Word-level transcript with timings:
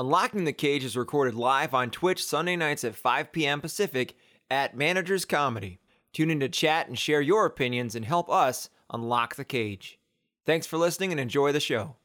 Unlocking 0.00 0.44
the 0.44 0.52
Cage 0.54 0.82
is 0.82 0.96
recorded 0.96 1.34
live 1.34 1.74
on 1.74 1.90
Twitch 1.90 2.24
Sunday 2.24 2.56
nights 2.56 2.84
at 2.84 2.94
5 2.94 3.32
p.m. 3.32 3.60
Pacific 3.60 4.16
at 4.50 4.74
Managers 4.74 5.26
Comedy. 5.26 5.78
Tune 6.14 6.30
in 6.30 6.40
to 6.40 6.48
chat 6.48 6.88
and 6.88 6.98
share 6.98 7.20
your 7.20 7.44
opinions 7.44 7.94
and 7.94 8.06
help 8.06 8.30
us 8.30 8.70
unlock 8.88 9.34
the 9.34 9.44
cage. 9.44 9.98
Thanks 10.46 10.66
for 10.66 10.78
listening 10.78 11.10
and 11.10 11.20
enjoy 11.20 11.52
the 11.52 11.60
show. 11.60 11.96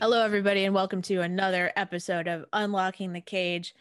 Hello, 0.00 0.22
everybody, 0.22 0.64
and 0.64 0.74
welcome 0.74 1.02
to 1.02 1.20
another 1.20 1.72
episode 1.76 2.26
of 2.26 2.46
Unlocking 2.52 3.12
the 3.12 3.20
Cage. 3.20 3.74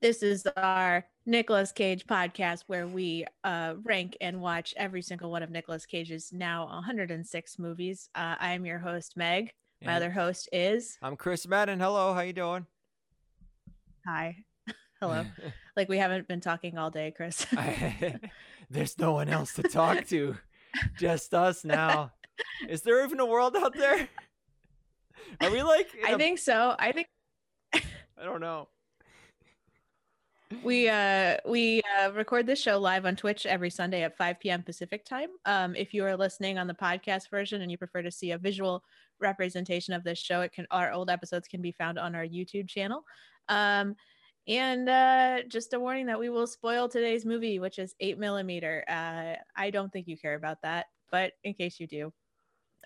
This 0.00 0.22
is 0.22 0.46
our 0.56 1.06
Nicolas 1.24 1.70
Cage 1.70 2.04
podcast 2.06 2.64
where 2.66 2.86
we 2.88 3.24
uh, 3.44 3.74
rank 3.84 4.16
and 4.20 4.40
watch 4.40 4.74
every 4.76 5.02
single 5.02 5.30
one 5.30 5.42
of 5.42 5.50
Nicolas 5.50 5.86
Cage's 5.86 6.32
now 6.32 6.66
106 6.66 7.58
movies. 7.58 8.08
Uh, 8.14 8.34
I 8.40 8.52
am 8.54 8.66
your 8.66 8.78
host, 8.78 9.16
Meg. 9.16 9.52
My 9.84 9.92
And 9.92 9.96
other 10.02 10.10
host 10.10 10.48
is 10.52 10.98
I'm 11.02 11.16
Chris 11.16 11.46
Madden. 11.46 11.78
Hello, 11.78 12.12
how 12.12 12.20
you 12.20 12.32
doing? 12.32 12.66
Hi. 14.06 14.36
Hello. 15.00 15.24
like 15.76 15.88
we 15.88 15.98
haven't 15.98 16.26
been 16.26 16.40
talking 16.40 16.76
all 16.76 16.90
day, 16.90 17.12
Chris. 17.16 17.46
I- 17.52 18.18
There's 18.68 18.98
no 18.98 19.12
one 19.12 19.28
else 19.28 19.52
to 19.54 19.62
talk 19.62 20.06
to, 20.08 20.36
just 20.98 21.34
us 21.34 21.64
now. 21.64 22.12
Is 22.68 22.82
there 22.82 23.04
even 23.04 23.20
a 23.20 23.26
world 23.26 23.54
out 23.56 23.74
there? 23.76 24.08
Are 25.40 25.50
we 25.50 25.62
like? 25.62 25.88
I 26.04 26.12
a- 26.12 26.18
think 26.18 26.38
so. 26.38 26.74
I 26.78 26.92
think 26.92 27.08
I 27.74 28.24
don't 28.24 28.40
know. 28.40 28.68
we 30.62 30.86
uh 30.88 31.38
we 31.48 31.80
uh 31.98 32.12
record 32.12 32.46
this 32.46 32.60
show 32.60 32.78
live 32.78 33.06
on 33.06 33.16
twitch 33.16 33.46
every 33.46 33.70
sunday 33.70 34.02
at 34.02 34.14
5 34.18 34.38
p.m 34.38 34.62
pacific 34.62 35.02
time 35.02 35.30
um 35.46 35.74
if 35.74 35.94
you 35.94 36.04
are 36.04 36.14
listening 36.14 36.58
on 36.58 36.66
the 36.66 36.74
podcast 36.74 37.30
version 37.30 37.62
and 37.62 37.70
you 37.70 37.78
prefer 37.78 38.02
to 38.02 38.10
see 38.10 38.32
a 38.32 38.38
visual 38.38 38.84
representation 39.18 39.94
of 39.94 40.04
this 40.04 40.18
show 40.18 40.42
it 40.42 40.52
can 40.52 40.66
our 40.70 40.92
old 40.92 41.08
episodes 41.08 41.48
can 41.48 41.62
be 41.62 41.72
found 41.72 41.98
on 41.98 42.14
our 42.14 42.26
youtube 42.26 42.68
channel 42.68 43.02
um 43.48 43.96
and 44.46 44.90
uh 44.90 45.38
just 45.48 45.72
a 45.72 45.80
warning 45.80 46.04
that 46.04 46.20
we 46.20 46.28
will 46.28 46.46
spoil 46.46 46.86
today's 46.86 47.24
movie 47.24 47.58
which 47.58 47.78
is 47.78 47.94
8 47.98 48.18
millimeter 48.18 48.84
uh 48.88 49.34
i 49.56 49.70
don't 49.70 49.90
think 49.90 50.06
you 50.06 50.18
care 50.18 50.34
about 50.34 50.60
that 50.62 50.86
but 51.10 51.32
in 51.44 51.54
case 51.54 51.80
you 51.80 51.86
do 51.86 52.12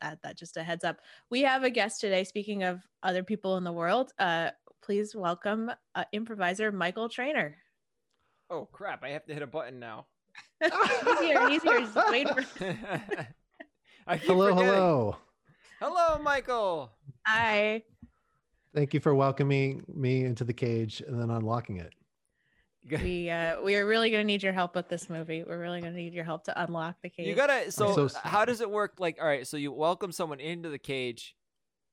add 0.03 0.19
that 0.23 0.37
just 0.39 0.57
a 0.57 0.63
heads 0.63 0.85
up 0.85 0.99
we 1.31 1.43
have 1.43 1.65
a 1.65 1.71
guest 1.71 2.01
today 2.01 2.25
speaking 2.25 2.63
of 2.63 2.81
other 3.03 3.23
people 3.23 3.57
in 3.57 3.65
the 3.65 3.73
world 3.73 4.13
uh 4.19 4.51
please 4.83 5.15
welcome 5.15 5.71
uh, 5.95 6.05
improviser 6.13 6.71
michael 6.73 7.09
trainer 7.09 7.57
Oh 8.49 8.69
crap! 8.71 9.03
I 9.03 9.09
have 9.09 9.27
to 9.27 9.35
hit 9.35 9.43
a 9.43 9.47
button 9.47 9.81
now. 9.81 10.07
he's 10.63 11.19
here. 11.19 11.49
He's 11.49 11.63
here. 11.65 11.81
Just 11.81 11.97
wait 12.11 12.29
for. 12.29 12.45
I 14.07 14.19
keep 14.19 14.27
Hello, 14.29 14.51
forgetting. 14.51 14.73
hello. 14.73 15.17
Hello, 15.81 16.23
Michael. 16.23 16.93
Hi. 17.27 17.83
Thank 18.73 18.95
you 18.95 19.01
for 19.01 19.17
welcoming 19.17 19.83
me 19.93 20.25
into 20.25 20.45
the 20.45 20.53
cage 20.53 21.03
and 21.05 21.21
then 21.21 21.31
unlocking 21.31 21.79
it. 21.79 21.93
We 23.03 23.31
uh 23.31 23.61
we 23.62 23.75
are 23.77 23.87
really 23.87 24.11
gonna 24.11 24.25
need 24.25 24.42
your 24.42 24.53
help 24.53 24.75
with 24.75 24.89
this 24.89 25.09
movie. 25.11 25.42
We're 25.42 25.59
really 25.59 25.81
gonna 25.81 25.97
need 25.97 26.15
your 26.15 26.25
help 26.25 26.45
to 26.45 26.62
unlock 26.62 26.97
the 27.03 27.11
cage. 27.11 27.27
You 27.27 27.34
gotta. 27.34 27.70
So, 27.73 28.09
so 28.09 28.19
how 28.23 28.45
does 28.45 28.61
it 28.61 28.70
work? 28.70 28.95
Like, 28.98 29.19
all 29.20 29.27
right. 29.27 29.47
So 29.47 29.56
you 29.56 29.73
welcome 29.73 30.12
someone 30.12 30.39
into 30.41 30.69
the 30.69 30.78
cage, 30.78 31.34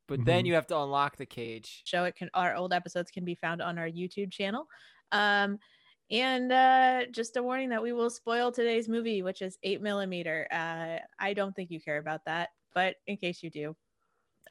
but 0.07 0.23
then 0.25 0.43
Mhm. 0.43 0.47
you 0.47 0.53
have 0.55 0.67
to 0.67 0.77
unlock 0.79 1.17
the 1.17 1.25
cage. 1.25 1.81
show. 1.85 2.03
It 2.05 2.15
can 2.15 2.29
our 2.33 2.55
old 2.55 2.73
episodes 2.73 3.09
can 3.11 3.25
be 3.25 3.35
found 3.35 3.61
on 3.61 3.77
our 3.79 3.87
YouTube 3.89 4.31
channel. 4.31 4.67
Um 5.11 5.57
and 6.11 6.51
uh 6.51 7.05
just 7.11 7.37
a 7.37 7.43
warning 7.43 7.69
that 7.69 7.81
we 7.81 7.91
will 7.93 8.09
spoil 8.11 8.51
today's 8.51 8.87
movie, 8.87 9.23
which 9.23 9.41
is 9.41 9.57
eight 9.63 9.81
millimeter. 9.81 10.47
Uh 10.51 10.99
I 11.17 11.33
don't 11.33 11.55
think 11.55 11.71
you 11.71 11.81
care 11.81 11.97
about 11.97 12.25
that, 12.25 12.49
but 12.75 12.97
in 13.07 13.17
case 13.17 13.41
you 13.41 13.49
do, 13.49 13.75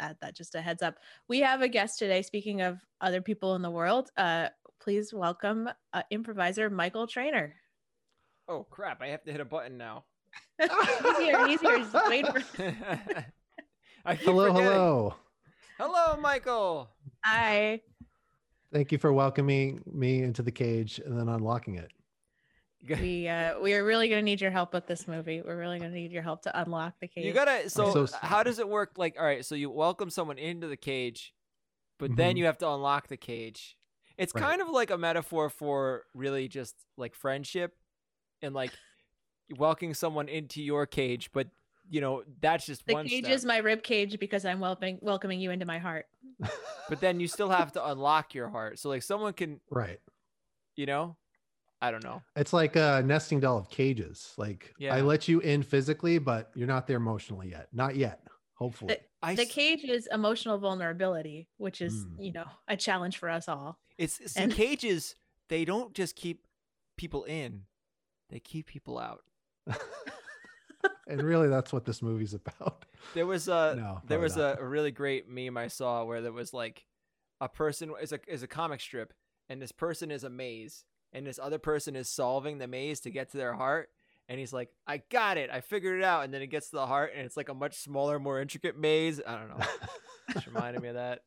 add 0.01 0.17
that 0.23 0.35
just 0.35 0.55
a 0.57 0.61
heads 0.63 0.83
up. 0.83 0.97
We 1.29 1.41
have 1.41 1.63
a 1.63 1.69
guest 1.69 1.99
today. 2.01 2.23
Speaking 2.23 2.63
of 2.63 2.81
other 3.01 3.21
people 3.23 3.55
in 3.55 3.63
the 3.63 3.71
world, 3.71 4.11
uh 4.17 4.49
please 4.83 5.13
welcome 5.15 5.69
uh, 5.93 6.03
improviser 6.11 6.69
Michael 6.69 7.07
Trainer. 7.07 7.55
Oh 8.49 8.65
crap! 8.71 9.01
I 9.01 9.09
have 9.09 9.23
to 9.25 9.33
hit 9.33 9.41
a 9.41 9.45
button 9.45 9.79
now. 9.79 10.05
he's 10.59 11.19
here. 11.19 11.47
He's 11.47 11.61
here. 11.61 11.79
Just 11.79 11.95
wait 12.09 12.27
for. 12.27 12.43
I 14.05 14.15
Hello, 14.17 14.47
forgetting. 14.49 14.67
hello. 14.73 15.15
Hello, 15.79 16.21
Michael. 16.21 16.91
Hi. 17.25 17.81
Thank 18.73 18.91
you 18.91 18.99
for 18.99 19.13
welcoming 19.13 19.83
me 19.87 20.23
into 20.23 20.43
the 20.43 20.51
cage 20.51 21.01
and 21.05 21.19
then 21.19 21.29
unlocking 21.29 21.77
it. 21.77 21.91
We 23.01 23.29
uh 23.29 23.61
we 23.61 23.75
are 23.75 23.85
really 23.85 24.09
gonna 24.09 24.23
need 24.23 24.41
your 24.41 24.51
help 24.51 24.73
with 24.75 24.89
this 24.89 25.07
movie. 25.07 25.41
We're 25.41 25.57
really 25.57 25.79
gonna 25.79 25.95
need 25.95 26.11
your 26.11 26.25
help 26.25 26.43
to 26.43 26.61
unlock 26.61 26.95
the 27.01 27.07
cage. 27.07 27.25
You 27.25 27.33
gotta. 27.33 27.71
So, 27.71 28.07
so 28.07 28.17
how 28.21 28.43
does 28.43 28.59
it 28.59 28.69
work? 28.69 28.95
Like, 28.97 29.15
all 29.17 29.25
right. 29.25 29.45
So 29.47 29.55
you 29.55 29.71
welcome 29.71 30.11
someone 30.11 30.37
into 30.37 30.67
the 30.67 30.77
cage, 30.77 31.33
but 32.01 32.17
then 32.17 32.35
Mhm. 32.35 32.39
you 32.39 32.45
have 32.47 32.59
to 32.59 32.69
unlock 32.69 33.07
the 33.07 33.17
cage. 33.17 33.77
It's 34.19 34.35
Right. 34.35 34.43
kind 34.45 34.63
of 34.63 34.69
like 34.69 34.91
a 34.91 34.99
metaphor 34.99 35.49
for 35.51 36.05
really 36.15 36.49
just 36.49 36.75
like 36.97 37.15
friendship, 37.15 37.75
and 38.43 38.55
like 38.55 38.73
welcoming 39.59 39.95
someone 39.95 40.29
into 40.29 40.63
your 40.63 40.87
cage. 40.87 41.31
But 41.33 41.49
you 41.91 42.01
know 42.01 42.23
that's 42.41 42.65
just 42.65 42.87
the 42.87 42.95
one 42.95 43.07
cage 43.09 43.25
step. 43.25 43.35
is 43.37 43.45
my 43.45 43.59
rib 43.59 43.83
cage 43.83 44.19
because 44.19 44.45
I'm 44.45 44.61
welcoming 44.61 44.99
welcoming 45.03 45.41
you 45.41 45.51
into 45.51 45.67
my 45.67 45.79
heart. 45.79 46.07
But 46.89 47.01
then 47.01 47.21
you 47.21 47.29
still 47.29 47.49
have 47.49 47.73
to 47.73 47.87
unlock 47.91 48.35
your 48.35 48.49
heart. 48.51 48.79
So 48.79 48.89
like 48.91 49.03
someone 49.03 49.33
can, 49.33 49.61
right. 49.71 49.99
you 50.77 50.85
know, 50.85 51.17
I 51.81 51.91
don't 51.91 52.05
know. 52.05 52.21
It's 52.37 52.53
like 52.53 52.77
a 52.77 53.03
nesting 53.05 53.41
doll 53.41 53.57
of 53.59 53.71
cages. 53.71 54.35
Like 54.37 54.75
Yeah. 54.79 54.95
I 54.95 55.01
let 55.01 55.27
you 55.27 55.41
in 55.41 55.63
physically, 55.63 56.19
but 56.19 56.51
you're 56.55 56.67
not 56.69 56.87
there 56.87 56.99
emotionally 56.99 57.49
yet. 57.51 57.69
Not 57.73 57.97
yet. 57.97 58.21
Hopefully. 58.55 58.97
I 59.23 59.35
The 59.35 59.43
s- 59.43 59.53
cage 59.53 59.85
is 59.85 60.09
emotional 60.13 60.59
vulnerability, 60.59 61.49
which 61.59 61.81
is, 61.81 62.05
Mm. 62.05 62.25
you 62.25 62.33
know, 62.33 62.47
a 62.69 62.77
challenge 62.77 63.19
for 63.19 63.29
us 63.29 63.49
all. 63.49 63.79
It's 63.99 64.15
see, 64.33 64.41
and- 64.41 64.53
cages. 64.65 65.15
They 65.49 65.65
don't 65.65 65.95
just 65.95 66.17
keep 66.17 66.47
people 66.97 67.25
in; 67.25 67.65
they 68.31 68.41
keep 68.41 68.67
people 68.67 68.99
out. 68.99 69.23
and 71.07 71.23
really 71.23 71.49
that's 71.49 71.73
what 71.73 71.85
this 71.85 72.03
movie's 72.03 72.35
about. 72.35 72.85
There 73.15 73.27
was 73.27 73.49
a 73.49 73.75
No, 73.77 74.01
there 74.07 74.19
was 74.19 74.37
not. 74.37 74.59
a, 74.59 74.63
a 74.63 74.67
really 74.67 74.91
great 74.91 75.29
meme 75.29 75.57
I 75.57 75.69
saw 75.69 76.05
where 76.05 76.21
there 76.21 76.33
was 76.33 76.53
like 76.55 76.87
a 77.41 77.49
person 77.49 77.93
is 78.01 78.13
a 78.13 78.21
is 78.27 78.43
a 78.43 78.47
comic 78.49 78.81
strip, 78.81 79.13
and 79.49 79.61
this 79.61 79.73
person 79.73 80.11
is 80.11 80.25
a 80.25 80.31
maze, 80.31 80.85
and 81.13 81.27
this 81.27 81.39
other 81.39 81.59
person 81.59 81.97
is 81.97 82.09
solving 82.09 82.59
the 82.59 82.67
maze 82.69 83.01
to 83.01 83.11
get 83.11 83.31
to 83.33 83.37
their 83.37 83.55
heart. 83.55 83.91
And 84.33 84.39
he's 84.41 84.51
like, 84.51 84.71
"I 84.87 85.03
got 85.11 85.37
it! 85.37 85.51
I 85.51 85.61
figured 85.61 85.99
it 85.99 86.05
out!" 86.05 86.25
And 86.25 86.33
then 86.33 86.41
it 86.41 86.47
gets 86.47 86.71
to 86.71 86.77
the 86.77 86.87
heart, 86.87 87.13
and 87.15 87.27
it's 87.27 87.37
like 87.37 87.51
a 87.51 87.55
much 87.55 87.77
smaller, 87.77 88.19
more 88.19 88.41
intricate 88.41 88.79
maze. 88.79 89.21
I 89.27 89.37
don't 89.37 89.51
know. 89.51 89.67
Just 90.33 90.47
reminded 90.47 90.81
me 90.81 90.89
of 90.89 90.95
that. 90.95 91.19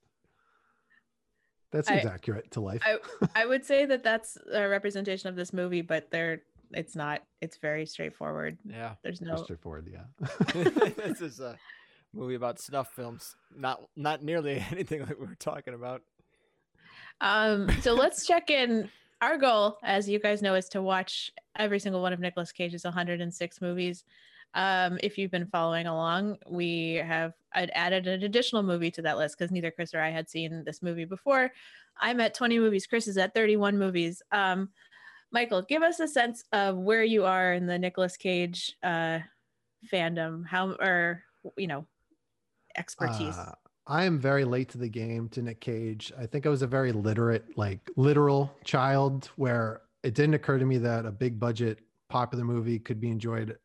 that 1.71 1.87
I- 1.87 1.99
accurate 1.99 2.49
to 2.53 2.61
life. 2.61 2.81
I 2.83 2.97
I 3.35 3.45
would 3.45 3.63
say 3.63 3.85
that 3.85 4.03
that's 4.03 4.39
a 4.51 4.67
representation 4.67 5.29
of 5.29 5.35
this 5.35 5.53
movie, 5.53 5.83
but 5.83 6.09
they're 6.09 6.41
it's 6.71 6.95
not. 6.95 7.21
It's 7.41 7.57
very 7.57 7.85
straightforward. 7.85 8.57
Yeah. 8.65 8.95
There's 9.03 9.19
Pretty 9.19 9.33
no 9.33 9.43
straightforward, 9.43 9.87
yeah. 9.91 10.27
this 10.97 11.21
is 11.21 11.39
a 11.39 11.59
movie 12.11 12.33
about 12.33 12.59
snuff 12.59 12.91
films. 12.95 13.35
Not 13.55 13.83
not 13.95 14.23
nearly 14.23 14.65
anything 14.71 15.01
like 15.01 15.19
we 15.19 15.27
were 15.27 15.35
talking 15.35 15.75
about. 15.75 16.01
Um, 17.21 17.69
so 17.81 17.93
let's 17.93 18.25
check 18.25 18.49
in. 18.49 18.89
Our 19.21 19.37
goal, 19.37 19.77
as 19.83 20.09
you 20.09 20.19
guys 20.19 20.41
know, 20.41 20.55
is 20.55 20.69
to 20.69 20.81
watch 20.81 21.31
every 21.57 21.79
single 21.79 22.01
one 22.01 22.13
of 22.13 22.19
Nicolas 22.19 22.51
Cage's 22.51 22.83
106 22.83 23.61
movies. 23.61 24.03
Um, 24.53 24.97
if 25.03 25.17
you've 25.17 25.31
been 25.31 25.47
following 25.47 25.87
along, 25.87 26.37
we 26.49 26.95
have 26.95 27.33
I'd 27.53 27.71
added 27.73 28.07
an 28.07 28.23
additional 28.23 28.63
movie 28.63 28.91
to 28.91 29.01
that 29.01 29.17
list 29.17 29.37
because 29.37 29.51
neither 29.51 29.71
Chris 29.71 29.93
or 29.93 30.01
I 30.01 30.09
had 30.11 30.29
seen 30.29 30.63
this 30.65 30.81
movie 30.81 31.05
before. 31.05 31.51
I'm 31.99 32.19
at 32.21 32.33
20 32.33 32.59
movies. 32.59 32.87
Chris 32.87 33.07
is 33.07 33.17
at 33.17 33.33
31 33.33 33.77
movies. 33.77 34.21
Um, 34.31 34.69
Michael, 35.31 35.61
give 35.61 35.81
us 35.81 35.99
a 35.99 36.07
sense 36.07 36.43
of 36.53 36.77
where 36.77 37.03
you 37.03 37.25
are 37.25 37.53
in 37.53 37.65
the 37.65 37.79
Nicolas 37.79 38.15
Cage 38.15 38.75
uh, 38.83 39.19
fandom. 39.91 40.45
How 40.45 40.71
or 40.79 41.23
you 41.57 41.67
know 41.67 41.85
expertise. 42.77 43.37
Uh, 43.37 43.55
I 43.87 44.05
am 44.05 44.17
very 44.19 44.45
late 44.45 44.69
to 44.69 44.77
the 44.79 44.89
game 44.89 45.29
to 45.29 45.41
Nick 45.41 45.61
Cage. 45.61 46.11
I 46.17 46.25
think 46.25 46.45
I 46.45 46.49
was 46.49 46.63
a 46.63 46.67
very 46.67 46.91
literate, 46.91 47.55
like 47.55 47.91
literal 47.95 48.51
child 48.63 49.29
where 49.35 49.81
it 50.03 50.15
didn't 50.15 50.33
occur 50.33 50.57
to 50.57 50.65
me 50.65 50.79
that 50.79 51.05
a 51.05 51.11
big 51.11 51.39
budget 51.39 51.79
popular 52.09 52.43
movie 52.43 52.79
could 52.79 52.99
be 52.99 53.09
enjoyed, 53.09 53.57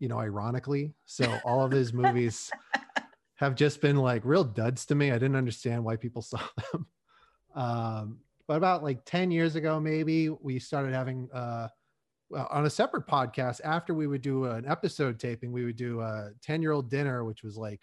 you 0.00 0.08
know, 0.08 0.18
ironically. 0.18 0.94
So 1.04 1.38
all 1.44 1.64
of 1.64 1.70
his 1.70 1.92
movies 1.92 2.50
have 3.36 3.54
just 3.54 3.80
been 3.80 3.96
like 3.96 4.22
real 4.24 4.42
duds 4.42 4.84
to 4.86 4.96
me. 4.96 5.12
I 5.12 5.14
didn't 5.14 5.36
understand 5.36 5.84
why 5.84 5.94
people 5.94 6.22
saw 6.22 6.40
them. 6.72 6.86
Um, 7.54 8.18
but 8.48 8.56
about 8.56 8.82
like 8.82 9.04
10 9.04 9.30
years 9.30 9.54
ago, 9.54 9.78
maybe 9.78 10.28
we 10.28 10.58
started 10.58 10.92
having 10.92 11.28
uh 11.32 11.68
well, 12.30 12.46
on 12.50 12.66
a 12.66 12.70
separate 12.70 13.06
podcast 13.06 13.60
after 13.64 13.94
we 13.94 14.06
would 14.06 14.20
do 14.20 14.44
an 14.44 14.66
episode 14.66 15.18
taping, 15.18 15.50
we 15.50 15.64
would 15.64 15.76
do 15.76 16.00
a 16.00 16.30
10 16.42 16.60
year 16.62 16.72
old 16.72 16.90
dinner, 16.90 17.24
which 17.24 17.42
was 17.42 17.56
like 17.56 17.80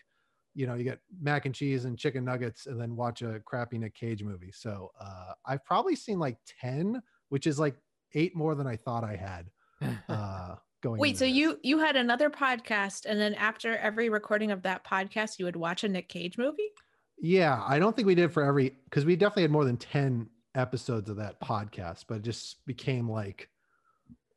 you 0.56 0.66
know, 0.66 0.74
you 0.74 0.84
get 0.84 1.00
mac 1.22 1.46
and 1.46 1.54
cheese 1.54 1.86
and 1.86 1.98
chicken 1.98 2.24
nuggets 2.24 2.66
and 2.66 2.80
then 2.80 2.96
watch 2.96 3.22
a 3.22 3.42
crappy 3.46 3.78
Nick 3.78 3.94
Cage 3.94 4.24
movie. 4.24 4.52
So 4.52 4.92
uh, 5.00 5.34
I've 5.46 5.63
probably 5.66 5.96
seen 5.96 6.18
like 6.18 6.38
10, 6.62 7.02
which 7.30 7.46
is 7.46 7.60
like 7.60 7.75
eight 8.13 8.36
more 8.36 8.56
than 8.56 8.66
I 8.66 8.78
thought 8.78 9.04
I 9.04 9.16
had. 9.16 9.50
Uh, 10.07 10.56
going 10.86 11.02
Wait, 11.02 11.18
so 11.18 11.25
this. 11.25 11.34
you 11.34 11.60
you 11.63 11.80
had 11.80 11.96
another 11.96 12.30
podcast, 12.30 13.06
and 13.06 13.19
then 13.19 13.34
after 13.34 13.75
every 13.78 14.10
recording 14.10 14.52
of 14.52 14.62
that 14.62 14.86
podcast, 14.86 15.38
you 15.38 15.46
would 15.46 15.56
watch 15.56 15.84
a 15.84 15.90
Nick 15.90 16.07
Cage 16.07 16.38
movie? 16.38 16.69
Yeah, 17.18 17.62
I 17.66 17.80
don't 17.80 17.96
think 17.96 18.06
we 18.06 18.16
did 18.16 18.31
for 18.31 18.44
every 18.44 18.78
because 18.86 19.04
we 19.04 19.16
definitely 19.16 19.44
had 19.44 19.52
more 19.52 19.66
than 19.66 19.78
10 19.78 20.30
episodes 20.54 21.10
of 21.10 21.18
that 21.18 21.42
podcast, 21.42 22.06
but 22.07 22.16
it 22.16 22.24
just 22.24 22.66
became 22.66 23.10
like 23.10 23.50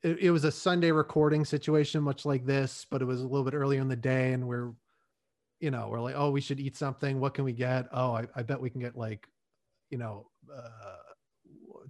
it, 0.02 0.18
it 0.18 0.30
was 0.30 0.44
a 0.44 0.52
Sunday 0.52 0.90
recording 0.90 1.44
situation, 1.44 2.02
much 2.02 2.24
like 2.24 2.46
this, 2.46 2.86
but 2.90 3.02
it 3.02 3.04
was 3.04 3.20
a 3.20 3.26
little 3.26 3.44
bit 3.44 3.54
earlier 3.54 3.80
in 3.80 3.88
the 3.88 3.96
day, 3.96 4.32
and 4.32 4.48
we're 4.48 4.72
you 5.60 5.70
know, 5.70 5.88
we're 5.90 6.00
like, 6.00 6.14
oh, 6.16 6.30
we 6.30 6.40
should 6.40 6.60
eat 6.60 6.76
something. 6.76 7.20
What 7.20 7.34
can 7.34 7.44
we 7.44 7.52
get? 7.52 7.86
Oh, 7.92 8.12
I, 8.12 8.26
I 8.34 8.42
bet 8.42 8.60
we 8.60 8.70
can 8.70 8.80
get 8.80 8.96
like, 8.96 9.26
you 9.90 9.98
know, 9.98 10.26
uh 10.54 10.96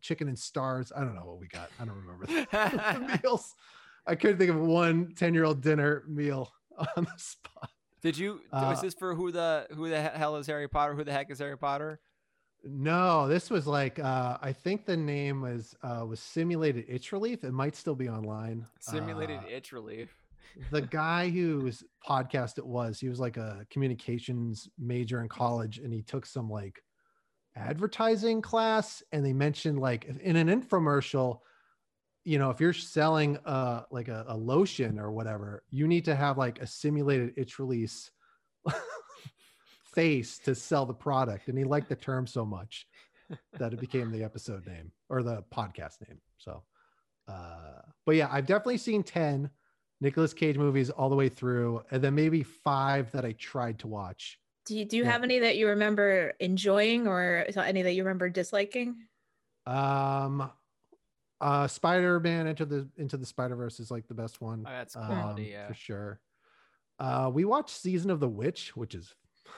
chicken 0.00 0.29
and 0.29 0.38
stars. 0.38 0.93
I 0.94 1.00
don't 1.00 1.15
know 1.15 1.25
what 1.25 1.41
we 1.41 1.49
got. 1.49 1.70
I 1.81 1.85
don't 1.85 1.97
remember 1.97 2.26
the 2.26 3.20
meals. 3.25 3.55
I 4.06 4.15
couldn't 4.15 4.38
think 4.38 4.50
of 4.50 4.59
one 4.61 5.12
10 5.17 5.35
year 5.35 5.44
old 5.44 5.61
dinner 5.61 6.05
meal 6.09 6.53
on 6.97 7.05
the 7.05 7.12
spot. 7.17 7.70
Did 8.00 8.17
you? 8.17 8.41
Uh, 8.53 8.67
was 8.70 8.81
this 8.81 8.94
for 8.94 9.15
who 9.15 9.32
the 9.32 9.67
who 9.75 9.88
the 9.88 10.00
hell 10.00 10.37
is 10.37 10.47
Harry 10.47 10.69
Potter? 10.69 10.94
Who 10.94 11.05
the 11.05 11.12
heck 11.12 11.31
is 11.31 11.41
Harry 11.41 11.59
Potter? 11.59 12.00
No, 12.65 13.29
this 13.29 13.50
was 13.50 13.67
like 13.67 13.99
uh 13.99 14.38
I 14.41 14.53
think 14.53 14.87
the 14.87 14.97
name 14.97 15.43
was 15.43 15.75
uh 15.82 16.05
was 16.06 16.20
simulated 16.20 16.85
itch 16.88 17.12
relief. 17.12 17.44
It 17.44 17.53
might 17.53 17.75
still 17.76 17.94
be 17.97 18.09
online. 18.09 18.67
Simulated 18.81 19.41
Uh, 19.41 19.49
itch 19.50 19.73
relief. 19.73 20.17
The 20.71 20.83
guy 20.83 21.29
whose 21.29 21.85
podcast 22.06 22.59
it 22.59 22.67
was, 22.67 22.99
he 23.00 23.09
was 23.09 23.21
like 23.21 23.37
a 23.37 23.67
communications 23.71 24.69
major 24.79 25.21
in 25.21 25.29
college 25.29 25.79
and 25.79 25.93
he 25.93 26.03
took 26.03 26.27
some 26.27 26.50
like 26.50 26.83
advertising 27.56 28.41
class 28.41 29.03
and 29.12 29.25
they 29.25 29.33
mentioned 29.33 29.79
like 29.79 30.05
in 30.05 30.37
an 30.37 30.49
infomercial 30.49 31.41
you 32.25 32.39
know 32.39 32.50
if 32.50 32.61
you're 32.61 32.73
selling 32.73 33.37
uh 33.47 33.83
like 33.91 34.06
a, 34.06 34.25
a 34.29 34.37
lotion 34.37 34.99
or 34.99 35.11
whatever 35.11 35.65
you 35.71 35.89
need 35.89 36.05
to 36.05 36.15
have 36.15 36.39
like 36.39 36.61
a 36.61 36.67
simulated 36.67 37.33
itch 37.37 37.59
release 37.59 38.12
face 39.94 40.39
to 40.39 40.55
sell 40.55 40.87
the 40.87 40.94
product. 40.94 41.49
And 41.49 41.59
he 41.59 41.65
liked 41.65 41.89
the 41.89 41.97
term 41.97 42.27
so 42.27 42.44
much 42.44 42.87
that 43.59 43.73
it 43.73 43.81
became 43.81 44.12
the 44.12 44.23
episode 44.23 44.65
name 44.67 44.93
or 45.09 45.23
the 45.23 45.43
podcast 45.53 45.97
name. 46.06 46.21
So 46.37 46.62
uh 47.27 47.83
but 48.06 48.15
yeah 48.17 48.29
i've 48.33 48.47
definitely 48.47 48.79
seen 48.79 49.03
10 49.03 49.51
Nicolas 50.00 50.33
Cage 50.33 50.56
movies 50.56 50.91
all 50.91 51.09
the 51.09 51.17
way 51.17 51.29
through, 51.29 51.83
and 51.91 52.03
then 52.03 52.15
maybe 52.15 52.43
five 52.43 53.11
that 53.12 53.25
I 53.25 53.33
tried 53.33 53.79
to 53.81 53.89
watch. 53.89 54.39
Do 54.65 54.77
you, 54.79 54.85
do 54.85 54.97
you 54.97 55.05
Yeah. 55.05 55.12
have 55.12 55.25
any 55.25 55.39
that 55.41 55.56
you 55.56 55.69
remember 55.69 56.35
enjoying, 56.41 57.09
or 57.09 57.47
any 57.56 57.83
that 57.83 57.93
you 57.93 58.05
remember 58.05 58.29
disliking? 58.29 58.97
Um, 59.67 60.50
uh, 61.41 61.67
Spider 61.69 62.21
Man 62.21 62.47
into 62.47 62.65
the 62.65 62.89
into 62.97 63.17
the 63.17 63.27
Spider 63.27 63.56
Verse 63.56 63.81
is 63.81 63.91
like 63.91 64.06
the 64.09 64.15
best 64.15 64.41
one. 64.41 64.65
Oh, 64.67 64.71
that's 64.71 64.97
um, 64.97 65.37
yeah. 65.39 65.69
for 65.69 65.75
sure. 65.75 66.21
Uh, 66.99 67.31
we 67.33 67.44
watched 67.44 67.77
Season 67.77 68.11
of 68.11 68.21
the 68.21 68.29
Witch, 68.29 68.77
which 68.77 68.94
is 68.94 69.15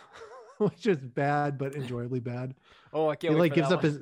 which 0.59 0.87
is 0.87 0.99
bad 0.99 1.59
but 1.59 1.75
enjoyably 1.75 2.21
bad. 2.21 2.55
Oh, 2.93 3.09
I 3.09 3.17
can't 3.17 3.33
he 3.35 3.41
wait 3.41 3.49
like 3.51 3.55
gives 3.55 3.73
up 3.73 3.83
one. 3.83 3.93
his 3.93 4.01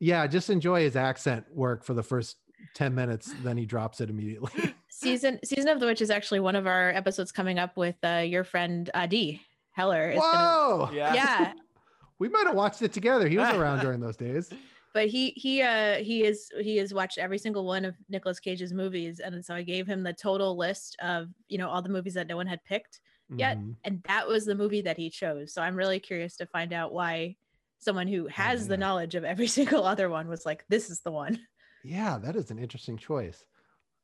yeah, 0.00 0.26
just 0.26 0.50
enjoy 0.50 0.82
his 0.82 0.96
accent 0.96 1.46
work 1.52 1.84
for 1.84 1.94
the 1.94 2.02
first 2.02 2.36
ten 2.74 2.94
minutes, 2.94 3.32
then 3.42 3.56
he 3.56 3.66
drops 3.66 4.00
it 4.00 4.10
immediately. 4.10 4.74
Season 5.02 5.38
season 5.44 5.68
of 5.68 5.78
the 5.80 5.86
witch 5.86 6.00
is 6.00 6.10
actually 6.10 6.40
one 6.40 6.56
of 6.56 6.66
our 6.66 6.90
episodes 6.90 7.30
coming 7.32 7.58
up 7.58 7.76
with 7.76 7.94
uh, 8.02 8.24
your 8.26 8.42
friend 8.44 8.90
Adi 8.94 9.40
Heller. 9.72 10.10
is 10.10 10.18
gonna- 10.18 10.38
Whoa! 10.38 10.90
Yeah. 10.92 11.14
yeah, 11.14 11.52
We 12.18 12.28
might 12.28 12.46
have 12.48 12.56
watched 12.56 12.82
it 12.82 12.92
together. 12.92 13.28
He 13.28 13.38
was 13.38 13.54
around 13.54 13.80
during 13.84 14.00
those 14.00 14.16
days. 14.16 14.50
but 14.92 15.06
he 15.06 15.30
he 15.36 15.62
uh 15.62 15.96
he 15.98 16.24
is 16.24 16.50
he 16.60 16.76
has 16.78 16.92
watched 16.92 17.18
every 17.18 17.38
single 17.38 17.64
one 17.64 17.84
of 17.84 17.94
Nicolas 18.08 18.40
Cage's 18.40 18.72
movies, 18.72 19.20
and 19.20 19.44
so 19.44 19.54
I 19.54 19.62
gave 19.62 19.86
him 19.86 20.02
the 20.02 20.12
total 20.12 20.56
list 20.56 20.96
of 21.00 21.28
you 21.48 21.58
know 21.58 21.68
all 21.68 21.80
the 21.82 21.88
movies 21.90 22.14
that 22.14 22.26
no 22.26 22.36
one 22.36 22.48
had 22.48 22.64
picked, 22.64 22.98
Yet- 23.36 23.56
Mhm. 23.58 23.76
and 23.84 24.02
that 24.08 24.26
was 24.26 24.46
the 24.46 24.56
movie 24.56 24.80
that 24.82 24.96
he 24.96 25.10
chose. 25.10 25.52
So 25.54 25.62
I'm 25.62 25.76
really 25.76 26.00
curious 26.00 26.36
to 26.38 26.46
find 26.46 26.72
out 26.72 26.92
why 26.92 27.36
someone 27.78 28.08
who 28.08 28.26
has 28.26 28.66
the 28.66 28.76
knowledge 28.76 29.14
of 29.14 29.22
every 29.22 29.46
single 29.58 29.84
other 29.84 30.08
one 30.08 30.26
was 30.26 30.44
like, 30.44 30.64
this 30.68 30.90
is 30.90 31.00
the 31.02 31.12
one. 31.12 31.38
Yeah, 31.84 32.18
that 32.18 32.34
is 32.34 32.50
an 32.50 32.58
interesting 32.58 32.96
choice. 32.96 33.44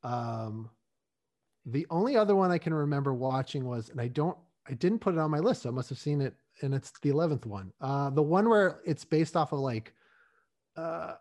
Um, 0.05 0.71
the 1.67 1.87
only 1.91 2.17
other 2.17 2.35
one 2.37 2.51
I 2.51 2.59
can 2.59 2.75
remember 2.75 3.15
watching 3.15 3.65
was, 3.65 3.89
and 3.91 4.01
I 4.01 4.09
don't, 4.09 4.37
I 4.69 4.75
didn't 4.75 4.99
put 5.01 5.15
it 5.15 5.21
on 5.21 5.31
my 5.31 5.39
list. 5.41 5.63
So 5.63 5.69
I 5.69 5.73
must 5.73 5.89
have 5.89 5.99
seen 5.99 6.21
it, 6.21 6.35
and 6.63 6.75
it's 6.75 6.93
the 7.03 7.11
eleventh 7.11 7.47
one. 7.47 7.73
Uh, 7.81 8.11
the 8.11 8.23
one 8.23 8.49
where 8.49 8.81
it's 8.85 9.05
based 9.05 9.37
off 9.37 9.53
of 9.53 9.61
like, 9.61 9.93
uh, 10.77 11.15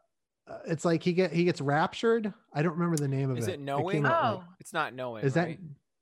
uh, 0.47 0.57
it's 0.67 0.83
like 0.85 1.03
he 1.03 1.13
get 1.13 1.31
he 1.31 1.43
gets 1.45 1.61
raptured. 1.61 2.33
I 2.53 2.61
don't 2.61 2.73
remember 2.73 2.97
the 2.97 3.07
name 3.07 3.29
of 3.31 3.37
Is 3.37 3.47
it. 3.47 3.53
it 3.55 3.59
knowing? 3.61 3.95
came 3.97 4.05
out, 4.05 4.23
Oh. 4.33 4.37
like- 4.39 4.45
It's 4.59 4.73
not 4.73 4.93
knowing. 4.93 5.23
is 5.23 5.33
that 5.35 5.45
right? 5.47 5.59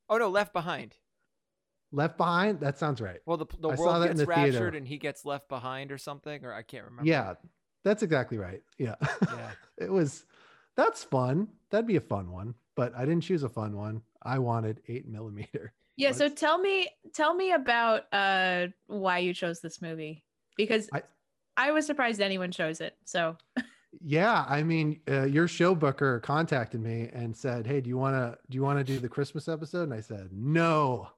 Oh 0.10 0.18
no, 0.18 0.30
Left 0.30 0.54
Behind. 0.54 0.96
Left 1.92 2.18
Behind? 2.18 2.60
That 2.62 2.78
sounds 2.80 3.02
right. 3.02 3.20
Well, 3.26 3.38
the 3.38 3.46
the 3.60 3.70
I 3.70 3.76
saw 3.76 3.82
world 3.84 3.96
that 4.04 4.12
in 4.12 4.18
gets 4.18 4.20
the 4.28 4.34
theater. 4.34 4.52
raptured 4.54 4.76
and 4.76 4.88
he 4.88 4.98
gets 4.98 5.26
left 5.26 5.50
behind 5.50 5.92
or 5.92 5.98
something, 5.98 6.44
or 6.46 6.54
I 6.54 6.64
can't 6.64 6.86
remember. 6.86 7.08
Yeah, 7.10 7.34
that's 7.84 8.02
exactly 8.02 8.38
right. 8.38 8.62
Yeah, 8.78 8.96
Yeah. 9.22 9.52
it 9.78 9.92
was. 9.92 10.26
That's 10.78 11.04
fun. 11.04 11.50
That'd 11.70 11.86
be 11.88 11.98
a 11.98 12.02
fun 12.02 12.32
one, 12.32 12.56
but 12.82 12.96
I 12.96 13.02
didn't 13.06 13.22
choose 13.22 13.44
a 13.44 13.50
fun 13.50 13.78
one. 13.78 14.02
I 14.24 14.40
wanted 14.40 14.82
eight 14.88 15.08
millimeter. 15.08 15.74
Yeah, 15.98 16.14
so 16.14 16.24
Let's- 16.26 16.40
tell 16.40 16.58
me 16.58 16.88
tell 17.14 17.36
me 17.36 17.52
about 17.52 18.12
uh 18.12 18.68
why 18.88 19.20
you 19.20 19.34
chose 19.36 19.60
this 19.60 19.82
movie 19.84 20.24
because 20.58 20.90
I, 20.92 21.04
I- 21.58 21.72
was 21.74 21.86
surprised 21.86 22.22
anyone 22.22 22.50
chose 22.52 22.82
it. 22.82 22.96
So 23.06 23.38
Yeah, 24.00 24.46
I 24.50 24.64
mean, 24.64 25.02
uh, 25.08 25.26
your 25.26 25.48
show 25.48 25.76
booker 25.76 26.20
contacted 26.22 26.82
me 26.82 27.10
and 27.14 27.36
said, 27.38 27.68
"Hey, 27.68 27.82
do 27.82 27.90
you 27.90 27.98
want 27.98 28.16
to 28.16 28.38
do 28.50 28.56
you 28.56 28.64
want 28.64 28.80
to 28.80 28.84
do 28.86 28.98
the 29.00 29.10
Christmas 29.10 29.48
episode?" 29.48 29.84
And 29.84 29.94
I 29.94 30.02
said, 30.02 30.30
"No." 30.32 31.10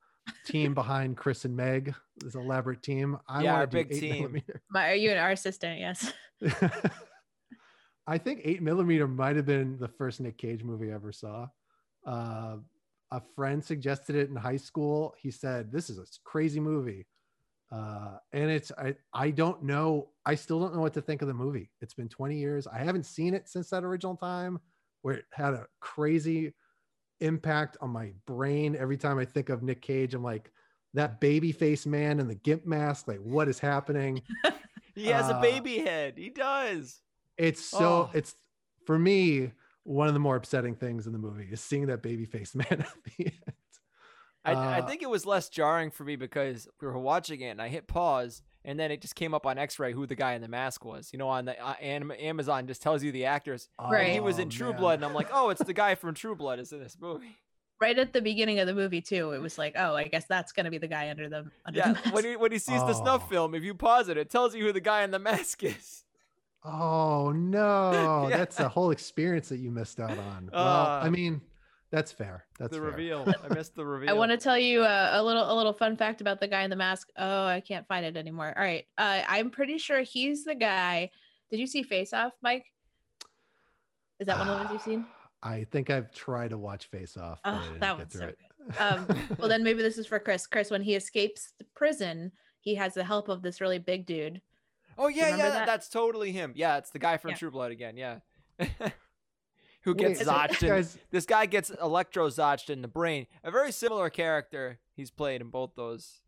Team 0.45 0.73
behind 0.81 1.15
Chris 1.17 1.45
and 1.45 1.55
Meg, 1.55 1.93
this 2.17 2.35
elaborate 2.35 2.81
team. 2.81 3.17
I 3.27 3.43
Yeah, 3.43 3.53
our 3.53 3.59
want 3.59 3.71
to 3.71 3.77
do 3.77 3.83
big 3.83 3.95
eight 3.97 3.99
team. 3.99 4.15
millimeter. 4.21 4.61
my 4.69 4.89
are 4.89 4.95
you 4.95 5.11
our 5.13 5.31
assistant? 5.31 5.79
Yes. 5.79 6.11
I 8.07 8.17
think 8.17 8.41
eight 8.43 8.61
millimeter 8.61 9.07
might 9.07 9.35
have 9.35 9.45
been 9.45 9.77
the 9.79 9.87
first 9.87 10.19
Nick 10.19 10.37
Cage 10.37 10.63
movie 10.63 10.91
I 10.91 10.95
ever 10.95 11.11
saw. 11.11 11.47
Uh, 12.05 12.57
a 13.11 13.21
friend 13.35 13.63
suggested 13.63 14.15
it 14.15 14.29
in 14.29 14.35
high 14.35 14.57
school. 14.57 15.13
He 15.21 15.31
said, 15.31 15.71
"This 15.71 15.89
is 15.89 15.97
a 15.99 16.05
crazy 16.23 16.59
movie," 16.59 17.05
uh, 17.71 18.17
and 18.33 18.49
it's 18.49 18.71
I 18.77 18.95
I 19.13 19.29
don't 19.31 19.63
know. 19.63 20.09
I 20.25 20.35
still 20.35 20.59
don't 20.59 20.73
know 20.75 20.81
what 20.81 20.93
to 20.95 21.01
think 21.01 21.21
of 21.21 21.27
the 21.27 21.33
movie. 21.33 21.69
It's 21.81 21.93
been 21.93 22.09
20 22.09 22.37
years. 22.37 22.67
I 22.67 22.79
haven't 22.79 23.05
seen 23.05 23.33
it 23.33 23.47
since 23.47 23.69
that 23.69 23.83
original 23.83 24.17
time, 24.17 24.59
where 25.03 25.15
it 25.15 25.25
had 25.31 25.53
a 25.53 25.67
crazy 25.79 26.53
impact 27.21 27.77
on 27.81 27.91
my 27.91 28.11
brain. 28.25 28.75
Every 28.75 28.97
time 28.97 29.17
I 29.17 29.25
think 29.25 29.49
of 29.49 29.63
Nick 29.63 29.81
Cage, 29.81 30.13
I'm 30.13 30.23
like 30.23 30.51
that 30.93 31.21
baby 31.21 31.51
face 31.51 31.85
man 31.85 32.19
in 32.19 32.27
the 32.27 32.35
gimp 32.35 32.65
mask. 32.65 33.07
Like, 33.07 33.19
what 33.19 33.47
is 33.47 33.59
happening? 33.59 34.21
He 34.95 35.07
has 35.07 35.27
a 35.27 35.35
Uh, 35.37 35.41
baby 35.41 35.79
head. 35.79 36.19
He 36.19 36.29
does. 36.29 37.01
It's 37.37 37.63
so 37.63 37.79
Oh. 37.79 38.09
it's 38.13 38.35
for 38.85 38.97
me 38.99 39.51
one 39.83 40.07
of 40.07 40.13
the 40.13 40.19
more 40.19 40.35
upsetting 40.35 40.75
things 40.75 41.07
in 41.07 41.13
the 41.13 41.19
movie 41.19 41.47
is 41.51 41.59
seeing 41.61 41.87
that 41.87 42.01
baby 42.01 42.25
face 42.25 42.55
man 42.55 42.67
at 42.69 42.87
the 43.17 43.25
end. 43.25 43.33
I, 44.45 44.51
I 44.53 44.79
Uh, 44.79 44.87
think 44.87 45.01
it 45.01 45.09
was 45.09 45.25
less 45.25 45.49
jarring 45.49 45.89
for 45.91 46.03
me 46.03 46.15
because 46.15 46.67
we 46.81 46.87
were 46.87 46.97
watching 46.99 47.41
it 47.41 47.49
and 47.49 47.61
I 47.61 47.69
hit 47.69 47.87
pause 47.87 48.41
and 48.65 48.79
then 48.79 48.91
it 48.91 49.01
just 49.01 49.15
came 49.15 49.33
up 49.33 49.45
on 49.45 49.57
X-ray 49.57 49.91
who 49.93 50.05
the 50.05 50.15
guy 50.15 50.33
in 50.33 50.41
the 50.41 50.47
mask 50.47 50.85
was. 50.85 51.11
You 51.11 51.19
know, 51.19 51.27
on 51.29 51.45
the 51.45 51.61
uh, 51.61 51.75
Amazon 51.81 52.67
just 52.67 52.81
tells 52.81 53.03
you 53.03 53.11
the 53.11 53.25
actors. 53.25 53.67
Right. 53.79 54.03
And 54.05 54.13
he 54.13 54.19
was 54.19 54.39
Oh, 54.39 54.43
in 54.43 54.49
True 54.49 54.69
man. 54.71 54.79
Blood 54.79 54.93
and 54.95 55.05
I'm 55.05 55.13
like, 55.13 55.29
oh, 55.33 55.49
it's 55.49 55.63
the 55.63 55.73
guy 55.83 55.95
from 55.95 56.13
True 56.13 56.35
Blood 56.35 56.59
is 56.59 56.71
in 56.71 56.79
this 56.79 56.97
movie. 56.99 57.37
Right 57.81 57.97
at 57.99 58.13
the 58.13 58.21
beginning 58.21 58.59
of 58.59 58.67
the 58.67 58.73
movie 58.73 59.01
too, 59.01 59.31
it 59.31 59.41
was 59.41 59.57
like, 59.57 59.73
oh, 59.77 59.95
I 59.95 60.05
guess 60.05 60.25
that's 60.25 60.53
gonna 60.53 60.71
be 60.71 60.77
the 60.77 60.87
guy 60.87 61.09
under 61.09 61.27
the 61.27 61.49
under 61.65 61.77
Yeah, 61.79 61.87
the 61.89 61.93
mask. 61.95 62.13
when 62.13 62.23
he 62.23 62.35
when 62.37 62.51
he 62.53 62.59
sees 62.59 62.79
the 62.81 62.93
snuff 62.93 63.23
Oh. 63.25 63.29
film, 63.29 63.55
if 63.55 63.63
you 63.63 63.73
pause 63.73 64.07
it, 64.07 64.15
it 64.17 64.29
tells 64.29 64.55
you 64.55 64.63
who 64.65 64.71
the 64.71 64.79
guy 64.79 65.03
in 65.03 65.11
the 65.11 65.19
mask 65.19 65.63
is. 65.63 66.05
Oh 66.65 67.31
no, 67.35 68.27
Yeah. 68.29 68.37
that's 68.37 68.59
a 68.59 68.69
whole 68.69 68.91
experience 68.91 69.49
that 69.49 69.57
you 69.59 69.71
missed 69.71 69.99
out 69.99 70.17
on. 70.17 70.49
well, 70.53 70.63
Uh, 70.67 70.99
I 71.03 71.09
mean, 71.09 71.41
that's 71.91 72.11
fair. 72.11 72.45
That's 72.57 72.71
the 72.71 72.77
fair. 72.77 72.87
reveal. 72.89 73.25
I 73.49 73.53
missed 73.53 73.75
the 73.75 73.85
reveal. 73.85 74.09
I 74.09 74.13
want 74.13 74.31
to 74.31 74.37
tell 74.37 74.57
you 74.57 74.81
uh, 74.81 75.11
a 75.13 75.23
little 75.23 75.51
a 75.51 75.55
little 75.55 75.73
fun 75.73 75.95
fact 75.97 76.21
about 76.21 76.39
the 76.39 76.47
guy 76.47 76.63
in 76.63 76.69
the 76.69 76.75
mask. 76.75 77.09
Oh, 77.17 77.45
I 77.45 77.59
can't 77.59 77.87
find 77.87 78.05
it 78.05 78.17
anymore. 78.17 78.53
All 78.57 78.63
right, 78.63 78.85
uh, 78.97 79.21
I'm 79.27 79.49
pretty 79.51 79.77
sure 79.77 80.01
he's 80.01 80.43
the 80.45 80.55
guy. 80.55 81.11
Did 81.51 81.59
you 81.59 81.67
see 81.67 81.83
Face 81.83 82.13
Off, 82.13 82.33
Mike? 82.41 82.65
Is 84.19 84.27
that 84.27 84.37
one 84.39 84.47
of 84.47 84.57
the 84.57 84.63
ones 84.63 84.73
you've 84.73 84.81
seen? 84.81 85.05
I 85.43 85.65
think 85.71 85.89
I've 85.89 86.11
tried 86.13 86.51
to 86.51 86.57
watch 86.57 86.85
Face 86.87 87.17
Off. 87.17 87.39
but 87.43 87.53
I 87.53 87.57
Oh, 87.57 87.63
didn't 87.63 87.79
that 87.81 87.89
get 87.89 87.97
one's 87.97 88.13
through 88.13 88.21
so 88.21 88.27
it. 88.27 88.37
good. 88.37 88.75
Um, 88.79 89.27
well, 89.39 89.49
then 89.49 89.61
maybe 89.63 89.81
this 89.83 89.97
is 89.97 90.07
for 90.07 90.17
Chris. 90.19 90.47
Chris, 90.47 90.71
when 90.71 90.81
he 90.81 90.95
escapes 90.95 91.51
the 91.59 91.65
prison, 91.75 92.31
he 92.61 92.73
has 92.75 92.93
the 92.93 93.03
help 93.03 93.27
of 93.27 93.41
this 93.41 93.59
really 93.59 93.77
big 93.79 94.05
dude. 94.05 94.41
Oh 94.97 95.07
yeah, 95.07 95.35
yeah, 95.35 95.49
that? 95.49 95.65
that's 95.65 95.89
totally 95.89 96.31
him. 96.31 96.53
Yeah, 96.55 96.77
it's 96.77 96.91
the 96.91 96.99
guy 96.99 97.17
from 97.17 97.31
Yeah. 97.31 97.37
True 97.37 97.51
Blood 97.51 97.71
again. 97.71 97.97
Yeah, 97.97 98.19
who 99.83 99.95
gets 99.95 100.19
so- 100.19 100.25
zotched 100.25 100.63
in 100.63 100.69
guys, 100.69 100.97
this 101.11 101.25
guy 101.25 101.45
gets 101.45 101.69
electro 101.69 102.29
zotched 102.29 102.69
in 102.69 102.81
the 102.81 102.87
brain. 102.87 103.27
A 103.43 103.51
very 103.51 103.71
similar 103.71 104.09
character 104.09 104.79
he's 104.95 105.11
played 105.11 105.41
in 105.41 105.49
both 105.49 105.71
those 105.75 106.21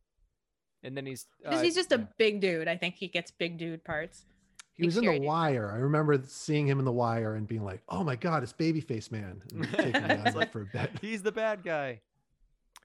and 0.84 0.96
then 0.96 1.06
he's 1.06 1.26
Because 1.44 1.60
uh, 1.60 1.64
he's 1.64 1.76
just 1.76 1.92
a 1.92 2.08
big 2.18 2.42
dude. 2.42 2.68
I 2.68 2.78
think 2.78 2.96
he 2.96 3.08
gets 3.08 3.32
big 3.32 3.58
dude 3.58 3.84
parts. 3.84 4.26
He 4.74 4.86
was 4.86 4.98
in 4.98 5.06
The 5.06 5.20
Wire. 5.22 5.72
I 5.72 5.78
remember 5.78 6.22
seeing 6.28 6.68
him 6.68 6.80
in 6.80 6.86
The 6.86 6.92
Wire 6.92 7.36
and 7.36 7.48
being 7.48 7.64
like, 7.64 7.82
"Oh 7.88 8.04
my 8.04 8.18
god, 8.18 8.44
it's 8.44 8.52
Babyface 8.52 9.10
Man!" 9.10 9.42
And 9.54 9.64
taking 9.74 9.94
me 9.94 10.00
out 10.00 10.12
It's 10.12 10.30
of 10.32 10.36
like- 10.36 10.52
for 10.52 10.62
a 10.64 10.66
bit. 10.66 10.92
he's 11.02 11.24
the 11.24 11.32
bad 11.32 11.64
guy. 11.64 12.02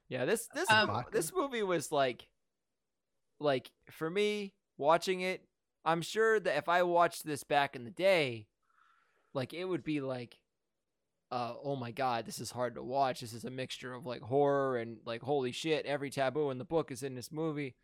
Yeah, 0.09 0.25
this 0.25 0.49
this 0.55 0.71
Um, 0.71 1.05
this 1.13 1.33
movie 1.35 1.63
was 1.65 1.91
like, 1.91 2.27
like 3.41 3.71
for 3.91 4.09
me 4.09 4.55
watching 4.79 5.21
it. 5.21 5.43
I'm 5.85 6.03
sure 6.03 6.39
that 6.41 6.57
if 6.57 6.69
I 6.69 6.83
watched 6.83 7.25
this 7.25 7.45
back 7.45 7.75
in 7.75 7.85
the 7.85 7.91
day, 7.91 8.47
like 9.35 9.55
it 9.55 9.65
would 9.65 9.85
be 9.85 10.01
like, 10.01 10.39
uh, 11.31 11.55
oh 11.63 11.77
my 11.77 11.91
god, 11.91 12.27
this 12.27 12.39
is 12.39 12.51
hard 12.51 12.75
to 12.75 12.83
watch. 12.83 13.21
This 13.21 13.33
is 13.33 13.45
a 13.45 13.51
mixture 13.51 13.95
of 13.95 14.05
like 14.05 14.21
horror 14.21 14.79
and 14.79 14.99
like 15.05 15.23
holy 15.23 15.53
shit, 15.53 15.87
every 15.87 16.11
taboo 16.11 16.51
in 16.51 16.59
the 16.59 16.65
book 16.65 16.91
is 16.91 17.03
in 17.03 17.15
this 17.15 17.31
movie. 17.33 17.77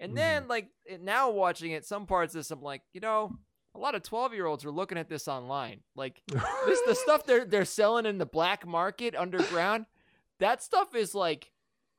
And 0.00 0.16
then 0.16 0.48
like 0.48 0.68
now 1.00 1.30
watching 1.30 1.72
it, 1.72 1.84
some 1.84 2.06
parts 2.06 2.34
of 2.34 2.40
this, 2.40 2.50
I'm 2.50 2.62
like, 2.62 2.82
you 2.92 3.00
know, 3.00 3.36
a 3.74 3.78
lot 3.78 3.94
of 3.94 4.02
12 4.02 4.34
year 4.34 4.46
olds 4.46 4.64
are 4.64 4.70
looking 4.70 4.98
at 4.98 5.08
this 5.08 5.28
online. 5.28 5.80
Like 5.94 6.22
this 6.28 6.80
the 6.86 6.94
stuff 6.94 7.24
they're 7.26 7.44
they're 7.44 7.64
selling 7.64 8.06
in 8.06 8.18
the 8.18 8.26
black 8.26 8.66
market 8.66 9.14
underground 9.14 9.86
that 10.42 10.62
stuff 10.62 10.94
is 10.94 11.14
like 11.14 11.52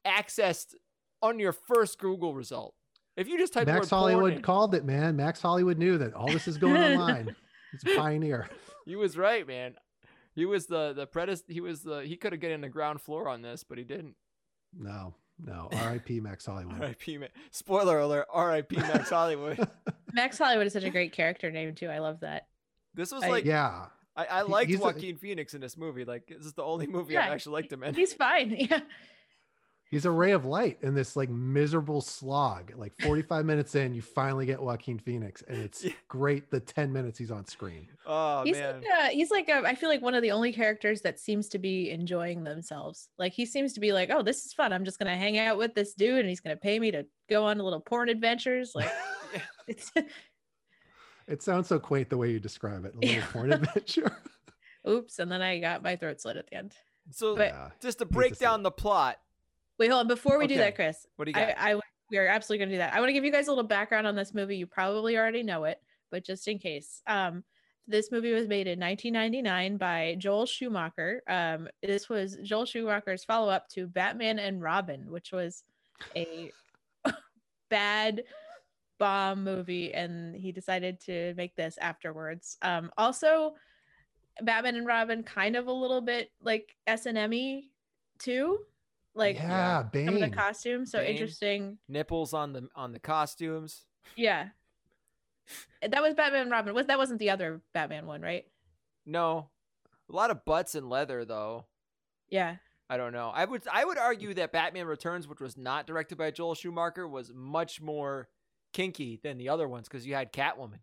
accessed 0.06 0.76
on 1.22 1.40
your 1.40 1.54
first 1.54 1.98
google 1.98 2.36
result 2.36 2.76
if 3.18 3.28
you 3.28 3.38
just 3.38 3.54
type 3.54 3.66
the 3.66 3.74
Max 3.74 3.86
word 3.92 3.96
Hollywood 3.98 4.34
in- 4.34 4.42
called 4.42 4.76
it, 4.76 4.86
man. 4.86 5.16
Max 5.16 5.42
Hollywood 5.42 5.78
knew 5.78 5.98
that 6.00 6.14
all 6.14 6.28
this 6.32 6.48
is 6.48 6.58
going 6.58 6.78
online. 6.82 7.36
He's 7.72 7.84
a 7.94 7.98
pioneer. 7.98 8.50
he 8.86 8.96
was 8.98 9.18
right 9.18 9.48
man 9.48 9.76
he 10.36 10.46
was 10.46 10.66
the 10.66 10.92
the 10.94 11.08
predis- 11.08 11.44
he 11.48 11.62
was 11.62 11.84
the 11.84 12.00
he 12.02 12.18
could 12.18 12.34
have 12.34 12.42
gotten 12.42 12.60
the 12.62 12.68
ground 12.70 13.00
floor 13.00 13.30
on 13.30 13.42
this 13.42 13.64
but 13.64 13.78
he 13.78 13.84
didn't 13.86 14.16
No, 14.78 15.14
no. 15.40 15.70
R.I.P. 15.72 16.20
Max 16.22 16.46
Hollywood. 16.46 16.80
rip 16.80 17.02
Ma- 17.20 17.28
spoiler 17.52 18.00
alert 18.00 18.28
rip 18.36 18.72
max 18.74 19.10
hollywood 19.10 19.66
Max 20.12 20.38
Hollywood 20.38 20.68
is 20.68 20.74
such 20.74 20.84
a 20.84 20.90
great 20.90 21.14
character 21.14 21.50
name 21.50 21.74
too. 21.76 21.88
I 21.88 22.00
love 22.00 22.20
that. 22.20 22.48
this 22.94 23.12
was 23.14 23.24
I- 23.24 23.30
like 23.30 23.46
yeah, 23.46 23.86
i, 24.18 24.26
I 24.26 24.42
liked 24.42 24.70
he's 24.70 24.80
a- 24.80 24.84
joaquin 24.84 25.16
phoenix 25.18 25.54
in 25.54 25.62
this 25.62 25.78
movie 25.78 26.04
like 26.04 26.28
this 26.28 26.46
is 26.46 26.54
the 26.54 26.64
only 26.64 26.88
movie 26.88 27.16
i 27.18 27.26
Yeah, 27.28 27.34
actually 27.34 27.54
liked 27.54 27.72
him 27.72 27.84
in 27.84 27.96
He's 27.96 28.14
fine. 28.14 28.54
Yeah. 28.60 28.82
He's 29.94 30.06
a 30.06 30.12
ray 30.12 30.32
of 30.32 30.44
light 30.44 30.80
in 30.82 30.96
this 30.96 31.16
like 31.16 31.30
miserable 31.30 32.02
slog. 32.02 32.74
Like 32.76 32.94
45 33.04 33.46
minutes 33.46 33.76
in, 33.76 33.94
you 33.94 34.02
finally 34.02 34.48
get 34.48 34.60
Joaquin 34.60 34.98
Phoenix, 34.98 35.44
and 35.48 35.58
it's 35.62 35.84
Yeah. 35.86 35.92
great. 36.08 36.50
The 36.50 36.60
10 36.60 36.92
minutes 36.92 37.20
he's 37.20 37.30
on 37.30 37.46
screen. 37.46 37.88
oh 38.08 38.44
he's 38.44 38.58
man 38.58 38.82
like 38.82 38.86
a, 38.90 39.08
he's 39.14 39.30
like 39.30 39.50
a, 39.50 39.58
I 39.66 39.76
feel 39.76 39.90
like 39.90 40.02
one 40.02 40.16
of 40.16 40.24
the 40.24 40.32
only 40.32 40.52
characters 40.52 41.02
that 41.02 41.20
seems 41.20 41.48
to 41.50 41.60
be 41.60 41.92
enjoying 41.92 42.44
themselves. 42.44 43.10
Like 43.20 43.34
he 43.34 43.46
seems 43.46 43.74
to 43.74 43.80
be 43.80 43.94
like, 43.94 44.10
oh, 44.12 44.24
this 44.24 44.46
is 44.46 44.54
fun. 44.54 44.74
I'm 44.74 44.84
just 44.84 44.98
gonna 44.98 45.16
hang 45.16 45.38
out 45.38 45.58
with 45.60 45.76
this 45.76 45.94
dude, 45.94 46.20
and 46.22 46.28
he's 46.30 46.40
gonna 46.42 46.58
pay 46.58 46.80
me 46.80 46.90
to 46.92 47.06
go 47.30 47.46
on 47.46 47.60
a 47.60 47.64
little 47.64 47.80
porn 47.82 48.10
adventures. 48.10 48.74
Like 48.76 48.92
it's 49.68 49.92
It 51.28 51.42
sounds 51.42 51.68
so 51.68 51.80
quaint 51.80 52.10
the 52.10 52.18
way 52.18 52.32
you 52.32 52.40
describe 52.40 52.84
it. 52.86 52.96
A 52.96 53.00
little 53.00 53.24
porn 53.32 53.54
adventure. 53.54 54.12
oops, 54.90 55.20
and 55.20 55.32
then 55.32 55.42
I 55.42 55.60
got 55.60 55.82
my 55.84 55.96
throat 55.96 56.20
slit 56.20 56.36
at 56.38 56.48
the 56.48 56.56
end. 56.58 56.74
so 57.12 57.36
but- 57.36 57.48
yeah. 57.50 57.70
just 57.82 58.00
to 58.00 58.06
to 58.06 58.12
break 58.12 58.38
down 58.40 58.64
the 58.64 58.72
plot 58.72 59.18
Wait, 59.80 59.90
hold 59.90 60.02
on. 60.02 60.08
Before 60.08 60.38
we 60.38 60.48
do 60.48 60.58
that, 60.58 60.76
Chris, 60.76 61.06
what 61.16 61.26
do 61.26 61.30
you 61.32 61.34
got 61.34 61.58
I, 61.58 61.74
I 61.74 61.80
we 62.12 62.18
are 62.18 62.28
absolutely 62.28 62.60
going 62.60 62.70
to 62.70 62.76
do 62.76 62.80
that. 62.80 62.94
I 62.94 63.00
want 63.00 63.10
to 63.10 63.14
give 63.14 63.26
you 63.26 63.32
guys 63.32 63.48
a 63.48 63.52
little 63.52 63.64
background 63.64 64.06
on 64.06 64.16
this 64.16 64.34
movie. 64.34 64.56
You 64.56 64.68
probably 64.68 65.18
already 65.18 65.42
know 65.42 65.64
it, 65.64 65.82
but 66.12 66.24
just 66.24 66.48
in 66.48 66.60
case, 66.60 67.02
um, 67.08 67.44
this 67.88 68.12
movie 68.12 68.32
was 68.32 68.48
made 68.48 68.68
in 68.68 68.80
1999 68.80 69.78
by 69.78 70.16
Joel 70.20 70.46
Schumacher. 70.46 71.24
Um, 71.28 71.68
this 71.82 72.08
was 72.08 72.38
Joel 72.44 72.66
Schumacher's 72.66 73.24
follow 73.24 73.50
up 73.50 73.68
to 73.70 73.88
Batman 73.88 74.40
and 74.40 74.62
Robin, 74.62 75.10
which 75.10 75.32
was 75.32 75.64
a 76.16 76.52
bad 77.70 78.24
bomb 79.00 79.44
movie, 79.44 79.94
and 79.94 80.36
he 80.36 80.52
decided 80.52 81.00
to 81.02 81.34
make 81.36 81.56
this 81.56 81.78
afterwards. 81.82 82.58
Um, 82.62 82.92
also, 82.98 83.56
Batman 84.42 84.76
and 84.76 84.88
Robin 84.88 85.24
kind 85.24 85.56
of 85.56 85.68
a 85.68 85.74
little 85.74 86.02
bit 86.02 86.32
like 86.42 86.76
S 86.88 87.06
and 87.06 87.18
M 87.18 87.64
too, 88.20 88.60
like 89.16 89.36
yeah, 89.36 89.80
some 89.92 90.08
of 90.08 90.14
the 90.16 90.20
Bane. 90.22 90.32
costumes. 90.32 90.92
So 90.92 91.00
Bane. 91.00 91.12
interesting. 91.12 91.78
nipples 91.88 92.34
on 92.34 92.54
the 92.54 92.68
on 92.76 92.92
the 92.92 93.00
costumes 93.00 93.86
Yeah. 94.16 94.50
That 95.82 96.02
was 96.02 96.14
Batman 96.14 96.44
and 96.44 96.52
Robin. 96.52 96.74
Was 96.74 96.88
that 96.88 96.98
wasn't 96.98 97.20
the 97.20 97.30
other 97.30 97.62
Batman 97.74 98.06
one, 98.06 98.22
right? 98.22 98.46
No, 99.06 99.50
a 100.10 100.14
lot 100.16 100.32
of 100.32 100.46
butts 100.46 100.76
and 100.76 100.90
leather 100.90 101.26
though. 101.26 101.66
Yeah. 102.30 102.56
I 102.90 102.98
don't 102.98 103.12
know. 103.14 103.30
I 103.34 103.46
would 103.46 103.64
I 103.72 103.84
would 103.86 103.98
argue 103.98 104.34
that 104.36 104.52
Batman 104.52 104.86
Returns, 104.88 105.28
which 105.28 105.40
was 105.42 105.58
not 105.58 105.88
directed 105.88 106.18
by 106.18 106.32
Joel 106.32 106.56
Schumacher, 106.56 107.08
was 107.08 107.32
much 107.34 107.82
more 107.82 108.30
kinky 108.72 109.20
than 109.22 109.38
the 109.38 109.50
other 109.50 109.68
ones 109.68 109.88
because 109.88 110.06
you 110.08 110.14
had 110.16 110.32
Catwoman. 110.32 110.80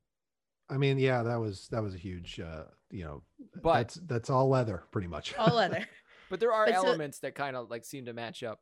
I 0.68 0.76
mean, 0.76 0.98
yeah, 0.98 1.22
that 1.22 1.36
was 1.36 1.68
that 1.68 1.82
was 1.82 1.94
a 1.94 1.98
huge. 1.98 2.38
uh 2.40 2.64
You 2.90 3.04
know, 3.04 3.22
But 3.62 3.74
that's 3.74 3.94
that's 4.06 4.30
all 4.30 4.48
leather, 4.48 4.82
pretty 4.90 5.08
much. 5.08 5.34
All 5.36 5.54
leather. 5.56 5.86
but 6.30 6.40
there 6.40 6.52
are 6.52 6.66
but 6.66 6.76
so- 6.76 6.86
elements 6.86 7.18
that 7.18 7.34
kind 7.34 7.56
of 7.56 7.70
like 7.70 7.84
seem 7.84 8.06
to 8.06 8.14
match 8.14 8.42
up. 8.42 8.60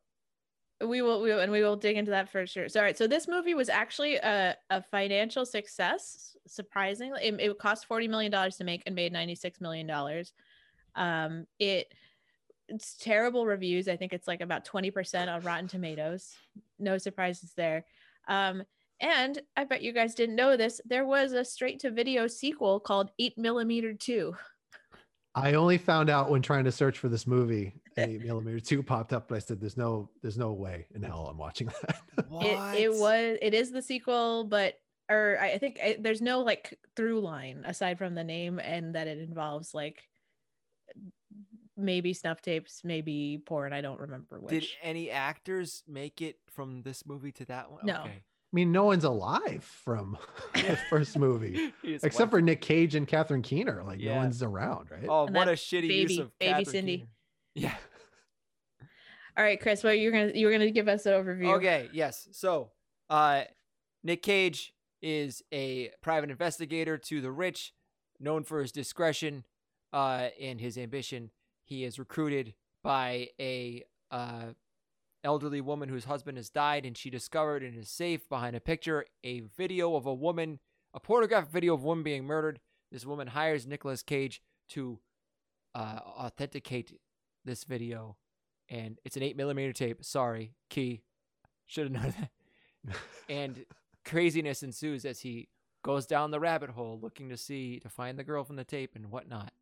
we 0.85 1.03
will 1.03 1.21
we 1.21 1.29
will, 1.31 1.41
and 1.41 1.53
we 1.53 1.63
will 1.63 1.77
dig 1.77 1.97
into 1.97 2.11
that 2.11 2.31
for 2.31 2.47
sure. 2.47 2.69
So 2.69 2.81
all 2.81 2.85
right, 2.85 2.97
so 2.99 3.07
this 3.07 3.29
movie 3.29 3.55
was 3.55 3.69
actually 3.69 4.17
a, 4.17 4.57
a 4.71 4.83
financial 4.83 5.45
success, 5.47 6.37
surprisingly. 6.47 7.21
It, 7.23 7.35
it 7.41 7.59
cost 7.59 7.87
40 7.87 8.09
million 8.09 8.33
dollars 8.33 8.57
to 8.57 8.65
make 8.65 8.83
and 8.87 8.95
made 8.95 9.13
96 9.13 9.61
million 9.61 9.87
dollars. 9.87 10.33
Um 10.97 11.47
it 11.59 11.93
it's 12.69 12.97
terrible 12.97 13.47
reviews. 13.47 13.89
I 13.89 13.97
think 13.97 14.13
it's 14.13 14.29
like 14.29 14.43
about 14.43 14.67
20% 14.67 15.29
on 15.29 15.41
Rotten 15.41 15.69
Tomatoes. 15.69 16.35
No 16.79 16.99
surprises 16.99 17.53
there. 17.57 17.85
Um 18.29 18.63
and 19.01 19.41
I 19.57 19.65
bet 19.65 19.83
you 19.83 19.93
guys 19.93 20.15
didn't 20.15 20.35
know 20.37 20.57
this. 20.57 20.81
There 20.85 21.07
was 21.07 21.33
a 21.33 21.45
straight 21.45 21.79
to 21.81 21.91
video 21.91 22.27
sequel 22.27 22.81
called 22.81 23.11
8 23.19 23.39
millimeter 23.39 23.95
2. 23.95 24.35
I 25.43 25.55
only 25.55 25.79
found 25.79 26.11
out 26.11 26.31
when 26.31 26.43
trying 26.43 26.65
to 26.65 26.73
search 26.73 26.99
for 26.99 27.09
this 27.09 27.27
movie, 27.27 27.81
eh. 27.97 28.03
and 28.03 28.13
eight 28.13 28.25
millimeter 28.25 28.61
two 28.61 28.83
popped 28.83 29.13
up, 29.13 29.29
but 29.29 29.37
I 29.37 29.39
said, 29.39 29.61
"There's 29.61 29.77
no, 29.77 30.11
there's 30.23 30.39
no 30.39 30.53
way 30.53 30.87
in 30.95 31.03
hell 31.03 31.27
I'm 31.31 31.39
watching 31.39 31.69
that." 31.83 32.01
it, 32.19 32.83
it 32.83 32.93
was 32.93 33.39
it 33.41 33.55
is 33.55 33.71
the 33.71 33.83
sequel 33.83 34.45
but 34.45 34.75
or 35.11 35.39
i 35.41 35.53
I 35.53 35.59
think 35.59 35.79
I, 35.83 35.97
there's 35.99 36.21
no 36.21 36.41
like 36.41 36.79
through 36.97 37.21
line 37.21 37.65
aside 37.65 37.99
from 37.99 38.15
the 38.15 38.25
name 38.25 38.59
and 38.59 38.95
that 38.95 39.09
it 39.09 39.19
involves 39.19 39.75
like 39.75 40.03
maybe 41.77 42.13
snuff 42.13 42.43
tapes 42.43 42.83
maybe 42.85 43.41
porn 43.47 43.73
i 43.73 43.81
don't 43.81 44.01
remember 44.01 44.41
which 44.41 44.51
Did 44.51 44.67
any 44.83 45.11
actors 45.11 45.83
make 45.87 46.21
it 46.21 46.37
from 46.51 46.83
this 46.83 47.07
movie 47.07 47.33
to 47.33 47.45
that 47.47 47.71
one? 47.71 47.87
No. 47.87 48.01
Okay. 48.01 48.23
I 48.51 48.55
mean, 48.55 48.73
no 48.73 48.85
one's 48.85 49.05
alive 49.05 49.63
from 49.63 50.17
the 50.55 50.79
first 50.89 51.19
movie, 51.19 51.73
except 51.85 52.19
went- 52.19 52.31
for 52.31 52.41
Nick 52.41 52.61
Cage 52.63 52.95
and 52.95 53.07
Catherine 53.07 53.43
Keener. 53.43 53.83
Like, 53.85 54.01
Yeah. 54.01 54.15
no 54.15 54.21
one's 54.21 54.43
around, 54.43 54.91
right? 54.91 55.05
Oh, 55.09 55.27
And 55.27 55.35
what 55.37 55.49
a 55.49 55.53
shitty 55.53 55.83
baby- 55.83 55.95
use 56.15 56.19
of 56.19 56.39
baby 56.39 56.49
Catherine 56.51 56.65
Cindy. 56.67 56.97
Keener. 56.99 57.09
Yeah. 57.55 57.75
all 59.37 59.43
right 59.45 59.61
chris 59.61 59.83
what 59.83 59.99
you're 59.99 60.13
gonna 60.13 60.33
you're 60.35 60.53
gonna 60.53 60.71
give 60.71 60.87
us 60.89 61.07
an 61.07 61.13
overview 61.13 61.57
Okay, 61.57 61.89
yes. 61.93 62.29
So, 62.33 62.71
uh, 63.11 63.43
Nick 64.05 64.23
Cage 64.23 64.75
is 65.03 65.43
a 65.53 65.91
private 66.03 66.31
investigator 66.31 66.97
to 66.99 67.21
the 67.21 67.31
rich, 67.33 67.73
known 68.21 68.45
for 68.45 68.61
his 68.61 68.71
discretion 68.73 69.45
uh, 69.93 70.29
and 70.41 70.61
his 70.61 70.77
ambition. 70.79 71.31
He 71.65 71.85
is 71.85 71.99
recruited 71.99 72.55
by 72.85 73.29
a 73.41 73.83
uh, 74.11 74.53
elderly 75.25 75.61
woman 75.61 75.89
whose 75.89 76.05
husband 76.05 76.37
has 76.37 76.51
died, 76.51 76.85
and 76.85 76.97
she 76.97 77.11
discovered 77.11 77.63
in 77.63 77.73
his 77.73 77.89
safe 77.89 78.29
behind 78.29 78.57
a 78.57 78.61
picture 78.61 79.05
a 79.25 79.41
video 79.41 79.95
of 79.95 80.07
a 80.07 80.15
woman, 80.15 80.59
a 80.95 81.01
pornographic 81.01 81.51
video 81.51 81.75
of 81.75 81.83
a 81.83 81.87
woman 81.87 82.05
being 82.05 82.25
murdered. 82.25 82.61
This 82.91 83.05
woman 83.05 83.29
hires 83.29 83.67
Nicolas 83.67 84.03
Cage 84.03 84.41
to 84.71 84.99
uh, 85.75 86.01
authenticate 86.05 86.99
this 87.45 87.65
video, 87.65 88.17
and 88.69 88.99
it's 89.05 89.17
an 89.17 89.23
eight 89.23 89.37
millimeter 89.37 89.73
tape. 89.73 90.05
Sorry, 90.05 90.55
key. 90.71 91.03
Should 91.67 91.93
have 91.93 92.03
known 92.03 92.15
that. 92.19 92.97
and 93.29 93.65
craziness 94.05 94.63
ensues 94.63 95.05
as 95.05 95.21
he 95.21 95.49
goes 95.83 96.07
down 96.07 96.31
the 96.31 96.41
rabbit 96.41 96.71
hole 96.71 96.99
looking 97.01 97.29
to 97.29 97.37
see 97.37 97.79
to 97.81 97.89
find 97.89 98.19
the 98.19 98.25
girl 98.25 98.45
from 98.45 98.57
the 98.57 98.65
tape 98.65 98.93
and 98.95 99.11
whatnot. 99.11 99.53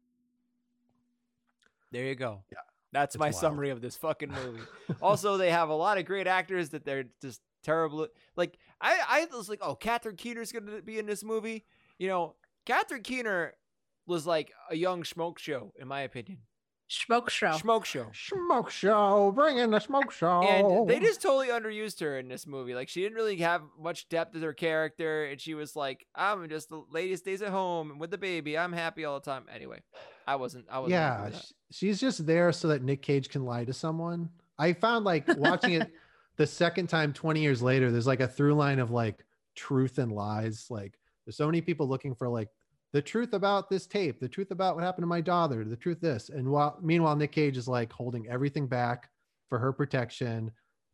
There 1.92 2.04
you 2.04 2.14
go. 2.14 2.42
Yeah, 2.50 2.58
That's 2.92 3.14
it's 3.14 3.20
my 3.20 3.26
wild. 3.26 3.34
summary 3.36 3.70
of 3.70 3.80
this 3.80 3.96
fucking 3.96 4.30
movie. 4.32 4.62
also, 5.02 5.36
they 5.36 5.50
have 5.50 5.68
a 5.68 5.74
lot 5.74 5.98
of 5.98 6.04
great 6.04 6.26
actors 6.26 6.70
that 6.70 6.84
they're 6.84 7.04
just 7.20 7.40
terrible. 7.62 8.06
Like 8.36 8.58
I, 8.80 9.26
I 9.32 9.36
was 9.36 9.48
like, 9.48 9.60
oh, 9.62 9.74
Catherine 9.74 10.16
Keener's 10.16 10.52
gonna 10.52 10.82
be 10.82 10.98
in 10.98 11.06
this 11.06 11.24
movie. 11.24 11.64
You 11.98 12.08
know, 12.08 12.34
Catherine 12.64 13.02
Keener 13.02 13.54
was 14.06 14.26
like 14.26 14.52
a 14.70 14.76
young 14.76 15.02
smoke 15.04 15.38
show, 15.38 15.72
in 15.78 15.88
my 15.88 16.02
opinion. 16.02 16.38
smoke 16.88 17.28
show 17.30 17.52
Smoke 17.56 17.84
show. 17.84 18.06
Smoke 18.14 18.70
show, 18.70 19.32
bring 19.34 19.58
in 19.58 19.72
the 19.72 19.80
smoke 19.80 20.12
show. 20.20 20.42
And 20.42 20.88
they 20.88 21.00
just 21.00 21.20
totally 21.20 21.48
underused 21.48 21.98
her 22.00 22.16
in 22.18 22.28
this 22.28 22.46
movie. 22.46 22.74
Like 22.74 22.88
she 22.88 23.02
didn't 23.02 23.16
really 23.16 23.36
have 23.38 23.62
much 23.80 24.08
depth 24.08 24.34
to 24.34 24.40
her 24.40 24.52
character, 24.52 25.24
and 25.24 25.40
she 25.40 25.54
was 25.54 25.74
like, 25.74 26.06
"I'm 26.14 26.48
just 26.48 26.68
the 26.68 26.82
lady 26.92 27.16
stays 27.16 27.42
at 27.42 27.48
home 27.50 27.98
with 27.98 28.10
the 28.12 28.18
baby. 28.18 28.56
I'm 28.56 28.72
happy 28.72 29.04
all 29.04 29.18
the 29.18 29.28
time." 29.28 29.46
Anyway, 29.52 29.82
I 30.26 30.36
wasn't. 30.36 30.66
I 30.70 30.78
wasn't. 30.78 30.92
yeah, 30.92 31.24
with 31.24 31.32
that. 31.34 31.42
sh- 31.42 31.52
she's 31.70 32.00
just 32.00 32.26
there 32.26 32.52
so 32.52 32.68
that 32.68 32.82
Nick 32.82 33.02
Cage 33.02 33.28
can 33.28 33.44
lie 33.44 33.64
to 33.64 33.72
someone. 33.72 34.28
I 34.58 34.72
found 34.72 35.04
like 35.04 35.24
watching 35.36 35.74
it 35.74 35.90
the 36.36 36.46
second 36.46 36.88
time 36.88 37.12
20 37.12 37.40
years 37.40 37.62
later, 37.62 37.90
there's 37.90 38.06
like 38.06 38.20
a 38.20 38.28
through 38.28 38.54
line 38.54 38.78
of 38.78 38.90
like 38.90 39.24
truth 39.54 39.98
and 39.98 40.12
lies. 40.12 40.66
Like 40.70 40.98
there's 41.24 41.36
so 41.36 41.46
many 41.46 41.60
people 41.60 41.88
looking 41.88 42.14
for 42.14 42.28
like 42.28 42.48
the 42.92 43.02
truth 43.02 43.34
about 43.34 43.68
this 43.68 43.86
tape, 43.86 44.20
the 44.20 44.28
truth 44.28 44.50
about 44.50 44.74
what 44.74 44.84
happened 44.84 45.02
to 45.02 45.08
my 45.08 45.20
daughter, 45.20 45.64
the 45.64 45.76
truth 45.76 46.00
this. 46.00 46.28
And 46.28 46.48
while 46.48 46.78
meanwhile, 46.82 47.16
Nick 47.16 47.32
Cage 47.32 47.56
is 47.56 47.68
like 47.68 47.92
holding 47.92 48.28
everything 48.28 48.66
back 48.66 49.10
for 49.48 49.58
her 49.58 49.72
protection, 49.72 50.50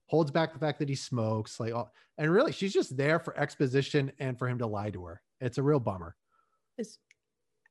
holds 0.06 0.30
back 0.30 0.52
the 0.52 0.58
fact 0.58 0.78
that 0.78 0.88
he 0.88 0.94
smokes, 0.94 1.58
like 1.60 1.74
all, 1.74 1.92
and 2.18 2.30
really 2.30 2.52
she's 2.52 2.72
just 2.72 2.96
there 2.96 3.18
for 3.18 3.38
exposition 3.38 4.12
and 4.18 4.38
for 4.38 4.48
him 4.48 4.58
to 4.58 4.66
lie 4.66 4.90
to 4.90 5.04
her. 5.04 5.22
It's 5.40 5.58
a 5.58 5.62
real 5.62 5.80
bummer. 5.80 6.14
This, 6.76 6.98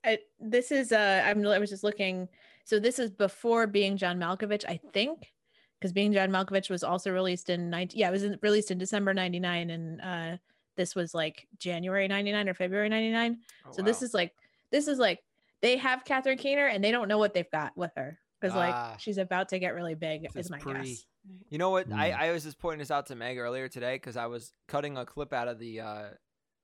I, 0.03 0.19
this 0.39 0.71
is 0.71 0.91
uh 0.91 1.23
I'm 1.25 1.45
I 1.45 1.59
was 1.59 1.69
just 1.69 1.83
looking. 1.83 2.27
So 2.65 2.79
this 2.79 2.99
is 2.99 3.09
before 3.11 3.67
being 3.67 3.97
John 3.97 4.17
Malkovich, 4.19 4.63
I 4.67 4.79
think, 4.93 5.31
because 5.79 5.91
being 5.93 6.13
John 6.13 6.29
Malkovich 6.29 6.69
was 6.69 6.83
also 6.83 7.11
released 7.11 7.49
in 7.49 7.69
19 7.69 7.99
yeah, 7.99 8.07
it 8.09 8.11
was 8.11 8.23
in, 8.23 8.37
released 8.41 8.71
in 8.71 8.77
December 8.77 9.13
99 9.13 9.69
and 9.69 10.01
uh 10.01 10.37
this 10.77 10.95
was 10.95 11.13
like 11.13 11.47
January 11.57 12.07
99 12.07 12.47
or 12.49 12.53
February 12.53 12.89
99. 12.89 13.39
Oh, 13.67 13.71
so 13.71 13.81
this 13.81 14.01
is 14.01 14.13
like 14.13 14.33
this 14.71 14.87
is 14.87 14.97
like 14.99 15.19
they 15.61 15.77
have 15.77 16.05
Catherine 16.05 16.37
Keener 16.37 16.67
and 16.67 16.83
they 16.83 16.91
don't 16.91 17.07
know 17.07 17.17
what 17.17 17.33
they've 17.33 17.51
got 17.51 17.75
with 17.77 17.91
her 17.95 18.17
because 18.39 18.55
Ah. 18.55 18.59
like 18.91 18.99
she's 18.99 19.17
about 19.17 19.49
to 19.49 19.59
get 19.59 19.75
really 19.75 19.95
big 19.95 20.25
is 20.25 20.35
is 20.35 20.49
my 20.49 20.57
pre- 20.59 20.73
guess. 20.73 21.05
You 21.49 21.59
know 21.59 21.69
what? 21.69 21.91
I, 21.91 22.09
Mm. 22.09 22.19
I 22.19 22.31
was 22.31 22.43
just 22.45 22.57
pointing 22.57 22.79
this 22.79 22.89
out 22.89 23.05
to 23.07 23.15
Meg 23.15 23.37
earlier 23.37 23.67
today 23.67 23.93
because 23.95 24.17
I 24.17 24.25
was 24.25 24.53
cutting 24.67 24.97
a 24.97 25.05
clip 25.05 25.33
out 25.33 25.47
of 25.47 25.59
the 25.59 25.81
uh, 25.81 26.03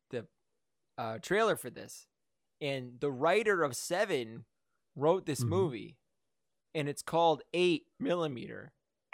the 0.09 0.25
uh, 0.97 1.19
trailer 1.21 1.55
for 1.55 1.69
this, 1.69 2.07
and 2.61 2.99
the 2.99 3.11
writer 3.11 3.63
of 3.63 3.75
Seven 3.75 4.45
wrote 4.95 5.25
this 5.25 5.43
Mhm. 5.43 5.47
movie, 5.49 5.97
and 6.73 6.87
it's 6.89 7.01
called 7.01 7.43
Eight 7.53 7.85
Millimeter. 7.99 8.71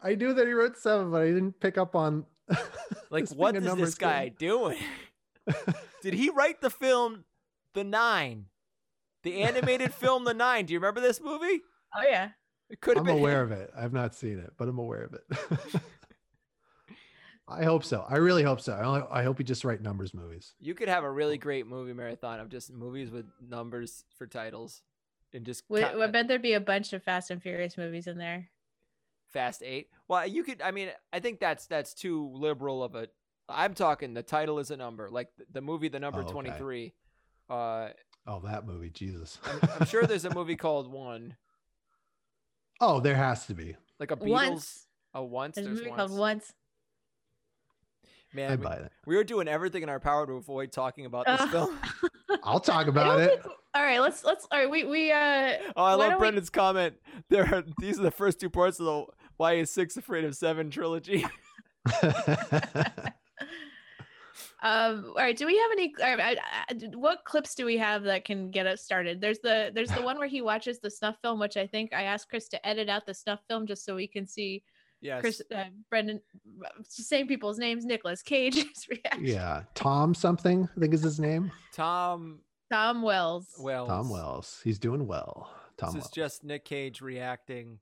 I 0.00 0.14
knew 0.16 0.34
that 0.34 0.46
he 0.46 0.52
wrote 0.52 0.76
seven, 0.76 1.10
but 1.10 1.22
I 1.22 1.26
didn't 1.28 1.58
pick 1.60 1.78
up 1.78 1.94
on 1.96 2.26
Like, 3.10 3.22
this 3.24 3.30
being 3.30 3.38
what 3.40 3.54
a 3.54 3.58
is 3.58 3.64
numbers 3.64 3.88
this 3.90 3.94
guy 3.94 4.24
game. 4.28 4.34
doing? 4.38 4.78
Did 6.02 6.14
he 6.14 6.28
write 6.30 6.60
the 6.60 6.68
film 6.70 7.24
The 7.72 7.84
Nine, 7.84 8.46
the 9.22 9.42
animated 9.42 9.94
film 9.94 10.24
The 10.24 10.34
Nine? 10.34 10.66
Do 10.66 10.74
you 10.74 10.78
remember 10.78 11.00
this 11.00 11.20
movie? 11.20 11.62
Oh 11.96 12.02
yeah. 12.02 12.30
It 12.68 12.80
could 12.80 12.96
have 12.96 13.06
I'm 13.06 13.14
been 13.14 13.18
aware 13.22 13.42
him. 13.44 13.52
of 13.52 13.58
it. 13.60 13.70
I've 13.76 13.92
not 13.92 14.14
seen 14.14 14.38
it, 14.38 14.52
but 14.58 14.68
I'm 14.68 14.78
aware 14.78 15.04
of 15.04 15.14
it. 15.14 15.22
I 17.46 17.64
hope 17.64 17.84
so. 17.84 18.04
I 18.08 18.16
really 18.16 18.42
hope 18.42 18.60
so. 18.60 18.72
I, 18.72 19.20
I 19.20 19.22
hope 19.22 19.38
he 19.38 19.44
just 19.44 19.64
write 19.64 19.82
numbers 19.82 20.14
movies. 20.14 20.54
You 20.60 20.74
could 20.74 20.88
have 20.88 21.04
a 21.04 21.10
really 21.10 21.36
great 21.36 21.66
movie 21.66 21.92
marathon 21.92 22.40
of 22.40 22.48
just 22.48 22.72
movies 22.72 23.10
with 23.10 23.26
numbers 23.46 24.04
for 24.16 24.26
titles, 24.26 24.80
and 25.32 25.44
just 25.44 25.64
Would, 25.68 25.82
count- 25.82 26.00
I 26.00 26.06
bet 26.06 26.26
there'd 26.28 26.40
be 26.40 26.54
a 26.54 26.60
bunch 26.60 26.92
of 26.94 27.02
Fast 27.02 27.30
and 27.30 27.42
Furious 27.42 27.76
movies 27.76 28.06
in 28.06 28.16
there. 28.16 28.48
Fast 29.30 29.62
Eight. 29.62 29.88
Well, 30.08 30.26
you 30.26 30.42
could. 30.44 30.62
I 30.62 30.70
mean, 30.70 30.88
I 31.12 31.20
think 31.20 31.38
that's 31.40 31.66
that's 31.66 31.92
too 31.92 32.30
liberal 32.34 32.82
of 32.82 32.94
a. 32.94 33.08
I'm 33.48 33.74
talking. 33.74 34.14
The 34.14 34.22
title 34.22 34.58
is 34.58 34.70
a 34.70 34.76
number, 34.76 35.10
like 35.10 35.28
the, 35.36 35.44
the 35.52 35.60
movie, 35.60 35.88
the 35.88 36.00
number 36.00 36.20
Oh, 36.20 36.22
okay. 36.22 36.32
twenty 36.32 36.50
three. 36.52 36.94
Uh, 37.50 37.88
Oh, 38.26 38.40
that 38.46 38.66
movie, 38.66 38.88
Jesus. 38.88 39.38
I'm, 39.44 39.68
I'm 39.80 39.86
sure 39.86 40.06
there's 40.06 40.24
a 40.24 40.34
movie 40.34 40.56
called 40.56 40.90
One, 40.90 41.36
oh, 42.80 43.00
there 43.00 43.16
has 43.16 43.44
to 43.46 43.54
be. 43.54 43.76
like 44.00 44.10
a 44.10 44.16
Beatles. 44.16 44.28
Once. 44.30 44.86
A 45.12 45.22
once. 45.22 45.54
There's 45.56 45.66
a 45.66 45.70
movie 45.70 45.88
once. 45.90 45.96
called 45.98 46.18
Once. 46.18 46.52
Man, 48.34 48.50
I 48.50 48.56
we, 48.56 48.64
buy 48.64 48.78
that. 48.80 48.92
we 49.06 49.16
were 49.16 49.24
doing 49.24 49.46
everything 49.48 49.82
in 49.82 49.88
our 49.88 50.00
power 50.00 50.26
to 50.26 50.32
avoid 50.32 50.72
talking 50.72 51.06
about 51.06 51.26
this 51.26 51.40
Uh, 51.40 51.46
film. 51.48 51.78
I'll 52.44 52.60
talk 52.60 52.88
about 52.88 53.20
it. 53.20 53.42
think- 53.42 53.54
all 53.74 53.82
right, 53.82 54.00
let's 54.00 54.24
let's 54.24 54.46
all 54.52 54.58
right. 54.58 54.70
We 54.70 54.84
we 54.84 55.10
uh. 55.12 55.54
Oh, 55.76 55.82
I 55.84 55.94
love 55.94 56.10
don't 56.10 56.12
we- 56.14 56.18
Brendan's 56.18 56.50
comment. 56.50 56.94
There, 57.28 57.44
are, 57.54 57.64
these 57.78 57.98
are 57.98 58.02
the 58.02 58.10
first 58.10 58.38
two 58.40 58.50
parts 58.50 58.78
of 58.80 58.86
the 58.86 59.04
Why 59.36 59.54
is 59.54 59.70
Six 59.70 59.96
Afraid 59.96 60.24
of 60.24 60.34
Seven 60.36 60.70
trilogy. 60.70 61.24
Um. 64.62 65.04
All 65.08 65.14
right. 65.22 65.36
Do 65.36 65.44
we 65.44 65.58
have 65.58 65.70
any? 65.72 65.92
all 66.02 66.16
right, 66.16 66.38
I, 66.38 66.72
I, 66.72 66.74
what 66.96 67.24
clips 67.26 67.54
do 67.54 67.66
we 67.66 67.76
have 67.76 68.02
that 68.04 68.24
can 68.24 68.50
get 68.50 68.66
us 68.66 68.80
started? 68.80 69.20
There's 69.20 69.38
the 69.40 69.70
there's 69.74 69.90
the 69.90 70.00
one 70.00 70.18
where 70.18 70.26
he 70.26 70.40
watches 70.40 70.78
the 70.80 70.90
snuff 70.90 71.16
film, 71.20 71.38
which 71.38 71.58
I 71.58 71.66
think 71.66 71.92
I 71.92 72.04
asked 72.04 72.30
Chris 72.30 72.48
to 72.48 72.66
edit 72.66 72.88
out 72.88 73.04
the 73.04 73.12
snuff 73.12 73.40
film 73.46 73.66
just 73.66 73.84
so 73.84 73.94
we 73.94 74.06
can 74.08 74.26
see 74.26 74.62
yes. 75.04 75.20
Chris, 75.20 75.42
uh, 75.54 75.64
Brendan, 75.88 76.20
same 76.88 77.28
people's 77.28 77.58
names. 77.58 77.84
Nicholas 77.84 78.22
Cage's 78.22 78.86
reaction. 78.90 79.24
yeah. 79.24 79.62
Tom 79.74 80.14
something, 80.14 80.68
I 80.76 80.80
think 80.80 80.92
is 80.94 81.02
his 81.02 81.20
name. 81.20 81.52
Tom 81.72 82.40
Tom 82.72 83.02
Wells. 83.02 83.46
Wells. 83.60 83.88
Tom 83.88 84.08
Wells. 84.10 84.60
He's 84.64 84.78
doing 84.80 85.06
well. 85.06 85.50
Tom 85.76 85.90
this 85.90 85.94
Wells. 85.94 86.04
is 86.06 86.10
just 86.10 86.44
Nick 86.44 86.64
Cage 86.64 87.00
reacting 87.00 87.78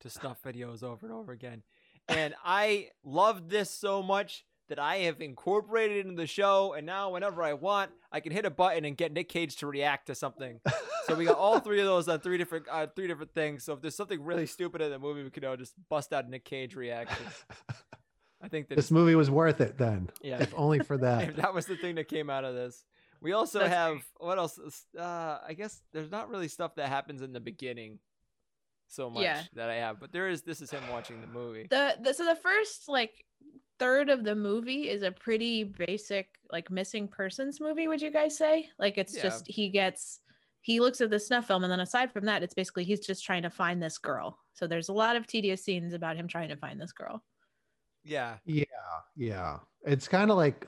to 0.00 0.10
snuff 0.10 0.42
videos 0.42 0.82
over 0.82 1.06
and 1.06 1.14
over 1.14 1.32
again. 1.32 1.62
And 2.08 2.34
I 2.44 2.88
loved 3.04 3.48
this 3.48 3.70
so 3.70 4.02
much 4.02 4.44
that 4.68 4.78
I 4.78 4.96
have 4.98 5.20
incorporated 5.20 5.98
it 5.98 6.06
into 6.06 6.20
the 6.20 6.26
show. 6.26 6.74
And 6.74 6.86
now, 6.86 7.10
whenever 7.10 7.42
I 7.42 7.54
want, 7.54 7.90
I 8.12 8.20
can 8.20 8.32
hit 8.32 8.44
a 8.44 8.50
button 8.50 8.84
and 8.84 8.96
get 8.96 9.12
Nick 9.12 9.28
Cage 9.28 9.56
to 9.56 9.66
react 9.66 10.06
to 10.08 10.14
something. 10.14 10.60
So 11.08 11.14
we 11.14 11.24
got 11.24 11.36
all 11.38 11.58
three 11.60 11.80
of 11.80 11.86
those 11.86 12.06
on 12.08 12.20
three 12.20 12.38
different 12.38 12.66
uh, 12.70 12.86
three 12.94 13.06
different 13.08 13.32
things. 13.34 13.64
So 13.64 13.72
if 13.72 13.80
there's 13.80 13.94
something 13.96 14.22
really 14.22 14.46
stupid 14.46 14.80
in 14.82 14.90
the 14.90 14.98
movie, 14.98 15.22
we 15.22 15.30
could 15.30 15.44
uh, 15.44 15.56
just 15.56 15.74
bust 15.88 16.12
out 16.12 16.28
Nick 16.28 16.44
Cage 16.44 16.74
reactions. 16.76 17.44
I 18.42 18.48
think 18.48 18.68
that 18.68 18.76
this 18.76 18.90
movie 18.90 19.14
was 19.16 19.30
worth 19.30 19.60
it 19.60 19.78
then. 19.78 20.10
Yeah. 20.22 20.40
If 20.40 20.54
only 20.56 20.78
for 20.80 20.96
that. 20.98 21.22
if 21.30 21.36
that 21.36 21.52
was 21.54 21.66
the 21.66 21.76
thing 21.76 21.96
that 21.96 22.08
came 22.08 22.30
out 22.30 22.44
of 22.44 22.54
this. 22.54 22.84
We 23.20 23.32
also 23.32 23.58
That's 23.60 23.74
have 23.74 23.96
what 24.18 24.38
else? 24.38 24.60
Uh, 24.96 25.38
I 25.46 25.54
guess 25.56 25.82
there's 25.92 26.10
not 26.10 26.28
really 26.28 26.46
stuff 26.46 26.76
that 26.76 26.88
happens 26.88 27.20
in 27.20 27.32
the 27.32 27.40
beginning 27.40 27.98
so 28.86 29.10
much 29.10 29.22
Yeah. 29.24 29.42
that 29.54 29.68
I 29.70 29.74
have, 29.76 29.98
but 29.98 30.12
there 30.12 30.28
is. 30.28 30.42
This 30.42 30.60
is 30.62 30.70
him 30.70 30.82
watching 30.90 31.20
the 31.20 31.26
movie. 31.26 31.66
the, 31.68 31.96
the 32.00 32.12
so 32.14 32.24
the 32.24 32.36
first 32.36 32.88
like 32.88 33.24
third 33.80 34.08
of 34.08 34.24
the 34.24 34.34
movie 34.34 34.88
is 34.88 35.02
a 35.02 35.10
pretty 35.10 35.64
basic 35.64 36.28
like 36.52 36.70
missing 36.70 37.06
persons 37.06 37.60
movie 37.60 37.86
would 37.86 38.02
you 38.02 38.10
guys 38.10 38.36
say 38.36 38.68
like 38.78 38.98
it's 38.98 39.14
Yeah. 39.16 39.22
just 39.22 39.46
he 39.46 39.68
gets 39.68 40.18
he 40.68 40.80
looks 40.80 41.00
at 41.00 41.08
the 41.08 41.18
snuff 41.18 41.46
film 41.46 41.64
and 41.64 41.72
then 41.72 41.80
aside 41.80 42.12
from 42.12 42.26
that 42.26 42.42
it's 42.42 42.52
basically 42.52 42.84
he's 42.84 43.00
just 43.00 43.24
trying 43.24 43.42
to 43.42 43.48
find 43.48 43.82
this 43.82 43.96
girl 43.96 44.38
so 44.52 44.66
there's 44.66 44.90
a 44.90 44.92
lot 44.92 45.16
of 45.16 45.26
tedious 45.26 45.64
scenes 45.64 45.94
about 45.94 46.14
him 46.14 46.28
trying 46.28 46.48
to 46.50 46.56
find 46.56 46.78
this 46.78 46.92
girl 46.92 47.22
Yeah, 48.04 48.36
Yeah, 48.44 48.64
yeah. 49.16 49.58
It's 49.84 50.08
kind 50.08 50.30
of 50.30 50.36
like 50.36 50.66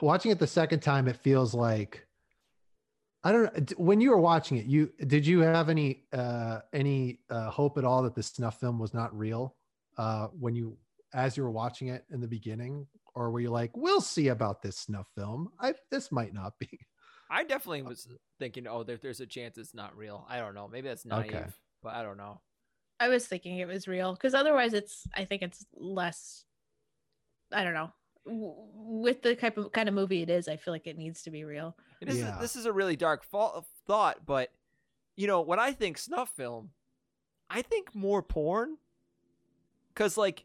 watching 0.00 0.30
it 0.30 0.38
the 0.38 0.46
second 0.46 0.80
time. 0.80 1.08
It 1.08 1.16
feels 1.16 1.54
like 1.54 2.06
I 3.22 3.32
don't 3.32 3.44
know. 3.44 3.76
When 3.78 4.00
you 4.00 4.10
were 4.10 4.20
watching 4.20 4.58
it, 4.58 4.66
you 4.66 4.92
did 5.06 5.26
you 5.26 5.40
have 5.40 5.68
any 5.68 6.04
uh 6.12 6.60
any 6.72 7.20
uh, 7.30 7.50
hope 7.50 7.78
at 7.78 7.84
all 7.84 8.02
that 8.02 8.14
the 8.14 8.22
snuff 8.22 8.60
film 8.60 8.78
was 8.78 8.92
not 8.92 9.16
real 9.16 9.56
uh 9.96 10.26
when 10.38 10.54
you 10.54 10.76
as 11.14 11.36
you 11.36 11.42
were 11.42 11.50
watching 11.50 11.88
it 11.88 12.04
in 12.10 12.20
the 12.20 12.28
beginning, 12.28 12.86
or 13.14 13.30
were 13.30 13.40
you 13.40 13.50
like, 13.50 13.70
"We'll 13.74 14.00
see 14.00 14.28
about 14.28 14.60
this 14.62 14.76
snuff 14.76 15.08
film. 15.14 15.50
I 15.58 15.74
this 15.90 16.12
might 16.12 16.34
not 16.34 16.58
be." 16.58 16.80
I 17.30 17.44
definitely 17.44 17.82
uh, 17.82 17.84
was 17.90 18.08
thinking, 18.38 18.66
oh, 18.66 18.82
there, 18.82 18.96
there's 18.96 19.20
a 19.20 19.26
chance 19.26 19.58
it's 19.58 19.74
not 19.74 19.96
real. 19.96 20.26
I 20.28 20.38
don't 20.38 20.54
know. 20.54 20.68
Maybe 20.68 20.88
that's 20.88 21.04
naive, 21.04 21.34
Okay. 21.34 21.44
but 21.82 21.94
I 21.94 22.02
don't 22.02 22.16
know. 22.16 22.40
i 23.00 23.08
was 23.08 23.26
thinking 23.26 23.58
it 23.58 23.66
was 23.68 23.88
real 23.88 24.12
because 24.12 24.34
otherwise 24.34 24.72
it's 24.72 25.06
i 25.14 25.24
think 25.24 25.42
it's 25.42 25.66
less 25.74 26.44
i 27.52 27.64
don't 27.64 27.74
know 27.74 27.90
with 28.26 29.20
the 29.22 29.34
type 29.34 29.58
of 29.58 29.72
kind 29.72 29.88
of 29.88 29.94
movie 29.94 30.22
it 30.22 30.30
is 30.30 30.48
i 30.48 30.56
feel 30.56 30.72
like 30.72 30.86
it 30.86 30.96
needs 30.96 31.22
to 31.22 31.30
be 31.30 31.44
real 31.44 31.76
And 32.00 32.08
this, 32.08 32.18
Yeah. 32.18 32.34
is, 32.36 32.40
this 32.40 32.56
is 32.56 32.66
a 32.66 32.72
really 32.72 32.96
dark 32.96 33.24
uh, 33.34 33.60
thought, 33.86 34.24
but 34.24 34.50
you 35.16 35.26
know, 35.26 35.40
when 35.42 35.58
I 35.60 35.72
think 35.72 35.98
snuff 35.98 36.30
film, 36.30 36.70
I 37.50 37.62
think 37.62 37.94
more 37.94 38.20
porn. 38.22 38.78
Cause 39.94 40.16
like 40.16 40.44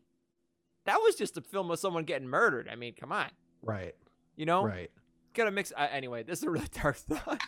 that 0.86 0.98
was 1.02 1.16
just 1.16 1.38
a 1.38 1.42
film 1.42 1.72
of 1.72 1.80
someone 1.80 2.04
getting 2.04 2.28
murdered. 2.28 2.68
I 2.72 2.76
mean, 2.76 2.94
come 2.94 3.12
on, 3.12 3.30
Right. 3.64 3.96
you 4.36 4.46
know, 4.46 4.64
Right. 4.66 4.92
Gotta 5.34 5.52
mix. 5.52 5.72
I, 5.76 5.88
anyway, 5.88 6.24
this 6.24 6.40
is 6.40 6.46
a 6.46 6.50
really 6.50 6.68
dark 6.82 6.96
thought. 6.98 7.42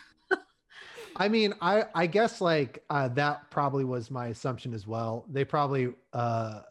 I 1.16 1.28
mean, 1.28 1.52
I 1.60 1.84
I 1.94 2.06
guess 2.06 2.40
like 2.40 2.82
uh, 2.88 3.08
that 3.08 3.50
probably 3.50 3.84
was 3.84 4.10
my 4.10 4.28
assumption 4.28 4.72
as 4.72 4.86
well. 4.86 5.26
They 5.30 5.44
probably, 5.44 5.92
uh, 6.14 6.62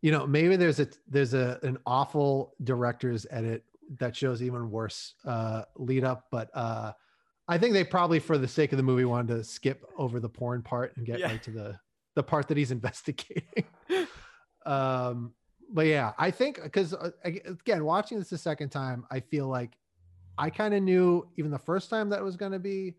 you 0.00 0.10
know, 0.10 0.26
maybe 0.26 0.56
there's 0.56 0.80
a 0.80 0.88
there's 1.08 1.34
a 1.34 1.58
an 1.62 1.76
awful 1.86 2.54
director's 2.64 3.26
edit 3.30 3.64
that 3.98 4.16
shows 4.16 4.42
even 4.42 4.70
worse 4.70 5.14
uh, 5.26 5.62
lead 5.76 6.04
up, 6.04 6.28
but 6.30 6.48
uh, 6.54 6.92
I 7.48 7.58
think 7.58 7.74
they 7.74 7.84
probably, 7.84 8.18
for 8.18 8.38
the 8.38 8.48
sake 8.48 8.72
of 8.72 8.78
the 8.78 8.82
movie, 8.82 9.04
wanted 9.04 9.36
to 9.36 9.44
skip 9.44 9.84
over 9.98 10.18
the 10.20 10.28
porn 10.28 10.62
part 10.62 10.96
and 10.96 11.04
get 11.04 11.18
Yeah. 11.18 11.26
right 11.26 11.42
to 11.42 11.50
the 11.50 11.78
the 12.14 12.22
part 12.22 12.48
that 12.48 12.56
he's 12.56 12.70
investigating. 12.78 13.64
um, 14.64 15.34
but 15.70 15.86
yeah, 15.86 16.12
I 16.18 16.30
think 16.30 16.62
because 16.62 16.94
again, 17.24 17.84
watching 17.84 18.18
this 18.18 18.30
the 18.30 18.38
second 18.38 18.70
time, 18.70 19.04
I 19.10 19.20
feel 19.20 19.48
like 19.48 19.76
I 20.38 20.50
kind 20.50 20.74
of 20.74 20.82
knew 20.82 21.28
even 21.36 21.50
the 21.50 21.58
first 21.58 21.90
time 21.90 22.10
that 22.10 22.20
it 22.20 22.24
was 22.24 22.36
going 22.36 22.52
to 22.52 22.58
be 22.58 22.94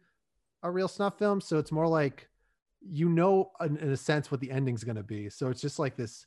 a 0.62 0.72
real 0.72 0.88
snuff 0.88 1.18
film. 1.18 1.42
So 1.42 1.58
it's 1.58 1.72
more 1.72 1.88
like 1.88 2.30
you 2.86 3.10
know, 3.10 3.52
in, 3.62 3.78
in 3.78 3.92
a 3.92 3.98
sense, 3.98 4.30
what 4.30 4.42
the 4.42 4.52
ending's 4.52 4.84
going 4.84 4.98
to 4.98 5.04
be. 5.04 5.30
So 5.30 5.50
it's 5.50 5.62
just 5.62 5.80
like 5.80 5.96
this, 5.96 6.26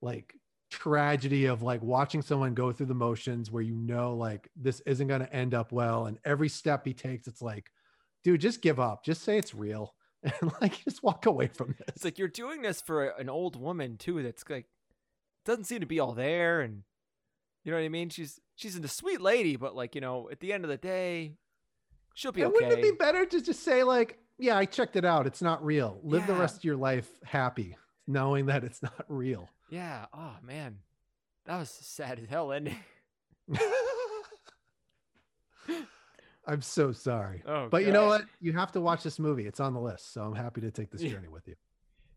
like 0.00 0.34
tragedy 0.70 1.46
of 1.46 1.62
like 1.62 1.82
watching 1.82 2.22
someone 2.22 2.54
go 2.54 2.72
through 2.72 2.86
the 2.86 2.94
motions 2.94 3.50
where 3.50 3.62
you 3.62 3.74
know, 3.74 4.14
like 4.14 4.48
this 4.56 4.80
isn't 4.86 5.08
going 5.08 5.20
to 5.20 5.32
end 5.34 5.54
up 5.54 5.72
well, 5.72 6.06
and 6.06 6.18
every 6.24 6.48
step 6.48 6.86
he 6.86 6.94
takes, 6.94 7.26
it's 7.26 7.42
like, 7.42 7.70
dude, 8.24 8.40
just 8.40 8.62
give 8.62 8.80
up. 8.80 9.04
Just 9.04 9.22
say 9.22 9.38
it's 9.38 9.54
real. 9.54 9.94
and 10.22 10.52
like 10.60 10.84
just 10.84 11.02
walk 11.02 11.26
away 11.26 11.48
from 11.48 11.74
this. 11.78 11.96
It's 11.96 12.04
like 12.04 12.18
you're 12.18 12.28
doing 12.28 12.62
this 12.62 12.80
for 12.80 13.06
an 13.06 13.28
old 13.28 13.60
woman 13.60 13.96
too. 13.96 14.22
That's 14.22 14.44
like 14.48 14.66
doesn't 15.44 15.64
seem 15.64 15.80
to 15.80 15.86
be 15.86 15.98
all 15.98 16.12
there, 16.12 16.60
and 16.60 16.84
you 17.64 17.70
know 17.72 17.78
what 17.78 17.84
I 17.84 17.88
mean. 17.88 18.08
She's 18.10 18.40
she's 18.56 18.76
a 18.76 18.88
sweet 18.88 19.20
lady, 19.20 19.56
but 19.56 19.74
like 19.74 19.94
you 19.94 20.00
know, 20.00 20.28
at 20.30 20.40
the 20.40 20.52
end 20.52 20.64
of 20.64 20.70
the 20.70 20.76
day, 20.76 21.34
she'll 22.14 22.32
be 22.32 22.42
And 22.42 22.52
okay. 22.54 22.66
Wouldn't 22.66 22.80
it 22.84 22.90
be 22.90 22.96
better 22.96 23.24
to 23.26 23.40
just 23.40 23.62
say 23.62 23.82
like, 23.84 24.18
yeah, 24.38 24.56
I 24.58 24.64
checked 24.64 24.96
it 24.96 25.04
out. 25.04 25.26
It's 25.26 25.42
not 25.42 25.64
real. 25.64 26.00
Live 26.02 26.26
the 26.26 26.34
rest 26.34 26.56
of 26.56 26.64
your 26.64 26.76
life 26.76 27.08
happy, 27.24 27.76
knowing 28.06 28.46
that 28.46 28.64
it's 28.64 28.82
not 28.82 29.04
real. 29.08 29.48
yeah. 29.70 30.06
Oh 30.12 30.34
man, 30.42 30.78
that 31.46 31.58
was 31.58 31.70
sad 31.70 32.18
as 32.18 32.28
hell 32.28 32.52
ending. 32.52 32.78
I'm 36.46 36.60
so 36.60 36.90
sorry. 36.90 37.42
Oh, 37.46 37.68
But 37.70 37.84
you 37.84 37.92
know 37.92 38.06
what? 38.06 38.24
You 38.40 38.52
have 38.54 38.72
to 38.72 38.80
watch 38.80 39.04
this 39.04 39.20
movie. 39.20 39.46
It's 39.46 39.60
on 39.60 39.74
the 39.74 39.80
list. 39.80 40.12
So 40.12 40.22
I'm 40.22 40.34
happy 40.34 40.60
to 40.62 40.72
take 40.72 40.90
this 40.90 41.00
journey 41.02 41.28
with 41.28 41.46
you. 41.46 41.54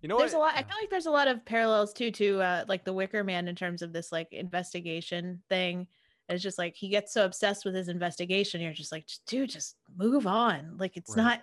You 0.01 0.07
know 0.07 0.17
there's 0.17 0.33
a 0.33 0.37
what? 0.37 0.39
lot 0.39 0.53
i 0.55 0.63
feel 0.63 0.77
like 0.81 0.89
there's 0.89 1.05
a 1.05 1.11
lot 1.11 1.27
of 1.27 1.43
parallels 1.45 1.93
too 1.93 2.11
to 2.11 2.41
uh 2.41 2.65
like 2.67 2.85
the 2.85 2.93
wicker 2.93 3.23
man 3.23 3.47
in 3.47 3.55
terms 3.55 3.81
of 3.81 3.93
this 3.93 4.11
like 4.11 4.31
investigation 4.31 5.43
thing 5.49 5.87
it's 6.29 6.41
just 6.43 6.57
like 6.57 6.75
he 6.75 6.89
gets 6.89 7.13
so 7.13 7.25
obsessed 7.25 7.65
with 7.65 7.75
his 7.75 7.89
investigation 7.89 8.61
you're 8.61 8.73
just 8.73 8.91
like 8.91 9.07
dude 9.27 9.49
just 9.49 9.77
move 9.95 10.25
on 10.27 10.77
like 10.77 10.97
it's 10.97 11.15
Right. 11.15 11.15
not 11.15 11.41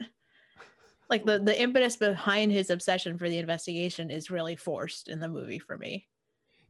like 1.09 1.25
the 1.25 1.39
the 1.39 1.61
impetus 1.61 1.97
behind 1.97 2.53
his 2.53 2.71
obsession 2.71 3.19
for 3.19 3.29
the 3.29 3.39
investigation 3.39 4.11
is 4.11 4.31
really 4.31 4.57
forced 4.57 5.09
in 5.09 5.21
the 5.21 5.29
movie 5.29 5.59
for 5.59 5.77
me 5.79 6.09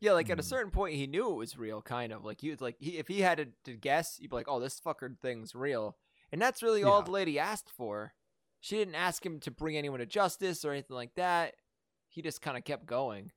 Yeah, 0.01 0.13
like 0.13 0.31
at 0.31 0.41
a 0.41 0.43
Mm. 0.43 0.43
certain 0.43 0.73
point, 0.73 0.97
he 0.97 1.07
knew 1.07 1.31
it 1.31 1.35
was 1.37 1.57
real. 1.57 1.81
Kind 1.81 2.13
of 2.13 2.25
like 2.25 2.41
he 2.41 2.51
was 2.51 2.61
like 2.61 2.77
he, 2.81 2.99
if 2.99 3.07
he 3.09 3.21
had 3.21 3.39
to, 3.39 3.47
to 3.65 3.77
guess, 3.77 4.17
he'd 4.17 4.31
be 4.31 4.37
like, 4.37 4.49
"Oh, 4.49 4.59
this 4.61 4.81
fucker 4.81 5.19
thing's 5.21 5.55
real," 5.55 5.97
and 6.33 6.41
that's 6.43 6.63
really 6.63 6.83
all 6.83 7.03
the 7.03 7.11
lady 7.13 7.39
asked 7.39 7.71
for. 7.71 8.15
She 8.61 8.77
didn't 8.77 8.95
ask 8.97 9.25
him 9.25 9.41
to 9.41 9.51
bring 9.51 9.77
anyone 9.77 10.01
to 10.01 10.07
justice 10.07 10.65
or 10.65 10.73
anything 10.73 10.95
like 10.97 11.15
that. 11.15 11.55
He 12.13 12.23
just 12.23 12.41
kind 12.43 12.57
of 12.57 12.65
kept 12.65 12.87
going. 12.87 13.33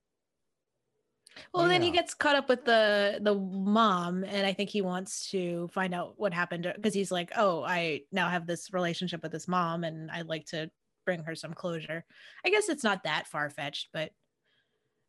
well 1.54 1.68
then 1.68 1.82
he 1.82 1.92
gets 1.92 2.14
caught 2.14 2.36
up 2.36 2.48
with 2.48 2.64
the 2.64 3.20
the 3.22 3.34
mom 3.36 4.24
and 4.24 4.46
i 4.48 4.54
think 4.54 4.70
he 4.70 4.82
wants 4.82 5.30
to 5.32 5.68
find 5.74 5.94
out 5.94 6.14
what 6.18 6.34
happened 6.34 6.72
because 6.76 6.94
he's 6.94 7.12
like 7.12 7.30
oh 7.36 7.62
i 7.64 8.00
now 8.14 8.30
have 8.30 8.48
this 8.48 8.72
relationship 8.72 9.22
with 9.22 9.34
this 9.34 9.48
mom 9.48 9.84
and 9.84 10.10
i'd 10.12 10.28
like 10.28 10.46
to 10.46 10.70
bring 11.06 11.24
her 11.24 11.36
some 11.36 11.54
closure 11.54 12.06
i 12.46 12.50
guess 12.50 12.70
it's 12.70 12.84
not 12.86 13.04
that 13.04 13.28
far-fetched 13.28 13.90
but 13.92 14.12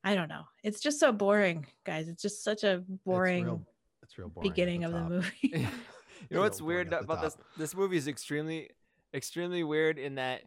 i 0.03 0.15
don't 0.17 0.29
know 0.29 0.43
it's 0.65 0.81
just 0.81 0.99
so 0.99 1.13
boring 1.13 1.65
guys 1.85 2.09
it's 2.09 2.23
just 2.23 2.43
such 2.43 2.65
a 2.65 2.83
boring 3.05 3.45
It's 3.45 3.47
real, 3.47 3.67
it's 4.03 4.19
real 4.19 4.29
boring. 4.29 4.49
at 4.49 4.55
beginning 4.55 4.85
of 4.85 4.93
the 4.93 5.01
movie 5.01 5.31
you 5.43 5.59
know 5.61 5.69
Real 6.31 6.43
what's 6.43 6.61
weird 6.61 6.93
at 6.93 7.01
the 7.01 7.05
about 7.13 7.23
this? 7.23 7.37
This 7.57 7.75
movie 7.77 7.99
is 7.99 8.09
extremely, 8.09 8.71
extremely 9.15 9.63
weird 9.63 9.97
in 9.99 10.17
that 10.17 10.43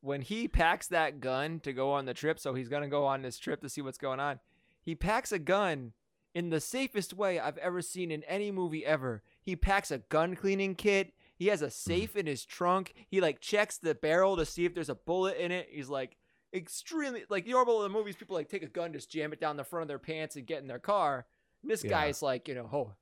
when 0.00 0.22
he 0.22 0.48
packs 0.48 0.86
that 0.88 1.20
gun 1.20 1.60
to 1.60 1.72
go 1.72 1.92
on 1.92 2.04
the 2.04 2.14
trip, 2.14 2.38
so 2.38 2.54
he's 2.54 2.68
gonna 2.68 2.88
go 2.88 3.04
on 3.04 3.22
this 3.22 3.38
trip 3.38 3.60
to 3.62 3.68
see 3.68 3.80
what's 3.80 3.98
going 3.98 4.20
on. 4.20 4.40
He 4.80 4.94
packs 4.94 5.32
a 5.32 5.38
gun 5.38 5.92
in 6.34 6.50
the 6.50 6.60
safest 6.60 7.14
way 7.14 7.38
I've 7.38 7.58
ever 7.58 7.82
seen 7.82 8.10
in 8.10 8.22
any 8.24 8.50
movie 8.50 8.86
ever. 8.86 9.22
He 9.42 9.56
packs 9.56 9.90
a 9.90 9.98
gun 9.98 10.36
cleaning 10.36 10.74
kit. 10.74 11.12
He 11.34 11.46
has 11.48 11.62
a 11.62 11.66
mm-hmm. 11.66 11.90
safe 11.90 12.16
in 12.16 12.26
his 12.26 12.44
trunk. 12.44 12.94
He 13.08 13.20
like 13.20 13.40
checks 13.40 13.78
the 13.78 13.94
barrel 13.94 14.36
to 14.36 14.46
see 14.46 14.64
if 14.64 14.74
there's 14.74 14.88
a 14.88 14.94
bullet 14.94 15.36
in 15.36 15.50
it. 15.52 15.68
He's 15.70 15.88
like 15.88 16.16
extremely 16.54 17.24
like 17.28 17.46
normal 17.46 17.84
in 17.84 17.92
the 17.92 17.98
movies. 17.98 18.16
People 18.16 18.36
like 18.36 18.48
take 18.48 18.62
a 18.62 18.68
gun, 18.68 18.92
just 18.92 19.10
jam 19.10 19.32
it 19.32 19.40
down 19.40 19.56
the 19.56 19.64
front 19.64 19.82
of 19.82 19.88
their 19.88 19.98
pants 19.98 20.36
and 20.36 20.46
get 20.46 20.62
in 20.62 20.68
their 20.68 20.78
car. 20.78 21.26
And 21.62 21.70
this 21.70 21.84
Yeah. 21.84 21.90
guy's 21.90 22.22
like, 22.22 22.48
you 22.48 22.54
know, 22.54 22.68
oh, 22.72 22.94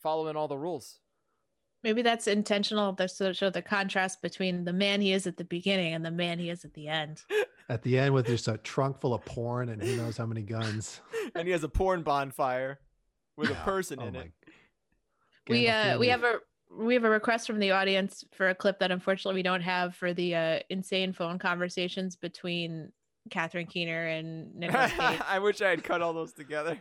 following 0.00 0.36
all 0.36 0.48
the 0.48 0.58
rules. 0.58 1.00
Maybe 1.84 2.02
that's 2.02 2.26
intentional 2.26 2.92
to 2.94 3.06
so- 3.08 3.32
show 3.32 3.50
the 3.50 3.62
contrast 3.62 4.20
between 4.22 4.64
the 4.64 4.72
man 4.72 5.00
he 5.00 5.12
is 5.12 5.26
at 5.28 5.36
the 5.36 5.44
beginning 5.44 5.92
and 5.94 6.04
the 6.04 6.10
man 6.10 6.38
he 6.40 6.50
is 6.50 6.64
at 6.64 6.74
the 6.74 6.88
end 6.88 7.22
At 7.68 7.82
the 7.82 7.98
end, 7.98 8.12
with 8.14 8.26
just 8.26 8.48
a 8.48 8.58
trunk 8.58 9.00
full 9.00 9.14
of 9.14 9.24
porn 9.24 9.68
and 9.68 9.80
who 9.80 9.96
knows 9.96 10.16
how 10.16 10.26
many 10.26 10.42
guns. 10.42 11.00
and 11.36 11.46
he 11.46 11.52
has 11.52 11.62
a 11.62 11.68
porn 11.68 12.02
bonfire 12.02 12.80
with 13.36 13.50
a 13.50 13.54
person 13.56 13.98
Oh 14.00 14.06
in 14.06 14.14
my- 14.14 14.20
it. 14.20 14.32
we 15.48 15.68
uh 15.68 15.98
we 15.98 16.08
have 16.08 16.24
a 16.24 16.40
we 16.76 16.94
have 16.94 17.04
a 17.04 17.10
request 17.10 17.46
from 17.46 17.60
the 17.60 17.70
audience 17.70 18.24
for 18.32 18.48
a 18.48 18.54
clip 18.54 18.80
that 18.80 18.90
unfortunately 18.90 19.38
we 19.38 19.42
don't 19.44 19.60
have 19.60 19.94
for 19.94 20.12
the 20.12 20.34
uh, 20.34 20.58
insane 20.70 21.12
phone 21.12 21.38
conversations 21.38 22.16
between 22.16 22.90
Catherine 23.30 23.66
Keener 23.66 24.06
and 24.06 24.52
Nicolas 24.56 24.90
Cage. 24.98 25.20
I 25.28 25.38
wish 25.38 25.60
I 25.62 25.68
had 25.70 25.84
cut 25.84 26.02
all 26.02 26.12
those 26.12 26.32
together. 26.32 26.78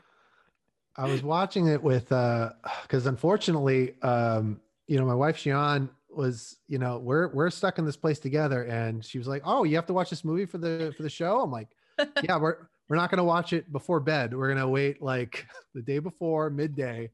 I 0.97 1.05
was 1.07 1.21
watching 1.23 1.67
it 1.67 1.81
with 1.83 2.11
uh 2.11 2.53
because 2.83 3.05
unfortunately, 3.05 3.95
um, 4.01 4.59
you 4.87 4.97
know, 4.97 5.05
my 5.05 5.15
wife 5.15 5.37
Shion 5.37 5.89
was, 6.09 6.57
you 6.67 6.77
know, 6.77 6.99
we're 6.99 7.29
we're 7.29 7.49
stuck 7.49 7.79
in 7.79 7.85
this 7.85 7.97
place 7.97 8.19
together, 8.19 8.63
and 8.63 9.03
she 9.03 9.17
was 9.17 9.27
like, 9.27 9.41
"Oh, 9.45 9.63
you 9.63 9.75
have 9.75 9.85
to 9.87 9.93
watch 9.93 10.09
this 10.09 10.23
movie 10.23 10.45
for 10.45 10.57
the 10.57 10.93
for 10.95 11.03
the 11.03 11.09
show." 11.09 11.39
I'm 11.39 11.51
like, 11.51 11.69
"Yeah, 12.23 12.37
we're 12.37 12.67
we're 12.89 12.97
not 12.97 13.09
gonna 13.09 13.23
watch 13.23 13.53
it 13.53 13.71
before 13.71 13.99
bed. 13.99 14.33
We're 14.33 14.49
gonna 14.49 14.67
wait 14.67 15.01
like 15.01 15.47
the 15.73 15.81
day 15.81 15.99
before 15.99 16.49
midday." 16.49 17.11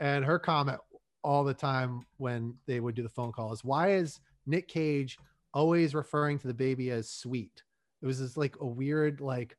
And 0.00 0.24
her 0.24 0.38
comment 0.38 0.80
all 1.22 1.44
the 1.44 1.54
time 1.54 2.04
when 2.16 2.54
they 2.66 2.80
would 2.80 2.94
do 2.94 3.02
the 3.02 3.08
phone 3.08 3.32
call 3.32 3.52
is, 3.52 3.64
"Why 3.64 3.92
is 3.92 4.20
Nick 4.46 4.68
Cage 4.68 5.18
always 5.54 5.94
referring 5.94 6.38
to 6.40 6.46
the 6.46 6.54
baby 6.54 6.90
as 6.90 7.10
sweet?" 7.10 7.62
It 8.00 8.06
was 8.06 8.18
just 8.18 8.36
like 8.36 8.56
a 8.60 8.66
weird 8.66 9.20
like 9.20 9.56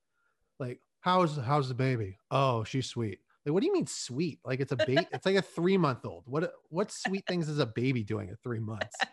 like 0.60 0.80
how's 1.00 1.38
how's 1.38 1.68
the 1.70 1.76
baby? 1.76 2.18
Oh, 2.32 2.64
she's 2.64 2.88
sweet. 2.88 3.20
Like, 3.46 3.54
what 3.54 3.62
do 3.62 3.68
you 3.68 3.74
mean 3.74 3.88
sweet? 3.88 4.40
Like 4.46 4.60
it's 4.60 4.72
a 4.72 4.78
baby. 4.78 5.08
it's 5.14 5.26
like 5.26 5.36
a 5.36 5.42
three 5.42 5.78
month 5.78 6.06
old. 6.06 6.24
What 6.28 6.52
what 6.70 6.92
sweet 6.92 7.26
things 7.28 7.50
is 7.50 7.60
a 7.60 7.66
baby 7.66 8.04
doing 8.04 8.30
at 8.30 8.40
three 8.42 8.60
months? 8.60 8.96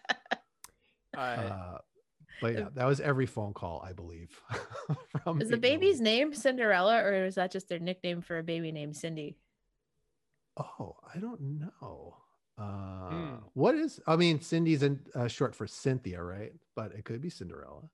Right. 1.17 1.35
Uh, 1.37 1.79
but 2.41 2.55
yeah, 2.55 2.69
that 2.75 2.87
was 2.87 3.01
every 3.01 3.27
phone 3.27 3.53
call, 3.53 3.85
I 3.87 3.93
believe. 3.93 4.31
from 5.25 5.43
Is 5.43 5.49
the 5.49 5.57
baby's 5.59 6.01
Nolte. 6.01 6.05
name 6.05 6.35
Cinderella 6.35 7.03
or 7.03 7.13
is 7.27 7.35
that 7.35 7.51
just 7.51 7.69
their 7.69 7.81
nickname 7.81 8.23
for 8.23 8.39
a 8.39 8.43
baby 8.43 8.71
named 8.73 8.97
Cindy? 8.97 9.37
Oh, 10.57 10.97
I 11.15 11.19
don't 11.19 11.41
know. 11.61 12.17
Uh, 12.57 13.09
Hmm. 13.11 13.35
What 13.55 13.75
is? 13.75 14.01
I 14.07 14.17
mean, 14.17 14.41
Cindy's 14.41 14.83
in, 14.83 15.01
uh, 15.15 15.27
short 15.29 15.55
for 15.55 15.67
Cynthia, 15.67 16.23
right? 16.23 16.53
But 16.77 16.93
it 16.93 17.05
could 17.05 17.21
be 17.21 17.29
Cinderella. 17.29 17.91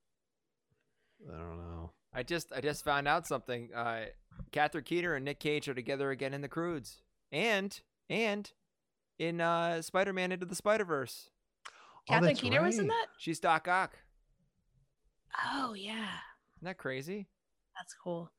I 1.32 1.38
don't 1.38 1.58
know. 1.58 1.92
I 2.16 2.22
just 2.22 2.50
I 2.50 2.62
just 2.62 2.82
found 2.82 3.06
out 3.06 3.26
something. 3.26 3.68
Uh, 3.74 4.06
Catherine 4.50 4.84
Keener 4.84 5.14
and 5.14 5.24
Nick 5.24 5.38
Cage 5.38 5.68
are 5.68 5.74
together 5.74 6.10
again 6.10 6.32
in 6.32 6.40
the 6.40 6.48
Croods, 6.48 7.02
and 7.30 7.78
and 8.08 8.50
in 9.18 9.42
uh, 9.42 9.82
Spider-Man 9.82 10.32
Into 10.32 10.46
the 10.46 10.54
Spider-Verse. 10.54 11.28
Oh, 11.68 11.70
Catherine 12.08 12.28
that's 12.28 12.40
Keener 12.40 12.62
was 12.62 12.78
in 12.78 12.86
that? 12.86 13.06
She's 13.18 13.38
Doc 13.38 13.68
Ock. 13.68 13.98
Oh 15.44 15.74
yeah. 15.74 16.08
Isn't 16.56 16.64
that 16.64 16.78
crazy? 16.78 17.28
That's 17.76 17.94
cool. 18.02 18.30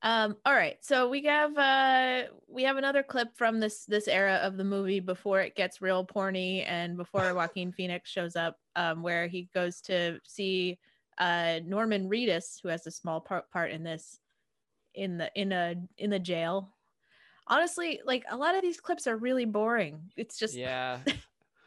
Um, 0.00 0.36
all 0.46 0.54
right, 0.54 0.76
so 0.80 1.10
we 1.10 1.24
have 1.24 1.58
uh 1.58 2.22
we 2.46 2.62
have 2.62 2.78
another 2.78 3.02
clip 3.02 3.36
from 3.36 3.60
this 3.60 3.84
this 3.84 4.08
era 4.08 4.36
of 4.36 4.56
the 4.56 4.64
movie 4.64 5.00
before 5.00 5.42
it 5.42 5.56
gets 5.56 5.82
real 5.82 6.06
porny 6.06 6.64
and 6.66 6.96
before 6.96 7.34
Joaquin 7.34 7.72
Phoenix 7.76 8.08
shows 8.08 8.34
up, 8.34 8.56
um, 8.76 9.02
where 9.02 9.26
he 9.26 9.50
goes 9.52 9.82
to 9.82 10.20
see 10.24 10.78
uh 11.18 11.60
Norman 11.64 12.08
Reedus, 12.08 12.60
who 12.62 12.68
has 12.68 12.86
a 12.86 12.90
small 12.90 13.20
part 13.20 13.50
part 13.50 13.70
in 13.70 13.82
this 13.82 14.18
in 14.94 15.18
the 15.18 15.30
in 15.34 15.52
a 15.52 15.74
in 15.96 16.10
the 16.10 16.18
jail. 16.18 16.74
Honestly, 17.46 18.00
like 18.04 18.24
a 18.30 18.36
lot 18.36 18.54
of 18.54 18.62
these 18.62 18.78
clips 18.80 19.06
are 19.06 19.16
really 19.16 19.44
boring. 19.46 20.10
It's 20.16 20.38
just 20.38 20.54
Yeah. 20.54 20.98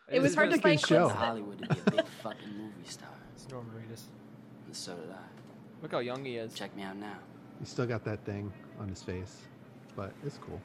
It 0.10 0.22
was 0.22 0.36
hard 0.36 0.50
to 0.50 0.56
is- 0.56 0.60
Good 0.62 0.64
find 0.64 0.80
show. 0.80 0.88
clips. 1.06 1.14
that- 1.14 1.26
Hollywood 1.26 1.58
to 1.60 1.68
be 1.74 1.80
a 1.88 1.92
big 1.92 2.06
fucking 2.22 2.58
movie 2.58 2.74
star. 2.86 3.08
It's 3.34 3.48
Norman 3.50 3.72
Reedus. 3.74 4.04
And 4.66 4.76
so 4.76 4.94
did 4.96 5.10
I. 5.10 5.16
Look 5.82 5.94
how 5.94 6.00
young 6.00 6.26
he 6.26 6.36
is. 6.36 6.54
Check 6.54 6.76
me 6.76 6.84
out 6.84 6.98
now. 6.98 7.16
He 7.60 7.66
still 7.66 7.86
got 7.86 8.04
that 8.04 8.26
thing 8.26 8.52
on 8.80 8.90
his 8.90 9.02
face, 9.02 9.38
but 9.96 10.12
it's 10.26 10.38
cool. 10.38 10.60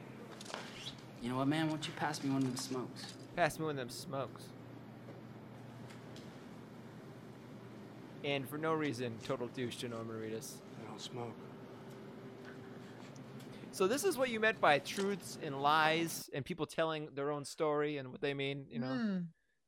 You 1.22 1.30
know 1.30 1.36
what, 1.36 1.46
man? 1.46 1.66
Why 1.66 1.74
don't 1.74 1.86
you 1.86 1.92
pass 1.96 2.22
me 2.24 2.30
one 2.30 2.42
of 2.42 2.48
them 2.48 2.56
smokes? 2.56 3.14
Pass 3.36 3.58
me 3.58 3.66
one 3.66 3.72
of 3.72 3.76
them 3.76 3.88
smokes. 3.90 4.42
And 8.24 8.48
for 8.48 8.58
no 8.58 8.72
reason, 8.72 9.16
total 9.24 9.46
douche 9.48 9.76
to 9.76 9.88
Norman 9.88 10.16
Reedus. 10.16 10.54
I 10.82 10.88
don't 10.88 11.00
smoke. 11.00 11.34
So 13.72 13.86
this 13.86 14.04
is 14.04 14.16
what 14.16 14.30
you 14.30 14.40
meant 14.40 14.60
by 14.60 14.78
truths 14.78 15.38
and 15.42 15.60
lies 15.60 16.30
and 16.32 16.44
people 16.44 16.64
telling 16.64 17.08
their 17.14 17.30
own 17.30 17.44
story 17.44 17.98
and 17.98 18.10
what 18.10 18.22
they 18.22 18.32
mean, 18.32 18.64
you 18.70 18.78
know? 18.78 18.86
Hmm. 18.86 19.18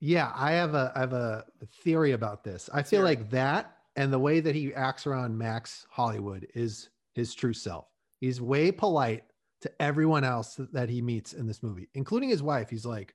Yeah, 0.00 0.32
I 0.34 0.52
have 0.52 0.74
a 0.74 0.92
I 0.94 1.00
have 1.00 1.12
a 1.12 1.44
theory 1.82 2.12
about 2.12 2.42
this. 2.44 2.70
I 2.72 2.82
feel 2.82 3.00
hear 3.00 3.04
like 3.04 3.30
that 3.30 3.76
and 3.96 4.12
the 4.12 4.18
way 4.18 4.40
that 4.40 4.54
he 4.54 4.72
acts 4.74 5.06
around 5.06 5.36
Max 5.36 5.86
Hollywood 5.90 6.46
is 6.54 6.88
his 7.14 7.34
true 7.34 7.52
self. 7.52 7.86
He's 8.20 8.40
way 8.40 8.70
polite 8.72 9.24
to 9.60 9.82
everyone 9.82 10.22
else 10.24 10.54
that- 10.54 10.72
that 10.72 10.88
he 10.88 11.02
meets 11.02 11.32
in 11.32 11.46
this 11.46 11.62
movie, 11.64 11.88
including 11.94 12.28
his 12.28 12.42
wife. 12.42 12.70
He's 12.70 12.86
like, 12.86 13.14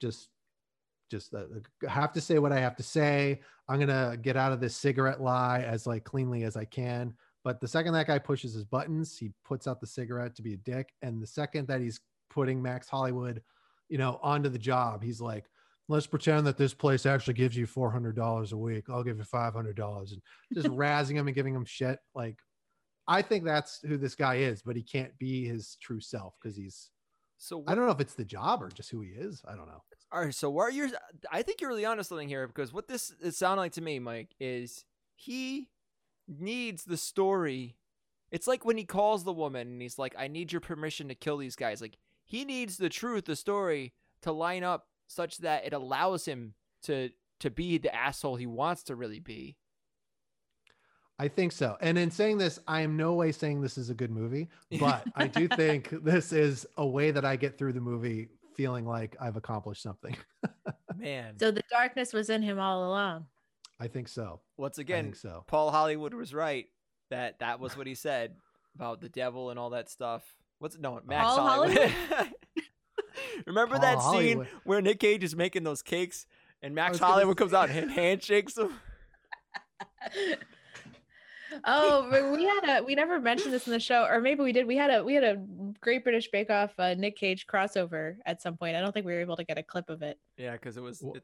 just, 0.00 0.30
just 1.10 1.34
uh, 1.34 1.44
have 1.88 2.12
to 2.12 2.20
say 2.20 2.38
what 2.38 2.52
I 2.52 2.60
have 2.60 2.76
to 2.76 2.82
say. 2.82 3.40
I'm 3.68 3.80
gonna 3.80 4.16
get 4.20 4.36
out 4.36 4.52
of 4.52 4.60
this 4.60 4.76
cigarette 4.76 5.20
lie 5.20 5.62
as 5.62 5.86
like 5.86 6.04
cleanly 6.04 6.44
as 6.44 6.56
I 6.56 6.64
can. 6.64 7.14
But 7.44 7.60
the 7.60 7.68
second 7.68 7.92
that 7.92 8.06
guy 8.06 8.18
pushes 8.18 8.54
his 8.54 8.64
buttons, 8.64 9.18
he 9.18 9.32
puts 9.44 9.66
out 9.66 9.80
the 9.80 9.86
cigarette 9.86 10.34
to 10.36 10.42
be 10.42 10.54
a 10.54 10.58
dick. 10.58 10.88
And 11.02 11.22
the 11.22 11.26
second 11.26 11.68
that 11.68 11.80
he's 11.80 12.00
putting 12.30 12.62
Max 12.62 12.88
Hollywood, 12.88 13.42
you 13.88 13.98
know, 13.98 14.18
onto 14.22 14.48
the 14.48 14.58
job, 14.58 15.02
he's 15.02 15.20
like, 15.20 15.44
let's 15.88 16.06
pretend 16.06 16.46
that 16.46 16.56
this 16.56 16.72
place 16.72 17.04
actually 17.04 17.34
gives 17.34 17.56
you 17.56 17.66
four 17.66 17.90
hundred 17.90 18.16
dollars 18.16 18.52
a 18.52 18.56
week. 18.56 18.84
I'll 18.88 19.04
give 19.04 19.18
you 19.18 19.24
five 19.24 19.54
hundred 19.54 19.76
dollars, 19.76 20.12
and 20.12 20.22
just 20.52 20.66
razzing 20.74 21.16
him 21.16 21.26
and 21.26 21.36
giving 21.36 21.54
him 21.54 21.64
shit. 21.64 21.98
Like, 22.14 22.38
I 23.06 23.22
think 23.22 23.44
that's 23.44 23.80
who 23.82 23.98
this 23.98 24.14
guy 24.14 24.36
is, 24.36 24.62
but 24.62 24.76
he 24.76 24.82
can't 24.82 25.16
be 25.18 25.44
his 25.46 25.76
true 25.80 26.00
self 26.00 26.34
because 26.42 26.56
he's. 26.56 26.90
So 27.36 27.62
I 27.66 27.74
don't 27.74 27.84
know 27.84 27.92
if 27.92 28.00
it's 28.00 28.14
the 28.14 28.24
job 28.24 28.62
or 28.62 28.70
just 28.70 28.90
who 28.90 29.02
he 29.02 29.10
is. 29.10 29.42
I 29.46 29.54
don't 29.54 29.66
know. 29.66 29.82
All 30.14 30.20
right, 30.20 30.34
so 30.34 30.48
what 30.48 30.68
are 30.68 30.70
your? 30.70 30.90
I 31.32 31.42
think 31.42 31.60
you're 31.60 31.70
really 31.70 31.84
onto 31.84 32.04
something 32.04 32.28
here 32.28 32.46
because 32.46 32.72
what 32.72 32.86
this 32.86 33.12
it 33.20 33.34
sounded 33.34 33.62
like 33.62 33.72
to 33.72 33.80
me, 33.80 33.98
Mike, 33.98 34.28
is 34.38 34.84
he 35.16 35.70
needs 36.28 36.84
the 36.84 36.96
story. 36.96 37.74
It's 38.30 38.46
like 38.46 38.64
when 38.64 38.76
he 38.76 38.84
calls 38.84 39.24
the 39.24 39.32
woman 39.32 39.66
and 39.66 39.82
he's 39.82 39.98
like, 39.98 40.14
"I 40.16 40.28
need 40.28 40.52
your 40.52 40.60
permission 40.60 41.08
to 41.08 41.16
kill 41.16 41.36
these 41.38 41.56
guys." 41.56 41.80
Like 41.80 41.98
he 42.22 42.44
needs 42.44 42.76
the 42.76 42.88
truth, 42.88 43.24
the 43.24 43.34
story, 43.34 43.92
to 44.22 44.30
line 44.30 44.62
up 44.62 44.86
such 45.08 45.38
that 45.38 45.66
it 45.66 45.72
allows 45.72 46.26
him 46.26 46.54
to 46.84 47.10
to 47.40 47.50
be 47.50 47.78
the 47.78 47.92
asshole 47.92 48.36
he 48.36 48.46
wants 48.46 48.84
to 48.84 48.94
really 48.94 49.18
be. 49.18 49.56
I 51.18 51.26
think 51.26 51.50
so. 51.50 51.76
And 51.80 51.98
in 51.98 52.12
saying 52.12 52.38
this, 52.38 52.60
I 52.68 52.82
am 52.82 52.96
no 52.96 53.14
way 53.14 53.32
saying 53.32 53.62
this 53.62 53.78
is 53.78 53.90
a 53.90 53.94
good 53.94 54.12
movie, 54.12 54.48
but 54.78 55.08
I 55.16 55.26
do 55.26 55.48
think 55.56 55.90
this 56.04 56.32
is 56.32 56.66
a 56.76 56.86
way 56.86 57.10
that 57.10 57.24
I 57.24 57.34
get 57.34 57.58
through 57.58 57.72
the 57.72 57.80
movie 57.80 58.28
feeling 58.54 58.86
like 58.86 59.16
I've 59.20 59.36
accomplished 59.36 59.82
something. 59.82 60.16
Man, 60.96 61.38
So 61.38 61.50
the 61.50 61.62
darkness 61.70 62.12
was 62.12 62.30
in 62.30 62.42
him 62.42 62.58
all 62.58 62.88
along. 62.88 63.26
I 63.80 63.88
think 63.88 64.08
so. 64.08 64.40
once 64.56 64.78
again, 64.78 65.14
so. 65.14 65.44
Paul 65.46 65.70
Hollywood 65.70 66.14
was 66.14 66.32
right 66.32 66.66
that 67.10 67.40
that 67.40 67.60
was 67.60 67.76
what 67.76 67.86
he 67.86 67.94
said 67.94 68.34
about 68.74 69.00
the 69.00 69.08
devil 69.08 69.50
and 69.50 69.58
all 69.58 69.70
that 69.70 69.90
stuff. 69.90 70.22
What's 70.58 70.78
no 70.78 71.00
Max 71.06 71.26
Paul 71.26 71.46
Hollywood? 71.46 71.92
Remember 73.46 73.78
that 73.78 73.98
Paul 73.98 74.18
scene 74.18 74.48
where 74.64 74.80
Nick 74.80 75.00
Cage 75.00 75.24
is 75.24 75.36
making 75.36 75.64
those 75.64 75.82
cakes 75.82 76.26
and 76.62 76.74
Max 76.74 76.98
Hollywood 76.98 77.36
comes 77.36 77.52
out 77.52 77.70
and 77.70 77.90
handshakes 77.90 78.56
him? 78.56 78.72
oh, 81.64 82.32
we 82.32 82.44
had 82.44 82.78
a 82.80 82.82
we 82.84 82.94
never 82.94 83.20
mentioned 83.20 83.52
this 83.52 83.66
in 83.66 83.72
the 83.72 83.80
show, 83.80 84.04
or 84.04 84.20
maybe 84.20 84.42
we 84.42 84.52
did. 84.52 84.66
We 84.66 84.76
had 84.76 84.90
a 84.90 85.04
we 85.04 85.14
had 85.14 85.24
a 85.24 85.36
Great 85.80 86.02
British 86.04 86.28
Bake 86.30 86.50
Off 86.50 86.72
uh, 86.78 86.94
Nick 86.94 87.16
Cage 87.16 87.46
crossover 87.46 88.16
at 88.26 88.40
some 88.42 88.56
point. 88.56 88.76
I 88.76 88.80
don't 88.80 88.92
think 88.92 89.06
we 89.06 89.12
were 89.12 89.20
able 89.20 89.36
to 89.36 89.44
get 89.44 89.58
a 89.58 89.62
clip 89.62 89.88
of 89.90 90.02
it. 90.02 90.18
Yeah, 90.36 90.52
because 90.52 90.76
it 90.76 90.82
was. 90.82 91.00
Wha- 91.02 91.14
It, 91.16 91.22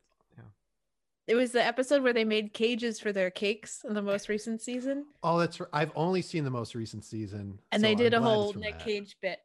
It 1.27 1.35
was 1.37 1.53
the 1.53 1.65
episode 1.65 2.03
where 2.03 2.13
they 2.13 2.25
made 2.25 2.53
cages 2.53 2.99
for 2.99 3.13
their 3.13 3.31
cakes 3.31 3.85
in 3.87 3.95
the 3.95 4.03
most 4.03 4.29
recent 4.29 4.61
season, 4.61 5.05
Oh, 5.23 5.39
that's—I've 5.39 5.93
only 5.95 6.23
seen 6.23 6.43
the 6.43 6.51
most 6.51 6.75
recent 6.75 7.05
season. 7.05 7.61
and 7.71 7.81
so 7.81 7.87
they 7.87 7.93
I'm 7.93 7.97
did 7.99 8.15
a 8.15 8.21
whole 8.21 8.53
Nick 8.55 8.79
that. 8.79 8.85
Cage 8.85 9.17
bit 9.23 9.39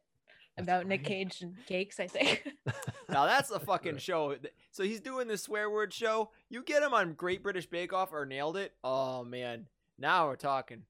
That's 0.56 0.66
about 0.66 0.86
Nick. 0.86 1.04
Cage 1.04 1.42
and 1.42 1.54
cakes. 1.66 2.00
I 2.00 2.08
think. 2.08 2.48
now 3.08 3.26
that's 3.26 3.52
a 3.52 3.60
fucking 3.60 3.98
show. 3.98 4.34
So 4.72 4.82
he's 4.82 5.00
doing 5.00 5.28
this 5.28 5.42
swear 5.44 5.70
word 5.70 5.92
show. 5.92 6.30
You 6.48 6.64
get 6.64 6.82
him 6.82 6.92
on 6.92 7.12
Great 7.12 7.42
British 7.44 7.66
Bake 7.66 7.92
Off 7.92 8.12
or 8.12 8.26
nailed 8.26 8.56
it. 8.56 8.72
Oh 8.82 9.22
man, 9.22 9.66
now 9.98 10.26
we're 10.26 10.36
talking. 10.36 10.82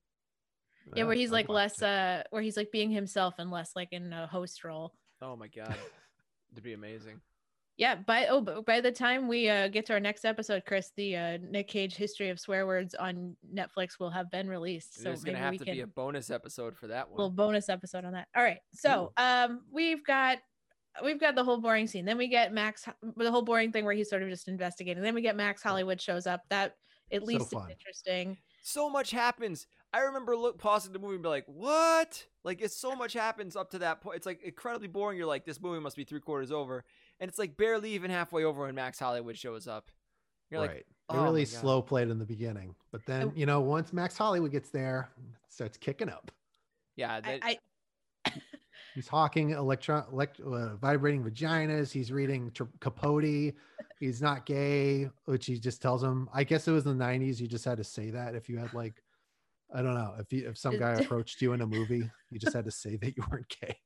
yeah, 0.94 1.04
where 1.04 1.14
he's 1.14 1.30
I'd 1.30 1.34
like 1.34 1.48
less 1.48 1.82
it. 1.82 1.84
uh, 1.88 2.22
where 2.30 2.42
he's 2.42 2.56
like 2.56 2.70
being 2.72 2.90
himself 2.90 3.34
and 3.38 3.50
less 3.50 3.72
like 3.76 3.88
in 3.92 4.12
a 4.12 4.26
host 4.26 4.64
role. 4.64 4.92
Oh 5.22 5.36
my 5.36 5.48
god, 5.48 5.74
it'd 6.52 6.64
be 6.64 6.72
amazing. 6.74 7.20
Yeah, 7.78 7.94
by 7.96 8.26
oh, 8.28 8.40
but 8.40 8.64
by 8.64 8.80
the 8.80 8.90
time 8.90 9.28
we 9.28 9.50
uh, 9.50 9.68
get 9.68 9.84
to 9.86 9.92
our 9.92 10.00
next 10.00 10.24
episode, 10.24 10.62
Chris, 10.66 10.92
the 10.96 11.14
uh, 11.16 11.38
Nick 11.42 11.68
Cage 11.68 11.94
history 11.94 12.30
of 12.30 12.40
swear 12.40 12.66
words 12.66 12.94
on 12.94 13.36
Netflix 13.54 13.98
will 14.00 14.08
have 14.08 14.30
been 14.30 14.48
released. 14.48 14.94
So 14.96 15.02
There's 15.04 15.22
gonna 15.24 15.36
have 15.36 15.58
to 15.58 15.64
can 15.64 15.74
be 15.74 15.80
a 15.82 15.86
bonus 15.86 16.30
episode 16.30 16.74
for 16.74 16.86
that 16.86 17.08
one. 17.10 17.18
little 17.18 17.30
bonus 17.30 17.68
episode 17.68 18.06
on 18.06 18.14
that. 18.14 18.28
All 18.34 18.42
right, 18.42 18.60
so 18.72 19.12
um, 19.18 19.60
we've 19.70 20.02
got 20.06 20.38
we've 21.04 21.20
got 21.20 21.34
the 21.34 21.44
whole 21.44 21.60
boring 21.60 21.86
scene. 21.86 22.06
Then 22.06 22.16
we 22.16 22.28
get 22.28 22.50
Max, 22.50 22.86
the 23.16 23.30
whole 23.30 23.42
boring 23.42 23.72
thing 23.72 23.84
where 23.84 23.94
he's 23.94 24.08
sort 24.08 24.22
of 24.22 24.30
just 24.30 24.48
investigating. 24.48 25.02
Then 25.02 25.14
we 25.14 25.20
get 25.20 25.36
Max 25.36 25.62
Hollywood 25.62 26.00
shows 26.00 26.26
up. 26.26 26.42
That 26.48 26.76
at 27.12 27.20
So 27.20 27.26
least 27.26 27.52
is 27.52 27.62
interesting. 27.70 28.38
So 28.66 28.90
much 28.90 29.12
happens. 29.12 29.66
I 29.92 30.00
remember 30.00 30.36
look 30.36 30.58
pausing 30.58 30.92
the 30.92 30.98
movie 30.98 31.14
and 31.14 31.22
be 31.22 31.28
like, 31.28 31.44
"What?" 31.46 32.26
Like 32.42 32.60
it's 32.60 32.76
so 32.76 32.96
much 32.96 33.12
happens 33.12 33.54
up 33.54 33.70
to 33.70 33.78
that 33.78 34.00
point. 34.00 34.16
It's 34.16 34.26
like 34.26 34.42
incredibly 34.42 34.88
boring. 34.88 35.16
You're 35.16 35.26
like, 35.26 35.44
"This 35.44 35.60
movie 35.60 35.80
must 35.80 35.96
be 35.96 36.04
three 36.04 36.20
quarters 36.20 36.50
over," 36.50 36.84
and 37.20 37.28
it's 37.28 37.38
like 37.38 37.56
barely 37.56 37.92
even 37.92 38.10
halfway 38.10 38.44
over 38.44 38.62
when 38.62 38.74
Max 38.74 38.98
Hollywood 38.98 39.38
shows 39.38 39.68
up. 39.68 39.90
You're 40.50 40.60
right. 40.60 40.68
like, 40.68 40.86
they 41.10 41.16
"Oh 41.16 41.22
really 41.22 41.42
my 41.42 41.50
God." 41.50 41.60
slow 41.60 41.82
played 41.82 42.08
in 42.08 42.18
the 42.18 42.24
beginning, 42.24 42.74
but 42.90 43.06
then 43.06 43.32
you 43.36 43.46
know 43.46 43.60
once 43.60 43.92
Max 43.92 44.18
Hollywood 44.18 44.50
gets 44.50 44.70
there, 44.70 45.10
it 45.16 45.52
starts 45.52 45.76
kicking 45.76 46.08
up. 46.08 46.32
"Yeah." 46.96 47.20
That, 47.20 47.40
I, 47.42 47.58
I 48.24 48.32
He's 48.96 49.08
hawking 49.08 49.50
electron, 49.50 50.06
elect, 50.10 50.40
uh, 50.40 50.74
vibrating 50.76 51.22
vaginas. 51.22 51.92
He's 51.92 52.10
reading 52.10 52.50
Tr- 52.52 52.64
Capote. 52.80 53.54
He's 53.98 54.20
not 54.20 54.44
gay, 54.44 55.08
which 55.24 55.46
he 55.46 55.58
just 55.58 55.80
tells 55.80 56.02
him. 56.02 56.28
I 56.32 56.44
guess 56.44 56.68
it 56.68 56.72
was 56.72 56.86
in 56.86 56.98
the 56.98 57.04
'90s. 57.04 57.40
You 57.40 57.46
just 57.46 57.64
had 57.64 57.78
to 57.78 57.84
say 57.84 58.10
that 58.10 58.34
if 58.34 58.48
you 58.48 58.58
had 58.58 58.74
like, 58.74 59.02
I 59.74 59.80
don't 59.80 59.94
know, 59.94 60.14
if 60.18 60.32
you, 60.32 60.48
if 60.48 60.58
some 60.58 60.78
guy 60.78 60.92
approached 60.92 61.40
you 61.40 61.54
in 61.54 61.62
a 61.62 61.66
movie, 61.66 62.10
you 62.30 62.38
just 62.38 62.54
had 62.56 62.66
to 62.66 62.70
say 62.70 62.96
that 62.96 63.16
you 63.16 63.24
weren't 63.30 63.48
gay. 63.60 63.78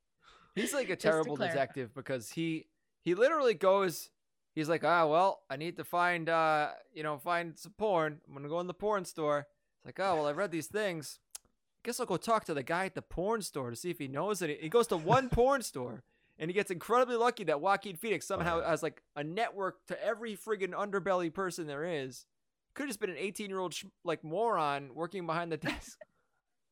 he's 0.55 0.73
like 0.73 0.89
a 0.89 0.95
terrible 0.95 1.37
detective 1.37 1.93
because 1.95 2.29
he 2.29 2.67
he 3.03 3.15
literally 3.15 3.53
goes. 3.53 4.09
He's 4.53 4.67
like, 4.67 4.83
"Ah, 4.83 5.05
well, 5.07 5.43
I 5.49 5.55
need 5.55 5.77
to 5.77 5.85
find 5.85 6.27
uh, 6.27 6.71
you 6.93 7.03
know, 7.03 7.17
find 7.17 7.57
some 7.57 7.73
porn. 7.77 8.19
I'm 8.27 8.33
gonna 8.33 8.49
go 8.49 8.59
in 8.59 8.67
the 8.67 8.73
porn 8.73 9.05
store." 9.05 9.47
It's 9.77 9.85
like, 9.85 9.99
"Oh, 9.99 10.17
well, 10.17 10.27
I 10.27 10.33
read 10.33 10.51
these 10.51 10.67
things." 10.67 11.19
I 11.37 11.87
guess 11.87 11.99
I'll 11.99 12.05
go 12.05 12.17
talk 12.17 12.43
to 12.45 12.53
the 12.53 12.63
guy 12.63 12.85
at 12.85 12.95
the 12.95 13.01
porn 13.01 13.41
store 13.41 13.69
to 13.71 13.75
see 13.75 13.89
if 13.89 13.97
he 13.97 14.07
knows 14.07 14.41
it. 14.41 14.61
He 14.61 14.69
goes 14.69 14.87
to 14.87 14.97
one 14.97 15.29
porn 15.29 15.61
store 15.63 16.03
and 16.41 16.49
he 16.49 16.55
gets 16.55 16.71
incredibly 16.71 17.15
lucky 17.15 17.43
that 17.45 17.61
Joaquin 17.61 17.95
Phoenix 17.95 18.25
somehow 18.25 18.59
yeah. 18.59 18.69
has 18.69 18.81
like 18.81 19.03
a 19.15 19.23
network 19.23 19.85
to 19.87 20.03
every 20.03 20.35
friggin' 20.35 20.71
underbelly 20.71 21.31
person 21.31 21.67
there 21.67 21.85
is. 21.85 22.25
Could 22.73 22.83
have 22.83 22.89
just 22.89 22.99
been 22.99 23.11
an 23.11 23.17
18 23.17 23.47
year 23.47 23.59
old 23.59 23.75
sh- 23.75 23.85
like 24.03 24.23
moron 24.23 24.89
working 24.95 25.27
behind 25.27 25.51
the 25.51 25.57
desk. 25.57 25.97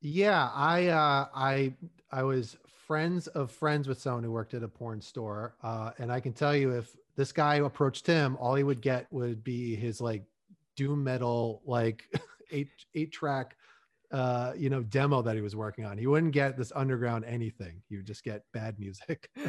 Yeah, 0.02 0.50
I 0.56 0.88
uh, 0.88 1.28
I 1.36 1.74
I 2.10 2.24
was 2.24 2.56
friends 2.88 3.28
of 3.28 3.52
friends 3.52 3.86
with 3.86 4.00
someone 4.00 4.24
who 4.24 4.32
worked 4.32 4.54
at 4.54 4.64
a 4.64 4.68
porn 4.70 5.02
store, 5.02 5.56
uh, 5.62 5.92
and 5.98 6.10
I 6.10 6.22
can 6.22 6.32
tell 6.32 6.56
you 6.56 6.72
if 6.72 6.96
this 7.18 7.34
guy 7.34 7.56
approached 7.56 8.08
him, 8.08 8.38
all 8.40 8.56
he 8.56 8.64
would 8.64 8.80
get 8.82 9.08
would 9.12 9.44
be 9.44 9.76
his 9.76 10.00
like 10.00 10.24
doom 10.78 11.04
metal 11.04 11.62
like 11.66 12.06
eight 12.52 12.70
eight 12.96 13.12
track 13.12 13.58
uh 14.12 14.54
you 14.58 14.70
know 14.70 14.82
demo 14.82 15.22
that 15.22 15.36
he 15.36 15.42
was 15.42 15.56
working 15.56 15.86
on 15.86 15.98
he 15.98 16.08
wouldn't 16.08 16.32
get 16.34 16.58
this 16.58 16.72
underground 16.76 17.24
anything 17.26 17.82
he 17.90 17.96
would 17.96 18.06
just 18.08 18.24
get 18.24 18.44
bad 18.54 18.80
music 18.80 19.30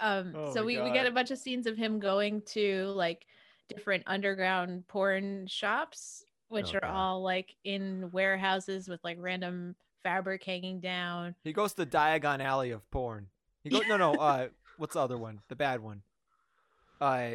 Um, 0.00 0.34
Oh 0.36 0.52
so 0.52 0.60
my 0.60 0.66
we, 0.66 0.80
we 0.80 0.90
get 0.90 1.06
a 1.06 1.12
bunch 1.12 1.30
of 1.30 1.38
scenes 1.38 1.66
of 1.68 1.76
him 1.76 2.00
going 2.00 2.42
to 2.46 2.86
like 2.86 3.24
different 3.68 4.02
underground 4.08 4.88
porn 4.88 5.46
shops, 5.46 6.24
which 6.48 6.74
are 6.74 6.78
Okay. 6.78 6.88
all 6.88 7.22
like 7.22 7.54
in 7.62 8.10
warehouses 8.10 8.88
with 8.88 8.98
like 9.04 9.16
random 9.20 9.76
fabric 10.02 10.42
hanging 10.42 10.80
down. 10.80 11.36
He 11.44 11.52
goes 11.52 11.74
to 11.74 11.86
Diagon 11.86 12.40
Alley 12.42 12.72
of 12.72 12.88
porn. 12.90 13.28
He 13.62 13.70
goes, 13.70 13.82
no, 13.88 13.96
no, 13.96 14.14
uh, 14.18 14.48
what's 14.76 14.94
the 14.94 15.00
other 15.00 15.16
one? 15.16 15.40
The 15.48 15.54
bad 15.56 15.80
one. 15.80 16.02
Uh, 17.00 17.34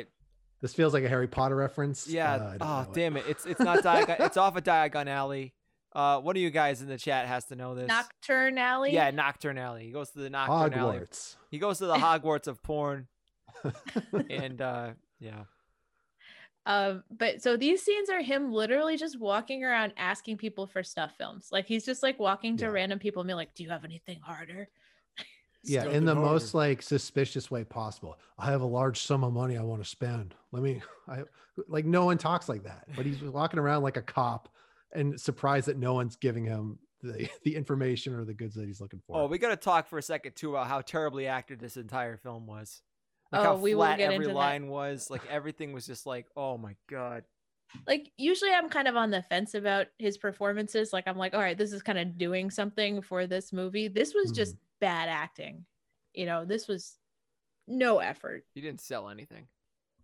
this 0.60 0.74
feels 0.74 0.92
like 0.94 1.04
a 1.06 1.10
harry 1.10 1.28
potter 1.28 1.56
reference 1.56 2.06
yeah. 2.08 2.34
Uh, 2.34 2.58
oh, 2.60 2.66
know 2.66 2.82
it. 2.82 2.94
damn 2.94 3.16
it. 3.16 3.26
It's 3.30 3.46
it's 3.46 3.60
not 3.62 3.82
Diagon. 3.84 4.20
it's 4.20 4.36
off 4.36 4.58
of 4.58 4.64
Diagon 4.66 5.08
Alley. 5.08 5.54
Uh, 5.98 6.20
one 6.22 6.36
of 6.36 6.42
you 6.44 6.52
guys 6.52 6.84
in 6.84 6.88
the 6.88 6.98
chat 6.98 7.26
has 7.26 7.46
to 7.46 7.56
know 7.56 7.74
this. 7.74 7.90
Knockturn 7.90 8.60
Alley. 8.60 8.94
Yeah, 8.94 9.10
Knockturn 9.10 9.58
Alley. 9.60 9.86
He 9.86 9.92
goes 9.92 10.12
to 10.12 10.20
the 10.20 10.30
Knockturn 10.30 10.76
Alley. 10.78 11.00
hogwarts 11.00 11.36
He 11.50 11.58
goes 11.58 11.80
to 11.80 11.88
the 11.88 11.96
Hogwarts 11.98 12.46
of 12.46 12.62
porn, 12.62 13.08
and 14.30 14.62
uh, 14.62 14.90
yeah, 15.20 15.46
Um, 16.68 17.04
but 17.10 17.42
so 17.42 17.58
these 17.58 17.82
scenes 17.82 18.12
are 18.12 18.22
him 18.22 18.52
literally 18.54 18.96
just 18.96 19.20
walking 19.20 19.64
around 19.64 19.94
asking 19.98 20.38
people 20.38 20.68
for 20.68 20.84
snuff 20.84 21.14
films. 21.18 21.50
Like 21.52 21.66
he's 21.66 21.84
just 21.84 22.04
like 22.04 22.20
walking 22.20 22.58
to 22.58 22.66
Yeah. 22.66 22.72
random 22.72 23.00
people 23.00 23.22
and 23.22 23.28
be 23.28 23.34
like, 23.34 23.56
"Do 23.56 23.64
you 23.64 23.70
have 23.70 23.84
anything 23.84 24.20
harder?" 24.22 24.70
yeah 25.64 25.86
in 25.86 26.06
the 26.06 26.12
it 26.12 26.16
most 26.16 26.54
like 26.54 26.82
suspicious 26.84 27.50
way 27.50 27.64
possible 27.64 28.18
i 28.38 28.46
have 28.46 28.62
a 28.62 28.66
large 28.66 29.02
sum 29.02 29.24
of 29.24 29.34
money 29.34 29.58
i 29.58 29.62
want 29.62 29.84
to 29.84 29.90
spend 29.90 30.36
let 30.52 30.62
me 30.62 30.80
i 31.10 31.24
like 31.68 31.84
no 31.84 32.06
one 32.06 32.18
talks 32.18 32.48
like 32.48 32.64
that 32.64 32.86
but 32.96 33.06
he's 33.06 33.22
walking 33.24 33.60
around 33.60 33.82
like 33.82 33.98
a 33.98 34.02
cop 34.02 34.48
and 34.94 35.20
surprised 35.20 35.68
that 35.68 35.78
no 35.78 35.94
one's 35.94 36.16
giving 36.16 36.46
him 36.46 36.80
the, 37.02 37.30
the 37.44 37.56
information 37.56 38.14
or 38.14 38.26
the 38.26 38.34
goods 38.34 38.56
that 38.56 38.66
he's 38.66 38.82
looking 38.82 39.02
for 39.06 39.18
Oh, 39.18 39.28
we 39.28 39.38
got 39.38 39.50
to 39.50 39.58
talk 39.58 39.88
for 39.88 39.98
a 39.98 40.04
second 40.04 40.36
too 40.36 40.52
about 40.52 40.68
how 40.68 40.82
terribly 40.82 41.28
acted 41.28 41.60
this 41.60 41.78
entire 41.78 42.18
film 42.18 42.48
was. 42.48 42.82
Like 43.32 43.42
Oh, 43.42 43.44
how 43.44 43.56
we 43.56 43.76
will 43.76 43.84
flat 43.84 43.98
get 43.98 44.06
every 44.06 44.16
into 44.16 44.28
that. 44.30 44.36
line 44.36 44.68
was. 44.68 45.10
Like 45.10 45.22
everything 45.30 45.74
was 45.74 45.86
just 45.86 46.06
like, 46.06 46.28
oh 46.36 46.58
my 46.58 46.76
god. 46.90 47.24
like 47.86 48.12
usually 48.18 48.52
I'm 48.52 48.70
kind 48.70 48.88
of 48.88 48.96
on 48.96 49.12
the 49.12 49.22
fence 49.22 49.54
about 49.54 49.88
his 50.00 50.18
performances. 50.18 50.94
Like 50.94 51.08
I'm 51.08 51.18
like, 51.18 51.34
all 51.34 51.42
right, 51.42 51.58
this 51.58 51.74
is 51.74 51.84
kind 51.84 52.00
of 52.00 52.18
doing 52.18 52.50
something 52.50 53.02
for 53.02 53.28
this 53.28 53.52
movie. 53.52 53.88
This 53.90 54.14
was 54.14 54.32
just 54.32 54.54
hmm. 54.54 54.60
bad 54.80 55.10
acting. 55.10 55.66
You 56.14 56.26
know, 56.26 56.46
this 56.46 56.68
was 56.68 56.98
no 57.68 58.00
effort. 58.00 58.46
He 58.56 58.62
didn't 58.62 58.82
sell 58.82 59.10
anything. 59.10 59.48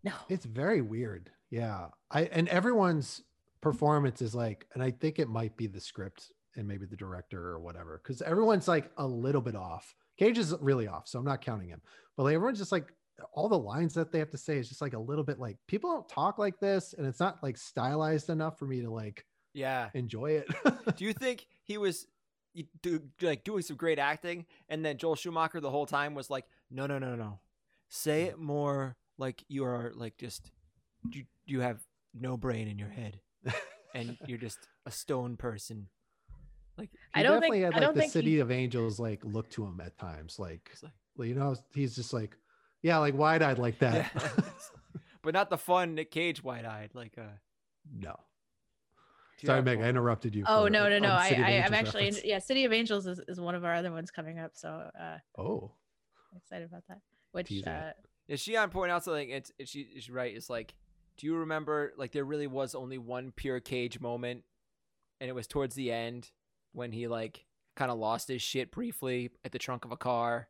No. 0.04 0.12
it's 0.28 0.46
very 0.46 0.82
weird 0.82 1.32
yeah 1.50 1.88
i 2.12 2.24
and 2.24 2.50
everyone's 2.50 3.24
performance 3.63 4.21
is 4.21 4.36
like 4.36 4.67
and 4.73 4.84
i 4.84 4.91
think 4.91 5.17
it 5.19 5.28
might 5.30 5.56
be 5.58 5.65
the 5.67 5.80
script 5.80 6.32
and 6.56 6.67
maybe 6.67 6.86
the 6.86 6.95
director 6.95 7.47
or 7.47 7.60
whatever 7.60 7.99
because 8.04 8.21
everyone's 8.21 8.67
like 8.67 8.91
a 8.97 9.08
little 9.08 9.41
bit 9.41 9.56
off. 9.56 9.95
Cage 10.19 10.38
is 10.38 10.54
really 10.62 10.88
off 10.88 11.08
so 11.08 11.17
i'm 11.17 11.26
not 11.26 11.41
counting 11.41 11.69
him. 11.69 11.82
But 12.15 12.23
like 12.23 12.36
everyone's 12.36 12.60
just 12.60 12.71
like 12.71 12.93
all 13.34 13.47
the 13.49 13.58
lines 13.58 13.93
that 13.95 14.12
they 14.12 14.19
have 14.19 14.30
to 14.32 14.38
say 14.38 14.58
is 14.58 14.67
just 14.69 14.82
like 14.82 14.93
a 14.93 14.99
little 14.99 15.23
bit 15.23 15.39
like 15.39 15.58
people 15.67 15.91
don't 15.91 16.08
talk 16.10 16.38
like 16.38 16.60
this, 16.60 16.93
and 16.95 17.08
it's 17.08 17.19
not 17.19 17.41
like 17.41 17.58
stylized 17.58 18.30
enough 18.30 18.60
for 18.60 18.65
me 18.67 18.82
to 18.82 18.91
like 18.91 19.26
Yeah. 19.54 19.89
enjoy 19.95 20.32
it. 20.41 20.47
Do 20.97 21.06
you 21.06 21.13
think 21.13 21.47
he 21.63 21.78
was 21.80 22.06
like 23.21 23.43
doing 23.43 23.62
some 23.63 23.78
great 23.78 23.97
acting, 23.97 24.45
and 24.69 24.86
then 24.86 24.97
Joel 24.97 25.15
Schumacher 25.15 25.60
the 25.60 25.71
whole 25.71 25.86
time 25.88 26.13
was 26.13 26.30
like, 26.30 26.45
"No, 26.69 26.86
no, 26.86 26.99
no, 26.99 27.15
no, 27.15 27.39
say 27.89 28.23
it 28.23 28.38
more 28.38 28.95
like 29.17 29.43
you 29.47 29.63
are 29.65 29.91
like 29.95 30.17
just 30.17 30.52
you 31.12 31.23
you 31.45 31.62
have 31.62 31.84
no 32.13 32.38
brain 32.38 32.67
in 32.67 32.78
your 32.78 32.89
head, 32.89 33.19
and 33.93 34.17
you're 34.27 34.38
just 34.38 34.60
a 34.86 34.91
stone 34.91 35.38
person." 35.38 35.88
Like 36.77 36.89
I 37.13 37.21
don't 37.23 37.34
definitely 37.41 37.62
think- 37.62 37.65
had 37.65 37.73
I 37.73 37.77
like 37.77 37.86
don't 37.88 37.95
the 37.95 38.01
think 38.01 38.13
he- 38.13 38.19
city 38.19 38.39
of 38.39 38.51
angels 38.51 38.99
like 38.99 39.23
look 39.23 39.49
to 39.51 39.63
him 39.65 39.79
at 39.84 39.97
times, 39.97 40.39
like 40.39 40.71
like 40.82 40.91
well, 41.15 41.27
you 41.27 41.36
know, 41.36 41.56
he's 41.75 41.95
just 41.95 42.13
like, 42.13 42.36
yeah, 42.82 42.97
like 42.97 43.15
wide 43.15 43.41
eyed 43.43 43.60
like 43.60 43.77
that. 43.79 44.12
Yeah. 44.15 44.29
but 45.21 45.34
not 45.36 45.49
the 45.51 45.58
fun 45.58 45.93
Nick 45.95 46.10
Cage 46.12 46.43
wide 46.43 46.65
eyed 46.65 46.89
like 46.93 47.17
uh. 47.17 47.23
no. 47.95 48.15
Sorry, 49.45 49.62
Meg, 49.62 49.82
I 49.82 49.89
interrupted 49.89 50.34
you. 50.36 50.45
Oh 50.47 50.63
for 50.65 50.69
no 50.69 50.88
no 50.88 50.99
no! 50.99 51.10
a 51.10 51.12
I, 51.12 51.27
I 51.27 51.63
I'm 51.65 51.73
actually 51.73 52.06
reference. 52.06 52.23
yeah. 52.23 52.39
City 52.39 52.63
of 52.63 52.71
Angels 52.71 53.06
is, 53.08 53.19
is 53.27 53.41
one 53.41 53.56
of 53.56 53.65
our 53.65 53.73
other 53.73 53.91
ones 53.91 54.10
coming 54.10 54.39
up, 54.39 54.51
so 54.53 54.69
uh, 54.97 55.17
Oh, 55.38 55.71
I'm 56.32 56.38
excited 56.38 56.65
about 56.69 56.84
that. 56.88 56.99
Which 57.34 57.47
Teasing 57.49 57.73
it. 57.73 57.75
uh, 57.75 57.91
Is 58.29 58.39
she 58.39 58.56
on 58.56 58.69
point 58.69 58.91
out 58.91 59.03
something? 59.03 59.29
It's, 59.29 59.51
it's 59.60 59.69
she 59.69 59.82
is 59.82 60.10
right. 60.10 60.34
It's 60.34 60.49
like, 60.49 60.73
do 61.17 61.28
you 61.28 61.36
remember 61.36 61.93
like 61.97 62.12
there 62.12 62.26
really 62.26 62.47
was 62.47 62.76
only 62.76 62.97
one 62.97 63.32
pure 63.32 63.60
Cage 63.60 63.99
moment, 63.99 64.43
and 65.21 65.30
it 65.30 65.34
was 65.34 65.47
towards 65.47 65.76
the 65.76 65.91
end 65.91 66.32
when 66.73 66.91
he 66.91 67.08
like 67.08 67.45
kind 67.76 67.91
of 67.91 67.97
lost 67.97 68.28
his 68.28 68.41
shit 68.41 68.71
briefly 68.71 69.30
at 69.43 69.52
the 69.52 69.60
trunk 69.60 69.86
of 69.86 69.91
a 69.91 69.97
car. 69.97 70.47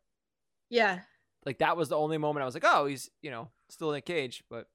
yeah, 0.69 0.99
Like 1.45 1.59
that 1.59 1.77
was 1.77 1.89
the 1.89 1.97
only 1.97 2.17
moment 2.17 2.41
I 2.43 2.45
was 2.45 2.53
like, 2.53 2.65
oh, 2.65 2.85
he's 2.85 3.09
you 3.21 3.31
know 3.31 3.49
still 3.69 3.91
in 3.91 3.97
a 3.97 4.01
cage, 4.01 4.43
but 4.49 4.67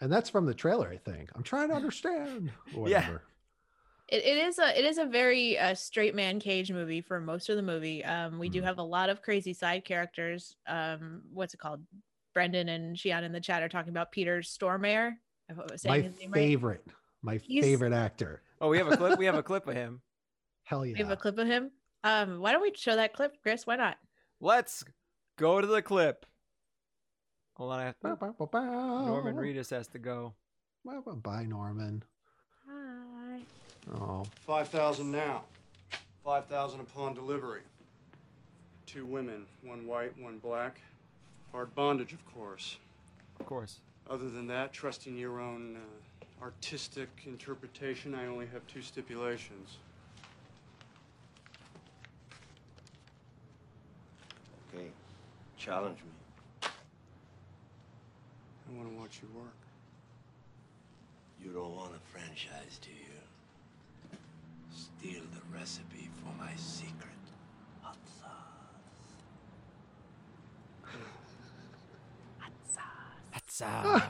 and 0.00 0.12
that's 0.12 0.30
from 0.30 0.46
the 0.46 0.54
trailer, 0.54 0.88
I 0.88 0.96
think. 0.96 1.30
I'm 1.34 1.42
trying 1.42 1.68
to 1.70 1.74
understand. 1.74 2.52
Or 2.76 2.88
Yeah. 2.88 3.18
it, 4.08 4.24
it 4.24 4.38
is 4.46 4.58
a 4.58 4.78
it 4.78 4.84
is 4.84 4.98
a 4.98 5.04
very 5.06 5.58
uh, 5.58 5.74
straight 5.74 6.14
man 6.14 6.38
Cage 6.40 6.70
movie 6.72 7.00
for 7.00 7.20
most 7.20 7.48
of 7.48 7.56
the 7.56 7.62
movie. 7.62 8.04
Um, 8.04 8.38
we 8.38 8.48
do 8.48 8.60
Mhm. 8.60 8.64
have 8.64 8.78
a 8.78 8.82
lot 8.82 9.08
of 9.10 9.22
crazy 9.22 9.52
side 9.52 9.84
characters. 9.84 10.56
Um, 10.66 11.22
what's 11.32 11.52
it 11.54 11.58
called? 11.60 11.82
Brendan 12.38 12.68
and 12.68 12.96
Shion 12.96 13.24
in 13.24 13.32
the 13.32 13.40
chat 13.40 13.64
are 13.64 13.68
talking 13.68 13.90
about 13.90 14.12
Peter 14.12 14.38
Stormare. 14.42 15.14
I 15.50 15.54
hope 15.54 15.64
I 15.68 15.72
was 15.72 15.82
saying 15.82 16.02
My 16.02 16.08
his 16.08 16.16
name 16.20 16.30
right. 16.30 16.38
favorite, 16.38 16.86
my 17.20 17.38
He's- 17.38 17.64
favorite 17.64 17.92
actor. 17.92 18.42
oh, 18.60 18.68
we 18.68 18.78
have 18.78 18.86
a 18.86 18.96
clip. 18.96 19.18
we 19.18 19.26
have 19.26 19.34
a 19.34 19.42
clip 19.50 19.66
of 19.66 19.74
him. 19.74 20.00
Hell 20.62 20.86
yeah. 20.86 20.92
We 20.92 20.98
have 21.00 21.10
a 21.10 21.16
clip 21.16 21.36
of 21.36 21.48
him. 21.48 21.72
Um, 22.04 22.38
why 22.38 22.52
don't 22.52 22.62
we 22.62 22.72
show 22.76 22.94
that 22.94 23.12
clip, 23.12 23.42
Chris? 23.42 23.66
Why 23.66 23.74
not? 23.74 23.96
Let's 24.40 24.84
go 25.36 25.60
to 25.60 25.66
the 25.66 25.82
clip. 25.82 26.26
Hold 27.56 27.72
on, 27.72 27.80
I 27.80 27.84
have 27.86 27.98
to, 27.98 28.14
bow, 28.14 28.32
bow, 28.38 28.46
bow. 28.46 29.04
Norman 29.06 29.34
Reedus 29.34 29.70
has 29.70 29.88
to 29.88 29.98
go. 29.98 30.34
Bow, 30.84 31.02
bow, 31.04 31.14
Bye, 31.16 31.42
Norman. 31.44 32.04
Hi. 32.70 33.40
Oh, 33.96 34.22
5,000 34.46 35.10
now. 35.10 35.42
5,000 36.24 36.78
upon 36.78 37.14
delivery. 37.14 37.62
Two 38.86 39.04
women, 39.06 39.44
one 39.64 39.88
white, 39.88 40.16
one 40.22 40.38
black. 40.38 40.80
Hard 41.52 41.74
bondage, 41.74 42.12
of 42.12 42.24
course. 42.34 42.76
Of 43.40 43.46
course. 43.46 43.80
Other 44.08 44.30
than 44.30 44.46
that, 44.48 44.72
trusting 44.72 45.16
your 45.16 45.40
own 45.40 45.76
uh, 45.76 46.44
artistic 46.44 47.08
interpretation, 47.26 48.14
I 48.14 48.26
only 48.26 48.46
have 48.46 48.66
two 48.66 48.82
stipulations. 48.82 49.78
Okay, 54.74 54.86
challenge 55.56 55.98
me. 55.98 56.68
I 58.68 58.76
want 58.76 58.90
to 58.90 58.96
watch 58.98 59.20
you 59.22 59.28
work. 59.38 59.54
You 61.42 61.52
don't 61.52 61.74
want 61.74 61.92
a 61.94 62.00
franchise, 62.12 62.78
do 62.82 62.90
you? 62.90 64.18
Steal 64.74 65.22
the 65.32 65.58
recipe 65.58 66.10
for 66.22 66.32
my 66.42 66.54
secret 66.56 67.08
hot 67.82 67.96
sauce. 68.20 68.28
That's 73.32 73.47
sauce. 73.58 74.02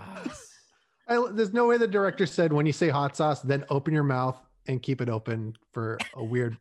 I, 1.08 1.26
there's 1.32 1.52
no 1.52 1.66
way 1.66 1.78
the 1.78 1.86
director 1.86 2.26
said 2.26 2.52
when 2.52 2.66
you 2.66 2.72
say 2.72 2.88
hot 2.90 3.16
sauce, 3.16 3.40
then 3.40 3.64
open 3.70 3.94
your 3.94 4.04
mouth 4.04 4.38
and 4.66 4.82
keep 4.82 5.00
it 5.00 5.08
open 5.08 5.54
for 5.72 5.98
a 6.14 6.22
weird, 6.22 6.56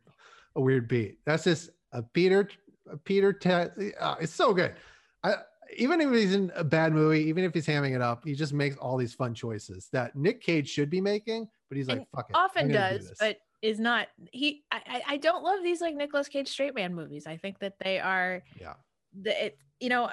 a 0.56 0.60
weird 0.60 0.88
beat. 0.88 1.18
That's 1.26 1.44
just 1.44 1.70
a 1.92 2.02
Peter, 2.02 2.48
a 2.90 2.96
Peter. 2.96 3.32
Te- 3.32 3.92
uh, 4.00 4.16
it's 4.20 4.32
so 4.32 4.54
good. 4.54 4.74
I, 5.22 5.34
even 5.76 6.00
if 6.00 6.10
he's 6.10 6.34
in 6.34 6.50
a 6.54 6.64
bad 6.64 6.94
movie, 6.94 7.20
even 7.24 7.44
if 7.44 7.52
he's 7.52 7.66
hamming 7.66 7.94
it 7.94 8.00
up, 8.00 8.24
he 8.24 8.34
just 8.34 8.52
makes 8.54 8.76
all 8.76 8.96
these 8.96 9.14
fun 9.14 9.34
choices 9.34 9.88
that 9.92 10.16
Nick 10.16 10.40
Cage 10.40 10.68
should 10.68 10.88
be 10.88 11.00
making. 11.00 11.46
But 11.68 11.76
he's 11.76 11.88
like, 11.88 11.98
And 11.98 12.06
fuck 12.14 12.30
it. 12.30 12.36
Often 12.36 12.68
gonna 12.68 12.92
do 12.92 12.98
does, 12.98 13.12
but 13.20 13.38
is 13.60 13.80
not 13.80 14.06
he 14.32 14.62
I, 14.70 14.80
I 14.86 15.02
I 15.14 15.16
don't 15.16 15.42
love 15.42 15.62
these 15.62 15.80
like 15.80 15.94
Nicolas 15.94 16.28
Cage 16.28 16.48
straight 16.48 16.74
man 16.74 16.94
movies. 16.94 17.26
I 17.26 17.36
think 17.36 17.58
that 17.58 17.74
they 17.82 17.98
are 17.98 18.42
yeah. 18.60 18.74
the 19.20 19.46
it 19.46 19.58
you 19.80 19.88
know 19.88 20.04
uh, 20.04 20.12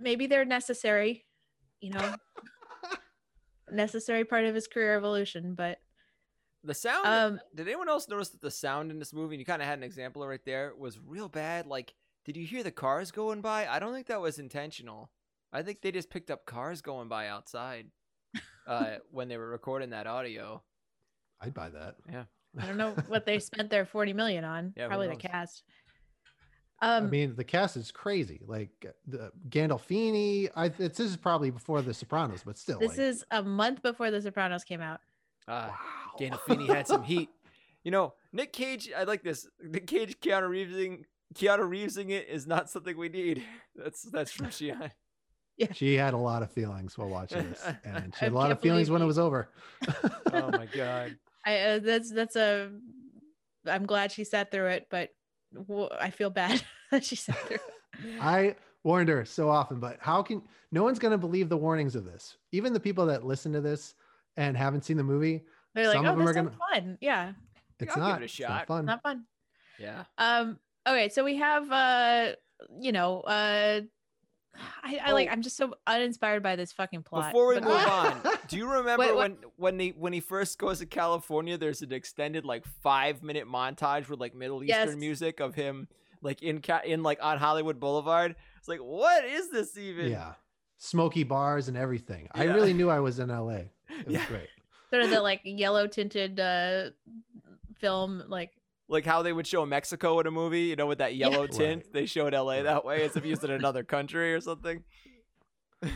maybe 0.00 0.26
they're 0.26 0.44
necessary, 0.44 1.24
you 1.84 1.90
know, 1.90 2.14
necessary 3.70 4.24
part 4.24 4.44
of 4.44 4.54
his 4.54 4.66
career 4.66 4.96
evolution, 4.96 5.54
but 5.54 5.78
The 6.62 6.74
sound. 6.74 7.06
um 7.06 7.40
did 7.54 7.66
anyone 7.66 7.88
else 7.88 8.08
notice 8.08 8.30
that 8.30 8.40
the 8.40 8.50
sound 8.50 8.90
in 8.90 8.98
this 8.98 9.12
movie? 9.12 9.34
And 9.34 9.40
you 9.40 9.46
kind 9.46 9.62
of 9.62 9.68
had 9.68 9.78
an 9.78 9.84
example 9.84 10.26
right 10.26 10.44
there. 10.44 10.72
Was 10.78 10.98
real 10.98 11.28
bad. 11.28 11.66
Like, 11.66 11.94
did 12.24 12.36
you 12.36 12.46
hear 12.46 12.62
the 12.62 12.70
cars 12.70 13.10
going 13.10 13.40
by? 13.40 13.66
I 13.66 13.78
don't 13.78 13.92
think 13.92 14.06
that 14.06 14.20
was 14.20 14.38
intentional. 14.38 15.10
I 15.52 15.62
think 15.62 15.82
they 15.82 15.92
just 15.92 16.10
picked 16.10 16.30
up 16.30 16.46
cars 16.46 16.80
going 16.82 17.08
by 17.08 17.28
outside 17.28 17.86
uh, 18.66 18.96
when 19.10 19.28
they 19.28 19.36
were 19.36 19.48
recording 19.48 19.90
that 19.90 20.06
audio. 20.06 20.62
I'd 21.40 21.54
buy 21.54 21.68
that. 21.70 21.96
Yeah. 22.10 22.24
I 22.58 22.66
don't 22.66 22.76
know 22.76 22.94
what 23.08 23.26
they 23.26 23.38
spent 23.40 23.68
their 23.70 23.84
40 23.84 24.12
million 24.12 24.44
on. 24.44 24.72
Yeah, 24.76 24.86
Probably 24.88 25.08
the 25.08 25.14
knows? 25.14 25.62
Cast. 26.84 26.92
I 26.92 26.98
Um 26.98 27.10
mean, 27.10 27.34
the 27.36 27.44
cast 27.44 27.76
is 27.76 27.90
crazy. 27.90 28.40
Like 28.46 28.86
the 29.06 29.32
Gandolfini. 29.48 30.48
I 30.54 30.66
it's, 30.66 30.98
this 30.98 31.00
is 31.00 31.16
probably 31.16 31.50
before 31.50 31.82
The 31.82 31.94
Sopranos, 31.94 32.42
but 32.44 32.58
still. 32.58 32.78
this 32.78 32.90
like, 32.90 32.98
is 32.98 33.24
a 33.30 33.42
month 33.42 33.82
before 33.82 34.10
The 34.10 34.20
Sopranos 34.22 34.64
came 34.64 34.80
out. 34.80 35.00
Uh, 35.46 35.68
wow. 35.70 35.76
Gandolfini 36.18 36.68
had 36.68 36.86
some 36.86 37.02
heat. 37.02 37.28
You 37.84 37.90
know, 37.90 38.14
Nick 38.32 38.54
Cage. 38.54 38.90
I 38.96 39.04
like 39.04 39.22
this. 39.22 39.46
Nick 39.62 39.86
Cage, 39.86 40.18
Keanu 40.18 40.48
Reevesing, 40.48 41.04
Keanu 41.34 41.68
Reevesing 41.68 42.08
it 42.08 42.28
is 42.30 42.46
not 42.46 42.70
something 42.70 42.96
we 42.96 43.10
need. 43.10 43.44
That's 43.76 44.02
that's 44.04 44.32
from 44.32 44.46
Shion. 44.46 44.90
She 45.72 45.94
had 45.94 46.14
a 46.14 46.18
lot 46.18 46.42
of 46.42 46.50
feelings 46.50 46.98
while 46.98 47.08
watching 47.08 47.48
this, 47.48 47.62
and 47.84 48.12
she 48.12 48.24
had 48.24 48.32
a 48.32 48.34
lot 48.34 48.50
of 48.50 48.60
feelings 48.60 48.88
believe 48.88 49.00
when 49.00 49.02
it 49.02 49.06
was 49.06 49.20
over. 49.20 49.50
Oh 50.32 50.50
my 50.50 50.66
god. 50.66 51.16
I 51.46 51.58
uh, 51.58 51.78
that's 51.78 52.10
that's 52.10 52.34
a 52.34 52.70
I'm 53.64 53.86
glad 53.86 54.10
she 54.10 54.24
sat 54.24 54.50
through 54.50 54.66
it, 54.66 54.88
but 54.90 55.10
w- 55.54 55.88
I 56.00 56.10
feel 56.10 56.30
bad 56.30 56.62
that 56.90 57.04
she 57.04 57.16
sat 57.16 57.36
through. 57.38 57.58
I 58.20 58.56
warned 58.82 59.08
her 59.08 59.24
so 59.24 59.48
often, 59.48 59.80
but 59.80 59.98
how 60.00 60.22
can 60.22 60.42
no 60.72 60.82
one's 60.82 60.98
going 60.98 61.12
to 61.12 61.18
believe 61.18 61.48
the 61.48 61.56
warnings 61.56 61.94
of 61.94 62.04
this? 62.04 62.36
Even 62.52 62.72
the 62.72 62.80
people 62.80 63.06
that 63.06 63.24
listen 63.24 63.52
to 63.52 63.60
this 63.60 63.94
and 64.36 64.56
haven't 64.56 64.84
seen 64.84 64.96
the 64.96 65.04
movie, 65.04 65.44
They're 65.74 65.86
like, 65.86 65.96
Some 65.96 66.06
"Oh, 66.06 66.10
of 66.10 66.16
them 66.18 66.26
this 66.26 66.36
are 66.36 66.40
sounds 66.40 66.56
fun." 66.72 66.98
Yeah, 67.00 67.32
it's 67.80 67.96
I'll 67.96 67.96
give 67.96 68.08
not 68.08 68.20
it 68.20 68.22
a 68.22 68.24
it's 68.24 68.40
not 68.40 68.66
fun. 68.66 68.84
not 68.86 69.02
fun. 69.02 69.24
Yeah. 69.78 70.04
Um. 70.18 70.58
Okay, 70.86 71.08
so 71.08 71.24
we 71.24 71.36
have 71.36 71.70
uh, 71.72 72.32
you 72.80 72.92
know, 72.92 73.20
uh, 73.22 73.80
I, 74.82 75.00
I 75.06 75.12
like. 75.12 75.28
Oh. 75.28 75.32
I'm 75.32 75.42
just 75.42 75.56
so 75.56 75.74
uninspired 75.86 76.42
by 76.42 76.56
this 76.56 76.72
fucking 76.72 77.02
plot. 77.02 77.32
Before 77.32 77.48
we 77.48 77.54
but- 77.56 77.64
move 77.64 77.72
on, 77.88 78.20
do 78.48 78.56
you 78.56 78.70
remember 78.70 79.04
Wait, 79.06 79.16
when 79.16 79.36
when 79.56 79.78
he 79.78 79.90
when 79.90 80.12
he 80.12 80.20
first 80.20 80.58
goes 80.58 80.78
to 80.78 80.86
California? 80.86 81.56
There's 81.58 81.82
an 81.82 81.92
extended 81.92 82.44
like 82.44 82.64
five 82.82 83.22
minute 83.22 83.46
montage 83.46 84.08
with 84.08 84.20
like 84.20 84.34
Middle 84.34 84.62
Eastern 84.62 84.88
Yes. 84.90 84.96
music 84.96 85.40
of 85.40 85.54
him 85.54 85.88
like 86.22 86.42
in 86.42 86.60
ca- 86.60 86.82
in 86.84 87.02
like 87.02 87.18
on 87.22 87.38
Hollywood 87.38 87.80
Boulevard. 87.80 88.36
It's 88.58 88.68
like 88.68 88.80
what 88.80 89.24
is 89.24 89.50
this 89.50 89.76
even? 89.76 90.10
Yeah, 90.10 90.34
smoky 90.78 91.24
bars 91.24 91.68
and 91.68 91.76
everything. 91.76 92.28
I 92.32 92.44
really 92.44 92.72
knew 92.72 92.88
I 92.90 93.00
was 93.00 93.18
in 93.18 93.28
LA. 93.28 93.50
It 93.50 93.70
was 94.06 94.06
Yeah. 94.08 94.26
great. 94.26 94.48
sort 94.90 95.02
of 95.02 95.10
the 95.10 95.20
like 95.20 95.40
yellow 95.44 95.86
tinted 95.86 96.38
uh 96.40 96.90
film, 97.78 98.22
like 98.28 98.52
Like 98.88 99.06
how 99.06 99.22
they 99.22 99.32
would 99.32 99.46
show 99.46 99.64
Mexico 99.64 100.20
in 100.20 100.26
a 100.26 100.30
movie, 100.30 100.62
you 100.62 100.76
know, 100.76 100.86
with 100.86 100.98
that 100.98 101.16
yellow 101.16 101.42
Right. 101.42 101.50
tint. 101.52 101.92
They 101.92 102.04
showed 102.06 102.34
LA 102.34 102.62
that 102.62 102.84
way 102.84 103.02
as 103.02 103.16
if 103.16 103.24
he 103.24 103.30
was 103.30 103.42
in 103.42 103.50
another 103.50 103.82
country 103.82 104.34
or 104.34 104.40
something. 104.40 104.84
um. 105.82 105.90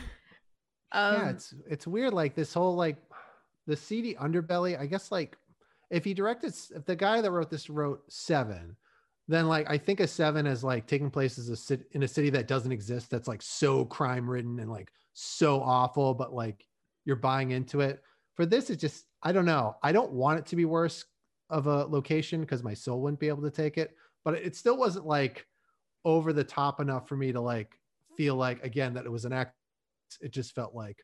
yeah, 0.91 1.29
it's 1.29 1.53
it's 1.69 1.87
weird. 1.87 2.13
Like 2.13 2.35
this 2.35 2.53
whole 2.53 2.75
like 2.75 2.97
the 3.67 3.75
seedy 3.75 4.15
underbelly. 4.15 4.79
I 4.79 4.85
guess 4.85 5.11
like 5.11 5.37
if 5.91 6.03
he 6.03 6.13
directed, 6.13 6.53
if 6.75 6.85
the 6.85 6.95
guy 6.95 7.21
that 7.21 7.31
wrote 7.31 7.49
this 7.49 7.69
wrote 7.69 8.01
Seven, 8.09 8.75
then 9.27 9.47
like 9.47 9.69
I 9.69 9.77
think 9.77 9.99
a 9.99 10.07
Seven 10.07 10.47
is 10.47 10.63
like 10.63 10.87
taking 10.87 11.11
place 11.11 11.37
as 11.37 11.49
a 11.49 11.55
city 11.55 11.83
in 11.91 12.03
a 12.03 12.07
city 12.07 12.29
that 12.31 12.47
doesn't 12.47 12.71
exist. 12.71 13.09
That's 13.11 13.27
like 13.27 13.41
so 13.41 13.85
crime 13.85 14.29
ridden 14.29 14.59
and 14.59 14.69
like 14.71 14.91
so 15.13 15.61
awful, 15.61 16.13
but 16.13 16.33
like 16.33 16.65
you're 17.05 17.15
buying 17.15 17.51
into 17.51 17.81
it. 17.81 18.01
For 18.35 18.45
this, 18.45 18.69
it's 18.69 18.81
just 18.81 19.05
I 19.21 19.31
don't 19.31 19.45
know. 19.45 19.75
I 19.83 19.91
don't 19.91 20.11
want 20.11 20.39
it 20.39 20.45
to 20.47 20.55
be 20.55 20.65
worse 20.65 21.05
of 21.49 21.67
a 21.67 21.85
location 21.85 22.41
because 22.41 22.63
my 22.63 22.73
soul 22.73 23.01
wouldn't 23.01 23.19
be 23.19 23.27
able 23.27 23.43
to 23.43 23.51
take 23.51 23.77
it. 23.77 23.95
But 24.23 24.35
it 24.35 24.55
still 24.55 24.77
wasn't 24.77 25.05
like 25.05 25.47
over 26.05 26.33
the 26.33 26.43
top 26.43 26.79
enough 26.79 27.07
for 27.07 27.17
me 27.17 27.31
to 27.31 27.41
like 27.41 27.77
feel 28.15 28.35
like 28.35 28.63
again 28.63 28.93
that 28.93 29.05
it 29.05 29.11
was 29.11 29.25
an 29.25 29.33
act 29.33 29.55
it 30.21 30.31
just 30.31 30.55
felt 30.55 30.73
like 30.73 31.03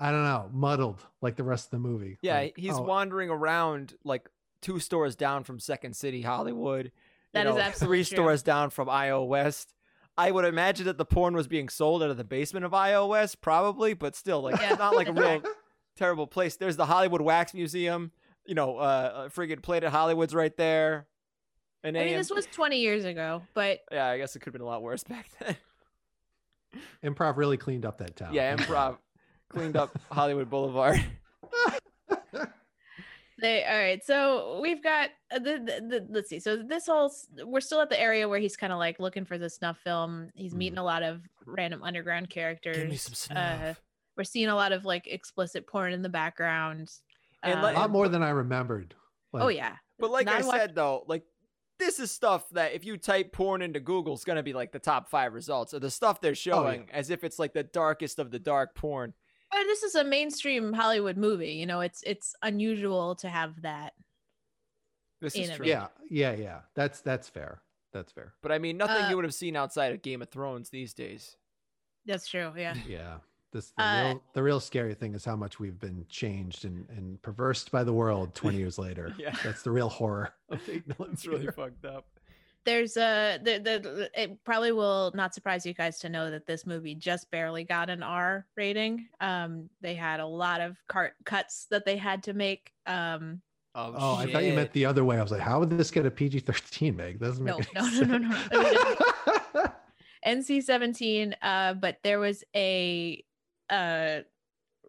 I 0.00 0.12
don't 0.12 0.22
know, 0.22 0.48
muddled 0.52 1.00
like 1.20 1.36
the 1.36 1.42
rest 1.42 1.66
of 1.66 1.70
the 1.72 1.78
movie. 1.80 2.18
Yeah, 2.22 2.38
Like, 2.38 2.56
he's 2.56 2.74
oh, 2.74 2.82
wandering 2.82 3.30
around 3.30 3.94
like 4.04 4.28
two 4.62 4.78
stores 4.78 5.16
down 5.16 5.44
from 5.44 5.58
Second 5.58 5.96
City 5.96 6.22
Hollywood. 6.22 6.92
That 7.32 7.46
you 7.46 7.52
is 7.52 7.58
absolutely 7.58 7.86
three 7.86 8.04
true. 8.04 8.16
stores 8.16 8.42
down 8.42 8.70
from 8.70 8.88
IO 8.88 9.24
West. 9.24 9.74
I 10.16 10.30
would 10.30 10.44
imagine 10.44 10.86
that 10.86 10.98
the 10.98 11.04
porn 11.04 11.34
was 11.34 11.46
being 11.46 11.68
sold 11.68 12.02
out 12.02 12.10
of 12.10 12.16
the 12.16 12.24
basement 12.24 12.64
of 12.64 12.74
IO 12.74 13.06
West, 13.06 13.40
probably, 13.40 13.94
but 13.94 14.16
still, 14.16 14.40
like 14.40 14.60
Yeah, 14.60 14.70
it's 14.70 14.78
not 14.78 14.94
like 14.94 15.08
a 15.08 15.12
real 15.12 15.42
terrible 15.96 16.26
place. 16.26 16.56
There's 16.56 16.76
the 16.76 16.86
Hollywood 16.86 17.20
Wax 17.20 17.52
Museum. 17.54 18.12
You 18.48 18.54
know, 18.54 18.78
uh, 18.78 18.80
uh 18.80 19.28
friggin' 19.28 19.62
Plated 19.62 19.90
Hollywood's 19.90 20.34
right 20.34 20.56
there. 20.56 21.06
And 21.84 21.96
I 21.96 22.00
mean, 22.00 22.08
AM 22.14 22.18
this 22.18 22.30
was 22.30 22.46
20 22.46 22.78
years 22.80 23.04
ago, 23.04 23.42
but 23.54 23.80
yeah, 23.92 24.06
I 24.06 24.18
guess 24.18 24.34
it 24.34 24.40
could 24.40 24.46
have 24.46 24.52
been 24.54 24.62
a 24.62 24.66
lot 24.66 24.82
worse 24.82 25.04
back 25.08 25.28
then. 25.38 25.56
improv 27.04 27.36
really 27.36 27.56
cleaned 27.56 27.86
up 27.86 27.98
that 27.98 28.16
town. 28.16 28.34
yeah, 28.34 28.56
improv 28.56 28.98
cleaned 29.48 29.76
up 29.76 29.96
Hollywood 30.10 30.50
Boulevard. 30.50 31.00
They 33.40 33.64
all 33.64 33.78
right. 33.78 34.04
So 34.04 34.58
we've 34.60 34.82
got 34.82 35.10
uh, 35.30 35.38
the, 35.38 35.58
the, 35.58 35.86
the 36.00 36.06
let's 36.10 36.28
see. 36.28 36.40
So 36.40 36.56
this 36.56 36.86
whole 36.86 37.12
we're 37.44 37.60
still 37.60 37.80
at 37.80 37.88
the 37.88 38.00
area 38.00 38.28
where 38.28 38.40
he's 38.40 38.56
kind 38.56 38.72
of 38.72 38.80
like 38.80 38.98
looking 38.98 39.24
for 39.24 39.38
the 39.38 39.48
snuff 39.48 39.78
film. 39.84 40.30
He's 40.34 40.56
meeting 40.56 40.78
a 40.78 40.82
lot 40.82 41.04
of 41.04 41.20
random 41.46 41.84
underground 41.84 42.30
characters. 42.30 42.76
Give 42.78 42.88
me 42.90 42.96
some 42.96 43.36
Uh, 43.36 43.56
snuff. 43.58 43.80
we're 44.16 44.24
seeing 44.24 44.48
a 44.48 44.56
lot 44.56 44.72
of 44.72 44.84
like 44.84 45.06
explicit 45.06 45.68
porn 45.68 45.92
in 45.92 46.02
the 46.02 46.08
background. 46.08 46.90
And 47.42 47.54
Um, 47.54 47.62
let- 47.62 47.74
a 47.76 47.78
lot 47.78 47.90
more 47.90 48.08
than 48.08 48.22
I 48.22 48.30
remembered. 48.30 48.94
oh 49.34 49.48
yeah. 49.48 49.76
But 49.98 50.10
like 50.10 50.28
I 50.28 50.38
Not 50.38 50.44
watch- 50.46 50.56
said 50.60 50.74
though, 50.74 51.04
like 51.06 51.24
this 51.78 52.00
is 52.00 52.10
stuff 52.10 52.48
that 52.50 52.72
if 52.72 52.84
you 52.84 52.96
type 52.96 53.32
porn 53.32 53.62
into 53.62 53.78
Google, 53.80 54.14
it's 54.14 54.24
gonna 54.24 54.42
be 54.42 54.52
like 54.52 54.72
the 54.72 54.78
top 54.80 55.08
five 55.08 55.32
results 55.34 55.72
of 55.72 55.80
the 55.80 55.90
stuff 55.90 56.20
they're 56.20 56.34
showing, 56.34 56.88
as 56.92 57.10
if 57.10 57.22
it's 57.24 57.38
like 57.38 57.52
the 57.52 57.62
darkest 57.62 58.18
of 58.18 58.30
the 58.32 58.38
dark 58.38 58.74
porn. 58.74 59.14
But 59.52 59.62
this 59.64 59.82
is 59.82 59.94
a 59.94 60.04
mainstream 60.04 60.72
Hollywood 60.72 61.16
movie. 61.16 61.52
You 61.52 61.66
know, 61.66 61.80
it's 61.80 62.02
it's 62.02 62.34
unusual 62.42 63.14
to 63.16 63.28
have 63.28 63.62
that. 63.62 63.94
This 65.20 65.34
is 65.36 65.50
true. 65.56 65.66
yeah, 65.66 65.88
yeah, 66.10 66.32
yeah. 66.32 66.60
That's 66.74 67.00
that's 67.00 67.28
fair. 67.28 67.62
That's 67.92 68.12
fair. 68.12 68.34
But 68.42 68.52
I 68.52 68.58
mean, 68.58 68.76
nothing 68.76 69.04
Uh, 69.04 69.08
you 69.08 69.16
would 69.16 69.24
have 69.24 69.34
seen 69.34 69.56
outside 69.56 69.92
of 69.92 70.02
Game 70.02 70.20
of 70.22 70.28
Thrones 70.28 70.70
these 70.70 70.94
days. 70.94 71.36
That's 72.06 72.26
true. 72.28 72.52
Yeah. 72.56 72.74
Yeah. 72.86 73.18
This 73.52 73.70
the 73.76 73.82
Uh, 73.82 74.02
real 74.04 74.22
the 74.34 74.42
real 74.42 74.60
scary 74.60 74.94
thing 74.94 75.14
is 75.14 75.24
how 75.24 75.36
much 75.36 75.58
we've 75.58 75.78
been 75.78 76.04
changed 76.08 76.64
and, 76.64 76.88
and 76.90 77.20
perversed 77.22 77.70
by 77.70 77.82
the 77.84 77.92
world 77.92 78.34
20 78.34 78.56
years 78.62 78.78
later. 78.78 79.14
Yeah. 79.18 79.34
That's 79.42 79.62
the 79.62 79.70
real 79.70 79.88
horror 79.88 80.30
of 80.50 80.64
the 80.66 80.74
ignorance 80.76 81.20
It's 81.20 81.26
really 81.26 81.46
fucked 81.46 81.84
up. 81.84 82.06
There's 82.64 82.98
a 82.98 83.38
the, 83.42 83.58
the 83.60 84.10
it 84.14 84.44
probably 84.44 84.72
will 84.72 85.10
not 85.14 85.32
surprise 85.32 85.64
you 85.64 85.72
guys 85.72 85.98
to 86.00 86.10
know 86.10 86.30
that 86.30 86.46
this 86.46 86.66
movie 86.66 86.94
just 86.94 87.30
barely 87.30 87.64
got 87.64 87.88
an 87.88 88.02
R 88.02 88.46
rating. 88.56 89.08
Um, 89.20 89.70
they 89.80 89.94
had 89.94 90.20
a 90.20 90.26
lot 90.26 90.60
of 90.60 90.76
cart 90.86 91.14
cuts 91.24 91.66
that 91.70 91.86
they 91.86 91.96
had 91.96 92.22
to 92.24 92.34
make. 92.34 92.72
Um, 92.86 93.40
Oh, 93.74 93.94
Oh, 93.96 94.14
I 94.16 94.30
thought 94.32 94.42
you 94.44 94.54
meant 94.54 94.72
the 94.72 94.86
other 94.86 95.04
way. 95.04 95.18
I 95.18 95.22
was 95.22 95.30
like, 95.30 95.40
how 95.42 95.60
would 95.60 95.70
this 95.70 95.90
get 95.92 96.04
a 96.04 96.10
PG 96.10 96.40
13, 96.40 96.96
Meg? 96.96 97.20
Doesn't 97.20 97.44
make 97.44 97.54
No, 97.74 97.82
any 97.86 98.00
no, 98.00 98.18
no, 98.18 98.18
no, 98.18 98.36
no. 98.52 99.64
sense. 100.26 100.48
NC-17. 100.48 101.34
Uh, 101.40 101.74
but 101.74 101.98
there 102.02 102.18
was 102.18 102.42
a 102.56 103.22
uh 103.70 104.20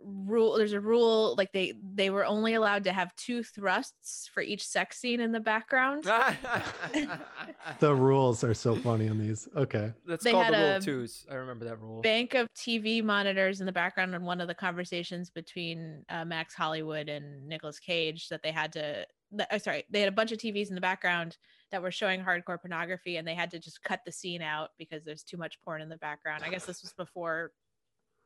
rule. 0.02 0.58
There's 0.58 0.74
a 0.74 0.80
rule 0.80 1.36
like 1.38 1.52
they 1.52 1.74
they 1.94 2.10
were 2.10 2.26
only 2.26 2.54
allowed 2.54 2.86
to 2.86 2.94
have 2.94 3.16
two 3.16 3.44
thrusts 3.44 4.30
for 4.34 4.42
each 4.42 4.66
sex 4.66 4.98
scene 4.98 5.20
in 5.20 5.32
the 5.32 5.40
background. 5.40 6.04
the 7.80 7.94
rules 7.94 8.44
are 8.44 8.54
so 8.54 8.76
funny 8.76 9.10
on 9.10 9.18
these. 9.20 9.48
Okay. 9.56 9.92
That's 10.08 10.24
They 10.24 10.32
called 10.32 10.46
had 10.46 10.54
the 10.54 10.58
rule 10.58 10.68
a 10.68 10.78
of 10.78 10.86
twos. 10.86 11.26
I 11.30 11.36
remember 11.36 11.66
that 11.66 11.80
rule. 11.80 12.02
bank 12.02 12.34
of 12.34 12.48
TV 12.56 13.04
monitors 13.04 13.60
in 13.60 13.66
the 13.66 13.72
background 13.72 14.16
on 14.16 14.24
one 14.24 14.42
of 14.42 14.48
the 14.48 14.56
conversations 14.56 15.30
between 15.30 16.04
uh, 16.10 16.26
Max 16.26 16.54
Hollywood 16.54 17.10
and 17.10 17.48
nicholas 17.48 17.80
Cage 17.80 18.30
that 18.30 18.42
they 18.44 18.52
had 18.52 18.72
to. 18.74 19.06
th- 19.36 19.50
uh, 19.52 19.60
sorry, 19.60 19.84
they 19.90 20.00
had 20.00 20.10
a 20.10 20.14
bunch 20.14 20.32
of 20.32 20.38
TVs 20.38 20.70
in 20.70 20.76
the 20.76 20.82
background 20.82 21.38
that 21.72 21.82
were 21.82 21.92
showing 21.92 22.22
hardcore 22.22 22.60
pornography, 22.60 23.18
and 23.18 23.28
they 23.28 23.36
had 23.36 23.52
to 23.52 23.60
just 23.60 23.84
cut 23.84 24.00
the 24.06 24.12
scene 24.12 24.42
out 24.42 24.70
because 24.80 25.04
there's 25.04 25.24
too 25.24 25.38
much 25.38 25.60
porn 25.62 25.82
in 25.82 25.90
the 25.90 25.98
background. 25.98 26.44
I 26.44 26.50
guess 26.50 26.66
this 26.66 26.82
was 26.82 26.94
before 26.94 27.52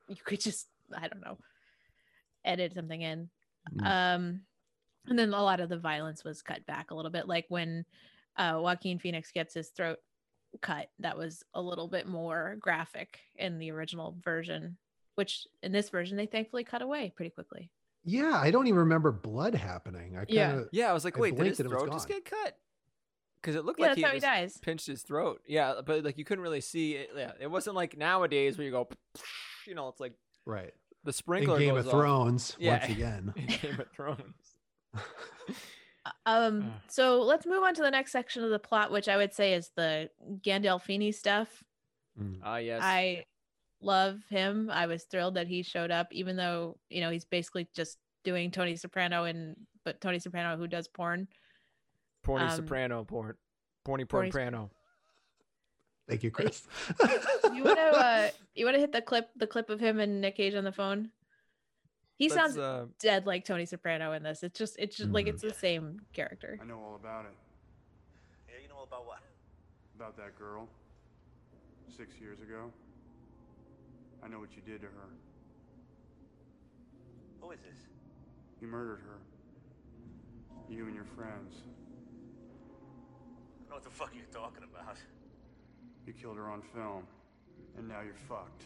you 0.08 0.18
could 0.24 0.42
just, 0.42 0.68
I 0.96 1.08
don't 1.08 1.24
know, 1.24 1.38
edit 2.46 2.74
something 2.74 3.02
in. 3.02 3.30
Mm. 3.78 3.86
Um, 3.86 4.42
and 5.08 5.20
then 5.20 5.34
a 5.34 5.44
lot 5.44 5.60
of 5.60 5.70
the 5.70 5.78
violence 5.78 6.24
was 6.24 6.42
cut 6.42 6.66
back 6.66 6.92
a 6.92 6.96
little 6.96 7.12
bit, 7.12 7.28
like 7.28 7.46
when 7.50 7.86
uh, 8.38 8.60
Joaquin 8.62 9.00
Phoenix 9.00 9.32
gets 9.32 9.54
his 9.54 9.70
throat 9.70 9.98
cut 10.62 10.90
that 11.00 11.18
was 11.18 11.44
a 11.56 11.62
little 11.62 11.88
bit 11.88 12.08
more 12.08 12.58
graphic 12.60 13.20
in 13.38 13.58
the 13.58 13.72
original 13.72 14.16
version 14.24 14.78
which 15.16 15.48
in 15.64 15.72
this 15.72 15.90
version 15.90 16.16
they 16.16 16.28
thankfully 16.28 16.64
cut 16.64 16.84
away 16.84 17.12
pretty 17.16 17.32
quickly 17.32 17.72
Yeah, 18.04 18.34
I 18.36 18.52
don't 18.52 18.68
even 18.68 18.82
remember 18.82 19.12
blood 19.12 19.56
happening. 19.56 20.16
I 20.16 20.26
Yeah. 20.28 20.50
kind 20.50 20.60
of 20.62 20.70
yeah, 20.72 20.92
I 20.92 20.94
was 20.94 21.06
like, 21.06 21.18
I 21.18 21.22
wait, 21.22 21.36
did 21.36 21.48
his 21.48 21.60
it 21.60 21.68
was 21.68 21.72
throat 21.72 21.92
just 21.92 22.08
get 22.08 22.26
cut? 22.26 22.56
Because 23.42 23.56
it 23.56 23.66
looked 23.66 23.80
yeah 23.80 23.88
like 23.88 23.96
he 23.96 24.02
how 24.04 24.10
he 24.10 24.20
just 24.20 24.26
dies 24.26 24.58
pinched 24.60 24.86
his 24.86 25.02
throat. 25.02 25.42
Yeah, 25.48 25.82
but 25.84 26.04
like 26.04 26.20
you 26.20 26.24
couldn't 26.24 26.44
really 26.44 26.62
see 26.62 26.94
it. 26.94 27.10
Yeah, 27.16 27.32
it 27.40 27.50
wasn't 27.50 27.76
like 27.76 27.98
nowadays 27.98 28.56
where 28.56 28.66
you 28.66 28.72
go, 28.72 28.88
you 29.68 29.76
know, 29.76 29.88
it's 29.90 30.00
like 30.00 30.14
right. 30.46 30.74
the 31.04 31.14
sprinkler 31.14 31.56
In 31.56 31.62
Game 31.62 31.76
goes 31.76 31.86
of 31.86 31.94
off. 31.94 32.00
Thrones, 32.02 32.56
Yeah. 32.60 32.80
once 32.80 32.92
again. 32.92 33.34
In 33.38 33.46
Game 33.46 33.80
of 33.80 33.92
Thrones. 33.92 34.56
um 36.26 36.72
so 36.88 37.22
let's 37.22 37.46
move 37.46 37.64
on 37.64 37.74
to 37.74 37.82
the 37.82 37.90
next 37.90 38.12
section 38.12 38.44
of 38.44 38.50
the 38.50 38.60
plot 38.60 38.92
which 38.92 39.08
i 39.08 39.16
would 39.16 39.34
say 39.34 39.54
is 39.54 39.72
the 39.76 40.10
gandolfini 40.42 41.14
stuff 41.14 41.64
Mm. 42.22 42.42
Ah, 42.44 42.58
yes. 42.58 42.80
i 42.84 43.26
love 43.82 44.20
him 44.30 44.70
i 44.72 44.86
was 44.86 45.06
thrilled 45.06 45.34
that 45.34 45.48
he 45.48 45.64
showed 45.64 45.90
up 45.90 46.10
even 46.12 46.36
though 46.36 46.78
you 46.92 47.02
know 47.02 47.10
he's 47.10 47.26
basically 47.26 47.68
just 47.76 47.98
doing 48.24 48.52
tony 48.52 48.76
soprano 48.76 49.24
and 49.24 49.56
but 49.84 50.00
tony 50.00 50.20
soprano 50.20 50.56
who 50.56 50.68
does 50.68 50.88
porn 50.88 51.28
Porny 52.24 52.42
um, 52.42 52.56
soprano 52.56 53.04
porn. 53.04 53.36
Porny 53.84 54.06
Porny- 54.06 54.32
porn 54.32 54.70
Thank 56.08 56.22
you, 56.22 56.32
Chris. 56.32 56.68
you 57.56 57.64
want 57.64 57.78
to 57.78 57.84
uh 57.84 58.30
you 58.56 58.66
want 58.66 58.76
to 58.76 58.80
hit 58.82 58.92
the 58.92 59.02
clip 59.02 59.30
the 59.36 59.48
clip 59.48 59.70
of 59.70 59.80
him 59.80 60.00
and 60.00 60.22
nick 60.22 60.38
cage 60.38 60.56
on 60.56 60.64
the 60.64 60.72
phone 60.72 61.10
he 62.18 62.30
Let's, 62.30 62.36
sounds 62.36 62.58
uh, 62.58 62.86
dead 63.00 63.26
like 63.26 63.44
Tony 63.44 63.66
Soprano 63.66 64.14
in 64.14 64.22
this. 64.22 64.44
It's 64.44 64.58
just 64.58 64.76
it's 64.78 64.96
just 64.96 65.10
like 65.12 65.26
Mhm. 65.26 65.30
it's 65.30 65.42
the 65.42 65.52
same 65.54 66.00
character. 66.14 66.60
I 66.62 66.64
know 66.64 66.80
all 66.80 66.96
about 66.96 67.26
it. 67.26 67.32
Yeah, 68.48 68.62
you 68.62 68.70
know 68.70 68.76
all 68.76 68.84
about 68.84 69.08
what? 69.08 69.20
About 69.96 70.16
that 70.18 70.38
girl. 70.38 70.70
Six 71.98 72.16
years 72.22 72.40
ago. 72.40 72.72
I 74.24 74.28
know 74.28 74.40
what 74.40 74.56
you 74.56 74.62
did 74.62 74.82
to 74.82 74.88
her. 74.88 75.10
Who 77.42 77.52
is 77.52 77.60
this? 77.62 77.78
You 78.62 78.68
murdered 78.68 79.00
her. 79.00 79.18
You 80.70 80.86
and 80.86 80.96
your 80.96 81.06
friends. 81.06 81.56
I 81.66 81.66
don't 83.60 83.70
know 83.70 83.76
what 83.76 83.84
the 83.84 83.90
fuck 83.90 84.14
you're 84.16 84.26
talking 84.32 84.64
about. 84.64 84.98
You 86.06 86.14
killed 86.14 86.38
her 86.38 86.50
on 86.50 86.62
film. 86.74 87.08
And 87.78 87.88
now 87.88 88.02
you're 88.02 88.14
fucked. 88.30 88.64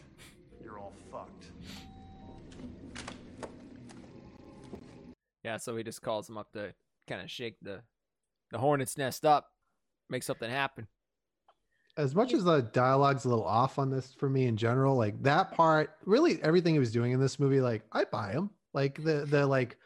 You're 0.62 0.78
all 0.78 0.92
fucked. 1.10 1.46
yeah, 5.44 5.56
so 5.56 5.76
he 5.76 5.82
just 5.82 6.02
calls 6.02 6.28
him 6.28 6.36
up 6.36 6.52
to 6.52 6.74
kind 7.08 7.22
of 7.22 7.30
shake 7.30 7.56
the 7.62 7.80
the 8.50 8.58
hornet's 8.58 8.96
nest 8.98 9.24
up, 9.26 9.46
make 10.08 10.22
something 10.22 10.50
happen. 10.50 10.86
as 11.96 12.14
much 12.14 12.32
as 12.32 12.44
the 12.44 12.62
dialogue's 12.62 13.24
a 13.24 13.28
little 13.28 13.44
off 13.44 13.78
on 13.78 13.90
this 13.90 14.14
for 14.18 14.28
me 14.30 14.46
in 14.46 14.56
general, 14.56 14.96
like 14.96 15.22
that 15.22 15.52
part, 15.52 15.90
really 16.06 16.42
everything 16.42 16.74
he 16.74 16.78
was 16.78 16.92
doing 16.92 17.12
in 17.12 17.20
this 17.20 17.38
movie, 17.38 17.60
like 17.60 17.82
I 17.92 18.04
buy 18.04 18.32
him. 18.32 18.50
Like 18.74 19.02
the 19.02 19.26
the 19.26 19.46
like 19.46 19.76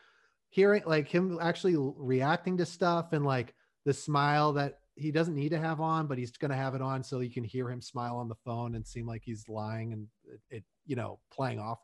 hearing 0.50 0.82
like 0.86 1.08
him 1.08 1.38
actually 1.40 1.76
reacting 1.78 2.56
to 2.58 2.66
stuff 2.66 3.12
and 3.12 3.24
like 3.24 3.54
the 3.84 3.94
smile 3.94 4.52
that 4.54 4.80
he 4.94 5.10
doesn't 5.10 5.34
need 5.34 5.50
to 5.50 5.58
have 5.58 5.80
on, 5.80 6.06
but 6.06 6.18
he's 6.18 6.30
gonna 6.32 6.56
have 6.56 6.74
it 6.74 6.82
on 6.82 7.02
so 7.02 7.20
you 7.20 7.30
can 7.30 7.44
hear 7.44 7.70
him 7.70 7.80
smile 7.80 8.16
on 8.16 8.28
the 8.28 8.34
phone 8.44 8.74
and 8.74 8.86
seem 8.86 9.06
like 9.06 9.22
he's 9.24 9.48
lying 9.48 9.92
and 9.92 10.06
it, 10.24 10.40
it 10.56 10.64
you 10.86 10.96
know 10.96 11.18
playing 11.32 11.58
off. 11.58 11.78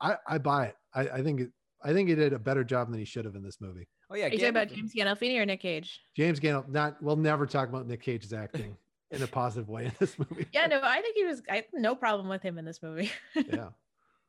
I 0.00 0.16
I 0.26 0.38
buy 0.38 0.66
it. 0.66 0.76
I, 0.94 1.08
I 1.08 1.22
think 1.22 1.40
it. 1.40 1.50
I 1.84 1.92
think 1.92 2.08
he 2.08 2.14
did 2.14 2.32
a 2.32 2.38
better 2.38 2.62
job 2.62 2.90
than 2.90 2.98
he 2.98 3.04
should 3.04 3.24
have 3.24 3.34
in 3.34 3.42
this 3.42 3.60
movie. 3.60 3.88
Oh 4.10 4.14
yeah, 4.14 4.26
Are 4.26 4.28
you 4.28 4.38
talking 4.38 4.48
about 4.50 4.68
James 4.68 4.92
Gandolfini 4.94 5.38
or 5.40 5.46
Nick 5.46 5.60
Cage? 5.60 6.00
James 6.16 6.38
Gandolf, 6.38 6.68
not 6.68 7.02
we'll 7.02 7.16
never 7.16 7.46
talk 7.46 7.68
about 7.68 7.86
Nick 7.88 8.02
Cage's 8.02 8.32
acting 8.32 8.76
in 9.10 9.22
a 9.22 9.26
positive 9.26 9.68
way 9.68 9.86
in 9.86 9.92
this 9.98 10.16
movie. 10.18 10.46
Yeah, 10.52 10.66
no, 10.66 10.80
I 10.82 11.00
think 11.00 11.16
he 11.16 11.24
was. 11.24 11.42
I 11.50 11.64
no 11.74 11.94
problem 11.96 12.28
with 12.28 12.42
him 12.42 12.58
in 12.58 12.64
this 12.64 12.82
movie. 12.82 13.10
yeah. 13.34 13.70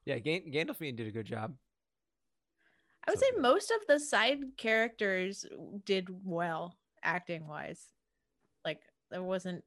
Yeah, 0.05 0.19
Gan- 0.19 0.51
Gandolfini 0.51 0.95
did 0.95 1.07
a 1.07 1.11
good 1.11 1.25
job. 1.25 1.53
I 3.07 3.11
would 3.11 3.19
So 3.19 3.25
say 3.25 3.31
good. 3.33 3.41
most 3.41 3.71
of 3.71 3.85
the 3.87 3.99
side 3.99 4.39
characters 4.57 5.45
did 5.85 6.07
well 6.23 6.75
acting 7.03 7.47
wise. 7.47 7.85
There 9.13 9.23
wasn't. 9.23 9.63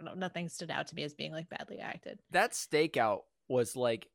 Know, 0.00 0.14
nothing 0.14 0.48
stood 0.48 0.70
out 0.70 0.86
to 0.88 0.94
me 0.94 1.02
as 1.02 1.12
being 1.12 1.32
like 1.32 1.48
badly 1.48 1.78
acted. 1.78 2.20
That 2.30 2.52
stakeout 2.52 3.20
was 3.48 3.76
like, 3.76 4.08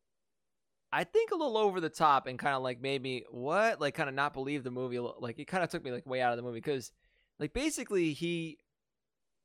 I 0.92 1.04
think 1.04 1.32
a 1.32 1.36
little 1.36 1.58
over 1.58 1.80
the 1.80 1.90
top 1.90 2.28
and 2.28 2.40
kind 2.40 2.56
of 2.56 2.64
like 2.64 2.82
made 2.82 3.02
me 3.02 3.24
what 3.30 3.80
like 3.80 3.94
kind 3.94 4.10
of 4.10 4.16
not 4.16 4.34
believe 4.34 4.64
the 4.64 4.72
movie. 4.72 5.00
Like 5.00 5.40
it 5.40 5.46
kind 5.46 5.64
of 5.64 5.70
took 5.70 5.84
me 5.84 5.92
like 5.92 6.06
way 6.06 6.22
out 6.22 6.32
of 6.32 6.38
the 6.38 6.44
movie 6.44 6.58
because 6.58 6.92
like 7.40 7.54
basically 7.54 8.14
he 8.14 8.58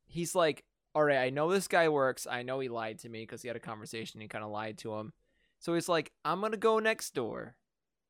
he's 0.06 0.34
like 0.34 0.64
all 0.94 1.04
right, 1.04 1.18
I 1.18 1.30
know 1.30 1.50
this 1.50 1.68
guy 1.68 1.88
works. 1.88 2.26
I 2.30 2.42
know 2.42 2.60
he 2.60 2.68
lied 2.68 2.98
to 3.00 3.08
me 3.08 3.22
because 3.22 3.40
he 3.40 3.48
had 3.48 3.56
a 3.56 3.60
conversation. 3.60 4.20
He 4.20 4.28
kind 4.28 4.44
of 4.44 4.50
lied 4.50 4.78
to 4.78 4.94
him. 4.94 5.14
So 5.58 5.74
he's 5.74 5.88
like, 5.88 6.12
I'm 6.24 6.40
to 6.52 6.58
go 6.58 6.80
next 6.80 7.14
door. 7.14 7.56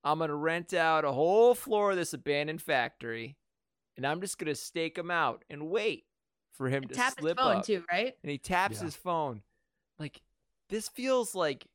I'm 0.03 0.19
to 0.19 0.35
rent 0.35 0.75
out 0.75 1.05
a 1.05 1.13
whole 1.13 1.55
floor 1.55 1.93
of 1.93 1.97
this 1.97 2.13
abandoned 2.13 2.61
factory. 2.61 3.37
And 3.97 4.05
I'm 4.05 4.21
just 4.21 4.39
to 4.49 4.55
stake 4.57 4.99
him 4.99 5.13
out 5.13 5.45
and 5.49 5.69
wait 5.69 6.07
for 6.53 6.69
him 6.69 6.85
to 6.85 6.95
Tap 6.95 7.17
his 7.17 7.23
slip 7.23 7.39
phone 7.39 7.57
up. 7.59 7.65
too, 7.67 7.85
right? 7.91 8.15
And 8.23 8.31
he 8.31 8.39
taps 8.39 8.79
Yeah. 8.79 8.85
his 8.85 8.97
phone. 8.97 9.43
Like, 9.99 10.21
this 10.69 10.89
feels 10.89 11.35
like, 11.35 11.67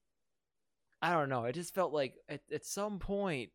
I 1.01 1.11
don't 1.13 1.30
know. 1.30 1.45
It 1.45 1.53
just 1.53 1.73
felt 1.73 1.93
like 1.93 2.15
at, 2.30 2.41
at 2.51 2.65
some 2.65 2.99
point, 2.99 3.51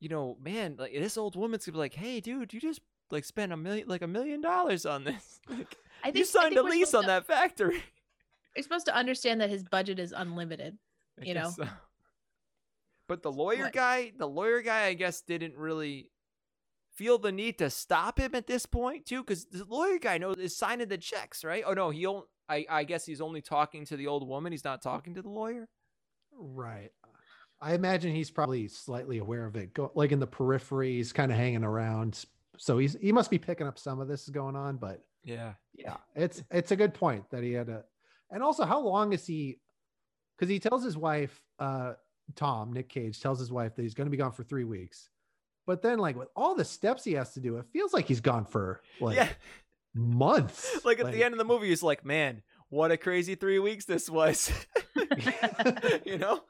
you 0.00 0.08
know, 0.08 0.36
man, 0.40 0.76
like 0.78 0.92
this 0.92 1.16
old 1.16 1.36
woman's 1.36 1.64
gonna 1.66 1.74
be 1.74 1.78
like, 1.78 1.94
"Hey, 1.94 2.20
dude, 2.20 2.52
you 2.52 2.60
just 2.60 2.80
like 3.10 3.24
spent 3.24 3.52
a 3.52 3.56
million, 3.56 3.88
like 3.88 4.02
a 4.02 4.06
million 4.06 4.40
dollars 4.40 4.86
on 4.86 5.04
this. 5.04 5.40
Like, 5.48 5.76
I 6.02 6.06
think 6.12 6.16
you 6.16 6.22
I 6.22 6.24
signed 6.24 6.54
think 6.54 6.66
a 6.66 6.70
lease 6.70 6.94
on 6.94 7.02
to- 7.02 7.06
that 7.08 7.26
factory." 7.26 7.82
You're 8.56 8.62
supposed 8.62 8.86
to 8.86 8.94
understand 8.94 9.40
that 9.40 9.50
his 9.50 9.62
budget 9.64 9.98
is 9.98 10.12
unlimited. 10.16 10.78
I 11.20 11.24
You 11.24 11.34
know? 11.34 11.50
so. 11.50 11.66
But 13.08 13.22
the 13.22 13.32
lawyer 13.32 13.64
What? 13.64 13.72
guy, 13.72 14.12
the 14.16 14.28
lawyer 14.28 14.60
guy, 14.62 14.84
I 14.86 14.94
guess, 14.94 15.20
didn't 15.22 15.56
really 15.56 16.10
feel 16.98 17.16
the 17.16 17.30
need 17.30 17.56
to 17.58 17.70
stop 17.70 18.18
him 18.18 18.34
at 18.34 18.48
this 18.48 18.66
point 18.66 19.06
too, 19.06 19.22
because 19.22 19.44
the 19.46 19.64
lawyer 19.64 19.98
guy 20.00 20.18
knows 20.18 20.36
is 20.36 20.56
signing 20.56 20.88
the 20.88 20.98
checks, 20.98 21.44
right? 21.44 21.62
Oh 21.64 21.72
no, 21.72 21.90
he 21.90 22.04
only. 22.06 22.24
I, 22.50 22.66
I 22.68 22.84
guess 22.84 23.04
he's 23.06 23.20
only 23.20 23.40
talking 23.42 23.84
to 23.86 23.96
the 23.96 24.06
old 24.06 24.26
woman. 24.26 24.52
He's 24.52 24.64
not 24.64 24.82
talking 24.82 25.14
to 25.14 25.22
the 25.22 25.28
lawyer. 25.28 25.68
Right. 26.32 26.90
I 27.60 27.74
imagine 27.74 28.14
he's 28.14 28.30
probably 28.30 28.68
slightly 28.68 29.18
aware 29.18 29.44
of 29.44 29.54
it. 29.54 29.74
Go 29.74 29.92
like 29.94 30.12
in 30.12 30.18
the 30.18 30.26
periphery, 30.26 30.96
he's 30.96 31.12
kind 31.12 31.30
of 31.30 31.38
hanging 31.38 31.62
around. 31.64 32.24
So 32.56 32.78
he's 32.78 32.96
he 33.00 33.12
must 33.12 33.30
be 33.30 33.38
picking 33.38 33.66
up 33.66 33.78
some 33.78 34.00
of 34.00 34.08
this 34.08 34.22
is 34.24 34.30
going 34.30 34.56
on, 34.56 34.76
but 34.76 35.04
Yeah. 35.24 35.52
yeah, 35.74 35.98
it's 36.16 36.42
it's 36.50 36.72
a 36.72 36.76
good 36.76 36.94
point 36.94 37.28
that 37.30 37.42
he 37.44 37.52
had 37.52 37.68
a 37.68 37.84
and 38.30 38.42
also 38.42 38.64
how 38.64 38.80
long 38.80 39.12
is 39.12 39.26
he 39.26 39.60
because 40.36 40.48
he 40.50 40.58
tells 40.58 40.82
his 40.82 40.96
wife, 40.96 41.40
uh 41.58 41.92
Tom, 42.34 42.72
Nick 42.72 42.88
Cage 42.88 43.20
tells 43.20 43.38
his 43.38 43.52
wife 43.52 43.74
that 43.76 43.82
he's 43.82 43.94
gonna 43.94 44.10
be 44.10 44.16
gone 44.16 44.32
for 44.32 44.42
three 44.44 44.64
weeks. 44.64 45.10
But 45.68 45.82
then 45.82 45.98
like 45.98 46.16
with 46.16 46.30
all 46.34 46.54
the 46.54 46.64
steps 46.64 47.04
he 47.04 47.12
has 47.12 47.34
to 47.34 47.40
do, 47.40 47.58
it 47.58 47.66
feels 47.74 47.92
like 47.92 48.06
he's 48.06 48.22
gone 48.22 48.46
for 48.46 48.80
like 49.02 49.16
yeah. 49.16 49.28
months. 49.94 50.80
Like 50.84 50.98
at 50.98 51.12
the 51.12 51.22
end 51.22 51.34
of 51.34 51.38
the 51.38 51.44
movie, 51.44 51.68
he's 51.68 51.82
like, 51.82 52.06
"Man, 52.06 52.42
what 52.70 52.90
a 52.90 52.96
crazy 52.96 53.34
three 53.34 53.58
weeks 53.58 53.84
this 53.84 54.08
was." 54.08 54.50
you 56.06 56.16
know? 56.16 56.40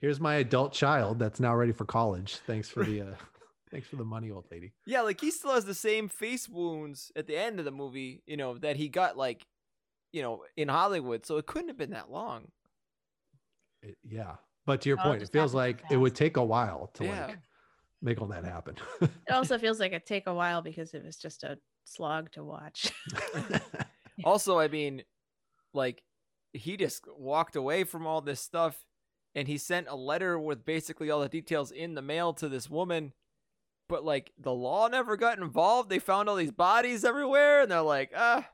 Here's 0.00 0.18
my 0.18 0.36
adult 0.36 0.72
child 0.72 1.18
that's 1.18 1.40
now 1.40 1.54
ready 1.54 1.72
for 1.72 1.84
college. 1.84 2.36
Thanks 2.46 2.70
for 2.70 2.84
the 2.84 3.02
uh 3.02 3.14
thanks 3.70 3.86
for 3.86 3.96
the 3.96 4.04
money, 4.04 4.30
old 4.30 4.46
lady. 4.50 4.72
Yeah, 4.86 5.02
like 5.02 5.20
he 5.20 5.30
still 5.30 5.52
has 5.52 5.66
the 5.66 5.74
same 5.74 6.08
face 6.08 6.48
wounds 6.48 7.12
at 7.14 7.26
the 7.26 7.36
end 7.36 7.58
of 7.58 7.66
the 7.66 7.70
movie, 7.70 8.22
you 8.26 8.38
know, 8.38 8.56
that 8.56 8.76
he 8.76 8.88
got 8.88 9.18
like, 9.18 9.46
you 10.10 10.22
know, 10.22 10.44
in 10.56 10.68
Hollywood. 10.68 11.26
So 11.26 11.36
it 11.36 11.44
couldn't 11.44 11.68
have 11.68 11.76
been 11.76 11.90
that 11.90 12.10
long. 12.10 12.48
It- 13.82 13.98
yeah. 14.02 14.36
But 14.64 14.80
to 14.82 14.88
your 14.88 14.98
Oh, 15.00 15.02
point, 15.02 15.22
it 15.22 15.30
feels 15.30 15.52
like 15.52 15.80
so 15.80 15.86
it 15.90 15.96
would 15.98 16.14
take 16.14 16.38
a 16.38 16.44
while 16.44 16.90
to 16.94 17.04
Yeah. 17.04 17.26
like 17.26 17.38
make 18.02 18.20
all 18.20 18.28
that 18.28 18.44
happen. 18.44 18.76
It 19.02 19.32
also 19.32 19.58
feels 19.58 19.78
like 19.80 19.92
it 19.92 20.06
take 20.06 20.26
a 20.26 20.34
while 20.34 20.62
because 20.62 20.94
it 20.94 21.04
was 21.04 21.16
just 21.16 21.44
a 21.44 21.58
slog 21.84 22.30
to 22.32 22.44
watch. 22.44 22.90
Also, 24.24 24.58
I 24.58 24.66
mean, 24.66 25.02
like 25.72 26.02
he 26.52 26.76
just 26.76 27.04
walked 27.16 27.54
away 27.54 27.84
from 27.84 28.04
all 28.06 28.20
this 28.20 28.40
stuff 28.40 28.84
and 29.36 29.46
he 29.46 29.58
sent 29.58 29.86
a 29.88 29.94
letter 29.94 30.38
with 30.40 30.64
basically 30.64 31.08
all 31.10 31.20
the 31.20 31.28
details 31.28 31.70
in 31.70 31.94
the 31.94 32.02
mail 32.02 32.32
to 32.34 32.48
this 32.48 32.68
woman. 32.68 33.12
But 33.88 34.04
like 34.04 34.32
the 34.36 34.52
law 34.52 34.88
never 34.88 35.16
got 35.16 35.38
involved. 35.38 35.88
They 35.88 36.00
found 36.00 36.28
all 36.28 36.34
these 36.34 36.50
bodies 36.50 37.04
everywhere 37.04 37.62
and 37.62 37.70
they're 37.70 37.80
like, 37.80 38.10
ah, 38.16 38.48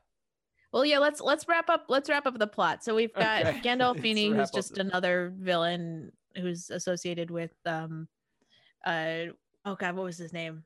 Well, 0.71 0.85
yeah, 0.85 0.99
let's 0.99 1.19
let's 1.19 1.47
wrap 1.47 1.67
up 1.69 1.85
let's 1.89 2.09
wrap 2.09 2.27
up 2.27 2.37
the 2.37 2.45
plot. 2.47 2.83
So 2.83 2.93
we've 2.93 3.13
got 3.13 3.45
Okay. 3.47 3.59
Gandolfini, 3.61 4.35
who's 4.35 4.51
just 4.51 4.75
the- 4.75 4.81
another 4.81 5.33
villain 5.35 6.11
who's 6.35 6.69
associated 6.69 7.31
with 7.31 7.53
um 7.65 8.07
uh 8.85 9.25
oh 9.65 9.75
god, 9.75 9.95
what 9.95 10.03
was 10.05 10.17
his 10.17 10.33
name? 10.33 10.63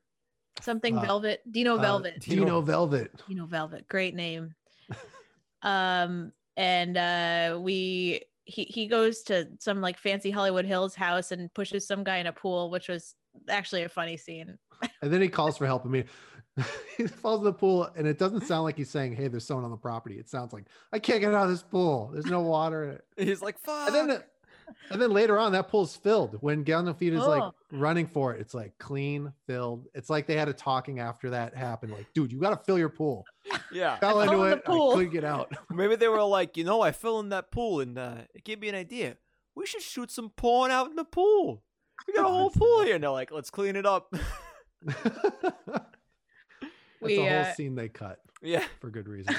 Something 0.60 0.96
Uh, 0.98 1.02
Velvet. 1.02 1.40
Dino 1.50 1.76
Uh, 1.78 1.80
Velvet. 1.80 2.20
Dino 2.20 2.60
Velvet. 2.60 3.10
Dino 3.28 3.46
Velvet. 3.46 3.88
Great 3.88 4.14
name. 4.14 4.54
um 5.62 6.32
and 6.56 6.96
uh 6.96 7.58
we 7.60 8.22
he 8.44 8.64
he 8.64 8.86
goes 8.86 9.22
to 9.22 9.48
some 9.58 9.80
like 9.80 9.98
fancy 9.98 10.30
Hollywood 10.30 10.64
Hills 10.64 10.94
house 10.94 11.32
and 11.32 11.52
pushes 11.54 11.86
some 11.86 12.02
guy 12.04 12.18
in 12.18 12.26
a 12.26 12.32
pool, 12.32 12.70
which 12.70 12.88
was 12.88 13.14
actually 13.48 13.82
a 13.84 13.88
funny 13.88 14.16
scene. 14.16 14.58
And 15.02 15.12
then 15.12 15.20
he 15.20 15.28
calls 15.28 15.58
for 15.58 15.66
help. 15.66 15.84
I 15.84 15.88
mean, 15.88 16.04
he 16.96 17.06
falls 17.06 17.40
in 17.40 17.44
the 17.44 17.52
pool, 17.52 17.88
and 17.96 18.06
it 18.06 18.18
doesn't 18.18 18.46
sound 18.46 18.64
like 18.64 18.76
he's 18.76 18.90
saying, 18.90 19.14
"Hey, 19.14 19.28
there's 19.28 19.46
someone 19.46 19.64
on 19.64 19.70
the 19.70 19.76
property." 19.76 20.18
It 20.18 20.28
sounds 20.28 20.52
like, 20.52 20.64
"I 20.92 20.98
can't 20.98 21.20
get 21.20 21.32
out 21.34 21.44
of 21.44 21.50
this 21.50 21.62
pool. 21.62 22.10
There's 22.12 22.26
no 22.26 22.40
water 22.40 22.84
in 22.84 22.90
it." 22.90 23.04
he's 23.28 23.42
like, 23.42 23.58
fuck. 23.58 23.88
And 23.88 24.10
then, 24.10 24.22
and 24.90 25.00
then 25.00 25.10
later 25.12 25.38
on, 25.38 25.52
that 25.52 25.68
pool's 25.68 25.96
filled. 25.96 26.36
When 26.40 26.64
Gandalf 26.64 27.00
is 27.02 27.20
like 27.20 27.42
Oh. 27.42 27.54
running 27.72 28.06
for 28.06 28.34
it, 28.34 28.40
it's 28.40 28.54
like 28.54 28.76
clean, 28.78 29.32
filled. 29.46 29.86
It's 29.94 30.10
like 30.10 30.26
they 30.26 30.36
had 30.36 30.48
a 30.48 30.52
talking 30.52 30.98
after 31.00 31.30
that 31.30 31.54
happened. 31.54 31.92
Like, 31.92 32.06
dude, 32.14 32.32
you 32.32 32.38
got 32.40 32.50
to 32.50 32.64
fill 32.64 32.78
your 32.78 32.88
pool. 32.88 33.24
yeah. 33.72 33.98
Fell 33.98 34.20
into 34.20 34.42
in 34.44 34.50
the 34.50 34.56
it. 34.56 34.64
pool. 34.64 34.92
I 34.92 34.94
couldn't 34.96 35.12
get 35.12 35.24
out. 35.24 35.52
Maybe 35.70 35.96
they 35.96 36.08
were 36.08 36.22
like, 36.22 36.56
you 36.56 36.64
know, 36.64 36.80
I 36.80 36.92
fell 36.92 37.20
in 37.20 37.28
that 37.30 37.50
pool 37.50 37.80
and 37.80 37.96
uh, 37.98 38.14
it 38.34 38.44
gave 38.44 38.60
me 38.60 38.68
an 38.68 38.74
idea. 38.74 39.16
We 39.54 39.66
should 39.66 39.82
shoot 39.82 40.10
some 40.10 40.30
porn 40.30 40.70
out 40.70 40.88
in 40.90 40.96
the 40.96 41.04
pool. 41.04 41.62
We 42.06 42.14
got 42.14 42.24
a 42.26 42.28
whole 42.32 42.50
pool 42.50 42.82
here. 42.82 42.94
And 42.94 43.04
they're 43.04 43.10
like, 43.10 43.30
let's 43.30 43.50
clean 43.50 43.76
it 43.76 43.84
up. 43.86 44.12
That's 44.82 45.82
We, 47.00 47.18
a 47.18 47.30
whole 47.30 47.40
uh, 47.50 47.54
scene 47.54 47.74
they 47.74 47.88
cut 47.88 48.20
yeah. 48.42 48.64
for 48.80 48.90
good 48.90 49.08
reason. 49.08 49.34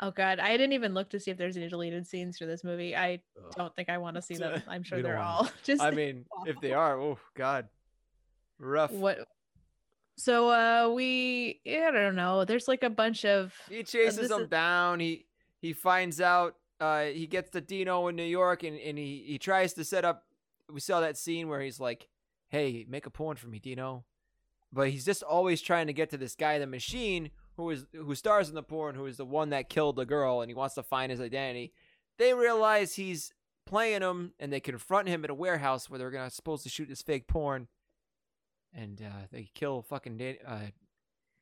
Oh 0.00 0.10
god, 0.10 0.38
I 0.38 0.52
didn't 0.56 0.72
even 0.74 0.92
look 0.94 1.10
to 1.10 1.20
see 1.20 1.30
if 1.30 1.38
there's 1.38 1.56
any 1.56 1.68
deleted 1.68 2.06
scenes 2.06 2.36
for 2.38 2.46
this 2.46 2.62
movie. 2.64 2.94
I 2.94 3.20
Ugh. 3.38 3.52
don't 3.56 3.74
think 3.76 3.88
I 3.88 3.98
want 3.98 4.16
to 4.16 4.22
see 4.22 4.34
them. 4.36 4.62
I'm 4.68 4.82
sure 4.82 5.02
they're 5.02 5.18
all 5.18 5.48
just 5.64 5.82
I 5.82 5.90
mean, 5.90 6.26
if 6.46 6.60
they 6.60 6.72
are, 6.72 7.00
oh, 7.00 7.18
God. 7.34 7.68
Rough. 8.58 8.90
what 8.90 9.18
so 10.18 10.48
uh 10.48 10.90
we 10.94 11.60
I 11.66 11.90
don't 11.90 12.14
know. 12.16 12.44
There's 12.44 12.68
like 12.68 12.82
a 12.82 12.90
bunch 12.90 13.24
of 13.24 13.54
He 13.68 13.82
chases 13.82 14.16
this 14.16 14.30
him 14.30 14.42
is- 14.42 14.48
down. 14.48 15.00
He 15.00 15.26
he 15.60 15.72
finds 15.72 16.20
out. 16.20 16.54
Uh, 16.78 17.04
he 17.04 17.26
gets 17.26 17.48
to 17.50 17.60
Dino 17.62 18.06
in 18.08 18.16
New 18.16 18.22
York, 18.22 18.62
and, 18.62 18.78
and 18.78 18.98
he 18.98 19.24
he 19.26 19.38
tries 19.38 19.72
to 19.74 19.84
set 19.84 20.04
up. 20.04 20.24
We 20.70 20.80
saw 20.80 21.00
that 21.00 21.16
scene 21.16 21.48
where 21.48 21.62
he's 21.62 21.80
like, 21.80 22.08
"Hey, 22.50 22.84
make 22.86 23.06
a 23.06 23.10
porn 23.10 23.38
for 23.38 23.48
me, 23.48 23.58
Dino," 23.58 24.04
but 24.70 24.90
he's 24.90 25.04
just 25.06 25.22
always 25.22 25.62
trying 25.62 25.86
to 25.86 25.94
get 25.94 26.10
to 26.10 26.18
this 26.18 26.34
guy, 26.34 26.58
the 26.58 26.66
machine, 26.66 27.30
who 27.56 27.70
is 27.70 27.86
who 27.92 28.14
stars 28.14 28.48
in 28.48 28.54
the 28.54 28.62
porn, 28.62 28.94
who 28.94 29.06
is 29.06 29.16
the 29.16 29.24
one 29.24 29.50
that 29.50 29.68
killed 29.68 29.96
the 29.96 30.06
girl, 30.06 30.40
and 30.40 30.50
he 30.50 30.54
wants 30.54 30.74
to 30.74 30.82
find 30.82 31.10
his 31.10 31.20
identity. 31.20 31.72
They 32.18 32.34
realize 32.34 32.94
he's 32.94 33.32
playing 33.66 34.02
him, 34.02 34.32
and 34.38 34.52
they 34.52 34.60
confront 34.60 35.08
him 35.08 35.24
at 35.24 35.30
a 35.30 35.34
warehouse 35.34 35.88
where 35.90 35.98
they're 35.98 36.10
gonna 36.10 36.30
supposed 36.30 36.62
to 36.64 36.68
shoot 36.68 36.88
this 36.88 37.02
fake 37.02 37.26
porn, 37.26 37.68
and 38.74 39.00
uh, 39.02 39.26
they 39.32 39.50
kill 39.54 39.82
fucking 39.82 40.16
Dan- 40.18 40.36
uh, 40.46 40.58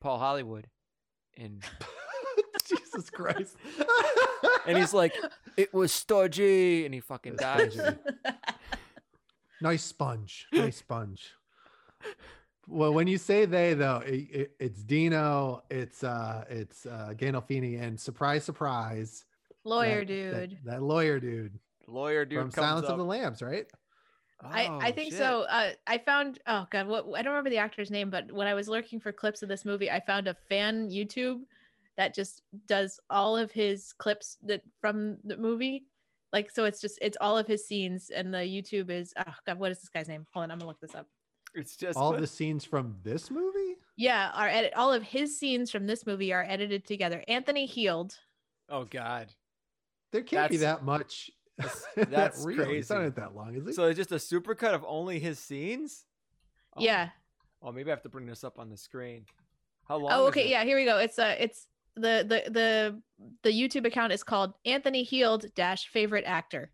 Paul 0.00 0.18
Hollywood, 0.18 0.68
and 1.36 1.62
Jesus 2.66 3.10
Christ. 3.10 3.56
and 4.66 4.78
he's 4.78 4.94
like, 4.94 5.14
"It 5.56 5.74
was 5.74 5.92
stodgy," 5.92 6.84
and 6.84 6.94
he 6.94 7.00
fucking 7.00 7.34
It's 7.34 7.42
dies. 7.42 7.78
nice 9.60 9.82
sponge. 9.84 10.46
Nice 10.52 10.76
sponge. 10.78 11.32
Well, 12.66 12.92
when 12.94 13.06
you 13.06 13.18
say 13.18 13.44
they 13.44 13.74
though, 13.74 14.02
it, 14.06 14.14
it, 14.30 14.50
it's 14.58 14.82
Dino, 14.82 15.62
it's 15.70 16.02
uh, 16.02 16.44
it's 16.48 16.86
uh, 16.86 17.12
Gandolfini, 17.16 17.80
and 17.82 17.98
surprise, 18.00 18.44
surprise, 18.44 19.24
lawyer 19.64 20.00
that- 20.00 20.06
dude. 20.06 20.50
that, 20.64 20.64
that 20.64 20.82
lawyer 20.82 21.20
dude 21.20 21.58
Lawyer 21.86 22.24
dude 22.24 22.38
from 22.38 22.50
comes 22.50 22.66
Silence 22.66 22.86
up. 22.86 22.92
of 22.92 22.98
the 22.98 23.04
Lambs, 23.04 23.42
right? 23.42 23.66
I, 24.42 24.64
I 24.66 24.88
Oh, 24.90 24.92
think 24.92 25.10
shit. 25.12 25.18
so. 25.18 25.42
Uh, 25.42 25.72
I 25.86 25.98
found 25.98 26.38
oh 26.46 26.66
god, 26.70 26.86
what 26.86 27.06
I 27.14 27.22
don't 27.22 27.32
remember 27.32 27.50
the 27.50 27.58
actor's 27.58 27.90
name, 27.90 28.10
but 28.10 28.30
when 28.32 28.46
I 28.46 28.54
was 28.54 28.68
lurking 28.68 28.98
for 29.00 29.12
clips 29.12 29.42
of 29.42 29.48
this 29.48 29.64
movie, 29.64 29.90
I 29.90 30.00
found 30.00 30.26
a 30.28 30.34
fan 30.48 30.88
YouTube 30.90 31.40
that 31.96 32.14
just 32.14 32.42
does 32.66 32.98
all 33.10 33.36
of 33.36 33.52
his 33.52 33.92
clips 33.92 34.38
that 34.44 34.62
from 34.80 35.18
the 35.24 35.36
movie. 35.36 35.84
Like 36.32 36.50
so, 36.50 36.64
it's 36.64 36.80
just 36.80 36.98
it's 37.00 37.16
all 37.20 37.38
of 37.38 37.46
his 37.46 37.66
scenes, 37.66 38.10
and 38.10 38.32
the 38.34 38.38
YouTube 38.38 38.90
is 38.90 39.12
oh 39.18 39.32
god, 39.46 39.58
what 39.58 39.70
is 39.70 39.78
this 39.80 39.88
guy's 39.90 40.08
name? 40.08 40.26
Hold 40.32 40.44
on, 40.44 40.50
I'm 40.50 40.58
gonna 40.58 40.68
look 40.68 40.80
this 40.80 40.94
up. 40.94 41.06
It's 41.54 41.76
just 41.76 41.96
All 41.98 42.12
what- 42.12 42.20
the 42.20 42.26
scenes 42.26 42.64
from 42.64 42.96
this 43.02 43.30
movie. 43.30 43.76
Yeah, 43.96 44.30
our 44.34 44.48
edit 44.48 44.72
all 44.74 44.92
of 44.92 45.02
his 45.04 45.38
scenes 45.38 45.70
from 45.70 45.86
this 45.86 46.04
movie 46.04 46.32
are 46.32 46.44
edited 46.48 46.84
together. 46.84 47.22
Anthony 47.28 47.64
Heald. 47.66 48.18
Oh 48.68 48.84
God. 48.84 49.32
There 50.10 50.22
can't 50.22 50.50
be 50.50 50.56
that 50.58 50.84
much. 50.84 51.30
that's- 51.58 51.86
that 51.94 52.10
that's 52.10 52.44
real. 52.44 52.58
Not 52.58 52.66
crazy. 52.66 52.94
in 52.94 53.00
it 53.02 53.14
that 53.16 53.34
long, 53.36 53.54
is 53.54 53.66
he? 53.66 53.72
So 53.72 53.84
it's 53.84 53.96
just 53.96 54.10
a 54.12 54.16
supercut 54.16 54.74
of 54.74 54.84
only 54.86 55.20
his 55.20 55.38
scenes. 55.38 56.06
Oh. 56.76 56.82
Yeah. 56.82 57.10
Oh, 57.62 57.70
maybe 57.72 57.90
I 57.90 57.94
have 57.94 58.02
to 58.02 58.08
bring 58.08 58.26
this 58.26 58.42
up 58.44 58.58
on 58.58 58.68
the 58.68 58.76
screen. 58.76 59.24
How 59.88 59.96
long? 59.96 60.10
Oh, 60.12 60.26
okay. 60.26 60.50
Yeah, 60.50 60.64
here 60.64 60.76
we 60.76 60.84
go. 60.84 60.98
It's 60.98 61.18
uh 61.18 61.36
it's 61.38 61.68
the 61.94 62.24
the 62.26 62.50
the 62.50 63.02
the 63.44 63.50
YouTube 63.50 63.86
account 63.86 64.12
is 64.12 64.24
called 64.24 64.54
Anthony 64.66 65.04
Heald 65.04 65.46
dash 65.54 65.86
favorite 65.86 66.24
actor. 66.26 66.72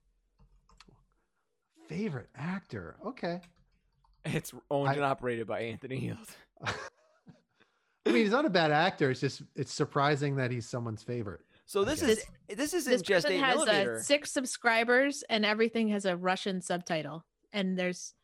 Favorite 1.88 2.28
actor. 2.36 2.96
Okay. 3.04 3.40
It's 4.24 4.52
owned 4.70 4.90
I- 4.90 4.94
and 4.94 5.04
operated 5.04 5.46
by 5.46 5.60
Anthony 5.62 5.98
Heald. 5.98 6.18
I 8.06 8.12
mean, 8.12 8.22
he's 8.22 8.30
not 8.30 8.46
a 8.46 8.50
bad 8.50 8.70
actor. 8.70 9.10
It's 9.10 9.20
just 9.20 9.42
it's 9.54 9.72
surprising 9.72 10.36
that 10.36 10.50
he's 10.50 10.66
someone's 10.66 11.02
favorite. 11.02 11.40
So 11.66 11.84
this 11.84 12.02
is 12.02 12.24
this 12.48 12.74
isn't 12.74 12.90
This 12.90 13.02
just 13.02 13.26
person 13.26 13.40
has 13.40 13.60
uh, 13.60 14.00
six 14.00 14.32
subscribers, 14.32 15.22
and 15.28 15.44
everything 15.44 15.88
has 15.90 16.04
a 16.04 16.16
Russian 16.16 16.60
subtitle. 16.60 17.24
And 17.52 17.78
there's 17.78 18.14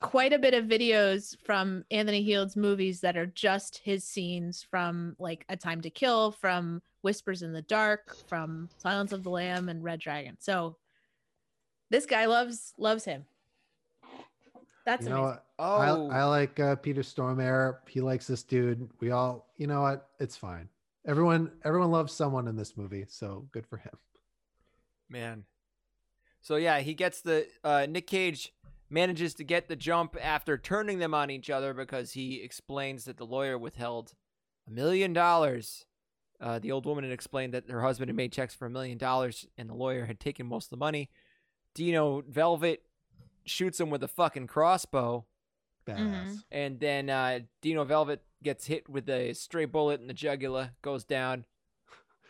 quite 0.00 0.32
a 0.32 0.38
bit 0.38 0.54
of 0.54 0.66
videos 0.66 1.36
from 1.44 1.84
Anthony 1.90 2.22
Heald's 2.22 2.56
movies 2.56 3.00
that 3.00 3.16
are 3.16 3.26
just 3.26 3.78
his 3.78 4.04
scenes 4.04 4.62
from 4.62 5.16
like 5.18 5.44
A 5.48 5.56
Time 5.56 5.80
to 5.80 5.90
Kill, 5.90 6.32
from 6.32 6.82
Whispers 7.00 7.42
in 7.42 7.52
the 7.52 7.62
Dark, 7.62 8.14
from 8.28 8.68
Silence 8.78 9.12
of 9.12 9.24
the 9.24 9.30
Lamb, 9.30 9.68
and 9.68 9.82
Red 9.82 10.00
Dragon. 10.00 10.36
So 10.38 10.76
this 11.90 12.06
guy 12.06 12.26
loves 12.26 12.74
loves 12.78 13.04
him. 13.04 13.24
That's 14.84 15.04
you 15.04 15.10
know 15.10 15.24
amazing. 15.24 15.36
what? 15.36 15.44
oh, 15.58 16.10
I, 16.10 16.20
I 16.20 16.24
like 16.24 16.58
uh, 16.60 16.76
Peter 16.76 17.02
Stormare. 17.02 17.76
He 17.88 18.00
likes 18.00 18.26
this 18.26 18.42
dude. 18.42 18.88
We 19.00 19.10
all, 19.10 19.46
you 19.56 19.66
know 19.66 19.82
what? 19.82 20.08
It's 20.18 20.36
fine. 20.36 20.68
Everyone, 21.06 21.50
everyone 21.64 21.90
loves 21.90 22.12
someone 22.12 22.48
in 22.48 22.56
this 22.56 22.76
movie, 22.76 23.04
so 23.08 23.46
good 23.52 23.66
for 23.66 23.76
him. 23.76 23.92
man. 25.08 25.44
So 26.40 26.56
yeah, 26.56 26.80
he 26.80 26.94
gets 26.94 27.20
the 27.20 27.46
uh, 27.62 27.86
Nick 27.88 28.06
Cage 28.08 28.52
manages 28.90 29.34
to 29.34 29.44
get 29.44 29.68
the 29.68 29.76
jump 29.76 30.16
after 30.20 30.58
turning 30.58 30.98
them 30.98 31.14
on 31.14 31.30
each 31.30 31.48
other 31.48 31.72
because 31.72 32.12
he 32.12 32.42
explains 32.42 33.04
that 33.04 33.16
the 33.16 33.24
lawyer 33.26 33.56
withheld 33.56 34.14
a 34.66 34.70
million 34.70 35.12
dollars. 35.12 35.86
Uh, 36.40 36.58
the 36.58 36.72
old 36.72 36.84
woman 36.84 37.04
had 37.04 37.12
explained 37.12 37.54
that 37.54 37.70
her 37.70 37.82
husband 37.82 38.08
had 38.08 38.16
made 38.16 38.32
checks 38.32 38.54
for 38.54 38.66
a 38.66 38.70
million 38.70 38.98
dollars 38.98 39.46
and 39.56 39.70
the 39.70 39.74
lawyer 39.74 40.06
had 40.06 40.18
taken 40.18 40.46
most 40.46 40.66
of 40.66 40.70
the 40.70 40.76
money. 40.76 41.08
Dino 41.74 42.22
Velvet 42.28 42.82
shoots 43.44 43.80
him 43.80 43.90
with 43.90 44.02
a 44.02 44.08
fucking 44.08 44.46
crossbow. 44.46 45.24
Badass. 45.86 45.98
Mhm. 45.98 46.44
And 46.52 46.80
then 46.80 47.10
uh, 47.10 47.40
Dino 47.60 47.84
Velvet 47.84 48.22
gets 48.42 48.66
hit 48.66 48.88
with 48.88 49.08
a 49.08 49.32
stray 49.32 49.64
bullet 49.64 50.00
in 50.00 50.06
the 50.06 50.14
jugular, 50.14 50.70
goes 50.82 51.04
down. 51.04 51.44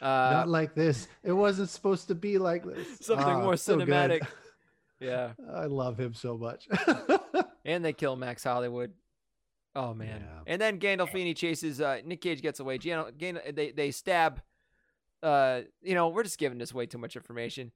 Uh, 0.00 0.30
Not 0.32 0.48
like 0.48 0.74
this. 0.74 1.06
It 1.22 1.30
wasn't 1.30 1.68
supposed 1.68 2.08
to 2.08 2.16
be 2.16 2.36
like 2.36 2.64
this. 2.64 2.88
Something 3.06 3.24
Ah, 3.24 3.40
more 3.40 3.56
so 3.56 3.76
cinematic. 3.78 4.26
yeah. 5.00 5.34
I 5.54 5.66
love 5.66 5.96
him 5.96 6.12
so 6.12 6.36
much. 6.36 6.66
And 7.64 7.84
they 7.84 7.92
kill 7.92 8.16
Max 8.16 8.42
Hollywood. 8.42 8.94
Oh 9.76 9.94
man! 9.94 10.20
Yeah. 10.26 10.40
And 10.48 10.60
then 10.60 10.80
Gandolfini 10.80 11.36
chases 11.36 11.80
uh, 11.80 12.00
Nick 12.04 12.20
Cage 12.20 12.42
gets 12.42 12.58
away. 12.58 12.78
Gan- 12.78 13.12
Gan- 13.16 13.40
they 13.54 13.70
they 13.70 13.92
stab. 13.92 14.42
Uh, 15.22 15.60
you 15.82 15.94
know, 15.94 16.08
we're 16.08 16.24
just 16.24 16.36
giving 16.38 16.58
this 16.58 16.74
way 16.74 16.86
too 16.86 16.98
much 16.98 17.14
information. 17.14 17.70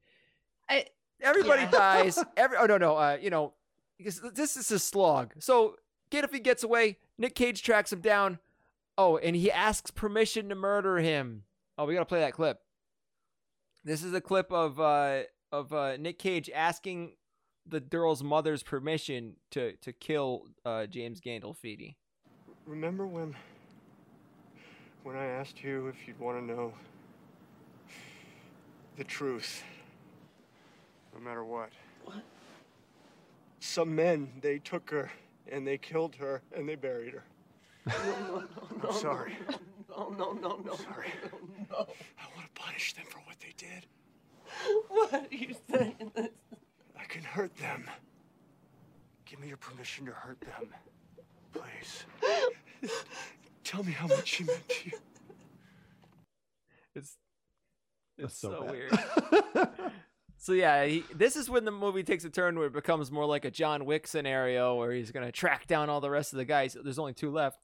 I- 0.69 0.87
Everybody 1.21 1.63
yeah. 1.63 1.71
dies. 1.71 2.23
Every 2.37 2.57
oh 2.57 2.65
no 2.65 2.77
no 2.77 2.95
uh 2.95 3.17
you 3.21 3.29
know 3.29 3.53
because 3.97 4.21
this 4.33 4.57
is 4.57 4.71
a 4.71 4.79
slog. 4.79 5.33
So 5.39 5.75
Gandolfini 6.11 6.43
gets 6.43 6.63
away. 6.63 6.97
Nick 7.17 7.35
Cage 7.35 7.63
tracks 7.63 7.91
him 7.91 8.01
down. 8.01 8.39
Oh, 8.97 9.17
and 9.17 9.35
he 9.35 9.51
asks 9.51 9.91
permission 9.91 10.49
to 10.49 10.55
murder 10.55 10.97
him. 10.97 11.43
Oh, 11.77 11.85
we 11.85 11.93
gotta 11.93 12.05
play 12.05 12.19
that 12.19 12.33
clip. 12.33 12.59
This 13.83 14.03
is 14.03 14.13
a 14.13 14.21
clip 14.21 14.51
of 14.51 14.79
uh 14.79 15.23
of 15.51 15.73
uh 15.73 15.97
Nick 15.97 16.19
Cage 16.19 16.49
asking 16.53 17.13
the 17.65 17.79
girl's 17.79 18.23
mother's 18.23 18.63
permission 18.63 19.35
to 19.51 19.73
to 19.77 19.93
kill 19.93 20.45
uh 20.65 20.85
James 20.85 21.21
Gandolfini. 21.21 21.95
Remember 22.65 23.07
when 23.07 23.35
when 25.03 25.15
I 25.15 25.25
asked 25.25 25.63
you 25.63 25.87
if 25.87 26.07
you'd 26.07 26.19
want 26.19 26.37
to 26.37 26.43
know 26.43 26.73
the 28.97 29.03
truth, 29.03 29.63
no 31.17 31.23
matter 31.23 31.43
what? 31.43 31.69
What? 32.05 32.23
Some 33.59 33.95
men 33.95 34.29
they 34.41 34.59
took 34.59 34.89
her 34.91 35.11
and 35.51 35.65
they 35.65 35.77
killed 35.77 36.15
her 36.15 36.41
and 36.55 36.69
they 36.69 36.75
buried 36.75 37.13
her. 37.13 37.23
No, 37.87 37.93
no, 38.27 38.43
no, 38.83 38.89
I'm 38.89 38.95
sorry. 38.95 39.37
No, 39.89 40.09
no, 40.09 40.33
no, 40.33 40.59
no. 40.63 40.75
Sorry. 40.75 41.07
No. 41.71 41.87
I 42.19 42.25
want 42.35 42.53
to 42.53 42.61
punish 42.61 42.93
them 42.93 43.05
for 43.09 43.19
what 43.19 43.39
they 43.39 43.53
did. 43.57 43.85
What 44.89 45.13
are 45.13 45.35
you 45.35 45.55
saying? 45.69 46.11
This? 46.15 46.29
I 46.99 47.03
can 47.05 47.23
hurt 47.23 47.55
them. 47.57 47.89
Give 49.25 49.39
me 49.39 49.47
your 49.47 49.57
permission 49.57 50.05
to 50.05 50.11
hurt 50.11 50.39
them, 50.41 50.69
please. 51.53 52.91
Tell 53.63 53.83
me 53.83 53.91
how 53.91 54.07
much 54.07 54.27
she 54.27 54.43
meant 54.43 54.67
to 54.69 54.89
you. 54.89 54.97
It's 56.95 57.17
That's 58.17 58.33
it's 58.33 58.41
so, 58.41 58.65
so 58.65 58.71
weird. 58.71 58.97
so 60.37 60.53
yeah, 60.53 60.85
he, 60.85 61.03
this 61.13 61.35
is 61.35 61.49
when 61.49 61.65
the 61.65 61.71
movie 61.71 62.03
takes 62.03 62.23
a 62.23 62.29
turn 62.29 62.57
where 62.57 62.67
it 62.67 62.73
becomes 62.73 63.11
more 63.11 63.25
like 63.25 63.45
a 63.45 63.51
John 63.51 63.85
Wick 63.85 64.07
scenario 64.07 64.75
where 64.75 64.91
he's 64.91 65.11
gonna 65.11 65.31
track 65.31 65.67
down 65.67 65.89
all 65.89 66.01
the 66.01 66.09
rest 66.09 66.33
of 66.33 66.37
the 66.37 66.45
guys. 66.45 66.75
There's 66.81 66.99
only 66.99 67.13
two 67.13 67.31
left. 67.31 67.59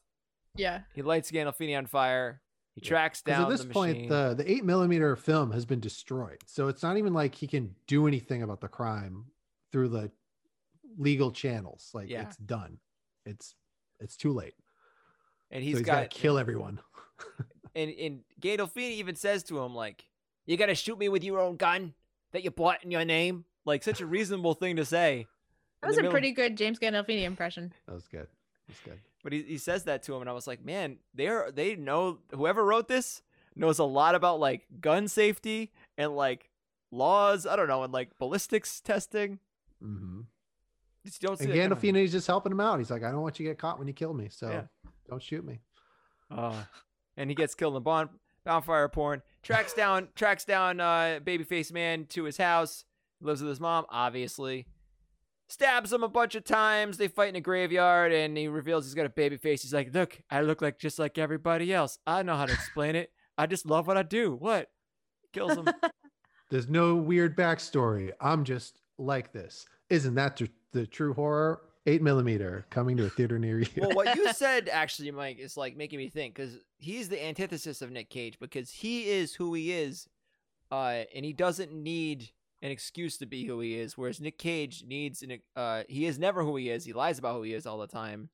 Yeah. 0.55 0.81
He 0.93 1.01
lights 1.01 1.31
Gandolfini 1.31 1.77
on 1.77 1.85
fire. 1.87 2.41
He 2.75 2.81
tracks 2.81 3.21
down 3.21 3.43
at 3.43 3.49
this 3.49 3.63
the 3.63 3.71
point, 3.73 3.93
machine. 3.97 4.09
the 4.09 4.33
the 4.35 4.51
eight 4.51 4.63
millimeter 4.65 5.15
film 5.15 5.51
has 5.51 5.65
been 5.65 5.79
destroyed, 5.79 6.39
so 6.47 6.67
it's 6.69 6.81
not 6.81 6.97
even 6.97 7.13
like 7.13 7.35
he 7.35 7.45
can 7.47 7.75
do 7.87 8.07
anything 8.07 8.41
about 8.41 8.61
the 8.61 8.67
crime 8.67 9.25
through 9.71 9.89
the 9.89 10.11
legal 10.97 11.31
channels. 11.31 11.91
Like 11.93 12.09
Yeah. 12.09 12.23
it's 12.23 12.37
done. 12.37 12.79
It's 13.25 13.53
it's 13.99 14.17
too 14.17 14.33
late. 14.33 14.55
and 15.51 15.61
so 15.61 15.65
he's 15.65 15.77
he's 15.77 15.85
got 15.85 15.93
got 16.03 16.11
to 16.11 16.17
kill 16.19 16.39
everyone. 16.39 16.79
and 17.75 17.91
and 17.91 18.19
Gandolfini 18.41 18.93
even 18.93 19.15
says 19.15 19.43
to 19.43 19.59
him 19.59 19.75
like, 19.75 20.05
"You 20.47 20.57
gotta 20.57 20.75
shoot 20.75 20.97
me 20.97 21.09
with 21.09 21.23
your 21.23 21.39
own 21.39 21.57
gun 21.57 21.93
that 22.33 22.43
you 22.43 22.51
bought 22.51 22.83
in 22.83 22.91
your 22.91 23.05
name." 23.05 23.45
Like 23.65 23.81
such 23.83 24.01
a 24.01 24.05
reasonable 24.05 24.53
thing 24.55 24.75
to 24.75 24.83
say. 24.83 25.25
That 25.81 25.87
was 25.87 25.97
a 25.97 26.01
middle- 26.01 26.11
pretty 26.11 26.31
good 26.33 26.57
James 26.57 26.79
Gandolfini 26.79 27.23
impression. 27.23 27.73
That 27.87 27.93
was 27.93 28.07
good. 28.07 28.27
That's 28.67 28.79
good. 28.81 28.99
But 29.23 29.31
he, 29.31 29.41
he 29.43 29.57
says 29.57 29.85
that 29.85 30.03
to 30.03 30.13
him, 30.15 30.19
and 30.21 30.29
I 30.29 30.33
was 30.33 30.47
like, 30.47 30.63
man, 30.65 30.97
they're 31.13 31.49
they 31.51 31.75
know 31.77 32.19
whoever 32.35 32.63
wrote 32.65 32.89
this 32.89 33.21
knows 33.55 33.79
a 33.79 33.83
lot 33.85 34.15
about 34.15 34.39
like 34.41 34.65
gun 34.81 35.07
safety 35.07 35.71
and 35.97 36.13
like 36.15 36.49
laws. 36.91 37.45
I 37.47 37.55
don't 37.55 37.69
know, 37.69 37.83
and 37.83 37.93
like 37.93 38.17
ballistics 38.19 38.81
testing. 38.81 39.39
Mm-hmm. 39.81 40.21
Just 41.05 41.21
don't 41.21 41.37
see 41.37 41.45
And 41.45 41.53
that 41.53 41.69
coming. 41.69 41.93
Gandolfini's 41.95 42.11
just 42.11 42.27
helping 42.27 42.51
him 42.51 42.59
out. 42.61 42.79
He's 42.79 42.89
like, 42.91 43.03
I 43.03 43.11
don't 43.11 43.21
want 43.21 43.39
you 43.39 43.45
to 43.45 43.51
get 43.51 43.57
caught 43.59 43.77
when 43.77 43.87
you 43.87 43.93
kill 43.93 44.13
me, 44.13 44.29
so 44.29 44.49
Yeah. 44.49 44.61
don't 45.09 45.21
shoot 45.21 45.43
me. 45.45 45.59
Uh, 46.31 46.63
and 47.17 47.29
he 47.29 47.35
gets 47.35 47.55
killed 47.55 47.71
in 47.73 47.75
the 47.75 47.81
bon- 48.45 48.53
bonfire 48.53 48.87
porn. 48.89 49.21
Tracks 49.41 49.73
down 49.75 50.09
tracks 50.15 50.45
down 50.45 50.79
uh 50.79 51.19
babyface 51.23 51.71
man 51.71 52.05
to 52.07 52.23
his 52.23 52.37
house. 52.37 52.85
Lives 53.21 53.41
with 53.41 53.49
his 53.49 53.59
mom, 53.59 53.85
obviously. 53.89 54.67
Stabs 55.47 55.93
him 55.93 56.03
a 56.03 56.09
bunch 56.09 56.35
of 56.35 56.43
times. 56.43 56.97
They 56.97 57.07
fight 57.07 57.29
in 57.29 57.35
a 57.35 57.41
graveyard, 57.41 58.11
and 58.11 58.35
he 58.37 58.47
reveals 58.47 58.85
he's 58.85 58.95
got 58.95 59.05
a 59.05 59.09
baby 59.09 59.37
face. 59.37 59.61
He's 59.61 59.73
like, 59.73 59.93
"Look, 59.93 60.19
I 60.29 60.41
look 60.41 60.61
like 60.61 60.79
just 60.79 60.99
like 60.99 61.17
everybody 61.17 61.73
else. 61.73 61.99
I 62.07 62.23
know 62.23 62.35
how 62.35 62.45
to 62.45 62.53
explain 62.53 62.95
it. 62.95 63.11
I 63.37 63.45
just 63.45 63.65
love 63.65 63.87
what 63.87 63.97
I 63.97 64.03
do. 64.03 64.33
What?" 64.33 64.69
Kills 65.31 65.55
him. 65.55 65.67
There's 66.49 66.69
no 66.69 66.95
weird 66.95 67.35
backstory. 67.37 68.11
I'm 68.21 68.43
just 68.43 68.81
like 68.97 69.31
this. 69.31 69.65
Isn't 69.89 70.15
that 70.15 70.37
tr- 70.37 70.45
the 70.71 70.85
true 70.85 71.13
horror? 71.13 71.61
Eight 71.85 72.01
millimeter 72.01 72.65
coming 72.69 72.95
to 72.97 73.05
a 73.05 73.09
theater 73.09 73.37
near 73.37 73.59
you. 73.59 73.67
well, 73.77 73.91
what 73.91 74.15
you 74.15 74.31
said 74.33 74.69
actually, 74.69 75.11
Mike, 75.11 75.39
is 75.39 75.57
like 75.57 75.75
making 75.75 75.99
me 75.99 76.07
think 76.07 76.33
because 76.33 76.57
he's 76.77 77.09
the 77.09 77.23
antithesis 77.23 77.81
of 77.81 77.91
Nick 77.91 78.09
Cage 78.09 78.39
because 78.39 78.71
he 78.71 79.09
is 79.09 79.35
who 79.35 79.53
he 79.53 79.73
is, 79.73 80.07
uh, 80.71 81.03
and 81.13 81.25
he 81.25 81.33
doesn't 81.33 81.73
need 81.73 82.29
an 82.61 82.71
excuse 82.71 83.17
to 83.17 83.25
be 83.25 83.43
who 83.43 83.59
he 83.59 83.77
is. 83.77 83.97
Whereas 83.97 84.21
Nick 84.21 84.37
Cage 84.37 84.85
needs 84.87 85.21
an, 85.21 85.39
uh, 85.57 85.83
he 85.89 86.05
is 86.05 86.17
never 86.17 86.43
who 86.43 86.55
he 86.55 86.69
is. 86.69 86.85
He 86.85 86.93
lies 86.93 87.19
about 87.19 87.35
who 87.35 87.41
he 87.41 87.53
is 87.53 87.65
all 87.65 87.77
the 87.77 87.87
time. 87.87 88.29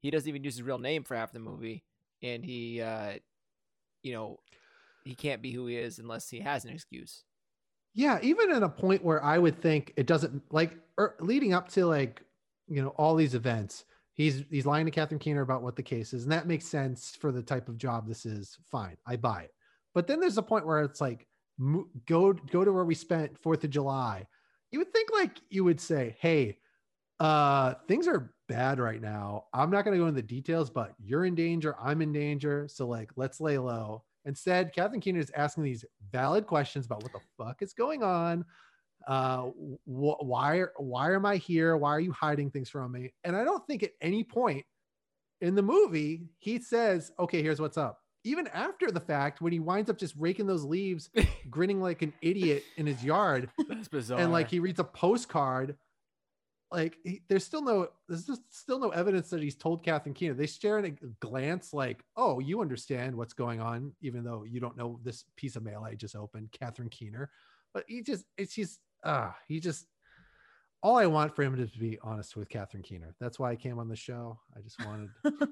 He 0.00 0.10
doesn't 0.10 0.28
even 0.28 0.44
use 0.44 0.56
his 0.56 0.62
real 0.62 0.78
name 0.78 1.02
for 1.02 1.16
half 1.16 1.32
the 1.32 1.38
movie, 1.38 1.84
and 2.22 2.44
he, 2.44 2.82
uh, 2.82 3.14
you 4.02 4.12
know, 4.12 4.40
he 5.04 5.14
can't 5.14 5.40
be 5.40 5.52
who 5.52 5.66
he 5.66 5.76
is 5.76 5.98
unless 5.98 6.28
he 6.28 6.40
has 6.40 6.64
an 6.64 6.70
excuse. 6.70 7.24
Yeah, 7.94 8.18
even 8.22 8.50
at 8.52 8.62
a 8.62 8.68
point 8.68 9.04
where 9.04 9.22
I 9.24 9.38
would 9.38 9.60
think 9.60 9.92
it 9.96 10.06
doesn't 10.06 10.42
like 10.52 10.78
er, 10.98 11.16
leading 11.20 11.54
up 11.54 11.68
to 11.70 11.86
like 11.86 12.22
you 12.70 12.82
know 12.82 12.90
all 12.90 13.14
these 13.14 13.34
events. 13.34 13.84
He's 14.14 14.44
he's 14.50 14.66
lying 14.66 14.86
to 14.86 14.90
Catherine 14.90 15.18
Keener 15.18 15.42
about 15.42 15.62
what 15.62 15.76
the 15.76 15.82
case 15.82 16.12
is, 16.12 16.22
and 16.22 16.32
that 16.32 16.46
makes 16.46 16.64
sense 16.64 17.16
for 17.20 17.32
the 17.32 17.42
type 17.42 17.68
of 17.68 17.78
job 17.78 18.06
this 18.06 18.24
is. 18.24 18.56
Fine, 18.70 18.96
I 19.06 19.16
buy 19.16 19.42
it. 19.42 19.54
But 19.94 20.06
then 20.06 20.20
there's 20.20 20.38
a 20.38 20.42
point 20.42 20.66
where 20.66 20.80
it's 20.82 21.00
like 21.00 21.26
go 22.06 22.32
go 22.32 22.64
to 22.64 22.72
where 22.72 22.84
we 22.84 22.94
spent 22.94 23.38
Fourth 23.38 23.64
of 23.64 23.70
July. 23.70 24.26
You 24.70 24.78
would 24.78 24.92
think 24.92 25.10
like 25.12 25.40
you 25.50 25.64
would 25.64 25.80
say, 25.80 26.16
hey, 26.20 26.58
uh, 27.18 27.74
things 27.88 28.08
are 28.08 28.32
bad 28.48 28.78
right 28.78 29.00
now. 29.00 29.44
I'm 29.52 29.70
not 29.70 29.84
going 29.84 29.96
to 29.96 30.02
go 30.02 30.06
into 30.06 30.20
the 30.20 30.26
details, 30.26 30.70
but 30.70 30.94
you're 30.98 31.26
in 31.26 31.34
danger. 31.34 31.76
I'm 31.80 32.02
in 32.02 32.12
danger. 32.12 32.66
So 32.68 32.86
like, 32.86 33.10
let's 33.16 33.40
lay 33.40 33.58
low. 33.58 34.04
Instead, 34.24 34.72
Catherine 34.72 35.00
Keener 35.00 35.20
is 35.20 35.30
asking 35.34 35.64
these 35.64 35.84
valid 36.12 36.46
questions 36.46 36.86
about 36.86 37.02
what 37.02 37.12
the 37.12 37.20
fuck 37.36 37.62
is 37.62 37.72
going 37.72 38.02
on. 38.02 38.44
Uh, 39.06 39.44
wh- 39.86 40.22
why, 40.22 40.64
why 40.76 41.14
am 41.14 41.24
I 41.26 41.36
here? 41.36 41.76
Why 41.76 41.90
are 41.90 42.00
you 42.00 42.12
hiding 42.12 42.50
things 42.50 42.68
from 42.68 42.92
me? 42.92 43.12
And 43.24 43.36
I 43.36 43.44
don't 43.44 43.66
think 43.66 43.82
at 43.82 43.92
any 44.00 44.24
point 44.24 44.64
in 45.40 45.54
the 45.54 45.62
movie 45.62 46.28
he 46.38 46.58
says, 46.58 47.12
okay, 47.18 47.42
here's 47.42 47.60
what's 47.60 47.78
up. 47.78 48.00
Even 48.24 48.46
after 48.48 48.90
the 48.90 49.00
fact, 49.00 49.40
when 49.40 49.52
he 49.52 49.60
winds 49.60 49.88
up 49.88 49.96
just 49.96 50.14
raking 50.18 50.46
those 50.46 50.64
leaves, 50.64 51.08
grinning 51.50 51.80
like 51.80 52.02
an 52.02 52.12
idiot 52.20 52.62
in 52.76 52.86
his 52.86 53.02
yard, 53.02 53.48
That's 53.68 53.88
bizarre. 53.88 54.20
and 54.20 54.30
like 54.30 54.50
he 54.50 54.58
reads 54.58 54.78
a 54.78 54.84
postcard 54.84 55.76
like 56.72 56.98
he, 57.02 57.22
there's 57.28 57.44
still 57.44 57.62
no 57.62 57.88
there's 58.08 58.26
just 58.26 58.42
still 58.50 58.78
no 58.78 58.90
evidence 58.90 59.30
that 59.30 59.42
he's 59.42 59.56
told 59.56 59.82
Catherine 59.82 60.14
Keener. 60.14 60.34
They 60.34 60.46
stare 60.46 60.78
at 60.78 60.84
a 60.84 60.92
glance 61.20 61.72
like, 61.72 62.04
oh, 62.16 62.38
you 62.38 62.60
understand 62.60 63.16
what's 63.16 63.32
going 63.32 63.60
on, 63.60 63.92
even 64.02 64.22
though 64.22 64.44
you 64.44 64.60
don't 64.60 64.76
know 64.76 65.00
this 65.02 65.24
piece 65.36 65.56
of 65.56 65.64
mail 65.64 65.82
I 65.84 65.94
just 65.94 66.14
opened, 66.14 66.52
Catherine 66.52 66.88
Keener. 66.90 67.30
But 67.74 67.84
he 67.88 68.02
just 68.02 68.24
it's 68.36 68.54
just 68.54 68.78
ah, 69.04 69.36
he 69.48 69.60
just 69.60 69.86
all 70.82 70.96
I 70.96 71.06
want 71.06 71.34
for 71.36 71.42
him 71.42 71.56
to 71.56 71.78
be 71.78 71.98
honest 72.02 72.36
with 72.36 72.48
Catherine 72.48 72.82
Keener. 72.82 73.14
That's 73.20 73.38
why 73.38 73.50
I 73.50 73.56
came 73.56 73.78
on 73.78 73.88
the 73.88 73.96
show. 73.96 74.38
I 74.56 74.60
just 74.60 74.82
wanted 74.84 75.10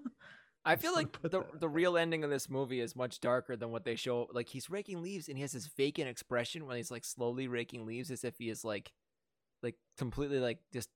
I 0.64 0.76
feel 0.76 0.92
like 0.94 1.20
the 1.22 1.28
that 1.28 1.60
the 1.60 1.68
real 1.68 1.96
ending 1.96 2.24
of 2.24 2.30
this 2.30 2.48
movie 2.50 2.80
is 2.80 2.94
much 2.96 3.20
darker 3.20 3.56
than 3.56 3.70
what 3.70 3.84
they 3.84 3.94
show. 3.96 4.26
Like 4.32 4.48
he's 4.48 4.68
raking 4.70 5.02
leaves 5.02 5.28
and 5.28 5.36
he 5.36 5.42
has 5.42 5.52
this 5.52 5.66
vacant 5.76 6.08
expression 6.08 6.66
when 6.66 6.76
he's 6.76 6.90
like 6.90 7.04
slowly 7.04 7.48
raking 7.48 7.86
leaves 7.86 8.10
as 8.10 8.24
if 8.24 8.34
he 8.38 8.48
is 8.50 8.64
like 8.64 8.92
like 9.62 9.76
completely 9.96 10.40
like 10.40 10.58
just 10.72 10.88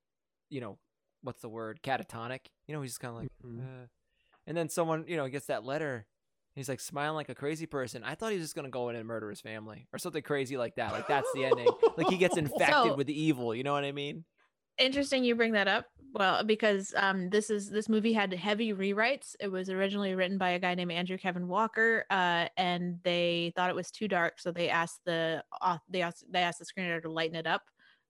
you 0.51 0.61
know 0.61 0.79
what's 1.23 1.41
the 1.41 1.49
word 1.49 1.81
catatonic. 1.83 2.47
You 2.67 2.75
know 2.75 2.83
he's 2.83 2.93
just 2.93 3.01
kind 3.01 3.15
of 3.17 3.23
like 3.23 3.31
Mhm. 3.45 3.61
uh, 3.61 3.87
and 4.47 4.57
then 4.57 4.69
someone 4.69 5.05
you 5.09 5.17
know 5.17 5.29
gets 5.29 5.47
that 5.47 5.65
letter. 5.65 6.07
He's 6.55 6.69
like 6.69 6.81
smiling 6.81 7.15
like 7.17 7.29
a 7.31 7.35
crazy 7.35 7.67
person. 7.67 8.05
I 8.05 8.15
thought 8.15 8.33
he 8.33 8.39
was 8.39 8.45
just 8.47 8.55
gonna 8.55 8.69
go 8.69 8.89
in 8.91 8.97
and 8.97 9.07
murder 9.07 9.31
his 9.31 9.41
family 9.41 9.87
or 9.93 9.99
something 9.99 10.23
crazy 10.23 10.57
like 10.57 10.75
that. 10.77 10.93
Like 10.93 11.09
that's 11.09 11.29
the 11.35 11.45
ending. 11.47 11.69
Like 11.97 12.09
he 12.09 12.17
gets 12.19 12.37
infected 12.37 12.69
So- 12.69 12.95
with 12.95 13.07
the 13.07 13.21
evil. 13.21 13.55
You 13.55 13.63
know 13.65 13.73
what 13.73 13.85
I 13.85 13.93
mean? 13.93 14.25
Interesting 14.79 15.23
you 15.23 15.35
bring 15.35 15.53
that 15.53 15.69
up. 15.69 15.87
Well, 16.15 16.45
because 16.45 16.93
um, 16.97 17.29
this 17.31 17.51
is 17.51 17.71
this 17.71 17.89
movie 17.89 18.13
had 18.13 18.33
heavy 18.35 18.73
rewrites. 18.73 19.35
It 19.39 19.49
was 19.49 19.69
originally 19.71 20.15
written 20.15 20.39
by 20.39 20.51
a 20.51 20.59
guy 20.59 20.75
named 20.75 20.93
Andrew 20.93 21.17
Kevin 21.19 21.47
Walker, 21.47 22.05
uh, 22.11 22.49
and 22.57 22.99
they 23.03 23.53
thought 23.55 23.69
it 23.71 23.77
was 23.77 23.91
too 23.91 24.09
dark, 24.09 24.41
so 24.41 24.51
they 24.51 24.69
asked 24.71 25.01
the 25.05 25.45
au- 25.63 25.79
they 25.89 26.01
asked 26.03 26.25
they 26.31 26.41
asked 26.41 26.59
the 26.59 26.65
screenwriter 26.67 27.03
to 27.03 27.11
lighten 27.11 27.37
it 27.37 27.47
up. 27.47 27.63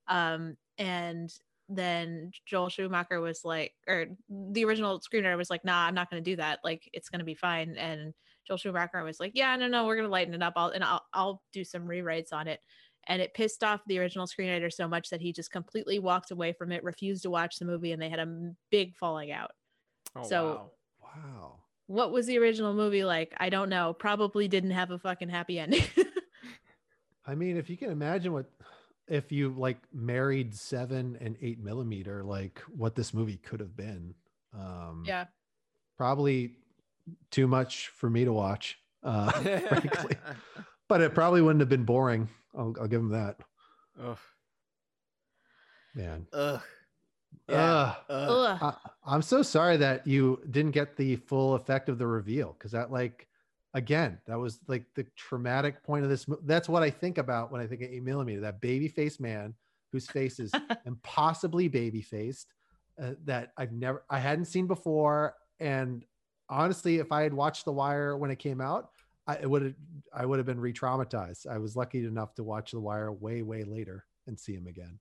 Um, 0.07 0.55
and 0.77 1.33
then 1.69 2.31
Joel 2.45 2.69
Schumacher 2.69 3.19
was 3.21 3.41
like, 3.45 3.73
or 3.87 4.07
the 4.29 4.65
original 4.65 4.99
screenwriter 5.01 5.37
was 5.37 5.49
like, 5.49 5.63
"Nah, 5.65 5.85
I'm 5.85 5.95
not 5.95 6.09
going 6.09 6.23
to 6.23 6.29
do 6.31 6.37
that. 6.37 6.59
Like, 6.63 6.89
it's 6.93 7.09
going 7.09 7.19
to 7.19 7.25
be 7.25 7.35
fine." 7.35 7.75
And 7.77 8.13
Joel 8.47 8.57
Schumacher 8.57 9.03
was 9.03 9.19
like, 9.19 9.31
"Yeah, 9.35 9.55
no, 9.55 9.67
no, 9.67 9.85
we're 9.85 9.95
going 9.95 10.07
to 10.07 10.11
lighten 10.11 10.33
it 10.33 10.43
up. 10.43 10.53
I'll 10.55 10.69
and 10.69 10.83
I'll 10.83 11.03
I'll 11.13 11.41
do 11.53 11.63
some 11.63 11.87
rewrites 11.87 12.31
on 12.33 12.47
it." 12.47 12.59
and 13.07 13.21
it 13.21 13.33
pissed 13.33 13.65
off 13.65 13.81
the 13.85 13.99
original 13.99 14.25
screenwriter 14.25 14.71
so 14.71 14.87
much 14.87 15.09
that 15.09 15.19
he 15.19 15.33
just 15.33 15.51
completely 15.51 15.99
walked 15.99 16.31
away 16.31 16.53
from 16.53 16.71
it, 16.71 16.81
refused 16.85 17.23
to 17.23 17.29
watch 17.29 17.57
the 17.59 17.65
movie, 17.65 17.91
and 17.91 18.01
they 18.01 18.07
had 18.07 18.19
a 18.19 18.53
big 18.71 18.95
falling 18.95 19.29
out. 19.29 19.51
Oh, 20.15 20.23
So- 20.23 20.45
wow. 20.45 20.71
wow. 21.03 21.59
What 21.87 22.13
was 22.13 22.27
the 22.27 22.37
original 22.37 22.73
movie 22.73 23.03
like? 23.03 23.33
I 23.37 23.49
don't 23.49 23.67
know. 23.67 23.91
Probably 23.91 24.47
didn't 24.47 24.71
have 24.71 24.89
a 24.91 24.97
fucking 24.97 25.27
happy 25.27 25.59
ending. 25.59 25.83
I 27.25 27.35
mean, 27.35 27.57
if 27.57 27.69
you 27.69 27.75
can 27.75 27.89
imagine 27.91 28.31
what 28.31 28.45
if 29.09 29.33
you 29.33 29.49
like 29.49 29.79
married 29.93 30.55
seven 30.55 31.17
and 31.19 31.35
eight 31.41 31.59
millimeter, 31.59 32.23
like 32.23 32.59
what 32.69 32.95
this 32.95 33.13
movie 33.13 33.35
could 33.35 33.59
have 33.59 33.75
been. 33.75 34.15
Um 34.57 35.03
yeah. 35.05 35.25
probably 35.97 36.55
too 37.31 37.47
much 37.47 37.87
for 37.89 38.09
me 38.09 38.25
to 38.25 38.33
watch. 38.33 38.77
Uh 39.03 39.31
frankly. 39.41 40.15
But 40.87 41.01
it 41.01 41.13
probably 41.13 41.41
wouldn't 41.41 41.61
have 41.61 41.69
been 41.69 41.85
boring. 41.85 42.29
I'll, 42.57 42.75
I'll 42.79 42.87
give 42.87 43.01
him 43.01 43.09
that. 43.09 43.37
Ugh. 44.01 44.17
Man. 45.95 46.27
Ugh. 46.33 46.61
Ugh. 47.49 47.95
Ugh. 48.09 48.57
I, 48.61 48.73
I'm 49.05 49.21
so 49.21 49.41
sorry 49.41 49.77
that 49.77 50.05
you 50.07 50.39
didn't 50.49 50.71
get 50.71 50.95
the 50.95 51.15
full 51.17 51.55
effect 51.55 51.89
of 51.89 51.97
the 51.97 52.07
reveal 52.07 52.53
because 52.57 52.71
that, 52.71 52.91
like, 52.91 53.27
again, 53.73 54.19
that 54.27 54.37
was 54.39 54.59
like 54.67 54.85
the 54.95 55.05
traumatic 55.15 55.83
point 55.83 56.03
of 56.03 56.09
this. 56.09 56.27
mo- 56.27 56.39
That's 56.43 56.69
what 56.69 56.83
I 56.83 56.89
think 56.89 57.17
about 57.17 57.51
when 57.51 57.61
I 57.61 57.67
think 57.67 57.81
of 57.81 57.89
eight 57.91 58.03
millimeter. 58.03 58.41
That 58.41 58.61
baby 58.61 58.87
faced 58.87 59.19
man 59.19 59.53
whose 59.91 60.07
face 60.07 60.39
is 60.39 60.51
impossibly 60.85 61.67
baby 61.67 62.01
faced 62.01 62.53
uh, 63.01 63.11
that 63.25 63.51
I've 63.57 63.71
never, 63.71 64.03
I 64.09 64.19
hadn't 64.19 64.45
seen 64.45 64.67
before. 64.67 65.35
And 65.59 66.03
honestly, 66.53 66.97
if 66.99 67.11
I 67.11 67.23
had 67.23 67.33
watched 67.33 67.65
The 67.65 67.71
Wire 67.73 68.17
when 68.17 68.31
it 68.31 68.39
came 68.39 68.61
out, 68.61 68.89
I 69.25 69.45
would 69.45 69.61
have, 69.61 69.73
I 70.13 70.25
would 70.25 70.37
have 70.39 70.45
been 70.45 70.59
re-traumatized. 70.59 71.47
I 71.47 71.57
was 71.57 71.75
lucky 71.75 72.05
enough 72.05 72.33
to 72.35 72.43
watch 72.43 72.71
The 72.71 72.79
Wire 72.79 73.11
way, 73.11 73.41
way 73.41 73.63
later 73.63 74.05
and 74.27 74.37
see 74.39 74.53
him 74.53 74.67
again. 74.67 74.99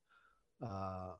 Uh, 0.64 1.12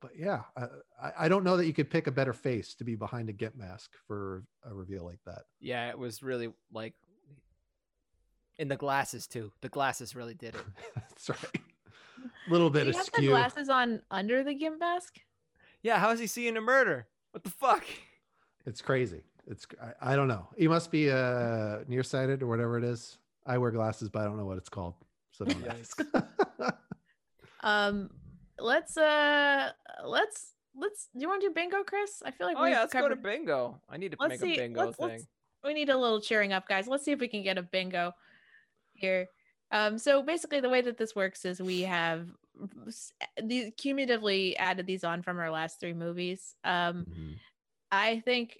but 0.00 0.10
yeah, 0.16 0.42
I, 0.56 0.62
I- 1.02 1.12
I 1.20 1.28
don't 1.28 1.44
know 1.44 1.56
that 1.56 1.66
you 1.66 1.72
could 1.72 1.90
pick 1.90 2.06
a 2.06 2.10
better 2.12 2.32
face 2.34 2.74
to 2.76 2.84
be 2.84 2.96
behind 2.96 3.28
a 3.28 3.32
Gimp 3.32 3.56
mask 3.56 3.90
for 4.06 4.44
a 4.64 4.74
reveal 4.74 5.04
like 5.04 5.20
that. 5.26 5.42
Yeah, 5.60 5.88
it 5.88 5.98
was 5.98 6.22
really 6.22 6.52
like 6.72 6.94
in 8.58 8.68
the 8.68 8.76
glasses 8.76 9.26
too. 9.26 9.52
The 9.62 9.68
glasses 9.70 10.14
really 10.14 10.34
did 10.34 10.54
it. 10.54 10.64
That's 10.94 11.28
right. 11.30 11.62
A 12.46 12.50
little 12.52 12.68
bit 12.70 12.84
Did 12.84 12.94
he 12.94 12.98
have 12.98 13.10
the 13.14 13.26
glasses 13.28 13.68
on 13.70 14.02
under 14.10 14.44
the 14.44 14.54
gimp 14.54 14.78
mask? 14.80 15.18
Yeah, 15.82 15.98
how 15.98 16.10
is 16.10 16.20
he 16.20 16.26
seeing 16.26 16.56
a 16.58 16.60
murder? 16.60 17.06
What 17.32 17.42
the 17.44 17.50
fuck? 17.50 17.84
It's 18.66 18.82
crazy. 18.82 19.22
It's 19.50 19.66
I, 19.82 20.12
I 20.12 20.16
don't 20.16 20.28
know. 20.28 20.46
He 20.56 20.68
must 20.68 20.90
be 20.90 21.10
uh 21.10 21.80
nearsighted 21.88 22.42
or 22.42 22.46
whatever 22.46 22.78
it 22.78 22.84
is. 22.84 23.18
I 23.46 23.58
wear 23.58 23.70
glasses, 23.72 24.08
but 24.08 24.20
I 24.22 24.24
don't 24.24 24.36
know 24.38 24.46
what 24.46 24.56
it's 24.58 24.68
called. 24.68 24.94
So 25.32 25.44
don't 25.44 25.66
ask. 25.66 26.00
Um, 27.62 28.10
let's 28.58 28.96
uh, 28.96 29.70
let's 30.06 30.54
let's. 30.74 31.08
Do 31.14 31.20
you 31.20 31.28
want 31.28 31.42
to 31.42 31.48
do 31.48 31.54
bingo, 31.54 31.82
Chris? 31.82 32.22
I 32.24 32.30
feel 32.30 32.46
like 32.46 32.56
Oh 32.58 32.62
we've 32.62 32.72
yeah, 32.72 32.80
let's 32.80 32.92
go 32.94 33.08
to 33.08 33.16
bingo. 33.16 33.80
I 33.88 33.96
need 33.98 34.12
to 34.12 34.16
Let's 34.18 34.30
make 34.30 34.40
see. 34.40 34.54
a 34.54 34.62
bingo 34.62 34.86
let's, 34.86 34.96
thing. 34.96 35.08
let's 35.08 35.26
we 35.64 35.74
need 35.74 35.90
a 35.90 35.96
little 35.98 36.20
cheering 36.22 36.52
up, 36.54 36.66
guys. 36.66 36.88
Let's 36.88 37.04
see 37.04 37.12
if 37.12 37.20
we 37.20 37.28
can 37.28 37.42
get 37.42 37.58
a 37.58 37.62
bingo 37.62 38.12
here. 38.94 39.26
Um, 39.72 39.98
so 39.98 40.22
basically, 40.22 40.60
the 40.60 40.70
way 40.70 40.80
that 40.80 40.96
this 40.96 41.14
works 41.14 41.44
is 41.44 41.60
we 41.60 41.82
have 41.82 42.28
these 43.44 43.72
cumulatively 43.76 44.56
added 44.56 44.86
these 44.86 45.04
on 45.04 45.22
from 45.22 45.38
our 45.38 45.50
last 45.50 45.80
three 45.80 45.92
movies. 45.94 46.54
Um, 46.64 47.04
Mhm. 47.10 47.34
I 47.92 48.20
think 48.20 48.56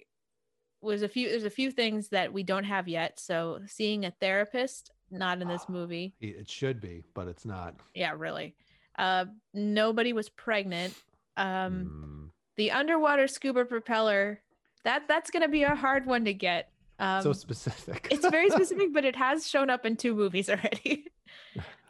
was 0.81 1.03
a 1.03 1.07
few. 1.07 1.29
There's 1.29 1.43
a 1.43 1.49
few 1.49 1.71
things 1.71 2.09
that 2.09 2.31
we 2.33 2.43
don't 2.43 2.63
have 2.63 2.87
yet. 2.87 3.19
So 3.19 3.59
seeing 3.67 4.05
a 4.05 4.11
therapist, 4.11 4.91
not 5.09 5.41
in 5.41 5.47
this 5.47 5.67
movie. 5.69 6.13
It 6.19 6.49
should 6.49 6.81
be, 6.81 7.03
but 7.13 7.27
it's 7.27 7.45
not. 7.45 7.75
Yeah, 7.93 8.13
really. 8.17 8.55
Uh, 8.97 9.25
nobody 9.53 10.13
was 10.13 10.29
pregnant. 10.29 10.93
Mm. 11.37 11.65
Um, 11.65 12.31
the 12.57 12.71
underwater 12.71 13.27
scuba 13.27 13.65
propeller. 13.65 14.41
That 14.83 15.07
that's 15.07 15.31
gonna 15.31 15.47
be 15.47 15.63
a 15.63 15.75
hard 15.75 16.05
one 16.05 16.25
to 16.25 16.33
get. 16.33 16.69
Um, 16.99 17.21
so 17.23 17.33
specific. 17.33 18.07
it's 18.11 18.27
very 18.27 18.49
specific, 18.51 18.93
but 18.93 19.05
it 19.05 19.15
has 19.15 19.47
shown 19.47 19.69
up 19.69 19.85
in 19.85 19.95
two 19.95 20.15
movies 20.15 20.49
already. 20.49 21.05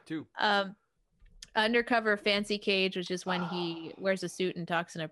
Two. 0.05 0.25
Um, 0.39 0.75
Undercover 1.55 2.15
Fancy 2.15 2.57
Cage, 2.57 2.95
which 2.95 3.11
is 3.11 3.25
when 3.25 3.43
he 3.43 3.91
wears 3.97 4.23
a 4.23 4.29
suit 4.29 4.55
and 4.55 4.65
talks 4.65 4.95
in 4.95 5.01
a 5.01 5.11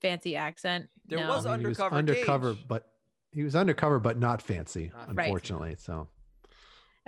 fancy 0.00 0.36
accent. 0.36 0.88
There 1.06 1.20
no. 1.20 1.28
was 1.28 1.46
I 1.46 1.52
mean, 1.52 1.60
he 1.60 1.66
was 1.66 1.78
undercover 1.80 1.96
undercover, 1.96 2.54
Cage. 2.54 2.64
but 2.68 2.86
he 3.32 3.42
was 3.42 3.54
undercover, 3.54 3.98
but 3.98 4.18
not 4.18 4.42
fancy, 4.42 4.90
unfortunately. 5.08 5.76
So 5.78 6.08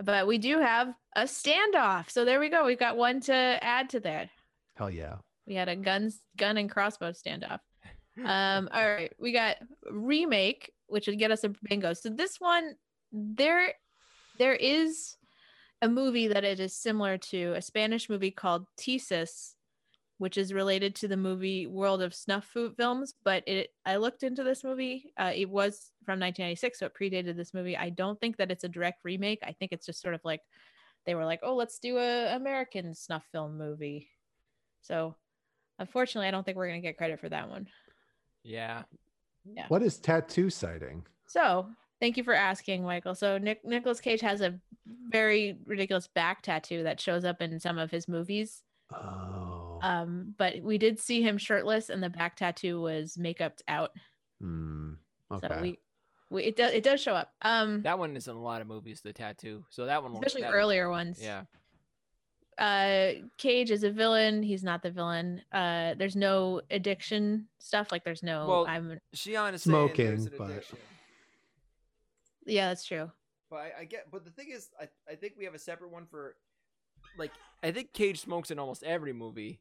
but 0.03 0.27
we 0.27 0.39
do 0.39 0.59
have 0.59 0.95
a 1.15 1.23
standoff. 1.23 2.11
So 2.11 2.25
there 2.25 2.41
we 2.41 2.49
go. 2.49 2.65
We've 2.65 2.79
got 2.79 2.97
one 2.97 3.21
to 3.23 3.35
add 3.35 3.91
to 3.91 4.01
that. 4.01 4.31
hell 4.77 4.91
yeah. 4.91 5.17
We 5.47 5.55
had 5.55 5.69
a 5.69 5.77
guns, 5.77 6.21
gun 6.37 6.57
and 6.57 6.71
crossbow 6.71 7.13
standoff. 7.13 7.61
Um, 8.25 8.69
all 8.73 8.87
right, 8.87 9.13
we 9.19 9.33
got 9.33 9.57
remake, 9.91 10.73
which 10.87 11.07
would 11.07 11.19
get 11.19 11.31
us 11.31 11.43
a 11.45 11.53
bingo. 11.69 11.95
So 11.95 12.11
this 12.11 12.37
one, 12.39 12.75
there, 13.13 13.73
there 14.39 14.55
is 14.55 15.17
a 15.81 15.89
movie 15.89 16.29
that 16.29 16.45
it 16.45 16.61
is 16.61 16.77
similar 16.77 17.17
to 17.19 17.55
a 17.55 17.63
Spanish 17.63 18.09
movie 18.09 18.31
called 18.31 18.67
Thesis, 18.79 19.55
which 20.19 20.37
is 20.37 20.53
related 20.53 20.95
to 20.97 21.09
the 21.09 21.17
movie 21.17 21.67
World 21.67 22.03
of 22.03 22.15
Snuff 22.15 22.45
Food 22.45 22.75
Films. 22.77 23.15
But 23.25 23.43
it, 23.47 23.71
I 23.87 23.97
looked 23.97 24.23
into 24.23 24.45
this 24.45 24.63
movie. 24.63 25.13
Uh, 25.19 25.33
it 25.35 25.49
was 25.49 25.91
from 26.11 26.19
1996, 26.19 26.81
so 26.81 26.87
it 26.87 26.95
predated 26.95 27.37
this 27.37 27.55
movie. 27.55 27.77
I 27.77 27.91
don't 27.91 28.19
think 28.19 28.37
that 28.39 28.51
it's 28.51 28.65
a 28.65 28.69
direct 28.69 29.05
remake. 29.05 29.39
I 29.45 29.53
think 29.53 29.71
it's 29.71 29.87
just 29.87 30.03
sort 30.03 30.15
of 30.15 30.21
like 30.25 30.41
they 31.07 31.15
were 31.15 31.25
like, 31.25 31.39
oh, 31.45 31.55
let's 31.55 31.79
do 31.79 31.99
a 31.99 32.35
American 32.35 32.95
snuff 32.95 33.23
film 33.31 33.57
movie. 33.57 34.09
So 34.83 35.15
unfortunately, 35.79 36.27
I 36.27 36.33
don't 36.33 36.45
think 36.45 36.57
we're 36.57 36.67
gonna 36.67 36.81
get 36.81 36.99
credit 36.99 37.21
for 37.21 37.29
that 37.29 37.49
one. 37.49 37.69
Yeah. 38.43 38.83
Yeah. 39.45 39.67
What 39.69 39.85
is 39.85 39.99
tattoo 39.99 40.51
sighting? 40.51 41.07
So 41.27 41.69
thank 42.01 42.17
you 42.17 42.25
for 42.25 42.35
asking, 42.35 42.83
Michael. 42.83 43.15
So 43.15 43.39
Nick 43.39 43.65
Nicholas 43.65 44.01
Cage 44.01 44.21
has 44.23 44.41
a 44.41 44.59
very 45.09 45.59
ridiculous 45.65 46.09
back 46.09 46.43
tattoo 46.43 46.83
that 46.83 47.01
shows 47.01 47.25
up 47.25 47.41
in 47.41 47.61
some 47.61 47.79
of 47.79 47.93
his 47.93 48.09
movies. 48.09 48.65
Oh. 48.93 49.79
Um, 49.81 50.35
but 50.37 50.61
we 50.61 50.77
did 50.77 50.99
see 50.99 51.23
him 51.23 51.39
shirtless, 51.39 51.89
and 51.89 52.03
the 52.03 52.11
back 52.11 52.35
tattoo 52.35 52.81
was 52.81 53.17
makeuped 53.17 53.63
out. 53.69 53.93
Hmm. 54.41 54.95
okay. 55.31 55.49
So 55.49 55.61
we, 55.63 55.71
we 55.71 55.79
it 56.33 56.57
does 56.57 56.73
it 56.73 56.83
does 56.85 57.01
show 57.01 57.15
up. 57.15 57.33
Um, 57.43 57.83
That 57.83 57.99
one 57.99 58.17
is 58.17 58.29
in 58.29 58.37
a 58.37 58.41
lot 58.41 58.61
of 58.61 58.67
movies, 58.67 59.01
the 59.01 59.13
tattoo. 59.13 59.65
So 59.71 59.87
that 59.87 60.03
one 60.03 60.13
especially 60.13 60.43
that- 60.43 60.53
earlier 60.53 60.89
ones. 60.91 61.21
Yeah. 61.23 61.45
uh 62.59 63.13
cage 63.39 63.71
is 63.71 63.85
a 63.85 63.91
villain 63.91 64.43
he's 64.43 64.63
not 64.63 64.83
the 64.83 64.91
villain 64.91 65.41
uh 65.51 65.95
there's 65.95 66.15
no 66.17 66.61
addiction 66.71 67.47
stuff 67.59 67.91
like 67.91 68.05
there's 68.05 68.23
no 68.23 68.47
Well- 68.47 68.67
i'm 68.69 69.01
Shion 69.17 69.55
is 69.55 69.63
saying 69.63 69.93
there's 69.97 70.25
Smoking, 70.25 70.29
but- 70.37 70.65
yeah 72.45 72.69
that's 72.69 72.85
true 72.85 73.11
But 73.49 73.57
I, 73.57 73.73
I 73.81 73.85
get, 73.85 74.11
but 74.13 74.25
the 74.25 74.31
thing 74.31 74.51
is, 74.53 74.69
I, 74.79 74.89
I 75.11 75.15
think 75.17 75.35
we 75.39 75.45
have 75.47 75.55
a 75.55 75.59
separate 75.59 75.91
one 75.91 76.07
for, 76.07 76.37
like, 77.19 77.33
I 77.65 77.73
think 77.73 77.93
Cage 77.93 78.21
smokes 78.21 78.51
in 78.53 78.59
almost 78.61 78.85
every 78.85 79.13
movie. 79.13 79.59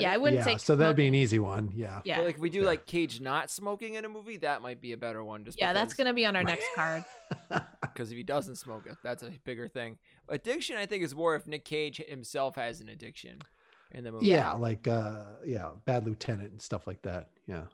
Yeah, 0.00 0.08
I 0.08 0.12
think- 0.12 0.22
wouldn't 0.22 0.38
yeah, 0.40 0.44
say 0.44 0.56
so 0.58 0.76
that'd 0.76 0.96
be 0.96 1.06
an 1.06 1.14
easy 1.14 1.38
one. 1.38 1.70
Yeah. 1.74 2.00
Yeah, 2.04 2.16
But 2.18 2.26
like 2.26 2.34
if 2.36 2.40
we 2.40 2.50
do 2.50 2.60
Yeah. 2.60 2.66
like 2.66 2.86
Cage 2.86 3.20
not 3.20 3.50
smoking 3.50 3.94
in 3.94 4.04
a 4.04 4.08
movie, 4.08 4.36
that 4.38 4.62
might 4.62 4.80
be 4.80 4.92
a 4.92 4.96
better 4.96 5.22
one. 5.24 5.44
Just 5.44 5.58
yeah, 5.58 5.72
that's 5.72 5.94
gonna 5.94 6.14
be 6.14 6.26
on 6.26 6.36
our 6.36 6.44
next 6.44 6.66
card. 6.74 7.04
because 7.82 8.10
if 8.10 8.16
he 8.16 8.22
doesn't 8.22 8.56
smoke 8.56 8.86
it, 8.86 8.96
that's 9.02 9.22
a 9.22 9.30
bigger 9.44 9.68
thing. 9.68 9.98
Addiction, 10.28 10.76
I 10.76 10.86
think, 10.86 11.02
is 11.02 11.14
more 11.14 11.34
if 11.34 11.46
Nick 11.46 11.64
Cage 11.64 11.98
himself 12.08 12.56
has 12.56 12.80
an 12.80 12.88
addiction 12.88 13.40
in 13.92 14.04
the 14.04 14.12
movie. 14.12 14.26
yeah, 14.26 14.52
like 14.52 14.86
uh 14.88 15.24
yeah, 15.46 15.70
Bad 15.84 16.06
Lieutenant 16.06 16.50
and 16.52 16.60
stuff 16.62 16.86
like 16.86 17.02
that. 17.02 17.28
Yeah. 17.46 17.64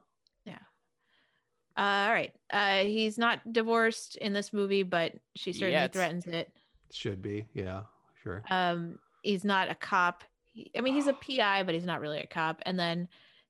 Uh, 1.77 1.81
all 2.07 2.13
right. 2.13 2.33
Uh, 2.53 2.85
he's 2.85 3.19
not 3.19 3.53
divorced 3.53 4.15
in 4.19 4.33
this 4.33 4.53
movie, 4.53 4.85
but 4.85 5.13
she 5.35 5.53
certainly 5.53 5.73
Yet. 5.73 5.93
threatens 5.93 6.25
it. 6.29 6.53
Should 6.93 7.21
be. 7.21 7.47
Yeah, 7.53 7.83
sure. 8.23 8.45
Um, 8.49 9.01
he's 9.23 9.45
not 9.45 9.69
a 9.69 9.75
cop. 9.75 10.23
He, 10.55 10.71
I 10.77 10.81
mean, 10.81 10.95
he's 10.95 11.07
a 11.09 11.13
PI, 11.13 11.65
but 11.65 11.75
he's 11.75 11.85
not 11.85 12.01
really 12.01 12.21
a 12.21 12.27
cop. 12.27 12.63
And 12.65 12.79
then 12.79 13.09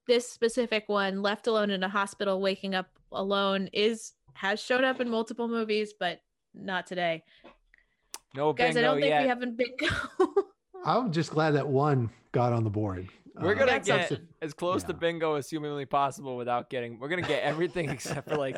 this 0.08 0.28
specific 0.28 0.84
one, 0.88 1.22
left 1.22 1.46
alone 1.46 1.70
in 1.70 1.82
a 1.84 1.88
hospital, 1.88 2.40
waking 2.40 2.74
up 2.74 2.86
alone, 3.12 3.68
is 3.72 4.14
has 4.34 4.60
shown 4.60 4.82
up 4.84 5.00
in 5.00 5.08
multiple 5.08 5.46
movies, 5.46 5.92
but 5.98 6.20
not 6.54 6.86
today. 6.88 7.22
No 8.34 8.52
Guys, 8.52 8.74
bingo 8.74 8.80
I 8.80 8.82
don't 8.92 9.00
think 9.00 9.10
yet. 9.10 9.22
we 9.22 9.28
haven't 9.28 9.56
bingo. 9.56 9.86
I'm 10.84 11.12
just 11.12 11.30
glad 11.30 11.52
that 11.52 11.68
one 11.68 12.10
got 12.32 12.52
on 12.52 12.64
the 12.64 12.70
board. 12.70 13.08
We're 13.40 13.52
Uh, 13.52 13.54
gonna 13.54 13.66
That's 13.72 13.86
get 13.86 14.04
awesome. 14.12 14.28
as 14.42 14.52
close 14.54 14.82
to 14.84 14.92
bingo 14.94 15.34
as 15.34 15.48
humanly 15.48 15.86
possible 15.86 16.36
without 16.36 16.68
getting. 16.70 16.98
We're 16.98 17.08
gonna 17.08 17.22
get 17.22 17.42
everything 17.44 17.88
except 17.90 18.28
for 18.28 18.36
like. 18.36 18.56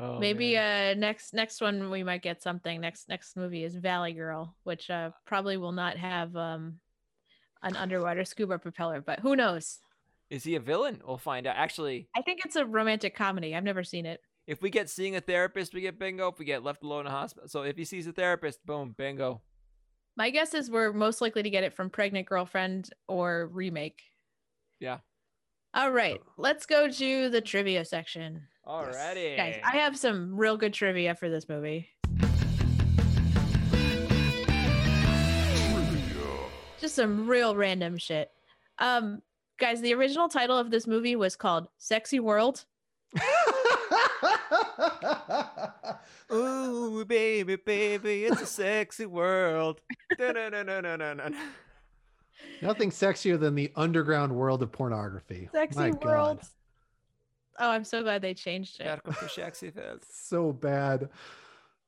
Oh, 0.00 0.18
Maybe 0.18 0.54
man. 0.54 0.96
uh 0.96 1.00
next 1.00 1.34
next 1.34 1.60
one 1.60 1.90
we 1.90 2.02
might 2.02 2.22
get 2.22 2.42
something. 2.42 2.80
Next 2.80 3.08
next 3.08 3.36
movie 3.36 3.64
is 3.64 3.74
Valley 3.74 4.12
Girl, 4.12 4.54
which 4.62 4.90
uh 4.90 5.10
probably 5.26 5.56
will 5.56 5.72
not 5.72 5.96
have 5.96 6.36
um 6.36 6.78
an 7.62 7.74
underwater 7.76 8.24
scuba 8.24 8.58
propeller, 8.58 9.00
but 9.00 9.20
who 9.20 9.34
knows? 9.36 9.78
is 10.30 10.44
he 10.44 10.54
a 10.56 10.60
villain? 10.60 11.00
We'll 11.06 11.16
find 11.16 11.46
out. 11.46 11.56
Actually, 11.56 12.08
I 12.14 12.20
think 12.22 12.44
it's 12.44 12.54
a 12.56 12.64
romantic 12.66 13.16
comedy. 13.16 13.56
I've 13.56 13.64
never 13.64 13.82
seen 13.82 14.04
it. 14.06 14.20
if 14.46 14.60
we 14.62 14.68
get 14.70 14.90
seeing 14.90 15.16
a 15.16 15.20
therapist, 15.22 15.72
we 15.74 15.80
get 15.80 15.98
bingo. 15.98 16.28
If 16.28 16.38
we 16.38 16.44
get 16.44 16.62
left 16.62 16.84
alone 16.84 17.00
in 17.00 17.06
a 17.06 17.10
hospital, 17.10 17.48
so 17.48 17.62
if 17.62 17.76
he 17.76 17.84
sees 17.84 18.06
a 18.06 18.12
therapist, 18.12 18.64
boom, 18.66 18.94
bingo. 18.96 19.40
My 20.16 20.30
guess 20.30 20.52
is 20.52 20.70
we're 20.70 20.92
most 20.92 21.20
likely 21.20 21.42
to 21.42 21.50
get 21.50 21.64
it 21.64 21.72
from 21.72 21.88
Pregnant 21.90 22.26
Girlfriend 22.28 22.90
or 23.08 23.48
remake. 23.52 24.02
Yeah. 24.80 24.98
All 25.74 25.90
right, 25.90 26.20
let's 26.38 26.64
go 26.66 26.88
to 26.90 27.28
the 27.28 27.40
trivia 27.40 27.84
section. 27.84 28.42
Alrighty, 28.66 29.36
Guys, 29.36 29.60
I 29.64 29.76
have 29.76 29.96
some 29.98 30.36
real 30.36 30.56
good 30.56 30.72
trivia 30.72 31.14
for 31.14 31.28
this 31.28 31.48
movie. 31.48 31.88
Just 36.80 36.94
some 36.94 37.26
real 37.26 37.54
random 37.54 37.98
shit. 37.98 38.30
Um, 38.78 39.20
guys, 39.58 39.80
the 39.80 39.92
original 39.94 40.28
title 40.28 40.56
of 40.56 40.70
this 40.70 40.86
movie 40.86 41.16
was 41.16 41.36
called 41.36 41.68
Sexy 41.76 42.18
World. 42.20 42.64
Ooh, 46.32 47.04
baby, 47.04 47.56
baby, 47.56 48.24
it's 48.24 48.40
a 48.40 48.46
sexy 48.46 49.06
world. 49.06 49.82
Nothing 52.62 52.90
sexier 52.90 53.38
than 53.38 53.54
the 53.54 53.70
underground 53.76 54.34
world 54.34 54.62
of 54.62 54.72
pornography. 54.72 55.48
Sexy 55.52 55.78
My 55.78 55.90
World. 55.90 56.38
God. 56.38 56.46
Oh, 57.60 57.70
I'm 57.70 57.84
so 57.84 58.02
glad 58.02 58.22
they 58.22 58.34
changed 58.34 58.80
it. 58.80 58.84
Gotta 58.84 59.02
go 59.04 59.12
to 59.12 59.28
sexy 59.28 59.70
fest. 59.70 60.04
So 60.28 60.52
bad. 60.52 61.08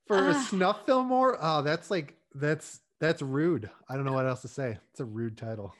For 0.06 0.16
a 0.16 0.32
Ah. 0.34 0.46
snuff 0.48 0.84
film 0.86 1.12
or 1.12 1.38
oh, 1.40 1.62
that's 1.62 1.90
like 1.90 2.16
that's 2.34 2.80
that's 2.98 3.22
rude. 3.22 3.70
I 3.88 3.94
don't 3.94 4.04
know 4.04 4.12
what 4.12 4.26
else 4.26 4.42
to 4.42 4.48
say. 4.48 4.78
It's 4.90 5.00
a 5.00 5.04
rude 5.04 5.36
title. 5.38 5.74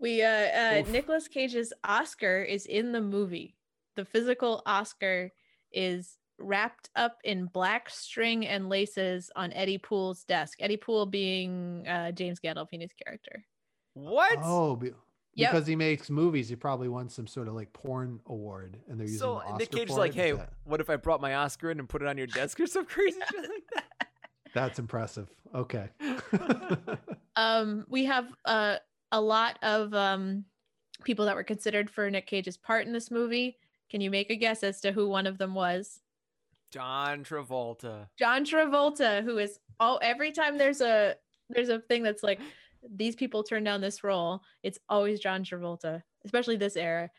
We 0.00 0.22
uh, 0.22 0.28
uh 0.28 0.78
Oof. 0.80 0.90
Nicolas 0.90 1.28
Cage's 1.28 1.72
Oscar 1.84 2.42
is 2.42 2.66
in 2.66 2.92
the 2.92 3.00
movie. 3.00 3.54
The 3.96 4.04
physical 4.04 4.62
Oscar 4.66 5.30
is 5.72 6.16
wrapped 6.38 6.88
up 6.96 7.18
in 7.22 7.46
black 7.46 7.90
string 7.90 8.46
and 8.46 8.68
laces 8.68 9.30
on 9.36 9.52
Eddie 9.52 9.78
Poole's 9.78 10.24
desk. 10.24 10.58
Eddie 10.60 10.78
Poole 10.78 11.06
being 11.06 11.86
uh, 11.86 12.10
James 12.12 12.40
Gandolfini's 12.40 12.94
character. 13.04 13.44
What? 13.94 14.38
Oh, 14.42 14.76
be- 14.76 14.92
Yep. 15.34 15.52
because 15.52 15.66
he 15.66 15.76
makes 15.76 16.10
movies, 16.10 16.48
he 16.48 16.56
probably 16.56 16.88
won 16.88 17.08
some 17.08 17.26
sort 17.28 17.46
of 17.46 17.54
like 17.54 17.72
porn 17.72 18.18
award, 18.26 18.78
and 18.88 18.98
they're 18.98 19.06
using 19.06 19.20
so 19.20 19.34
the 19.34 19.52
Oscar 19.52 19.58
Nick 19.58 19.70
Cage's 19.70 19.96
like, 19.96 20.12
hey, 20.12 20.32
that- 20.32 20.52
what 20.64 20.80
if 20.80 20.90
I 20.90 20.96
brought 20.96 21.20
my 21.20 21.36
Oscar 21.36 21.70
in 21.70 21.78
and 21.78 21.88
put 21.88 22.02
it 22.02 22.08
on 22.08 22.18
your 22.18 22.26
desk 22.26 22.58
or 22.60 22.66
some 22.66 22.84
crazy 22.84 23.20
shit 23.30 23.40
like 23.42 23.62
that? 23.74 24.08
that's 24.54 24.78
impressive. 24.80 25.28
Okay. 25.54 25.88
Um, 27.36 27.86
we 27.88 28.04
have 28.04 28.26
uh, 28.44 28.76
a 29.12 29.20
lot 29.20 29.58
of 29.62 29.94
um, 29.94 30.44
people 31.04 31.24
that 31.26 31.36
were 31.36 31.44
considered 31.44 31.88
for 31.88 32.10
Nick 32.10 32.26
Cage's 32.26 32.56
part 32.56 32.86
in 32.86 32.92
this 32.92 33.10
movie. 33.10 33.56
Can 33.88 34.00
you 34.00 34.10
make 34.10 34.30
a 34.30 34.36
guess 34.36 34.62
as 34.62 34.80
to 34.82 34.92
who 34.92 35.08
one 35.08 35.26
of 35.26 35.38
them 35.38 35.54
was? 35.54 36.00
John 36.70 37.24
Travolta. 37.24 38.08
John 38.18 38.44
Travolta, 38.44 39.22
who 39.22 39.38
is 39.38 39.58
all 39.78 39.98
every 40.02 40.32
time 40.32 40.58
there's 40.58 40.80
a 40.80 41.14
there's 41.48 41.68
a 41.70 41.78
thing 41.80 42.02
that's 42.02 42.22
like 42.22 42.40
these 42.88 43.16
people 43.16 43.42
turn 43.42 43.64
down 43.64 43.80
this 43.80 44.02
role, 44.04 44.42
it's 44.62 44.78
always 44.88 45.20
John 45.20 45.44
Travolta, 45.44 46.02
especially 46.24 46.56
this 46.56 46.76
era. 46.76 47.10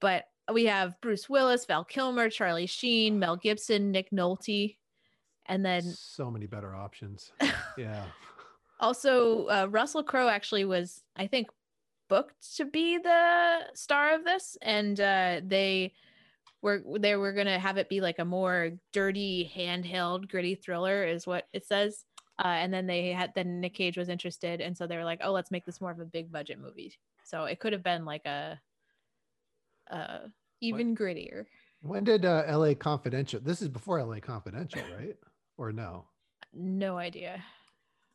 But 0.00 0.24
we 0.52 0.66
have 0.66 1.00
Bruce 1.00 1.28
Willis, 1.28 1.64
Val 1.66 1.84
Kilmer, 1.84 2.30
Charlie 2.30 2.66
Sheen, 2.66 3.18
Mel 3.18 3.36
Gibson, 3.36 3.90
Nick 3.90 4.10
Nolte, 4.10 4.76
and 5.46 5.64
then 5.64 5.82
so 5.82 6.30
many 6.30 6.46
better 6.46 6.74
options. 6.74 7.32
Yeah. 7.78 8.04
also 8.80 9.46
uh, 9.48 9.66
Russell 9.70 10.02
Crowe 10.02 10.28
actually 10.28 10.64
was, 10.64 11.02
I 11.14 11.26
think, 11.26 11.48
booked 12.08 12.56
to 12.56 12.64
be 12.64 12.96
the 12.96 13.58
star 13.74 14.14
of 14.14 14.24
this, 14.24 14.56
and 14.62 14.98
uh, 14.98 15.42
they 15.44 15.92
were 16.62 16.82
they 16.98 17.16
were 17.16 17.34
gonna 17.34 17.58
have 17.58 17.76
it 17.76 17.90
be 17.90 18.00
like 18.00 18.18
a 18.18 18.24
more 18.24 18.70
dirty, 18.94 19.50
handheld, 19.54 20.28
gritty 20.30 20.54
thriller, 20.54 21.04
is 21.04 21.26
what 21.26 21.48
it 21.52 21.66
says. 21.66 22.04
Uh, 22.38 22.48
and 22.48 22.72
then 22.72 22.86
they 22.86 23.12
had 23.12 23.32
then 23.34 23.60
Nick 23.60 23.74
Cage 23.74 23.96
was 23.96 24.08
interested, 24.10 24.60
and 24.60 24.76
so 24.76 24.86
they 24.86 24.96
were 24.96 25.04
like, 25.04 25.20
"Oh, 25.24 25.32
let's 25.32 25.50
make 25.50 25.64
this 25.64 25.80
more 25.80 25.90
of 25.90 26.00
a 26.00 26.04
big 26.04 26.30
budget 26.30 26.58
movie." 26.60 26.92
So 27.24 27.44
it 27.44 27.60
could 27.60 27.72
have 27.72 27.82
been 27.82 28.04
like 28.04 28.26
a, 28.26 28.60
uh, 29.90 30.18
even 30.60 30.94
grittier. 30.96 31.44
When 31.82 32.04
did 32.04 32.24
uh, 32.24 32.42
L.A. 32.46 32.74
Confidential? 32.74 33.40
This 33.40 33.62
is 33.62 33.68
before 33.68 33.98
L.A. 34.00 34.20
Confidential, 34.20 34.82
right? 34.98 35.16
Or 35.56 35.72
no? 35.72 36.06
No 36.52 36.98
idea. 36.98 37.42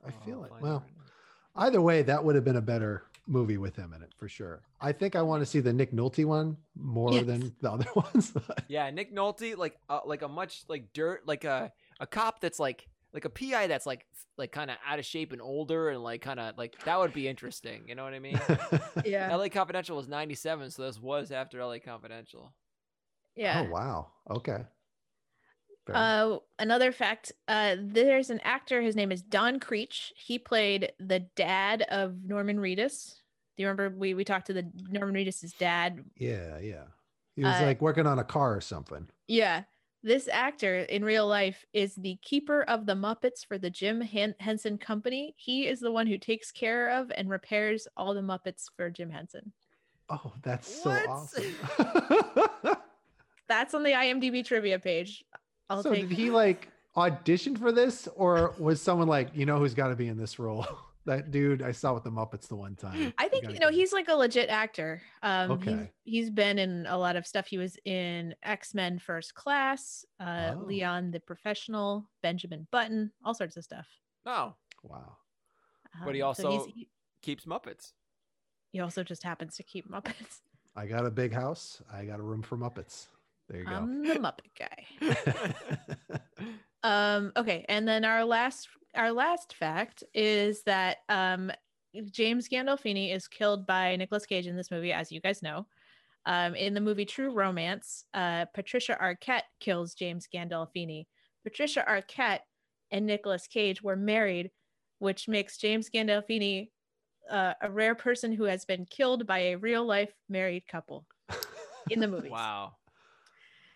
I 0.05 0.09
Oh, 0.09 0.25
feel 0.25 0.37
I'll 0.39 0.57
it. 0.57 0.61
Well, 0.61 0.79
right 0.79 1.67
either 1.67 1.81
way, 1.81 2.01
that 2.03 2.23
would 2.23 2.35
have 2.35 2.43
been 2.43 2.55
a 2.57 2.61
better 2.61 3.03
movie 3.27 3.57
with 3.57 3.75
him 3.75 3.93
in 3.93 4.01
it 4.01 4.11
for 4.17 4.27
sure. 4.27 4.61
I 4.79 4.91
think 4.91 5.15
I 5.15 5.21
want 5.21 5.41
to 5.41 5.45
see 5.45 5.59
the 5.59 5.71
Nick 5.73 5.91
Nolte 5.91 6.25
one 6.25 6.57
more 6.75 7.11
Yes. 7.13 7.25
than 7.25 7.55
the 7.61 7.71
other 7.71 7.85
ones. 7.95 8.33
yeah, 8.67 8.89
Nick 8.89 9.13
Nolte, 9.15 9.55
like 9.57 9.77
uh, 9.89 9.99
like 10.05 10.21
a 10.21 10.27
much 10.27 10.63
like 10.67 10.91
dirt, 10.93 11.27
like 11.27 11.43
a 11.43 11.71
a 11.99 12.07
cop 12.07 12.41
that's 12.41 12.59
like 12.59 12.87
like 13.13 13.25
a 13.25 13.29
PI 13.29 13.67
that's 13.67 13.85
like 13.85 14.05
like 14.37 14.51
kind 14.51 14.71
of 14.71 14.77
out 14.87 14.99
of 14.99 15.05
shape 15.05 15.33
and 15.33 15.41
older 15.41 15.89
and 15.89 16.01
like 16.01 16.21
kind 16.21 16.39
of 16.39 16.57
like 16.57 16.75
that 16.85 16.99
would 16.99 17.13
be 17.13 17.27
interesting. 17.27 17.83
You 17.87 17.95
know 17.95 18.03
what 18.03 18.13
I 18.13 18.19
mean? 18.19 18.39
Yeah, 19.05 19.35
LA 19.35 19.49
Confidential 19.49 19.97
was 19.97 20.07
97, 20.07 20.71
so 20.71 20.83
this 20.83 20.99
was 20.99 21.31
after 21.31 21.63
LA 21.63 21.77
Confidential. 21.83 22.53
yeah. 23.35 23.65
Oh 23.65 23.71
wow. 23.71 24.07
Okay. 24.29 24.63
Fair. 25.87 25.95
Uh, 25.95 26.37
another 26.59 26.91
fact: 26.91 27.31
uh, 27.47 27.75
there's 27.79 28.29
an 28.29 28.39
actor. 28.43 28.81
His 28.81 28.95
name 28.95 29.11
is 29.11 29.21
Don 29.21 29.59
Creech. 29.59 30.13
He 30.15 30.37
played 30.37 30.91
the 30.99 31.19
dad 31.35 31.81
of 31.89 32.23
Norman 32.23 32.57
Reedus. 32.57 33.15
Do 33.57 33.63
you 33.63 33.67
remember 33.67 33.97
we 33.97 34.13
we 34.13 34.23
talked 34.23 34.47
to 34.47 34.53
the 34.53 34.69
Norman 34.89 35.15
Reedus's 35.15 35.53
dad? 35.53 36.03
yeah, 36.17 36.59
yeah. 36.59 36.83
He 37.35 37.43
was 37.43 37.55
uh, 37.55 37.65
like 37.65 37.81
working 37.81 38.05
on 38.05 38.19
a 38.19 38.23
car 38.23 38.55
or 38.55 38.61
something. 38.61 39.07
Yeah, 39.27 39.63
this 40.03 40.27
actor 40.31 40.79
in 40.79 41.03
real 41.05 41.27
life 41.27 41.65
is 41.73 41.95
the 41.95 42.17
keeper 42.21 42.63
of 42.63 42.85
the 42.85 42.93
Muppets 42.95 43.45
for 43.45 43.57
the 43.57 43.69
Jim 43.69 44.01
Henson 44.01 44.77
Company. 44.77 45.35
He 45.37 45.67
is 45.67 45.79
the 45.79 45.91
one 45.91 46.07
who 46.07 46.17
takes 46.17 46.51
care 46.51 46.89
of 46.89 47.11
and 47.15 47.29
repairs 47.29 47.87
all 47.95 48.13
the 48.13 48.21
Muppets 48.21 48.65
for 48.75 48.89
Jim 48.89 49.09
Henson. 49.11 49.51
Oh, 50.09 50.33
that's 50.41 50.67
so 50.83 50.89
What? 50.89 51.07
awesome. 51.07 51.55
That's 53.47 53.73
on 53.73 53.83
the 53.83 53.91
IMDb 53.91 54.45
trivia 54.45 54.79
page. 54.79 55.25
I'll 55.69 55.83
so 55.83 55.91
take. 55.93 56.07
did 56.07 56.17
he 56.17 56.29
like 56.29 56.69
audition 56.95 57.55
for 57.57 57.71
this, 57.71 58.07
or 58.15 58.53
was 58.57 58.81
someone 58.81 59.07
like, 59.09 59.29
you 59.33 59.45
know, 59.45 59.57
who's 59.57 59.73
got 59.73 59.89
to 59.89 59.95
be 59.95 60.07
in 60.07 60.17
this 60.17 60.39
role? 60.39 60.65
that 61.05 61.31
dude 61.31 61.61
I 61.61 61.71
saw 61.71 61.93
with 61.93 62.03
the 62.03 62.11
Muppets 62.11 62.47
the 62.47 62.55
one 62.55 62.75
time. 62.75 63.13
I 63.17 63.27
think 63.27 63.43
gotta 63.43 63.53
you 63.55 63.59
know 63.59 63.69
get- 63.69 63.75
he's 63.75 63.91
like 63.93 64.07
a 64.09 64.13
legit 64.15 64.49
actor. 64.49 65.01
Um, 65.23 65.59
he's, 65.59 65.67
Okay. 65.73 65.91
he's 66.03 66.29
been 66.29 66.59
in 66.59 66.85
a 66.87 66.97
lot 66.97 67.15
of 67.15 67.25
stuff. 67.25 67.47
He 67.47 67.57
was 67.57 67.77
in 67.85 68.35
X 68.43 68.73
Men 68.73 68.99
First 68.99 69.33
Class, 69.33 70.05
uh, 70.19 70.53
Oh. 70.55 70.63
Leon 70.65 71.11
the 71.11 71.19
Professional, 71.19 72.07
Benjamin 72.21 72.67
Button, 72.71 73.11
all 73.23 73.33
sorts 73.33 73.57
of 73.57 73.63
stuff. 73.63 73.87
Oh, 74.25 74.53
Wow. 74.83 75.17
But 76.05 76.15
he 76.15 76.21
Um, 76.21 76.33
so 76.35 76.47
also- 76.51 76.67
he, 76.73 76.89
keeps 77.21 77.45
Muppets. 77.45 77.93
he 78.71 78.79
also 78.79 79.03
just 79.03 79.23
happens 79.23 79.55
to 79.57 79.63
keep 79.63 79.89
Muppets. 79.89 80.41
I 80.75 80.85
got 80.87 81.05
a 81.05 81.11
big 81.11 81.33
house. 81.33 81.81
I 81.91 82.05
got 82.05 82.19
a 82.19 82.23
room 82.23 82.41
for 82.41 82.57
Muppets. 82.57 83.07
There 83.49 83.59
you 83.59 83.65
go. 83.65 83.71
I'm 83.73 84.03
the 84.03 84.15
Muppet 84.15 84.51
guy. 84.57 86.19
Um, 86.83 87.31
okay, 87.37 87.63
and 87.69 87.87
then 87.87 88.03
our 88.05 88.25
last 88.25 88.67
our 88.95 89.11
last 89.11 89.55
fact 89.55 90.03
is 90.13 90.63
that 90.63 90.97
um, 91.09 91.51
James 92.11 92.47
Gandolfini 92.49 93.13
is 93.13 93.27
killed 93.27 93.65
by 93.65 93.95
Nicolas 93.95 94.25
Cage 94.25 94.47
in 94.47 94.55
this 94.55 94.71
movie, 94.71 94.93
as 94.93 95.11
you 95.11 95.21
guys 95.21 95.41
know. 95.41 95.67
Um, 96.25 96.53
in 96.55 96.73
the 96.73 96.81
movie 96.81 97.05
True 97.05 97.33
Romance, 97.33 98.05
uh, 98.13 98.45
Patricia 98.53 98.97
Arquette 99.01 99.43
kills 99.59 99.95
James 99.95 100.27
Gandolfini. 100.33 101.07
Patricia 101.43 101.83
Arquette 101.87 102.41
and 102.91 103.05
Nicolas 103.05 103.47
Cage 103.47 103.81
were 103.81 103.95
married, 103.95 104.51
which 104.99 105.27
makes 105.27 105.57
James 105.57 105.89
Gandolfini 105.89 106.69
uh, 107.29 107.53
a 107.61 107.71
rare 107.71 107.95
person 107.95 108.31
who 108.31 108.43
has 108.43 108.65
been 108.65 108.85
killed 108.85 109.25
by 109.25 109.39
a 109.39 109.55
real 109.55 109.85
life 109.85 110.13
married 110.29 110.67
couple 110.67 111.05
in 111.89 111.99
the 111.99 112.07
movie. 112.09 112.29
Wow. 112.29 112.73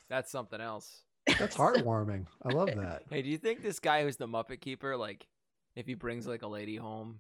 That's 0.10 0.32
something 0.32 0.62
else. 0.62 1.02
That's 1.40 1.56
heartwarming. 1.56 2.26
I 2.44 2.54
love 2.54 2.70
that. 2.76 3.04
Hey, 3.10 3.22
do 3.22 3.30
you 3.30 3.38
think 3.38 3.62
this 3.62 3.80
guy 3.80 4.04
who's 4.04 4.18
the 4.18 4.28
Muppet 4.28 4.62
Keeper, 4.62 4.96
like, 4.96 5.28
if 5.76 5.86
he 5.86 5.94
brings 5.94 6.28
like 6.28 6.42
a 6.42 6.48
lady 6.48 6.78
home, 6.78 7.20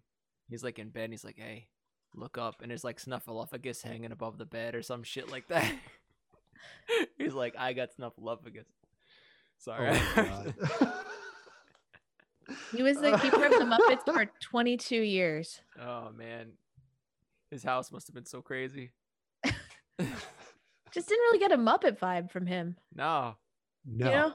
he's 0.49 0.63
like 0.63 0.79
in 0.79 0.89
bed 0.89 1.05
and 1.05 1.13
he's 1.13 1.25
like, 1.25 1.37
hey, 1.37 1.67
look 2.13 2.37
up, 2.37 2.61
and 2.61 2.69
there's 2.71 2.83
like 2.83 3.01
Snuffleupagus 3.01 3.83
hanging 3.83 4.11
above 4.11 4.37
the 4.37 4.45
bed 4.45 4.75
or 4.75 4.81
some 4.81 5.03
shit 5.03 5.31
like 5.31 5.47
that. 5.47 5.73
he's 7.17 7.33
like, 7.33 7.55
I 7.57 7.73
got 7.73 7.89
Snuffleupagus. 7.99 8.65
Sorry. 9.57 9.99
Oh. 10.17 11.01
He 12.75 12.83
was 12.83 12.97
the 12.97 13.17
keeper 13.17 13.43
of 13.43 13.53
the 13.53 13.65
Muppets 13.65 14.05
for 14.05 14.29
22 14.39 14.97
years. 15.01 15.61
oh 15.81 16.11
man, 16.15 16.51
his 17.49 17.63
house 17.63 17.91
must 17.91 18.05
have 18.07 18.13
been 18.13 18.27
so 18.27 18.43
crazy. 18.43 18.91
Just 20.91 21.09
didn't 21.09 21.23
really 21.23 21.39
get 21.39 21.51
a 21.51 21.57
Muppet 21.57 21.97
vibe 21.97 22.29
from 22.29 22.45
him. 22.45 22.75
No, 22.93 23.35
no. 23.85 24.05
You 24.05 24.11
know? 24.11 24.33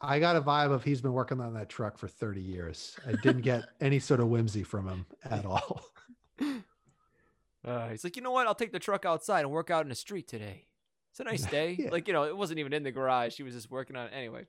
I 0.00 0.20
got 0.20 0.36
a 0.36 0.40
vibe 0.40 0.70
of 0.70 0.84
he's 0.84 1.00
been 1.00 1.12
working 1.12 1.40
on 1.40 1.54
that 1.54 1.68
truck 1.68 1.98
for 1.98 2.06
30 2.06 2.40
years. 2.40 2.96
I 3.06 3.12
didn't 3.22 3.42
get 3.42 3.64
any 3.80 3.98
sort 3.98 4.20
of 4.20 4.28
whimsy 4.28 4.62
from 4.62 4.86
him 4.88 5.06
at 5.28 5.44
all. 5.44 5.82
uh, 7.64 7.88
he's 7.88 8.04
like, 8.04 8.16
you 8.16 8.22
know 8.22 8.30
what? 8.30 8.46
I'll 8.46 8.54
take 8.54 8.72
the 8.72 8.78
truck 8.78 9.04
outside 9.04 9.40
and 9.40 9.50
work 9.50 9.70
out 9.70 9.82
in 9.82 9.88
the 9.88 9.94
street 9.96 10.28
today. 10.28 10.66
It's 11.10 11.20
a 11.20 11.24
nice 11.24 11.42
day. 11.50 11.74
Yeah. 11.78 11.90
Like 11.90 12.06
you 12.06 12.14
know, 12.14 12.24
it 12.24 12.36
wasn't 12.36 12.60
even 12.60 12.72
in 12.72 12.82
the 12.84 12.92
garage. 12.92 13.36
He 13.36 13.42
was 13.42 13.54
just 13.54 13.70
working 13.70 13.96
on 13.96 14.06
it 14.06 14.12
anyway. 14.14 14.46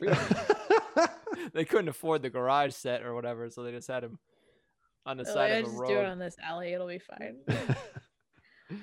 We- 0.00 0.08
they 1.52 1.64
couldn't 1.64 1.88
afford 1.88 2.22
the 2.22 2.30
garage 2.30 2.72
set 2.72 3.02
or 3.02 3.14
whatever, 3.14 3.50
so 3.50 3.62
they 3.62 3.72
just 3.72 3.88
had 3.88 4.04
him 4.04 4.18
on 5.04 5.16
the 5.16 5.24
Oh, 5.28 5.34
side 5.34 5.48
yeah, 5.50 5.56
of 5.58 5.64
a 5.66 5.68
just 5.70 5.84
do 5.86 5.98
it 5.98 6.04
on 6.06 6.18
this 6.18 6.36
alley. 6.42 6.72
It'll 6.72 6.86
be 6.86 6.98
fine. 6.98 7.36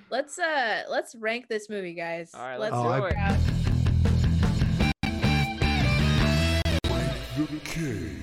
let's 0.10 0.38
uh 0.40 0.84
let's 0.90 1.16
rank 1.16 1.48
this 1.48 1.70
movie, 1.70 1.94
guys. 1.94 2.32
All 2.34 2.42
right, 2.42 2.60
let's 2.60 2.74
let's 2.76 2.86
Oh, 2.86 3.00
do 3.10 3.16
I- 3.16 3.34
it. 3.34 3.53
Out. 7.40 7.48
The 7.50 7.60
Cage. 7.60 8.18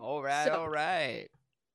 All 0.00 0.22
right, 0.22 0.46
So- 0.46 0.60
all 0.60 0.68
right. 0.68 1.28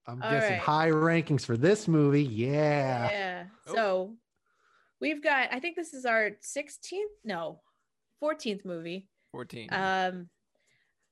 I'm 0.08 0.22
All 0.22 0.32
guessing 0.32 0.54
right. 0.54 0.60
high 0.62 0.90
rankings 0.90 1.46
for 1.46 1.56
this 1.56 1.88
movie. 1.88 2.24
Yeah. 2.24 3.10
Yeah. 3.12 3.44
Oh. 3.68 3.74
So 3.76 4.16
we've 5.00 5.22
got 5.22 5.50
I 5.54 5.60
think 5.60 5.76
this 5.76 5.94
is 5.94 6.06
our 6.06 6.32
16th, 6.42 7.12
no, 7.24 7.62
14th 8.22 8.66
movie. 8.66 9.08
Fourteen. 9.32 9.70
Um 9.72 10.30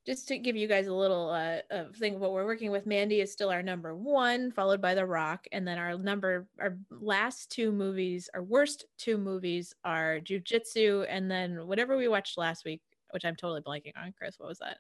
just 0.08 0.28
to 0.30 0.40
give 0.40 0.56
you 0.56 0.68
guys 0.68 0.88
a 0.88 0.94
little 0.94 1.30
uh, 1.30 1.60
uh 1.72 1.92
thing 2.00 2.16
of 2.16 2.22
what 2.22 2.32
we're 2.32 2.46
working 2.46 2.72
with, 2.72 2.88
Mandy 2.88 3.22
is 3.22 3.32
still 3.32 3.50
our 3.50 3.62
number 3.62 3.96
one, 3.96 4.52
followed 4.52 4.82
by 4.82 4.96
The 4.96 5.06
Rock, 5.06 5.46
and 5.52 5.68
then 5.68 5.78
our 5.78 5.96
number, 5.98 6.48
our 6.60 6.78
last 6.90 7.52
two 7.52 7.72
movies, 7.72 8.28
our 8.34 8.42
worst 8.42 8.86
two 8.98 9.18
movies 9.20 9.74
are 9.86 10.20
Jiu 10.20 10.40
Jitsu, 10.40 11.06
and 11.08 11.30
then 11.30 11.68
whatever 11.68 11.96
we 11.96 12.08
watched 12.08 12.38
last 12.40 12.66
week, 12.66 12.82
which 13.12 13.26
I'm 13.26 13.36
totally 13.36 13.62
blanking 13.62 13.94
on. 13.98 14.14
Chris, 14.18 14.36
what 14.38 14.50
was 14.50 14.60
that? 14.60 14.78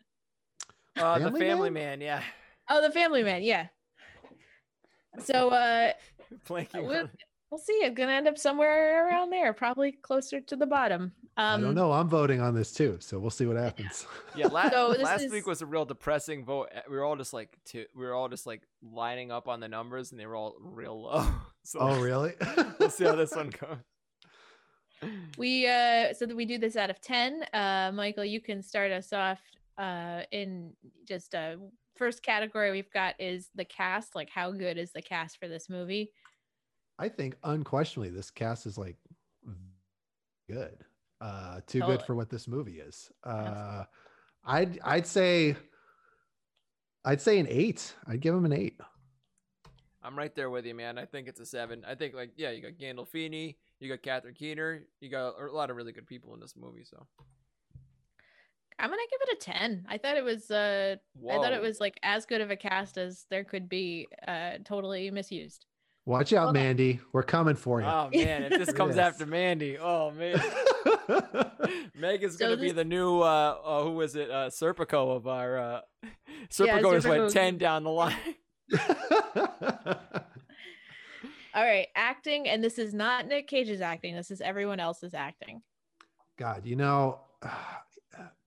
uh, 1.01 1.17
the 1.19 1.25
Family 1.25 1.39
Family 1.39 1.69
Man? 1.69 1.99
Man, 1.99 2.01
yeah. 2.01 2.21
Oh, 2.69 2.81
The 2.81 2.91
Family 2.91 3.23
Man, 3.23 3.41
yeah. 3.43 3.67
So 5.23 5.49
uh 5.49 5.93
Blanking. 6.47 6.85
we'll, 6.87 6.99
on- 6.99 7.09
we'll 7.49 7.57
see. 7.59 7.73
It's 7.73 7.95
gonna 7.95 8.11
end 8.11 8.27
up 8.27 8.37
somewhere 8.37 9.07
around 9.07 9.31
there, 9.31 9.53
probably 9.53 9.91
closer 9.93 10.39
to 10.41 10.55
the 10.55 10.65
bottom. 10.67 11.11
Um, 11.37 11.61
I 11.61 11.63
don't 11.63 11.75
know. 11.75 11.91
I'm 11.93 12.09
voting 12.09 12.41
on 12.41 12.53
this 12.53 12.71
too, 12.73 12.97
so 12.99 13.17
we'll 13.17 13.29
see 13.29 13.45
what 13.45 13.55
happens. 13.55 14.05
Yeah, 14.35 14.47
last, 14.47 14.71
So 14.73 14.89
last 14.99 15.21
is- 15.23 15.31
week 15.31 15.47
was 15.47 15.61
a 15.61 15.65
real 15.65 15.85
depressing 15.85 16.43
vote. 16.45 16.69
Uh, 16.75 16.81
We 16.89 16.97
were 16.97 17.03
all 17.05 17.15
just 17.15 17.33
like, 17.33 17.57
two, 17.65 17.85
we 17.95 18.05
were 18.05 18.13
all 18.13 18.27
just 18.27 18.45
like 18.45 18.61
lining 18.83 19.31
up 19.31 19.47
on 19.47 19.59
the 19.61 19.67
numbers, 19.69 20.11
and 20.11 20.19
they 20.19 20.25
were 20.25 20.35
all 20.35 20.55
real 20.59 21.01
low. 21.03 21.25
so 21.63 21.79
oh, 21.79 21.99
really? 22.01 22.33
we'll 22.79 22.89
see 22.89 23.05
how 23.05 23.15
this 23.15 23.33
one 23.35 23.49
goes. 23.51 23.77
We 25.37 25.67
uh 25.67 26.13
so 26.13 26.25
that 26.25 26.35
we 26.35 26.45
do 26.45 26.57
this 26.57 26.75
out 26.75 26.89
of 26.89 26.99
10. 27.01 27.43
Uh 27.53 27.91
Michael, 27.93 28.25
you 28.25 28.41
can 28.41 28.61
start 28.61 28.91
us 28.91 29.13
off 29.13 29.39
uh 29.77 30.21
in 30.31 30.73
just 31.07 31.35
uh 31.35 31.55
first 31.95 32.23
category 32.23 32.71
we've 32.71 32.91
got 32.91 33.15
is 33.19 33.49
the 33.55 33.65
cast, 33.65 34.15
like 34.15 34.29
how 34.29 34.51
good 34.51 34.77
is 34.77 34.91
the 34.91 35.01
cast 35.01 35.39
for 35.39 35.47
this 35.47 35.69
movie? 35.69 36.11
I 36.97 37.09
think 37.09 37.35
unquestionably 37.43 38.09
this 38.09 38.29
cast 38.31 38.65
is 38.65 38.77
like 38.77 38.97
good. 40.49 40.83
Uh 41.21 41.61
too 41.67 41.79
Totally. 41.79 41.97
good 41.97 42.05
for 42.05 42.15
what 42.15 42.29
this 42.29 42.47
movie 42.47 42.79
is. 42.79 43.11
Uh 43.23 43.29
Absolutely. 43.29 43.85
I'd 44.45 44.79
I'd 44.83 45.07
say 45.07 45.55
I'd 47.05 47.21
say 47.21 47.39
an 47.39 47.47
8. 47.49 47.95
I'd 48.07 48.19
give 48.19 48.35
him 48.35 48.45
an 48.45 48.53
8. 48.53 48.79
I'm 50.09 50.17
right 50.17 50.33
there 50.33 50.49
with 50.49 50.65
you, 50.65 50.73
man. 50.73 50.97
I 50.97 51.05
think 51.05 51.27
it's 51.27 51.39
a 51.39 51.45
seven. 51.45 51.85
I 51.87 51.93
think 51.93 52.15
like 52.15 52.31
yeah, 52.35 52.49
you 52.49 52.63
got 52.63 52.71
Gandolfini, 52.79 53.57
you 53.79 53.89
got 53.89 54.01
Catherine 54.01 54.33
Keener, 54.33 54.85
you 55.01 55.09
got 55.11 55.35
a 55.39 55.51
lot 55.51 55.69
of 55.69 55.75
really 55.75 55.91
good 55.91 56.07
people 56.07 56.33
in 56.33 56.39
this 56.39 56.55
movie. 56.59 56.83
So 56.83 57.05
I'm 58.79 58.89
gonna 58.89 59.01
give 59.11 59.19
it 59.29 59.33
a 59.33 59.51
10. 59.51 59.85
I 59.87 59.99
thought 59.99 60.17
it 60.17 60.23
was 60.23 60.49
uh 60.49 60.95
I 61.29 61.35
thought 61.35 61.53
it 61.53 61.61
was 61.61 61.79
like 61.79 61.99
as 62.01 62.25
good 62.25 62.41
of 62.41 62.49
a 62.49 62.55
cast 62.55 62.97
as 62.97 63.27
there 63.29 63.43
could 63.43 63.69
be, 63.69 64.07
uh 64.27 64.53
totally 64.65 65.11
misused. 65.11 65.67
Watch 66.05 66.33
out, 66.33 66.45
Hold 66.45 66.57
on. 66.57 66.63
Mandy. 66.63 66.99
We're 67.13 67.21
coming 67.21 67.55
for 67.55 67.81
you. 67.81 67.85
Oh 67.85 68.09
man, 68.11 68.43
if 68.51 68.65
this 68.65 68.73
comes 68.73 68.95
Yes. 68.95 69.13
after 69.13 69.27
Mandy, 69.27 69.77
oh 69.77 70.09
man, 70.09 70.41
Megan's 71.95 72.37
So 72.39 72.45
gonna 72.49 72.57
be 72.59 72.71
the 72.71 72.83
new 72.85 73.19
uh, 73.21 73.57
uh 73.63 73.83
who 73.83 73.91
was 73.91 74.15
it? 74.15 74.31
Uh 74.31 74.49
Serpico 74.49 75.15
of 75.15 75.27
our 75.27 75.59
uh 75.59 75.81
Serpico 76.49 76.93
just 76.93 77.07
went 77.07 77.23
Serpico- 77.23 77.31
ten 77.33 77.57
down 77.59 77.83
the 77.83 77.91
line. 77.91 78.15
All 81.55 81.65
right, 81.65 81.87
acting, 81.95 82.47
and 82.47 82.63
this 82.63 82.77
is 82.77 82.93
not 82.93 83.27
Nick 83.27 83.47
Cage's 83.47 83.81
acting, 83.81 84.15
this 84.15 84.31
is 84.31 84.41
everyone 84.41 84.79
else's 84.79 85.13
acting. 85.13 85.61
God, 86.37 86.65
you 86.65 86.75
know, 86.75 87.19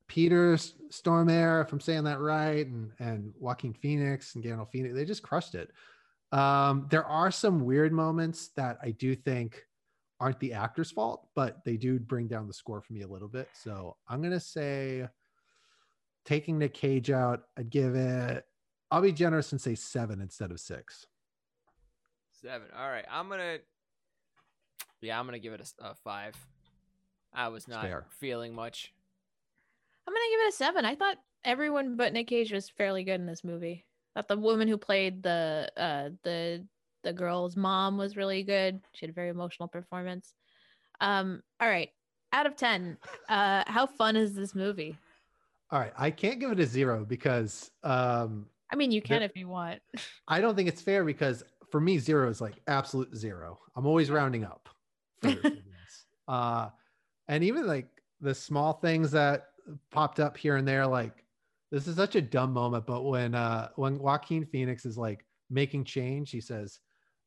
Peter 0.07 0.57
Stormare, 0.91 1.65
if 1.65 1.73
I'm 1.73 1.81
saying 1.81 2.05
that 2.05 2.21
right, 2.21 2.67
and 2.67 2.93
and 2.99 3.33
Joaquin 3.39 3.73
Phoenix 3.73 4.35
and 4.35 4.45
Gandalf 4.45 4.71
Phoenix, 4.71 4.95
they 4.95 5.05
just 5.05 5.23
crushed 5.23 5.55
it. 5.55 5.71
Um, 6.33 6.87
there 6.91 7.05
are 7.05 7.31
some 7.31 7.65
weird 7.65 7.93
moments 7.93 8.49
that 8.57 8.79
I 8.83 8.91
do 8.93 9.15
think 9.15 9.63
aren't 10.21 10.39
the 10.39 10.53
actor's 10.53 10.91
fault, 10.91 11.29
but 11.35 11.65
they 11.65 11.77
do 11.77 11.99
bring 11.99 12.29
down 12.29 12.47
the 12.47 12.55
score 12.55 12.81
for 12.81 12.93
me 12.93 13.03
a 13.03 13.09
little 13.09 13.27
bit. 13.29 13.49
So 13.55 13.97
I'm 14.07 14.23
gonna 14.23 14.39
say, 14.39 15.09
taking 16.25 16.59
Nick 16.59 16.75
Cage 16.75 17.11
out, 17.11 17.43
I'd 17.59 17.71
give 17.71 17.95
it. 17.95 18.45
I'll 18.93 19.01
be 19.01 19.11
generous 19.11 19.53
and 19.53 19.61
say 19.61 19.75
seven 19.75 20.21
instead 20.21 20.51
of 20.51 20.61
six. 20.61 21.07
Seven. 22.43 22.69
All 22.79 22.91
right, 22.91 23.07
I'm 23.11 23.31
gonna. 23.31 23.57
Yeah, 25.01 25.19
I'm 25.19 25.25
gonna 25.25 25.39
give 25.39 25.55
it 25.55 25.73
a 25.81 25.95
five. 25.95 26.37
I 27.33 27.49
was 27.49 27.67
not 27.67 27.85
Fair. 27.85 28.05
feeling 28.21 28.55
much. 28.55 28.93
I'm 30.07 30.13
gonna 30.13 30.27
give 30.31 30.41
it 30.41 30.53
a 30.53 30.57
seven. 30.57 30.85
I 30.85 30.95
thought 30.95 31.17
everyone 31.43 31.97
but 31.97 32.13
Nick 32.13 32.27
Cage 32.27 32.53
was 32.53 32.69
fairly 32.69 33.03
good 33.03 33.19
in 33.19 33.25
this 33.25 33.43
movie. 33.43 33.87
Thought 34.15 34.29
the 34.29 34.37
woman 34.37 34.69
who 34.69 34.77
played 34.77 35.23
the 35.23 35.73
uh 35.79 36.11
the 36.23 36.67
the 37.03 37.15
girl's 37.15 37.57
mom 37.57 37.97
was 37.97 38.15
really 38.15 38.43
good. 38.43 38.79
She 38.93 39.07
had 39.07 39.11
a 39.11 39.15
very 39.15 39.31
emotional 39.31 39.69
performance. 39.69 40.35
Um, 41.01 41.43
all 41.61 41.69
right. 41.69 41.89
Out 42.35 42.47
of 42.47 42.57
ten, 42.57 42.99
uh, 43.31 43.65
how 43.67 43.87
fun 43.87 44.17
is 44.17 44.35
this 44.35 44.55
movie? 44.55 44.99
All 45.71 45.79
right, 45.79 45.93
I 45.97 46.11
can't 46.11 46.39
give 46.39 46.53
it 46.53 46.61
a 46.61 46.67
zero 46.67 47.07
because 47.07 47.71
um, 47.83 48.45
I 48.73 48.77
mean, 48.77 48.91
you 48.91 49.03
can 49.03 49.21
There- 49.21 49.29
if 49.29 49.37
you 49.37 49.49
want. 49.49 49.81
I 50.29 50.41
don't 50.41 50.57
think 50.57 50.69
it's 50.69 50.83
fair 50.83 51.05
because 51.05 51.45
for 51.71 51.81
me, 51.81 51.99
zero 51.99 52.29
is 52.29 52.41
like 52.41 52.61
absolute 52.67 53.15
zero. 53.15 53.59
I'm 53.77 53.87
always 53.87 54.11
rounding 54.11 54.45
up. 54.45 54.69
For, 55.21 55.33
for. 55.43 55.51
Uh, 56.29 56.69
and 57.29 57.45
even 57.45 57.67
like 57.67 57.89
the 58.21 58.35
small 58.35 58.75
things 58.75 59.11
that 59.13 59.49
popped 59.91 60.21
up 60.21 60.37
here 60.37 60.57
and 60.57 60.67
there, 60.67 60.87
like 60.87 61.25
this 61.71 61.87
is 61.87 61.97
such 61.97 62.17
a 62.17 62.23
dumb 62.23 62.53
moment. 62.53 62.87
But 62.87 63.03
when 63.03 63.35
uh, 63.35 63.69
when 63.77 63.99
Joaquin 63.99 64.45
Phoenix 64.47 64.85
is 64.85 64.97
like 64.97 65.25
making 65.51 65.85
change, 65.85 66.31
he 66.31 66.41
says, 66.41 66.81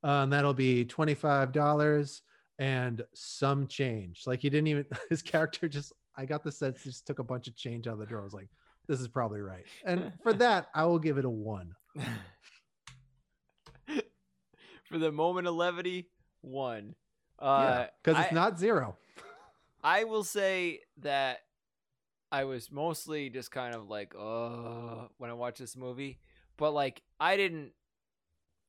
uh, 0.04 0.24
and 0.24 0.34
that'll 0.34 0.54
be 0.54 0.86
twenty 0.86 1.14
five 1.16 1.52
dollars 1.52 2.22
and 2.60 3.04
some 3.14 3.68
change. 3.68 4.24
Like 4.26 4.40
he 4.40 4.50
didn't 4.50 4.68
even 4.68 4.86
his 5.10 5.22
character 5.22 5.68
just. 5.68 5.94
I 6.18 6.26
got 6.26 6.44
the 6.46 6.52
sense 6.52 6.82
he 6.82 6.90
just 6.92 7.06
took 7.06 7.20
a 7.20 7.24
bunch 7.26 7.50
of 7.50 7.58
change 7.58 7.88
out 7.88 7.94
of 7.94 8.00
the 8.00 8.06
drawer. 8.06 8.22
I 8.22 8.24
was 8.24 8.34
like, 8.34 8.48
this 8.88 9.00
is 9.00 9.08
probably 9.08 9.42
right. 9.42 9.66
And 9.86 10.12
for 10.24 10.34
that, 10.34 10.68
I 10.74 10.86
will 10.86 11.00
give 11.00 11.18
it 11.18 11.26
a 11.26 11.30
one. 11.30 11.76
For 14.90 15.00
the 15.00 15.12
moment 15.12 15.48
of 15.48 15.56
levity, 15.56 16.10
one. 16.42 16.96
Yeah, 17.42 17.48
Uh, 17.48 17.88
because 18.04 18.24
it's 18.24 18.32
I- 18.32 18.36
not 18.36 18.60
zero. 18.60 18.98
I 19.84 20.04
will 20.04 20.24
say 20.24 20.82
that 20.98 21.40
I 22.32 22.44
was 22.46 22.72
mostly 22.72 23.30
just 23.30 23.52
kind 23.52 23.76
of 23.76 23.90
like, 23.90 24.16
oh, 24.16 25.10
when 25.18 25.30
I 25.30 25.34
watched 25.34 25.60
this 25.60 25.76
movie, 25.76 26.20
but 26.58 26.72
like 26.72 27.02
I 27.20 27.36
didn't, 27.38 27.72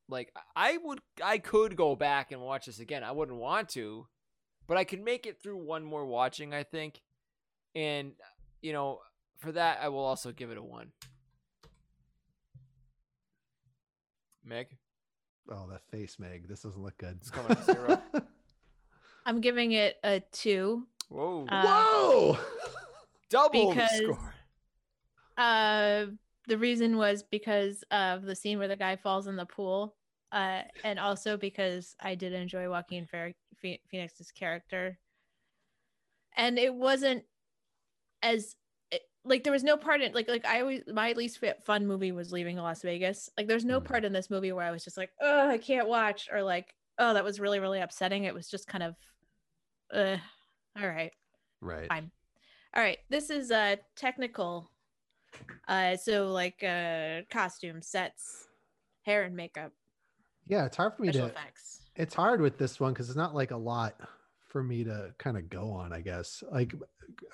like 0.09 0.33
I 0.55 0.77
would 0.79 1.01
I 1.23 1.39
could 1.39 1.77
go 1.77 1.97
back 1.97 2.33
and 2.33 2.41
watch 2.41 2.67
this 2.67 2.81
again. 2.81 3.03
I 3.05 3.13
wouldn't 3.13 3.39
want 3.39 3.69
to, 3.71 4.07
but 4.67 4.77
I 4.77 4.85
could 4.85 5.03
make 5.03 5.27
it 5.27 5.41
through 5.43 5.57
one 5.59 5.85
more 5.85 6.05
watching, 6.07 6.53
I 6.55 6.63
think. 6.65 7.01
And 7.75 8.13
you 8.63 8.73
know, 8.73 9.01
for 9.39 9.53
that 9.53 9.79
I 9.83 9.89
will 9.89 10.05
also 10.05 10.33
give 10.33 10.51
it 10.51 10.59
a 10.59 10.63
1. 10.63 10.91
Meg, 14.45 14.77
Oh, 15.49 15.69
that 15.71 15.83
face, 15.93 16.19
Meg. 16.19 16.49
This 16.49 16.63
doesn't 16.63 16.83
look 16.83 16.99
good. 16.99 17.19
It's 17.21 17.31
coming 17.31 17.55
to 17.57 17.63
zero. 17.65 18.03
I'm 19.27 19.41
giving 19.41 19.73
it 19.73 19.97
a 20.03 20.21
two. 20.33 20.87
whoa, 21.09 21.47
Uh, 21.49 21.63
Whoa! 21.65 22.39
double 23.31 23.69
the 23.71 23.75
because- 23.77 23.97
score. 23.99 24.35
Uh, 25.37 26.07
the 26.49 26.57
reason 26.59 26.97
was 26.97 27.23
because 27.23 27.85
of 27.91 28.23
the 28.23 28.35
scene 28.35 28.59
where 28.59 28.69
the 28.69 28.77
guy 28.77 28.97
falls 28.97 29.27
in 29.29 29.37
the 29.37 29.45
pool, 29.47 29.95
uh, 30.33 30.63
and 30.83 30.99
also 30.99 31.37
because 31.37 31.95
I 32.01 32.15
did 32.15 32.33
enjoy 32.33 32.69
Joaquin 32.71 33.07
Fer- 33.07 33.35
Phoenix's 33.91 34.31
character, 34.33 34.99
and 36.37 36.59
it 36.59 36.75
wasn't 36.75 37.25
as 38.23 38.45
it, 38.45 38.55
like 39.27 39.45
there 39.45 39.53
was 39.53 39.65
no 39.65 39.77
part 39.77 40.01
in 40.01 40.13
like 40.13 40.29
like 40.29 40.47
I 40.47 40.61
always 40.61 40.83
my 40.93 41.13
least 41.13 41.45
fun 41.65 41.87
movie 41.87 42.13
was 42.13 42.33
Leaving 42.33 42.57
Las 42.57 42.83
Vegas. 42.83 43.29
Like 43.37 43.49
there's 43.49 43.65
no 43.65 43.81
Mm. 43.81 43.85
part 43.85 44.05
in 44.05 44.13
this 44.13 44.31
movie 44.31 44.53
where 44.53 44.65
I 44.65 44.71
was 44.71 44.85
just 44.85 44.97
like, 44.97 45.11
oh, 45.21 45.49
I 45.49 45.59
can't 45.59 45.89
watch, 45.89 46.29
or 46.33 46.43
like, 46.43 46.75
oh, 46.99 47.15
that 47.15 47.25
was 47.25 47.41
really 47.41 47.59
really 47.59 47.81
upsetting. 47.81 48.25
It 48.25 48.35
was 48.35 48.49
just 48.49 48.67
kind 48.69 48.85
of, 48.85 48.95
uh, 49.93 50.17
all 50.81 50.89
right. 50.89 51.13
right. 51.61 51.89
Fine. 51.89 52.11
All 52.75 52.83
right. 52.83 52.99
This 53.11 53.31
is 53.31 53.51
uh 53.51 53.77
technical. 53.97 54.71
Uh 55.69 55.97
so 55.97 56.29
like 56.29 56.63
uh 56.63 57.23
costume 57.31 57.83
sets, 57.83 58.47
hair 59.05 59.25
and 59.25 59.35
makeup, 59.35 59.73
Yeah, 60.47 60.65
it's 60.67 60.77
hard 60.77 60.95
for 60.95 61.03
me 61.03 61.09
special 61.09 61.29
to. 61.29 61.33
effects. 61.33 61.81
It's 61.97 62.15
hard 62.15 62.41
with 62.41 62.59
this 62.59 62.79
one 62.79 62.93
because 62.93 63.09
it's 63.09 63.17
not 63.17 63.35
like 63.35 63.51
a 63.51 63.57
lot 63.57 63.95
for 64.57 64.63
me 64.63 64.85
to 64.85 65.13
kind 65.19 65.37
of 65.37 65.51
go 65.51 65.71
on. 65.71 65.93
I 65.93 66.01
guess. 66.01 66.43
Like, 66.51 66.75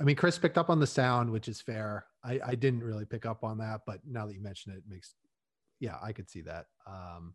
I 0.00 0.02
mean, 0.02 0.16
Chris 0.16 0.38
picked 0.38 0.58
up 0.58 0.70
on 0.70 0.80
the 0.80 0.88
sound, 0.88 1.30
which 1.30 1.46
is 1.46 1.60
fair. 1.60 2.04
I 2.24 2.40
I 2.44 2.54
didn't 2.56 2.82
really 2.82 3.04
pick 3.04 3.26
up 3.26 3.44
on 3.44 3.58
that, 3.58 3.82
but 3.86 4.00
now 4.04 4.26
that 4.26 4.34
you 4.34 4.42
mention 4.42 4.72
it, 4.72 4.78
it 4.78 4.84
makes. 4.88 5.14
Yeah, 5.78 5.98
I 6.02 6.10
could 6.12 6.28
see 6.28 6.40
that. 6.42 6.66
Um, 6.84 7.34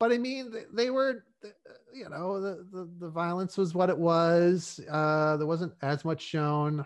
but 0.00 0.10
I 0.10 0.18
mean, 0.18 0.50
they, 0.50 0.64
they 0.72 0.90
were, 0.90 1.24
you 1.94 2.08
know, 2.08 2.40
the, 2.40 2.66
the 2.72 2.90
the 2.98 3.08
violence 3.08 3.56
was 3.56 3.72
what 3.72 3.88
it 3.88 3.98
was. 3.98 4.80
Uh, 4.90 5.36
there 5.36 5.46
wasn't 5.46 5.74
as 5.80 6.04
much 6.04 6.22
shown. 6.22 6.84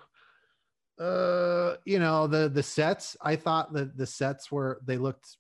Uh, 0.98 1.76
you 1.86 1.98
know, 1.98 2.26
the 2.26 2.50
the 2.50 2.62
sets. 2.62 3.16
I 3.22 3.36
thought 3.36 3.72
that 3.72 3.96
the 3.96 4.06
sets 4.06 4.52
were 4.52 4.82
they 4.84 4.98
looked 4.98 5.38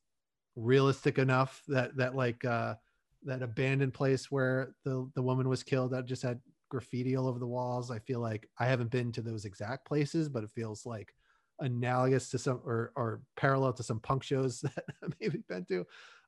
realistic 0.56 1.18
enough 1.18 1.62
that 1.68 1.96
that 1.96 2.14
like 2.14 2.46
uh 2.46 2.76
that 3.24 3.42
abandoned 3.42 3.92
place 3.92 4.30
where 4.30 4.74
the 4.84 5.10
the 5.14 5.22
woman 5.22 5.50
was 5.50 5.62
killed 5.62 5.90
that 5.90 6.06
just 6.06 6.22
had 6.22 6.40
graffiti 6.68 7.16
all 7.16 7.28
over 7.28 7.38
the 7.38 7.46
walls. 7.46 7.90
I 7.90 7.98
feel 7.98 8.20
like 8.20 8.48
I 8.58 8.66
haven't 8.66 8.90
been 8.90 9.12
to 9.12 9.22
those 9.22 9.44
exact 9.44 9.86
places, 9.86 10.28
but 10.28 10.44
it 10.44 10.50
feels 10.50 10.86
like 10.86 11.14
analogous 11.60 12.30
to 12.30 12.38
some 12.38 12.60
or 12.64 12.92
or 12.96 13.20
parallel 13.36 13.72
to 13.74 13.82
some 13.82 14.00
punk 14.00 14.22
shows 14.22 14.60
that 14.62 14.84
I 15.02 15.08
maybe 15.20 15.42
been 15.48 15.64
to. 15.66 15.86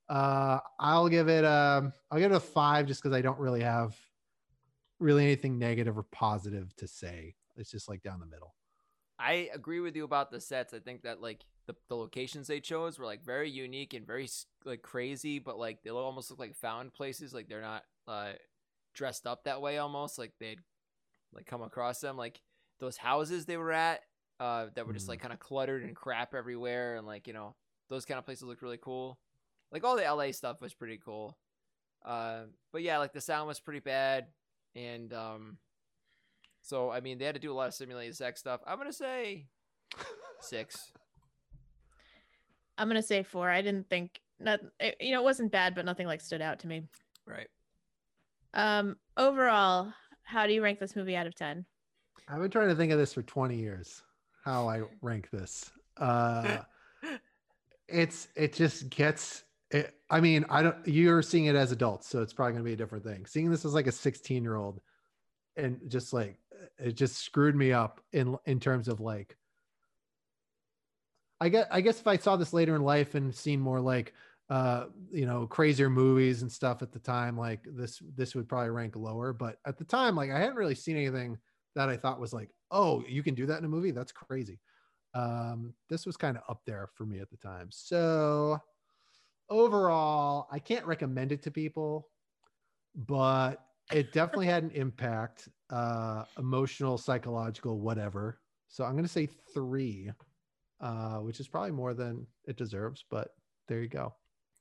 Uh, 0.09 0.61
I'll 0.79 1.09
give 1.09 1.29
it 1.29 1.45
um 1.45 1.93
I'll 2.11 2.21
give 2.21 2.33
it 2.33 2.37
a 2.37 2.41
five 2.41 2.87
just 2.87 3.03
because 3.03 3.17
I 3.17 3.23
don't 3.23 3.39
really 3.39 3.63
have 3.63 3.97
really 4.99 5.25
anything 5.25 5.59
negative 5.59 5.99
or 5.99 6.05
positive 6.05 6.75
to 6.77 6.87
say. 6.87 7.35
It's 7.57 7.71
just 7.71 7.89
like 7.89 8.03
down 8.03 8.21
the 8.21 8.27
middle. 8.27 8.55
I 9.19 9.49
agree 9.55 9.81
with 9.81 9.97
you 9.97 10.05
about 10.05 10.31
the 10.31 10.41
sets. 10.41 10.75
I 10.75 10.79
think 10.79 11.03
that 11.03 11.21
like 11.23 11.45
the, 11.67 11.75
the 11.89 11.97
locations 11.97 12.47
they 12.47 12.61
chose 12.61 12.99
were 12.99 13.07
like 13.07 13.25
very 13.25 13.51
unique 13.51 13.95
and 13.95 14.07
very 14.07 14.29
like 14.65 14.83
crazy, 14.83 15.39
but 15.39 15.59
like 15.59 15.83
they 15.83 15.91
almost 15.91 16.31
look 16.31 16.39
like 16.39 16.55
found 16.55 16.93
places. 16.93 17.33
Like 17.33 17.49
they're 17.49 17.63
not 17.63 17.85
uh, 18.07 18.33
dressed 18.97 19.27
up 19.27 19.45
that 19.45 19.63
way. 19.63 19.79
Almost 19.79 20.19
like 20.19 20.33
they'd 20.41 20.61
like 21.33 21.47
come 21.47 21.63
across 21.63 22.01
them. 22.01 22.17
Like 22.17 22.41
those 22.81 22.97
houses 22.97 23.47
they 23.47 23.57
were 23.57 23.73
at 23.73 24.01
uh, 24.41 24.67
that 24.75 24.87
were 24.87 24.93
just 24.93 25.09
like 25.09 25.21
kind 25.21 25.33
of 25.33 25.39
cluttered 25.39 25.85
and 25.85 25.95
crap 25.95 26.35
everywhere, 26.35 26.97
and 26.97 27.07
like 27.07 27.27
you 27.27 27.33
know 27.33 27.55
those 27.89 28.05
kind 28.05 28.19
of 28.19 28.25
places 28.25 28.43
look 28.43 28.63
really 28.63 28.79
cool. 28.79 29.19
Like 29.71 29.85
all 29.85 29.97
the 29.97 30.03
LA 30.03 30.33
stuff 30.33 30.61
was 30.61 30.75
pretty 30.75 30.99
cool. 30.99 31.37
Uh, 32.05 32.45
but 32.73 32.83
yeah, 32.83 32.99
like 32.99 33.13
the 33.13 33.21
sound 33.21 33.47
was 33.47 33.61
pretty 33.61 33.81
bad, 33.81 34.27
and 34.75 35.13
um, 35.13 35.59
so 36.63 36.91
I 36.91 37.01
mean 37.01 37.19
they 37.19 37.25
had 37.25 37.35
to 37.35 37.41
do 37.41 37.53
a 37.53 37.55
lot 37.55 37.69
of 37.69 37.75
simulated 37.75 38.17
sex 38.17 38.41
stuff. 38.41 38.61
I'm 38.67 38.79
gonna 38.79 38.93
say 38.93 39.47
six. 40.41 40.93
I'm 42.79 42.89
gonna 42.89 43.03
say 43.03 43.23
four. 43.23 43.49
I 43.49 43.63
didn't 43.63 43.89
think 43.89 44.21
not 44.39 44.61
you 45.01 45.13
know, 45.13 45.21
it 45.21 45.25
wasn't 45.25 45.53
bad, 45.53 45.75
but 45.75 45.85
nothing 45.85 46.07
like 46.07 46.21
stood 46.21 46.43
out 46.43 46.61
to 46.61 46.69
me. 46.69 46.83
Right. 47.27 47.49
Um 48.57 48.97
overall, 49.17 49.93
how 50.25 50.47
do 50.47 50.53
you 50.53 50.63
rank 50.63 50.81
this 50.81 50.97
movie 50.97 51.15
out 51.15 51.27
of 51.27 51.35
ten? 51.35 51.65
I've 52.29 52.41
been 52.41 52.51
trying 52.51 52.69
to 52.69 52.75
think 52.75 52.91
of 52.91 52.99
this 52.99 53.15
for 53.15 53.23
20 53.23 53.55
years. 53.57 54.03
How 54.45 54.69
I 54.69 54.83
rank 55.03 55.31
this. 55.31 55.71
Uh 55.99 56.59
it's 57.89 58.29
it 58.35 58.55
just 58.55 58.91
gets 58.91 59.45
it, 59.71 59.95
I 60.09 60.21
mean, 60.21 60.45
I 60.49 60.63
don't 60.63 60.77
you're 60.87 61.23
seeing 61.23 61.47
it 61.47 61.57
as 61.57 61.71
adults, 61.71 62.09
so 62.09 62.23
it's 62.23 62.33
probably 62.33 62.55
gonna 62.55 62.65
be 62.65 62.73
a 62.73 62.77
different 62.77 63.05
thing. 63.05 63.27
Seeing 63.27 63.51
this 63.51 63.65
as 63.65 63.75
like 63.75 63.87
a 63.87 63.93
16 63.93 64.43
year 64.43 64.57
old 64.57 64.81
and 65.57 65.81
just 65.89 66.13
like 66.13 66.39
it 66.79 66.93
just 66.93 67.19
screwed 67.19 67.55
me 67.55 67.73
up 67.73 68.01
in 68.13 68.37
in 68.47 68.59
terms 68.59 68.89
of 68.89 69.01
like 69.01 69.37
I 71.41 71.49
guess 71.51 71.67
I 71.71 71.81
guess 71.83 72.01
if 72.01 72.07
I 72.07 72.17
saw 72.17 72.37
this 72.37 72.53
later 72.53 72.75
in 72.75 72.83
life 72.83 73.15
and 73.15 73.35
seen 73.35 73.61
more 73.61 73.81
like 73.81 74.15
uh 74.49 74.85
you 75.11 75.27
know 75.27 75.47
crazier 75.47 75.91
movies 75.91 76.43
and 76.43 76.53
stuff 76.53 76.81
at 76.81 76.93
the 76.93 77.01
time 77.01 77.37
like 77.37 77.67
this 77.67 78.01
this 78.15 78.35
would 78.37 78.49
probably 78.49 78.71
rank 78.71 78.95
lower 78.95 79.33
but 79.33 79.59
at 79.67 79.77
the 79.77 79.85
time 79.85 80.15
like 80.15 80.31
i 80.31 80.39
hadn't 80.39 80.55
really 80.55 80.75
seen 80.75 80.97
anything 80.97 81.37
that 81.75 81.89
i 81.89 81.97
thought 81.97 82.21
was 82.21 82.33
like 82.33 82.51
oh 82.71 83.03
you 83.07 83.23
can 83.23 83.35
do 83.35 83.47
that 83.47 83.59
in 83.59 83.65
a 83.65 83.69
movie? 83.69 83.91
That's 83.91 84.13
crazy. 84.13 84.59
Um 85.15 85.75
this 85.89 86.07
was 86.07 86.17
kind 86.17 86.37
of 86.37 86.43
up 86.49 86.63
there 86.67 86.89
for 86.95 87.07
me 87.07 87.21
at 87.21 87.31
the 87.31 87.37
time. 87.37 87.69
So 87.71 88.59
overall 89.49 90.49
i 90.51 90.59
can't 90.59 90.85
recommend 90.87 91.31
it 91.31 91.41
to 91.41 91.53
people 91.53 92.09
but 92.97 93.65
it 93.93 94.13
definitely 94.13 94.47
had 94.47 94.65
an 94.65 94.73
impact 94.73 95.49
uh 95.71 96.25
emotional 96.39 96.99
psychological 96.99 97.79
whatever. 97.79 98.41
So 98.69 98.85
i'm 98.85 98.93
going 98.93 99.05
to 99.05 99.09
say 99.09 99.29
three 99.55 100.11
uh 100.81 101.19
which 101.19 101.41
is 101.41 101.49
probably 101.49 101.71
more 101.71 101.95
than 101.95 102.27
it 102.47 102.57
deserves 102.57 103.05
but 103.09 103.29
there 103.69 103.81
you 103.81 103.89
go 103.89 104.13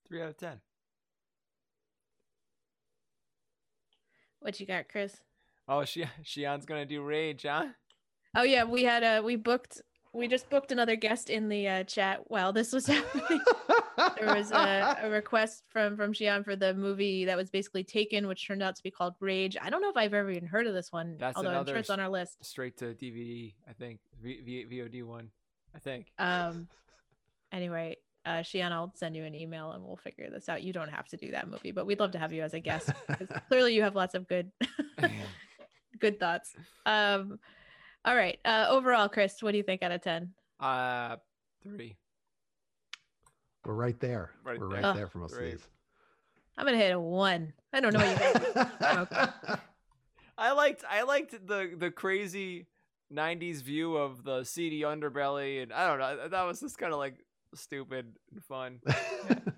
Three 0.07 0.21
out 0.21 0.29
of 0.29 0.37
ten. 0.37 0.59
What 4.39 4.59
you 4.59 4.65
got, 4.65 4.89
Chris? 4.89 5.17
Oh, 5.67 5.83
she 5.85 6.05
Shion's 6.23 6.65
gonna 6.65 6.85
do 6.85 7.01
rage, 7.01 7.43
huh? 7.47 7.67
Oh 8.35 8.43
yeah, 8.43 8.63
we 8.63 8.83
had 8.83 9.03
a 9.03 9.21
we 9.21 9.35
booked 9.35 9.81
we 10.13 10.27
just 10.27 10.49
booked 10.49 10.71
another 10.71 10.95
guest 10.95 11.29
in 11.29 11.49
the 11.49 11.67
uh, 11.67 11.83
chat 11.83 12.21
while 12.27 12.53
this 12.53 12.71
was 12.71 12.85
happening. 12.87 13.41
there 14.17 14.35
was 14.35 14.51
a, 14.51 14.97
a 15.01 15.09
request 15.09 15.63
from 15.69 15.97
from 15.97 16.13
Xian 16.13 16.45
for 16.45 16.55
the 16.55 16.73
movie 16.73 17.25
that 17.25 17.35
was 17.35 17.49
basically 17.49 17.83
taken, 17.83 18.27
which 18.27 18.45
turned 18.47 18.61
out 18.63 18.75
to 18.75 18.83
be 18.83 18.91
called 18.91 19.15
Rage. 19.19 19.57
I 19.61 19.69
don't 19.69 19.81
know 19.81 19.89
if 19.89 19.97
I've 19.97 20.13
ever 20.13 20.29
even 20.31 20.47
heard 20.47 20.67
of 20.67 20.73
this 20.73 20.91
one, 20.91 21.17
That's 21.19 21.35
although 21.35 21.49
I'm 21.49 21.65
sure 21.65 21.77
it's 21.77 21.89
on 21.89 21.99
our 21.99 22.09
list. 22.09 22.37
Straight 22.45 22.77
to 22.77 22.93
DVD, 22.93 23.53
I 23.67 23.73
think. 23.73 23.99
V- 24.21 24.41
v- 24.41 24.65
VOD 24.71 25.03
one, 25.03 25.31
I 25.75 25.79
think. 25.79 26.11
Um. 26.19 26.67
Anyway, 27.51 27.95
uh, 28.25 28.39
Xian, 28.41 28.71
I'll 28.71 28.91
send 28.95 29.15
you 29.15 29.23
an 29.23 29.35
email 29.35 29.71
and 29.71 29.83
we'll 29.83 29.97
figure 29.97 30.29
this 30.29 30.49
out. 30.49 30.63
You 30.63 30.73
don't 30.73 30.89
have 30.89 31.07
to 31.09 31.17
do 31.17 31.31
that 31.31 31.47
movie, 31.49 31.71
but 31.71 31.85
we'd 31.85 31.99
love 31.99 32.11
to 32.11 32.19
have 32.19 32.33
you 32.33 32.41
as 32.43 32.53
a 32.53 32.59
guest. 32.59 32.89
'cause 33.07 33.27
clearly, 33.47 33.73
you 33.75 33.83
have 33.83 33.95
lots 33.95 34.15
of 34.15 34.27
good 34.27 34.51
good 35.99 36.19
thoughts. 36.19 36.53
Um. 36.85 37.39
All 38.03 38.15
right. 38.15 38.37
Uh, 38.45 38.67
overall, 38.69 39.09
Chris, 39.09 39.41
what 39.41 39.51
do 39.51 39.57
you 39.57 39.63
think 39.63 39.81
out 39.83 39.91
of 39.91 40.01
ten? 40.01 40.31
uh, 40.59 41.17
three. 41.63 41.95
We're 43.65 43.73
right 43.73 43.99
there. 43.99 44.29
Right 44.43 44.59
We're 44.59 44.67
there. 44.69 44.75
right 44.77 44.85
Ugh. 44.85 44.95
there 44.95 45.07
for 45.07 45.17
most 45.17 45.33
Three. 45.35 45.47
of 45.47 45.51
these. 45.53 45.67
I'm 46.57 46.65
gonna 46.65 46.77
hit 46.77 46.91
a 46.93 46.99
one. 46.99 47.51
I 47.73 47.79
don't 47.79 47.93
know 47.93 47.99
what 47.99 48.45
you 48.45 48.53
guys. 48.53 49.59
I 50.37 50.51
liked 50.51 50.83
I 50.89 51.01
liked 51.03 51.31
the 51.47 51.71
the 51.75 51.89
crazy 51.91 52.67
'90s 53.11 53.61
view 53.63 53.95
of 53.97 54.23
the 54.23 54.43
seedy 54.43 54.81
underbelly, 54.81 55.63
and 55.63 55.73
I 55.73 55.87
don't 55.87 55.99
know. 55.99 56.27
That 56.29 56.43
was 56.43 56.59
just 56.59 56.77
kind 56.77 56.93
of 56.93 56.99
like 56.99 57.24
stupid 57.55 58.13
and 58.31 58.43
fun. 58.43 58.81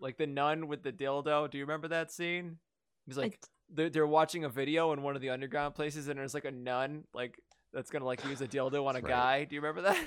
Like 0.00 0.18
the 0.18 0.26
nun 0.26 0.68
with 0.68 0.82
the 0.82 0.92
dildo. 0.92 1.50
Do 1.50 1.56
you 1.56 1.64
remember 1.64 1.88
that 1.88 2.12
scene? 2.12 2.58
He's 3.06 3.16
like 3.16 3.40
they're, 3.72 3.88
they're 3.88 4.06
watching 4.06 4.44
a 4.44 4.50
video 4.50 4.92
in 4.92 5.02
one 5.02 5.16
of 5.16 5.22
the 5.22 5.30
underground 5.30 5.74
places, 5.74 6.08
and 6.08 6.18
there's 6.18 6.34
like 6.34 6.44
a 6.44 6.50
nun 6.50 7.04
like 7.14 7.40
that's 7.72 7.90
gonna 7.90 8.04
like 8.04 8.22
use 8.26 8.42
a 8.42 8.46
dildo 8.46 8.86
on 8.86 8.96
a 8.96 9.00
right. 9.00 9.08
guy. 9.08 9.44
Do 9.44 9.54
you 9.54 9.62
remember 9.62 9.80
that? 9.82 9.98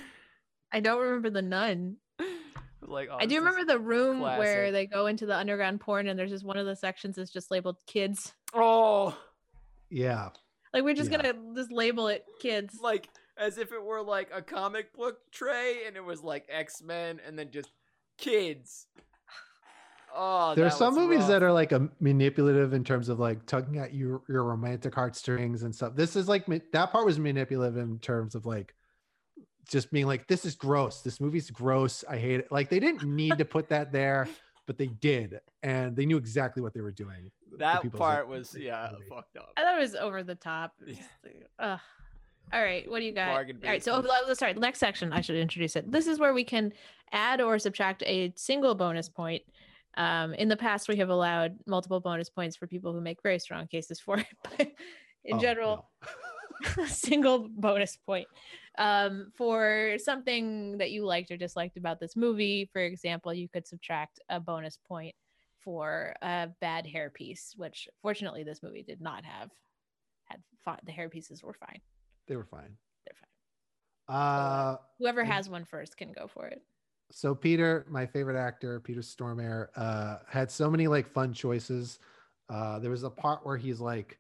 I 0.72 0.82
don't 0.82 1.02
remember 1.02 1.32
the 1.32 1.41
nun. 1.41 1.98
like 2.82 3.10
oh, 3.12 3.18
I 3.20 3.26
do 3.26 3.38
remember 3.38 3.66
the 3.66 3.80
room 3.80 4.20
where 4.20 4.72
they 4.72 4.86
go 4.86 5.08
into 5.08 5.26
the 5.26 5.36
underground 5.36 5.80
porn, 5.80 6.08
and 6.08 6.20
there's 6.20 6.32
just 6.32 6.45
one 6.45 6.58
of 6.58 6.68
the 6.68 6.76
sections 6.76 7.18
is 7.18 7.32
just 7.32 7.49
labeled 7.49 7.78
kids. 7.88 8.34
Oh, 8.54 9.18
yeah. 9.90 10.30
Like 10.74 10.84
we're 10.84 10.94
just 10.94 11.10
Yeah. 11.10 11.24
gonna 11.24 11.56
just 11.56 11.72
label 11.72 12.08
it 12.08 12.24
kids. 12.40 12.78
like 12.84 13.10
as 13.39 13.57
if 13.57 13.72
it 13.72 13.84
were 13.84 14.01
like 14.01 14.30
a 14.34 14.41
comic 14.41 14.93
book 14.93 15.19
tray, 15.31 15.81
and 15.85 15.95
it 15.95 16.03
was 16.03 16.23
like 16.23 16.45
X 16.49 16.81
Men, 16.81 17.19
and 17.26 17.38
then 17.38 17.49
just 17.51 17.69
kids. 18.18 18.88
Oh, 20.15 20.55
There 20.55 20.65
are 20.65 20.72
some 20.72 20.95
movies 20.95 21.19
rough. 21.19 21.27
that 21.27 21.43
are 21.43 21.51
like 21.51 21.72
a 21.73 21.89
manipulative 21.99 22.73
in 22.73 22.84
terms 22.84 23.09
of 23.09 23.19
like 23.19 23.45
tugging 23.45 23.77
at 23.77 23.93
your 23.93 24.22
your 24.27 24.43
romantic 24.43 24.95
heartstrings 24.95 25.64
and 25.64 25.76
stuff. 25.76 25.95
This 25.95 26.15
is 26.15 26.27
like 26.27 26.45
that 26.72 26.91
part 26.91 27.05
was 27.05 27.19
manipulative 27.19 27.77
in 27.77 27.99
terms 27.99 28.34
of 28.34 28.45
like 28.45 28.73
just 29.69 29.91
being 29.91 30.07
like, 30.07 30.27
this 30.27 30.45
is 30.45 30.55
gross. 30.55 31.01
This 31.01 31.19
movie's 31.19 31.51
gross. 31.51 32.03
I 32.09 32.18
hate 32.18 32.39
it. 32.39 32.51
Like 32.51 32.69
they 32.69 32.80
didn't 32.80 33.03
need 33.03 33.38
to 33.38 33.45
put 33.45 33.69
that 33.69 33.91
there, 33.91 34.27
but 34.65 34.77
they 34.77 34.88
did, 34.88 35.39
and 35.61 35.95
they 35.95 36.05
knew 36.05 36.18
exactly 36.18 36.64
what 36.64 36.73
they 36.73 36.81
were 36.81 36.91
doing. 36.93 37.30
that 37.59 37.81
part 37.93 38.27
like, 38.30 38.38
was 38.39 38.55
yeah 38.57 38.89
movie. 38.93 39.05
fucked 39.09 39.35
up. 39.38 39.51
I 39.57 39.64
thought 39.64 39.77
it 39.77 39.81
was 39.81 39.93
over 39.95 40.23
the 40.23 40.35
top. 40.35 40.73
Yeah. 40.88 40.95
Like, 41.23 41.47
Ugh. 41.59 41.80
All 42.53 42.61
right, 42.61 42.90
what 42.90 42.99
do 42.99 43.06
you 43.06 43.11
got? 43.11 43.30
All 43.30 43.44
right, 43.64 43.84
so 43.84 43.99
let's 43.99 44.40
start. 44.40 44.57
Next 44.57 44.80
section, 44.80 45.11
I 45.11 45.22
should 45.22 45.36
introduce 45.36 45.76
it. 45.76 45.91
This 45.91 46.07
is 46.07 46.18
where 46.19 46.34
we 46.34 46.44
can 46.44 46.72
add 47.11 47.41
or 47.41 47.60
subtract 47.60 48.03
a 48.03 48.32
single 48.36 48.74
bonus 48.76 49.10
point. 49.10 49.44
Um, 49.98 50.34
in 50.34 50.48
the 50.48 50.56
past, 50.56 50.88
we 50.88 50.98
have 50.98 51.10
allowed 51.10 51.57
multiple 51.65 51.99
bonus 51.99 52.30
points 52.30 52.56
for 52.56 52.68
people 52.68 52.94
who 52.94 53.02
make 53.02 53.22
very 53.22 53.40
strong 53.40 53.68
cases 53.68 53.99
for 53.99 54.19
it, 54.19 54.28
but 54.44 54.72
in 55.26 55.38
Oh, 55.38 55.40
general, 55.40 55.90
no. 56.78 56.84
a 56.84 56.88
single 56.88 57.49
bonus 57.49 57.98
point 57.98 58.28
um, 58.78 59.32
for 59.36 59.95
something 59.98 60.78
that 60.78 60.91
you 60.91 61.03
liked 61.06 61.32
or 61.32 61.38
disliked 61.38 61.78
about 61.78 61.99
this 61.99 62.15
movie. 62.15 62.69
For 62.72 62.82
example, 62.82 63.34
you 63.34 63.49
could 63.49 63.68
subtract 63.68 64.19
a 64.30 64.40
bonus 64.40 64.78
point 64.88 65.15
for 65.60 66.14
a 66.22 66.48
bad 66.61 66.86
hairpiece, 66.86 67.57
which 67.57 67.90
fortunately 68.02 68.44
this 68.44 68.64
movie 68.64 68.84
did 68.84 69.02
not 69.02 69.26
have. 69.26 69.49
Had 70.26 70.41
fine. 70.64 70.80
The 70.86 70.91
hair 70.91 71.10
pieces 71.10 71.44
were 71.44 71.53
fine. 71.53 71.82
They 72.28 72.36
were 72.36 72.45
fine. 72.45 72.78
They're 73.06 73.16
fine. 74.08 74.16
Uh, 74.16 74.78
Whoever 74.99 75.24
has 75.24 75.49
one 75.49 75.66
first 75.66 75.98
can 75.98 76.12
go 76.12 76.28
for 76.28 76.48
it. 76.48 76.62
so 77.12 77.34
Peter, 77.36 77.86
my 77.90 78.06
favorite 78.06 78.38
actor, 78.40 78.80
Peter 78.80 79.02
Stormare, 79.02 79.68
uh, 79.76 80.18
had 80.30 80.49
so 80.52 80.70
many 80.70 80.88
like 80.88 81.08
fun 81.08 81.34
choices. 81.34 81.99
Uh, 82.49 82.80
there 82.80 82.91
was 82.91 83.04
a 83.04 83.10
part 83.10 83.45
where 83.45 83.58
he's 83.58 83.80
like, 83.80 84.18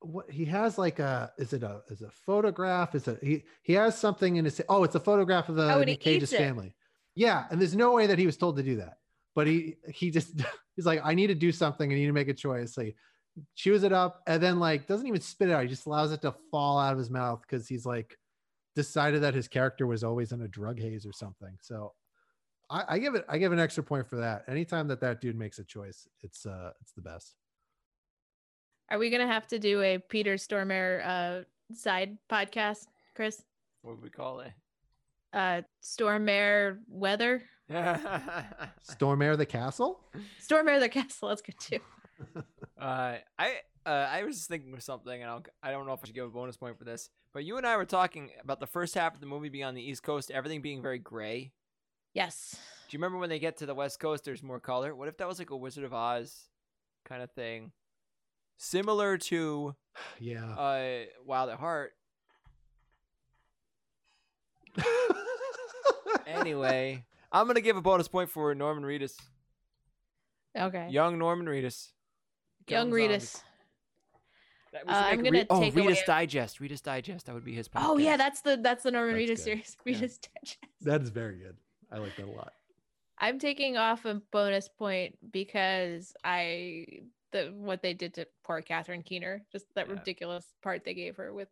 what 0.00 0.30
he 0.30 0.44
has 0.44 0.78
like 0.78 1.00
a 1.00 1.32
is 1.38 1.52
it 1.52 1.62
a 1.64 1.82
is 1.88 2.02
a 2.02 2.10
photograph? 2.10 2.94
Is 2.94 3.08
it 3.08 3.18
he 3.22 3.42
he 3.62 3.72
has 3.72 3.98
something 3.98 4.36
in 4.36 4.44
his 4.44 4.60
oh 4.68 4.84
it's 4.84 4.94
a 4.94 5.00
photograph 5.00 5.48
of 5.48 5.56
the 5.56 5.74
Oh, 5.74 5.82
Nick 5.82 6.00
Cage's 6.00 6.32
family. 6.32 6.74
Yeah, 7.16 7.46
and 7.50 7.60
there's 7.60 7.74
no 7.74 7.92
way 7.92 8.06
that 8.06 8.16
he 8.18 8.24
was 8.26 8.36
told 8.36 8.56
to 8.58 8.62
do 8.62 8.76
that, 8.76 8.98
but 9.34 9.48
he 9.48 9.74
he 9.92 10.10
just 10.12 10.40
he's 10.76 10.86
like 10.86 11.00
I 11.04 11.14
need 11.14 11.26
to 11.28 11.34
do 11.34 11.50
something. 11.50 11.90
I 11.90 11.96
need 11.96 12.06
to 12.06 12.12
make 12.12 12.28
a 12.28 12.34
choice. 12.34 12.76
Like 12.78 12.94
chews 13.54 13.82
it 13.82 13.92
up 13.92 14.22
and 14.26 14.42
then 14.42 14.58
like 14.58 14.86
doesn't 14.86 15.06
even 15.06 15.20
spit 15.20 15.48
it 15.48 15.52
out. 15.52 15.62
He 15.62 15.68
just 15.68 15.86
allows 15.86 16.12
it 16.12 16.22
to 16.22 16.34
fall 16.50 16.78
out 16.78 16.92
of 16.92 16.98
his 16.98 17.10
mouth 17.10 17.40
because 17.42 17.68
he's 17.68 17.86
like 17.86 18.16
decided 18.74 19.22
that 19.22 19.34
his 19.34 19.48
character 19.48 19.86
was 19.86 20.04
always 20.04 20.32
in 20.32 20.42
a 20.42 20.48
drug 20.48 20.78
haze 20.78 21.04
or 21.06 21.12
something. 21.12 21.56
So 21.60 21.92
I, 22.70 22.84
I 22.88 22.98
give 22.98 23.14
it 23.14 23.24
I 23.28 23.38
give 23.38 23.52
an 23.52 23.58
extra 23.60 23.82
point 23.82 24.08
for 24.08 24.16
that. 24.16 24.44
Anytime 24.48 24.88
that 24.88 25.00
that 25.00 25.20
dude 25.20 25.36
makes 25.36 25.58
a 25.58 25.64
choice, 25.64 26.06
it's 26.22 26.46
uh 26.46 26.72
it's 26.80 26.92
the 26.92 27.02
best. 27.02 27.34
Are 28.90 28.98
we 28.98 29.10
gonna 29.10 29.26
have 29.26 29.46
to 29.48 29.58
do 29.58 29.82
a 29.82 29.98
Peter 29.98 30.36
Stormare 30.36 31.06
uh, 31.06 31.44
side 31.74 32.16
podcast, 32.30 32.86
Chris? 33.14 33.42
What 33.82 33.96
would 33.96 34.02
we 34.02 34.10
call 34.10 34.40
it? 34.40 34.52
Uh, 35.32 35.60
Stormare 35.82 36.78
weather, 36.88 37.42
Stormare 37.70 39.36
the 39.36 39.44
castle. 39.44 40.00
Stormare 40.40 40.80
the 40.80 40.88
castle. 40.88 41.28
Let's 41.28 41.42
get 41.42 41.58
to. 41.60 41.80
Uh, 42.80 43.16
I 43.38 43.54
uh, 43.86 44.08
I 44.10 44.22
was 44.24 44.36
just 44.36 44.48
thinking 44.48 44.72
of 44.74 44.82
something, 44.82 45.20
and 45.22 45.30
I'll, 45.30 45.42
I 45.62 45.70
don't 45.70 45.86
know 45.86 45.92
if 45.94 46.00
I 46.02 46.06
should 46.06 46.14
give 46.14 46.26
a 46.26 46.30
bonus 46.30 46.56
point 46.56 46.78
for 46.78 46.84
this, 46.84 47.10
but 47.32 47.44
you 47.44 47.56
and 47.56 47.66
I 47.66 47.76
were 47.76 47.84
talking 47.84 48.30
about 48.42 48.60
the 48.60 48.66
first 48.66 48.94
half 48.94 49.14
of 49.14 49.20
the 49.20 49.26
movie 49.26 49.48
being 49.48 49.64
on 49.64 49.74
the 49.74 49.82
East 49.82 50.02
Coast, 50.02 50.30
everything 50.30 50.60
being 50.62 50.82
very 50.82 50.98
gray. 50.98 51.52
Yes. 52.14 52.54
Do 52.88 52.96
you 52.96 52.98
remember 53.00 53.18
when 53.18 53.28
they 53.30 53.38
get 53.38 53.56
to 53.58 53.66
the 53.66 53.74
West 53.74 53.98
Coast? 54.00 54.24
There's 54.24 54.42
more 54.42 54.60
color. 54.60 54.94
What 54.94 55.08
if 55.08 55.16
that 55.18 55.28
was 55.28 55.38
like 55.38 55.50
a 55.50 55.56
Wizard 55.56 55.84
of 55.84 55.92
Oz 55.94 56.48
kind 57.04 57.22
of 57.22 57.30
thing, 57.32 57.72
similar 58.58 59.18
to 59.18 59.74
Yeah. 60.18 60.44
uh, 60.54 61.04
Wild 61.24 61.50
at 61.50 61.58
Heart? 61.58 61.92
Anyway, 66.26 67.04
I'm 67.32 67.46
gonna 67.46 67.60
give 67.62 67.76
a 67.78 67.80
bonus 67.80 68.06
point 68.06 68.28
for 68.30 68.54
Norman 68.54 68.84
Reedus, 68.84 69.16
Okay. 70.56 70.88
young 70.90 71.18
Norman 71.18 71.46
Reedus. 71.46 71.88
Young 72.70 72.90
Killing 72.90 73.10
Reedus. 73.10 73.42
That 74.72 74.82
Uh, 74.86 74.92
I'm 74.92 75.18
gonna 75.18 75.30
Re- 75.30 75.46
oh, 75.48 75.60
take 75.60 75.74
away- 75.76 75.86
Reedus 75.86 76.04
Digest. 76.04 76.60
Reedus 76.60 76.82
Digest. 76.82 77.26
That 77.26 77.34
would 77.34 77.44
be 77.44 77.54
his. 77.54 77.68
Oh 77.74 77.96
yeah, 77.98 78.16
that's 78.16 78.42
the 78.42 78.56
that's 78.58 78.82
the 78.82 78.90
Norman 78.90 79.14
That's 79.16 79.24
Reedus 79.40 79.44
good. 79.44 79.64
series. 79.64 79.76
Yeah. 79.86 79.92
Digest. 79.94 80.28
that 80.82 81.02
is 81.02 81.08
very 81.10 81.36
good. 81.38 81.56
I 81.90 81.98
like 81.98 82.16
that 82.16 82.26
a 82.26 82.30
lot. 82.30 82.52
I'm 83.18 83.38
taking 83.38 83.76
off 83.76 84.04
a 84.04 84.20
bonus 84.30 84.68
point 84.68 85.16
because 85.32 86.14
I 86.22 86.86
the 87.32 87.46
what 87.56 87.82
they 87.82 87.94
did 87.94 88.14
to 88.14 88.26
poor 88.44 88.60
Catherine 88.60 89.02
Keener, 89.02 89.42
just 89.50 89.66
that 89.74 89.86
Yeah. 89.88 89.94
ridiculous 89.94 90.54
part 90.62 90.84
they 90.84 90.94
gave 90.94 91.16
her 91.16 91.32
with 91.32 91.48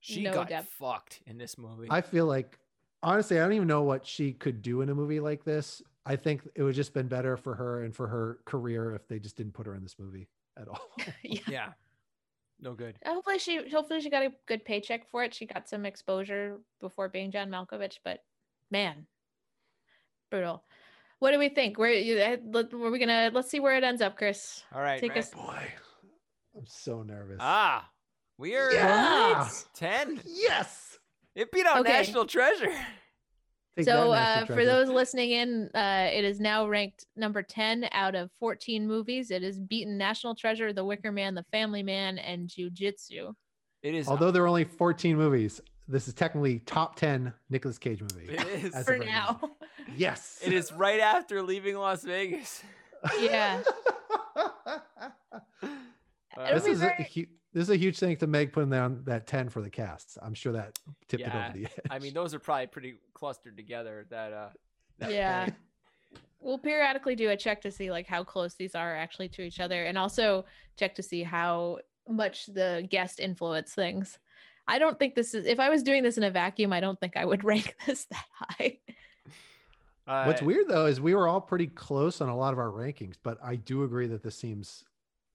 She 0.00 0.22
no 0.22 0.32
got 0.34 0.48
depth. 0.48 0.68
fucked 0.68 1.20
in 1.26 1.38
this 1.38 1.56
movie. 1.56 1.86
I 1.90 2.00
feel 2.00 2.26
like 2.26 2.58
honestly, 3.02 3.38
I 3.38 3.44
don't 3.44 3.52
even 3.52 3.68
know 3.68 3.82
what 3.84 4.04
she 4.04 4.32
could 4.32 4.62
do 4.62 4.80
in 4.80 4.88
a 4.88 4.94
movie 4.94 5.20
like 5.20 5.44
this. 5.44 5.80
I 6.08 6.14
think 6.16 6.48
it 6.54 6.62
would 6.62 6.74
just 6.74 6.94
been 6.94 7.08
better 7.08 7.36
for 7.36 7.54
her 7.54 7.82
and 7.82 7.94
for 7.94 8.06
her 8.06 8.38
career 8.44 8.94
if 8.94 9.08
they 9.08 9.18
just 9.18 9.36
didn't 9.36 9.54
put 9.54 9.66
her 9.66 9.74
in 9.74 9.82
this 9.82 9.96
movie 9.98 10.28
at 10.58 10.68
all. 10.68 10.80
yeah. 11.22 11.40
yeah, 11.48 11.68
no 12.60 12.74
good. 12.74 12.96
Hopefully 13.04 13.38
she 13.38 13.68
hopefully 13.68 14.00
she 14.00 14.08
got 14.08 14.22
a 14.22 14.32
good 14.46 14.64
paycheck 14.64 15.08
for 15.10 15.24
it. 15.24 15.34
She 15.34 15.46
got 15.46 15.68
some 15.68 15.84
exposure 15.84 16.58
before 16.80 17.08
being 17.08 17.30
John 17.32 17.50
Malkovich, 17.50 17.98
but 18.04 18.22
man, 18.70 19.06
brutal. 20.30 20.62
What 21.18 21.32
do 21.32 21.38
we 21.38 21.48
think? 21.48 21.78
Where 21.78 21.90
you 21.92 22.18
uh, 22.20 22.62
were 22.72 22.90
we 22.90 22.98
gonna 22.98 23.30
let's 23.32 23.50
see 23.50 23.58
where 23.60 23.76
it 23.76 23.84
ends 23.84 24.00
up, 24.02 24.16
Chris. 24.16 24.62
All 24.72 24.80
right, 24.80 25.00
Take 25.00 25.10
Matt. 25.14 25.18
us- 25.24 25.30
Boy, 25.30 25.62
I'm 26.56 26.66
so 26.66 27.02
nervous. 27.02 27.38
Ah, 27.40 27.88
we 28.38 28.54
are 28.54 28.70
Yeah. 28.72 29.48
Ten. 29.74 30.20
yes. 30.24 30.98
It 31.34 31.50
beat 31.52 31.66
out 31.66 31.80
Okay. 31.80 31.92
National 31.92 32.26
Treasure. 32.26 32.72
Take 33.76 33.84
so 33.84 34.12
uh, 34.12 34.46
for 34.46 34.64
those 34.64 34.88
listening 34.88 35.32
in, 35.32 35.70
uh, 35.74 36.08
it 36.10 36.24
is 36.24 36.40
now 36.40 36.66
ranked 36.66 37.04
number 37.14 37.42
10 37.42 37.88
out 37.92 38.14
of 38.14 38.30
14 38.40 38.86
movies. 38.86 39.30
It 39.30 39.42
has 39.42 39.58
beaten 39.60 39.98
National 39.98 40.34
Treasure, 40.34 40.72
The 40.72 40.84
Wicker 40.84 41.12
Man, 41.12 41.34
The 41.34 41.44
Family 41.52 41.82
Man, 41.82 42.16
and 42.18 42.48
Jiu 42.48 42.70
Jitsu. 42.70 43.32
It 43.82 43.94
is. 43.94 44.08
although 44.08 44.30
there 44.30 44.42
are 44.42 44.48
only 44.48 44.64
14 44.64 45.16
movies, 45.16 45.60
this 45.86 46.08
is 46.08 46.14
technically 46.14 46.60
top 46.60 46.96
10 46.96 47.32
Nicolas 47.50 47.76
Cage 47.78 48.00
movie. 48.00 48.32
it 48.34 48.46
is. 48.64 48.84
For 48.84 48.96
right 48.98 49.06
now. 49.06 49.38
Yes. 49.94 50.40
It 50.44 50.52
is 50.52 50.72
right 50.72 50.98
after 50.98 51.42
leaving 51.42 51.76
Las 51.76 52.02
Vegas. 52.02 52.62
Yeah. 53.20 53.62
This 56.52 56.64
be 56.64 56.70
is 56.72 56.78
a 56.82 56.86
very- 56.86 57.10
hu- 57.14 57.26
this 57.52 57.62
is 57.62 57.70
a 57.70 57.76
huge 57.76 57.98
thing 57.98 58.16
to 58.18 58.26
Meg 58.26 58.52
putting 58.52 58.68
down 58.70 59.02
that 59.06 59.26
10 59.26 59.48
for 59.48 59.62
the 59.62 59.70
casts. 59.70 60.18
I'm 60.20 60.34
sure 60.34 60.52
that 60.52 60.78
tipped 61.08 61.22
it 61.22 61.26
Yeah, 61.26 61.48
over 61.48 61.58
the 61.58 61.64
edge. 61.66 61.72
I 61.90 61.98
mean, 61.98 62.14
those 62.14 62.34
are 62.34 62.38
probably 62.38 62.66
pretty 62.66 62.94
clustered 63.14 63.56
together. 63.56 64.06
That 64.10 64.32
uh. 64.32 64.48
that 64.98 65.10
Yeah. 65.12 65.44
point. 65.44 65.54
We'll 66.40 66.58
periodically 66.58 67.16
do 67.16 67.30
a 67.30 67.36
check 67.36 67.60
to 67.62 67.70
see 67.72 67.90
like 67.90 68.06
how 68.06 68.22
close 68.22 68.54
these 68.54 68.74
are 68.74 68.94
actually 68.94 69.28
to 69.30 69.42
each 69.42 69.58
other 69.58 69.84
and 69.84 69.96
also 69.98 70.44
check 70.78 70.94
to 70.96 71.02
see 71.02 71.22
how 71.22 71.78
much 72.08 72.46
the 72.46 72.86
guest 72.90 73.18
influence 73.20 73.74
things. 73.74 74.18
I 74.68 74.78
don't 74.78 74.98
think 74.98 75.14
this 75.14 75.34
is 75.34 75.46
if 75.46 75.58
I 75.58 75.70
was 75.70 75.82
doing 75.82 76.02
this 76.02 76.18
in 76.18 76.24
a 76.24 76.30
vacuum, 76.30 76.72
I 76.72 76.80
don't 76.80 76.98
think 77.00 77.16
I 77.16 77.24
would 77.24 77.42
rank 77.52 77.74
this 77.86 78.04
that 78.06 78.24
high. 78.32 78.78
What's 80.26 80.42
Uh, 80.42 80.44
weird 80.44 80.68
though 80.68 80.86
is 80.86 81.00
we 81.00 81.14
were 81.14 81.26
all 81.26 81.40
pretty 81.40 81.66
close 81.66 82.20
on 82.20 82.28
a 82.28 82.36
lot 82.36 82.52
of 82.52 82.58
our 82.60 82.70
rankings, 82.70 83.16
but 83.22 83.38
I 83.42 83.56
do 83.56 83.82
agree 83.82 84.06
that 84.08 84.22
this 84.22 84.36
seems 84.36 84.84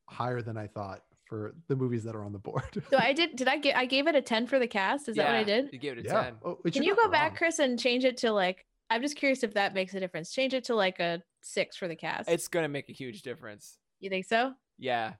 higher 0.08 0.42
than 0.42 0.56
I 0.58 0.68
thought 0.68 1.04
for 1.32 1.56
the 1.70 1.78
movies 1.78 2.04
that 2.04 2.14
are 2.14 2.26
on 2.26 2.34
the 2.34 2.40
board. 2.40 2.84
So 2.90 2.98
I 2.98 3.14
did 3.20 3.38
did 3.38 3.48
I 3.48 3.56
get 3.58 3.78
I 3.78 3.86
gave 3.86 4.06
it 4.08 4.16
a 4.16 4.22
10 4.22 4.48
for 4.48 4.60
the 4.60 4.68
cast? 4.68 5.08
Is 5.08 5.16
that 5.16 5.28
what 5.28 5.36
I 5.36 5.44
did? 5.46 5.70
You 5.72 5.80
gave 5.80 5.98
it 5.98 6.06
a 6.06 6.10
yeah. 6.10 6.24
ten. 6.24 6.34
Oh, 6.44 6.56
Can 6.70 6.84
you're 6.84 6.94
go 6.94 7.04
not 7.04 7.14
back. 7.14 7.38
Chris, 7.38 7.60
and 7.60 7.80
change 7.80 8.04
it 8.04 8.18
to 8.18 8.34
like? 8.34 8.66
I'm 8.90 9.02
just 9.02 9.16
curious 9.16 9.42
if 9.42 9.54
that 9.54 9.74
makes 9.74 9.94
a 9.94 10.02
difference. 10.02 10.34
Change 10.34 10.54
it 10.54 10.66
to 10.66 10.76
like 10.76 11.00
a 11.00 11.24
six 11.42 11.78
for 11.78 11.88
the 11.88 11.96
cast. 11.96 12.28
It's 12.30 12.50
gonna 12.50 12.68
make 12.68 12.90
a 12.90 12.92
huge 12.92 13.22
difference. 13.22 13.78
you 14.02 14.10
think 14.10 14.26
so? 14.26 14.52
Yeah. 14.78 15.14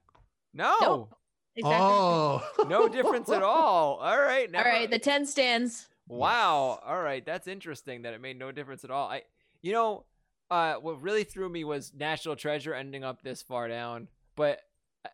No. 0.52 0.76
Nope. 0.82 1.14
Exactly. 1.56 1.78
Oh, 1.80 2.42
No 2.68 2.88
difference 2.88 3.30
at 3.30 3.42
all. 3.42 3.96
All 4.02 4.20
right. 4.20 4.48
All 4.48 4.52
never- 4.52 4.68
right, 4.68 4.90
the 4.90 4.98
10 4.98 5.24
stands. 5.24 5.88
Wow. 6.08 6.78
All 6.84 7.00
right. 7.00 7.24
That's 7.24 7.46
interesting 7.46 8.02
that 8.02 8.12
it 8.12 8.20
made 8.20 8.38
no 8.38 8.52
difference 8.52 8.84
at 8.84 8.90
all. 8.90 9.08
I, 9.08 9.22
you 9.62 9.72
know, 9.72 10.04
uh, 10.50 10.74
what 10.74 11.00
really 11.00 11.24
threw 11.24 11.48
me 11.48 11.64
was 11.64 11.92
National 11.94 12.36
Treasure 12.36 12.74
ending 12.74 13.02
up 13.04 13.22
this 13.22 13.40
far 13.40 13.68
down. 13.68 14.08
But 14.36 14.60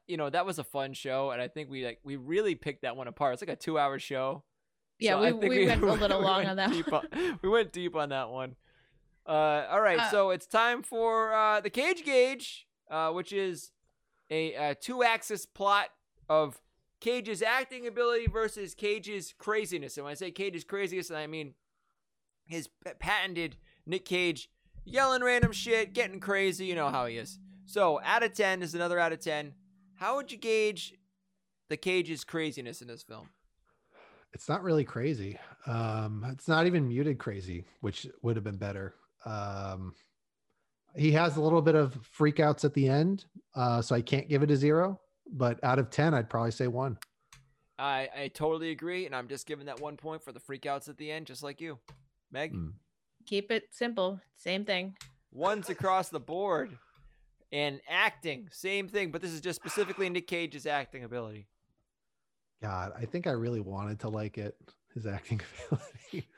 you 0.06 0.16
know, 0.16 0.28
that 0.31 0.44
was 0.47 0.59
a 0.59 0.65
fun 0.65 0.93
show, 0.93 1.31
and 1.31 1.40
I 1.40 1.48
think 1.48 1.70
we 1.70 1.85
like 1.85 1.98
we 2.05 2.16
really 2.16 2.55
picked 2.55 2.82
that 2.82 2.97
one 2.97 3.09
apart. 3.09 3.35
It's 3.35 3.43
like 3.43 3.48
a 3.48 3.56
two-hour 3.56 3.98
show. 3.98 4.44
Yeah, 4.98 5.12
So 5.12 5.20
we, 5.20 5.40
think 5.40 5.52
we, 5.55 5.66
went 5.66 5.82
a 5.82 5.93
little 5.93 6.19
we 6.19 6.24
long 6.24 6.44
on 6.47 6.56
that. 6.56 6.73
deep 6.73 6.90
one. 6.90 7.06
on- 7.12 7.39
we 7.43 7.48
went 7.48 7.73
deep 7.73 7.94
on 7.97 8.09
that 8.09 8.31
one. 8.31 8.56
Uh, 9.27 9.66
all 9.70 9.81
right, 9.81 10.01
Uh, 10.01 10.10
so 10.10 10.31
it's 10.31 10.47
time 10.47 10.82
for 10.82 11.32
uh, 11.35 11.60
the 11.60 11.70
Cage 11.70 12.05
Gauge, 12.05 12.66
uh, 12.90 13.10
which 13.10 13.32
is 13.32 13.73
a, 14.31 14.55
uh 14.56 14.74
two-axis 14.81 15.47
plot 15.47 15.89
of 16.28 16.60
Cage's 17.01 17.43
acting 17.43 17.86
ability 17.86 18.27
versus 18.27 18.74
Cage's 18.74 19.35
craziness. 19.39 19.97
And 19.97 20.05
when 20.05 20.10
I 20.12 20.15
say 20.15 20.31
Cage's 20.31 20.65
craziness, 20.65 21.10
I 21.10 21.27
mean 21.27 21.55
his 22.47 22.69
p- 22.69 22.90
patented 22.98 23.56
Nick 23.86 24.05
Cage 24.05 24.51
yelling 24.85 25.23
random 25.23 25.52
shit, 25.52 25.93
getting 25.94 26.19
crazy. 26.20 26.65
You 26.66 26.74
know 26.74 26.89
how 26.89 27.06
he 27.06 27.16
is. 27.19 27.39
So, 27.66 28.01
out 28.02 28.23
of 28.23 28.32
10 28.32 28.62
is 28.62 28.74
another 28.74 28.98
out 28.98 29.12
of 29.12 29.20
10. 29.20 29.52
How 29.99 30.15
would 30.15 30.31
you 30.31 30.39
gauge 30.39 30.95
the 31.69 31.77
Cage's 31.77 32.23
craziness 32.23 32.81
in 32.81 32.87
this 32.87 33.03
film? 33.03 33.29
It's 34.33 34.49
not 34.49 34.62
really 34.62 34.85
crazy. 34.85 35.37
Um, 35.66 36.25
it's 36.31 36.47
not 36.47 36.66
even 36.66 36.87
muted 36.87 37.19
crazy, 37.19 37.65
which 37.81 38.07
would 38.23 38.37
have 38.37 38.45
been 38.45 38.59
better. 38.59 38.95
Um, 39.27 39.95
he 40.95 41.11
has 41.12 41.37
a 41.37 41.41
little 41.41 41.61
bit 41.61 41.75
of 41.75 41.99
freakouts 42.16 42.65
at 42.65 42.75
the 42.75 42.89
end, 42.89 43.25
uh, 43.57 43.83
so 43.83 43.97
I 43.97 44.01
can't 44.01 44.29
give 44.29 44.45
it 44.45 44.53
a 44.53 44.57
zero. 44.57 45.01
But 45.33 45.62
out 45.65 45.81
of 45.81 45.91
ten, 45.91 46.15
I'd 46.15 46.31
probably 46.31 46.53
say 46.53 46.69
one. 46.69 46.97
I, 47.77 48.09
I 48.16 48.29
totally 48.29 48.70
agree, 48.70 49.05
and 49.05 49.16
I'm 49.16 49.27
just 49.27 49.47
giving 49.47 49.66
that 49.66 49.81
one 49.81 49.97
point 49.97 50.23
for 50.23 50.31
the 50.31 50.41
freakouts 50.41 50.89
at 50.89 50.97
the 50.97 51.11
end, 51.11 51.27
just 51.27 51.43
like 51.43 51.61
you. 51.61 51.79
Meg? 52.31 52.55
Mm. 52.55 52.75
Keep 53.27 53.51
it 53.51 53.65
simple. 53.73 54.20
Same 54.37 54.65
thing. 54.65 54.97
Ones 55.33 55.69
across 55.70 56.09
the 56.09 56.20
board. 56.20 56.79
And 57.51 57.81
acting, 57.89 58.49
same 58.53 58.89
thing, 58.89 59.11
but 59.11 59.23
this 59.23 59.33
is 59.33 59.41
just 59.41 59.57
specifically 59.57 60.11
Nick 60.11 60.27
Cage's 60.27 60.66
acting 60.66 61.05
ability. 61.05 61.47
God, 62.62 62.93
I 62.97 63.05
think 63.07 63.27
I 63.27 63.31
really 63.31 63.61
wanted 63.61 64.01
to 64.01 64.09
like 64.09 64.37
it. 64.37 64.55
His 64.95 65.07
acting 65.07 65.41
ability. 65.70 66.29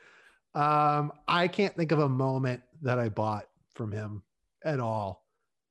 um, 0.55 1.13
I 1.27 1.49
can't 1.49 1.75
think 1.75 1.93
of 1.93 1.99
a 1.99 2.09
moment 2.09 2.63
that 2.83 2.99
I 2.99 3.09
bought 3.09 3.47
from 3.75 3.91
him 3.91 4.23
at 4.65 4.79
all. 4.81 5.25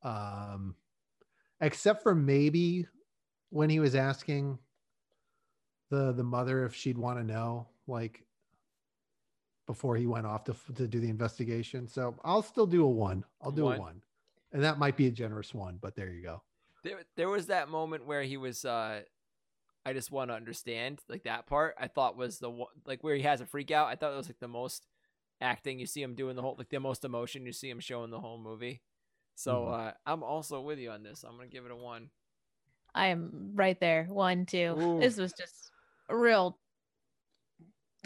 Um, 0.03 0.75
except 1.61 2.03
for 2.03 2.15
maybe 2.15 2.87
when 3.49 3.69
he 3.69 3.79
was 3.79 3.95
asking 3.95 4.57
the 5.89 6.11
the 6.13 6.23
mother 6.23 6.65
if 6.65 6.73
she'd 6.75 6.97
want 6.97 7.17
to 7.19 7.23
know, 7.23 7.67
like 7.87 8.23
before 9.67 9.95
he 9.95 10.07
went 10.07 10.25
off 10.25 10.43
to 10.45 10.55
to 10.75 10.87
do 10.87 10.99
the 10.99 11.09
investigation. 11.09 11.87
So 11.87 12.15
I'll 12.23 12.41
still 12.41 12.67
do 12.67 12.83
a 12.83 12.89
one. 12.89 13.23
I'll 13.41 13.51
do 13.51 13.65
One. 13.65 13.77
a 13.77 13.79
one, 13.79 14.01
and 14.51 14.63
that 14.63 14.77
might 14.79 14.97
be 14.97 15.07
a 15.07 15.11
generous 15.11 15.53
one, 15.53 15.77
but 15.81 15.95
there 15.95 16.09
you 16.11 16.21
go. 16.23 16.41
There, 16.83 16.99
there 17.15 17.29
was 17.29 17.47
that 17.47 17.69
moment 17.69 18.05
where 18.05 18.23
he 18.23 18.37
was. 18.37 18.65
uh 18.65 19.01
I 19.85 19.93
just 19.93 20.11
want 20.11 20.29
to 20.29 20.35
understand, 20.35 20.99
like 21.07 21.23
that 21.23 21.47
part. 21.47 21.73
I 21.79 21.87
thought 21.87 22.17
was 22.17 22.37
the 22.39 22.49
one, 22.49 22.67
like 22.85 23.03
where 23.03 23.15
he 23.15 23.21
has 23.23 23.41
a 23.41 23.45
freak 23.45 23.71
out. 23.71 23.87
I 23.87 23.95
thought 23.95 24.13
it 24.13 24.17
was 24.17 24.27
like 24.27 24.39
the 24.39 24.47
most 24.47 24.85
acting 25.41 25.79
you 25.79 25.85
see 25.85 26.01
him 26.01 26.15
doing 26.15 26.35
the 26.35 26.41
whole, 26.41 26.55
like 26.57 26.69
the 26.69 26.79
most 26.81 27.05
emotion 27.05 27.45
you 27.45 27.53
see 27.53 27.69
him 27.69 27.79
showing 27.79 28.11
the 28.11 28.19
whole 28.19 28.37
movie. 28.37 28.81
So 29.35 29.65
Mhm. 29.65 29.89
uh 29.89 29.93
I'm 30.05 30.21
also 30.23 30.61
with 30.61 30.79
you 30.79 30.91
on 30.91 31.01
this. 31.03 31.23
I'm 31.23 31.35
gonna 31.37 31.47
give 31.47 31.65
it 31.65 31.71
a 31.71 31.75
one. 31.75 32.09
I 32.93 33.07
am 33.07 33.51
right 33.55 33.79
there. 33.79 34.05
One, 34.05 34.45
two. 34.45 34.75
Ooh. 34.77 34.99
This 34.99 35.17
was 35.17 35.31
just 35.33 35.71
a 36.09 36.15
real 36.17 36.57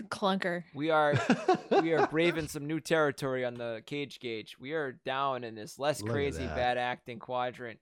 clunker. 0.10 0.64
We 0.74 0.90
are 0.90 1.14
we 1.82 1.94
are 1.94 2.08
braving 2.08 2.48
some 2.48 2.68
new 2.68 2.80
territory 2.80 3.46
on 3.46 3.56
the 3.56 3.84
cage 3.86 4.20
gauge. 4.20 4.58
We 4.60 4.74
are 4.74 4.94
down 5.06 5.44
in 5.44 5.56
this 5.56 5.80
less 5.80 6.02
Look 6.02 6.12
crazy 6.12 6.46
bad 6.46 6.78
acting 6.78 7.20
quadrant. 7.20 7.80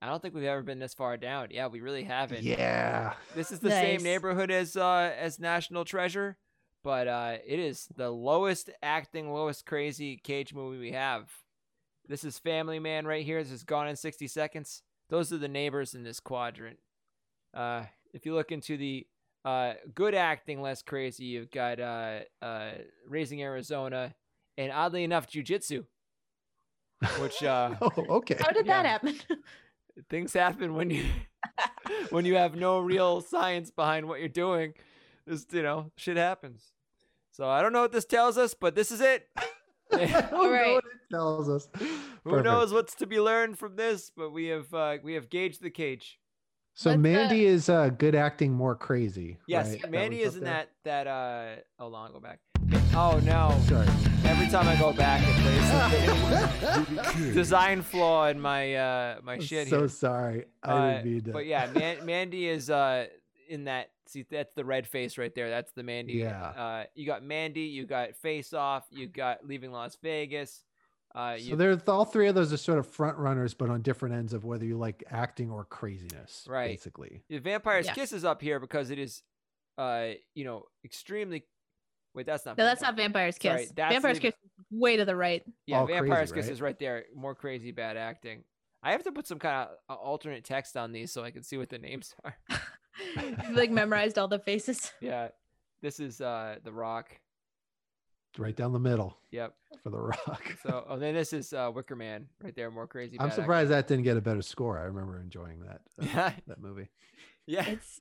I 0.00 0.06
don't 0.06 0.20
think 0.20 0.34
we've 0.34 0.44
ever 0.44 0.62
been 0.62 0.80
this 0.80 0.94
far 0.94 1.16
down. 1.16 1.48
Yeah, 1.52 1.68
we 1.68 1.80
really 1.80 2.02
haven't. 2.02 2.42
yeah. 2.42 3.14
This 3.36 3.52
is 3.52 3.60
the 3.60 3.70
same 3.70 4.02
neighborhood 4.02 4.50
as 4.50 4.76
uh 4.76 5.12
as 5.16 5.38
National 5.38 5.84
Treasure, 5.84 6.36
but 6.82 7.06
uh 7.08 7.36
it 7.46 7.58
is 7.58 7.88
the 7.96 8.10
lowest 8.10 8.70
acting, 8.82 9.32
lowest 9.32 9.64
crazy 9.64 10.16
cage 10.16 10.52
movie 10.52 10.78
we 10.78 10.92
have. 10.92 11.30
This 12.08 12.24
is 12.24 12.38
Family 12.38 12.80
Man 12.80 13.06
right 13.06 13.24
here. 13.24 13.42
This 13.42 13.52
is 13.52 13.62
Gone 13.62 13.86
in 13.88 13.94
60 13.96 14.26
Seconds. 14.26 14.82
Those 15.08 15.32
are 15.32 15.38
the 15.38 15.48
neighbors 15.48 15.94
in 15.94 16.02
this 16.02 16.18
quadrant. 16.18 16.78
Uh 17.54 17.84
if 18.12 18.26
you 18.26 18.34
look 18.34 18.50
into 18.52 18.76
the 18.76 19.06
uh 19.44 19.74
good 19.94 20.14
acting, 20.14 20.60
less 20.62 20.82
crazy, 20.82 21.24
you've 21.24 21.50
got 21.50 21.80
uh 21.80 22.20
uh 22.40 22.70
Raising 23.08 23.42
Arizona 23.42 24.14
and 24.56 24.70
oddly 24.72 25.04
enough 25.04 25.26
Jiu 25.28 25.42
Jitsu. 25.42 25.84
Which 27.20 27.42
uh 27.42 27.74
Oh, 27.80 27.92
okay. 28.18 28.36
How 28.38 28.52
did 28.52 28.66
Yeah. 28.66 28.82
that 28.82 28.86
happen? 28.88 29.14
things 30.08 30.32
happen 30.32 30.74
when 30.74 30.88
you 30.90 31.04
when 32.10 32.24
you 32.24 32.34
have 32.36 32.54
no 32.54 32.78
real 32.78 33.20
science 33.20 33.70
behind 33.70 34.08
what 34.08 34.20
you're 34.20 34.28
doing 34.28 34.72
just 35.28 35.52
you 35.52 35.62
know 35.62 35.92
shit 35.98 36.16
happens 36.16 36.72
so 37.30 37.46
i 37.46 37.60
don't 37.60 37.74
know 37.74 37.82
what 37.82 37.92
this 37.92 38.06
tells 38.06 38.38
us 38.38 38.54
but 38.54 38.74
this 38.74 38.90
is 38.90 39.02
it 39.02 39.28
I 39.92 40.06
don't 40.06 40.32
know 40.32 40.72
what 40.72 40.84
it 40.84 41.00
tells 41.14 41.50
us. 41.50 41.68
who 42.24 42.42
knows 42.42 42.72
what's 42.72 42.94
to 42.96 43.06
be 43.06 43.20
learned 43.20 43.58
from 43.58 43.76
this 43.76 44.10
but 44.16 44.30
we 44.30 44.46
have 44.46 44.72
uh 44.72 44.96
we 45.02 45.12
have 45.12 45.28
gauged 45.28 45.60
the 45.62 45.70
cage 45.70 46.18
So 46.74 46.90
Let's, 46.90 46.96
uh, 46.96 47.00
Mandy 47.00 47.44
is 47.44 47.68
uh, 47.68 47.90
good 47.90 48.14
acting, 48.14 48.52
more 48.52 48.74
crazy. 48.74 49.38
yes 49.46 49.70
right? 49.82 49.90
Mandy 49.90 50.22
is 50.22 50.36
in 50.36 50.44
there? 50.44 50.66
that 50.84 51.06
that 51.06 51.06
uh 51.06 51.56
on 51.84 51.94
I'll 51.94 52.12
go 52.12 52.20
back 52.20 52.40
oh 52.94 53.20
no 53.24 53.58
Sorry. 53.68 53.86
every 54.24 54.46
time 54.48 54.68
i 54.68 54.76
go 54.76 54.92
back 54.92 55.20
it 55.24 55.34
plays 56.86 57.34
design 57.34 57.82
flaw 57.82 58.28
in 58.28 58.40
my 58.40 58.74
uh 58.74 59.18
my 59.22 59.34
I'm 59.34 59.40
shit 59.40 59.68
so 59.68 59.80
here 59.80 59.88
sorry. 59.88 60.44
I 60.62 60.70
Uh, 60.72 61.02
didn't. 61.02 61.32
But 61.32 61.46
yeah, 61.46 61.70
Man- 61.74 62.04
Mandy 62.06 62.48
is 62.48 62.70
uh 62.70 63.06
in 63.48 63.64
that. 63.64 63.90
See, 64.06 64.24
that's 64.30 64.52
the 64.54 64.64
red 64.64 64.86
face 64.86 65.16
right 65.18 65.34
there. 65.34 65.48
That's 65.50 65.72
the 65.72 65.82
Mandy. 65.82 66.14
Yeah. 66.14 66.42
Uh, 66.48 66.84
you 66.94 67.06
got 67.06 67.22
Mandy. 67.22 67.62
You 67.62 67.86
got 67.86 68.14
Face 68.16 68.52
Off. 68.52 68.84
You 68.90 69.06
got 69.08 69.46
Leaving 69.46 69.72
Las 69.72 69.96
Vegas. 70.02 70.64
Uh, 71.14 71.36
So 71.36 71.42
you, 71.44 71.56
there's 71.56 71.82
all 71.88 72.04
three 72.04 72.28
of 72.28 72.34
those 72.34 72.52
are 72.52 72.56
sort 72.56 72.78
of 72.78 72.86
front 72.86 73.18
runners, 73.18 73.54
but 73.54 73.68
on 73.70 73.82
different 73.82 74.14
ends 74.14 74.32
of 74.32 74.44
whether 74.44 74.64
you 74.64 74.76
like 74.78 75.04
acting 75.10 75.50
or 75.50 75.64
craziness. 75.64 76.46
Right. 76.48 76.68
Basically. 76.70 77.22
the 77.28 77.38
Vampire's 77.38 77.86
Yeah. 77.86 77.94
Kiss 77.94 78.12
is 78.12 78.24
up 78.24 78.40
here 78.40 78.58
because 78.60 78.90
it 78.90 78.98
is, 78.98 79.22
uh, 79.78 80.10
you 80.34 80.44
know, 80.44 80.64
extremely. 80.84 81.44
Wait, 82.14 82.26
that's 82.26 82.44
not. 82.44 82.58
No, 82.58 82.64
that's 82.64 82.82
not 82.82 82.96
Vampire's 82.96 83.38
Kiss. 83.38 83.50
Sorry, 83.50 83.68
that's 83.74 83.94
Vampire's 83.94 84.16
leaving- 84.18 84.32
Kiss 84.32 84.40
way 84.70 84.96
to 84.96 85.04
the 85.04 85.16
right. 85.16 85.42
Yeah, 85.66 85.78
All 85.80 85.86
crazy, 85.86 86.00
Vampire's 86.00 86.32
Kiss 86.32 86.46
right? 86.46 86.52
is 86.52 86.60
right 86.60 86.78
there. 86.78 87.04
More 87.14 87.34
crazy 87.34 87.72
bad 87.72 87.96
acting. 87.96 88.44
I 88.82 88.92
have 88.92 89.04
to 89.04 89.12
put 89.12 89.26
some 89.26 89.38
kind 89.38 89.68
of 89.68 89.76
uh, 89.88 89.94
alternate 90.00 90.44
text 90.44 90.76
on 90.76 90.92
these 90.92 91.12
so 91.12 91.22
I 91.24 91.30
can 91.30 91.42
see 91.42 91.56
what 91.56 91.68
the 91.70 91.78
names 91.78 92.14
are. 92.24 92.36
You, 93.16 93.54
like 93.56 93.70
memorized 93.70 94.18
all 94.18 94.28
the 94.28 94.38
faces. 94.38 94.92
yeah, 95.00 95.28
this 95.80 95.98
is 95.98 96.20
uh 96.20 96.56
The 96.62 96.70
Rock. 96.72 97.18
Right 98.38 98.56
down 98.56 98.72
the 98.72 98.78
middle 98.78 99.18
Yep. 99.30 99.54
for 99.82 99.90
the 99.90 99.98
rock. 100.00 100.42
So, 100.62 100.84
oh, 100.88 100.98
then 100.98 101.14
this 101.14 101.32
is 101.32 101.52
uh, 101.52 101.70
Wicker 101.74 101.96
Man 101.96 102.28
right 102.42 102.54
there. 102.54 102.70
More 102.70 102.86
crazy. 102.86 103.18
I'm 103.20 103.28
bad 103.28 103.34
surprised 103.34 103.70
that 103.70 103.88
didn't 103.88 104.04
get 104.04 104.16
a 104.16 104.20
better 104.22 104.42
score. 104.42 104.78
I 104.78 104.84
remember 104.84 105.20
enjoying 105.20 105.60
that 105.60 105.80
uh, 106.16 106.30
that 106.46 106.60
movie. 106.60 106.88
yeah. 107.46 107.66
It's 107.66 108.00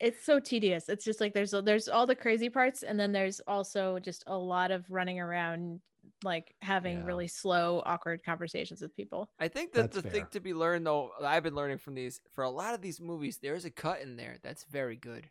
it's 0.00 0.24
so 0.24 0.40
tedious. 0.40 0.88
It's 0.88 1.04
just 1.04 1.20
like 1.20 1.34
there's 1.34 1.50
there's 1.64 1.88
all 1.88 2.06
the 2.06 2.16
crazy 2.16 2.48
parts, 2.48 2.82
and 2.82 2.98
then 2.98 3.12
there's 3.12 3.40
also 3.46 3.98
just 3.98 4.24
a 4.26 4.36
lot 4.36 4.70
of 4.70 4.90
running 4.90 5.20
around, 5.20 5.80
like 6.24 6.54
having 6.62 6.98
Yeah. 6.98 7.04
really 7.04 7.28
slow, 7.28 7.82
awkward 7.86 8.24
conversations 8.24 8.80
with 8.80 8.96
people. 8.96 9.28
I 9.38 9.48
think 9.48 9.72
that 9.74 9.92
That's 9.92 10.02
the 10.02 10.10
thing 10.10 10.26
to 10.32 10.40
be 10.40 10.54
learned, 10.54 10.86
though, 10.86 11.10
I've 11.22 11.42
been 11.42 11.54
learning 11.54 11.78
from 11.78 11.94
these 11.94 12.20
for 12.32 12.42
a 12.44 12.50
lot 12.50 12.74
of 12.74 12.80
these 12.80 13.00
movies. 13.00 13.38
There 13.42 13.54
is 13.54 13.64
a 13.66 13.70
cut 13.70 14.00
in 14.00 14.16
there 14.16 14.38
that's 14.42 14.64
very 14.64 14.96
good. 14.96 15.28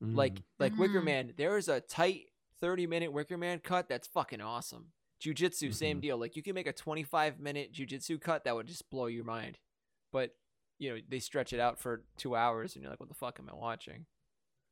Like 0.00 0.34
Mm. 0.34 0.42
like 0.58 0.76
Wicker 0.78 1.00
Mhm. 1.00 1.04
Man, 1.04 1.32
there 1.36 1.56
is 1.58 1.68
a 1.68 1.80
tight 1.80 2.26
thirty 2.64 2.86
minute 2.86 3.12
Wicker 3.12 3.36
Man 3.36 3.58
cut 3.58 3.88
that's 3.88 4.08
fucking 4.08 4.40
awesome. 4.40 4.86
Jiu 5.20 5.34
Jitsu, 5.34 5.70
same 5.70 5.98
Mhm. 5.98 6.02
deal. 6.02 6.18
Like 6.18 6.34
you 6.36 6.42
can 6.42 6.54
make 6.54 6.66
a 6.66 6.72
twenty 6.72 7.02
five 7.02 7.38
minute 7.38 7.72
jiu 7.72 7.84
jitsu 7.86 8.18
cut 8.18 8.44
that 8.44 8.54
would 8.56 8.66
just 8.66 8.88
blow 8.90 9.06
your 9.06 9.24
mind, 9.24 9.58
but 10.12 10.34
you 10.78 10.90
know 10.94 11.00
they 11.08 11.18
stretch 11.18 11.52
it 11.52 11.60
out 11.60 11.78
for 11.78 12.02
two 12.16 12.34
hours, 12.34 12.74
and 12.74 12.82
you're 12.82 12.90
like, 12.90 13.00
what 13.00 13.08
the 13.10 13.14
fuck 13.14 13.38
am 13.38 13.48
I 13.50 13.54
watching? 13.54 14.06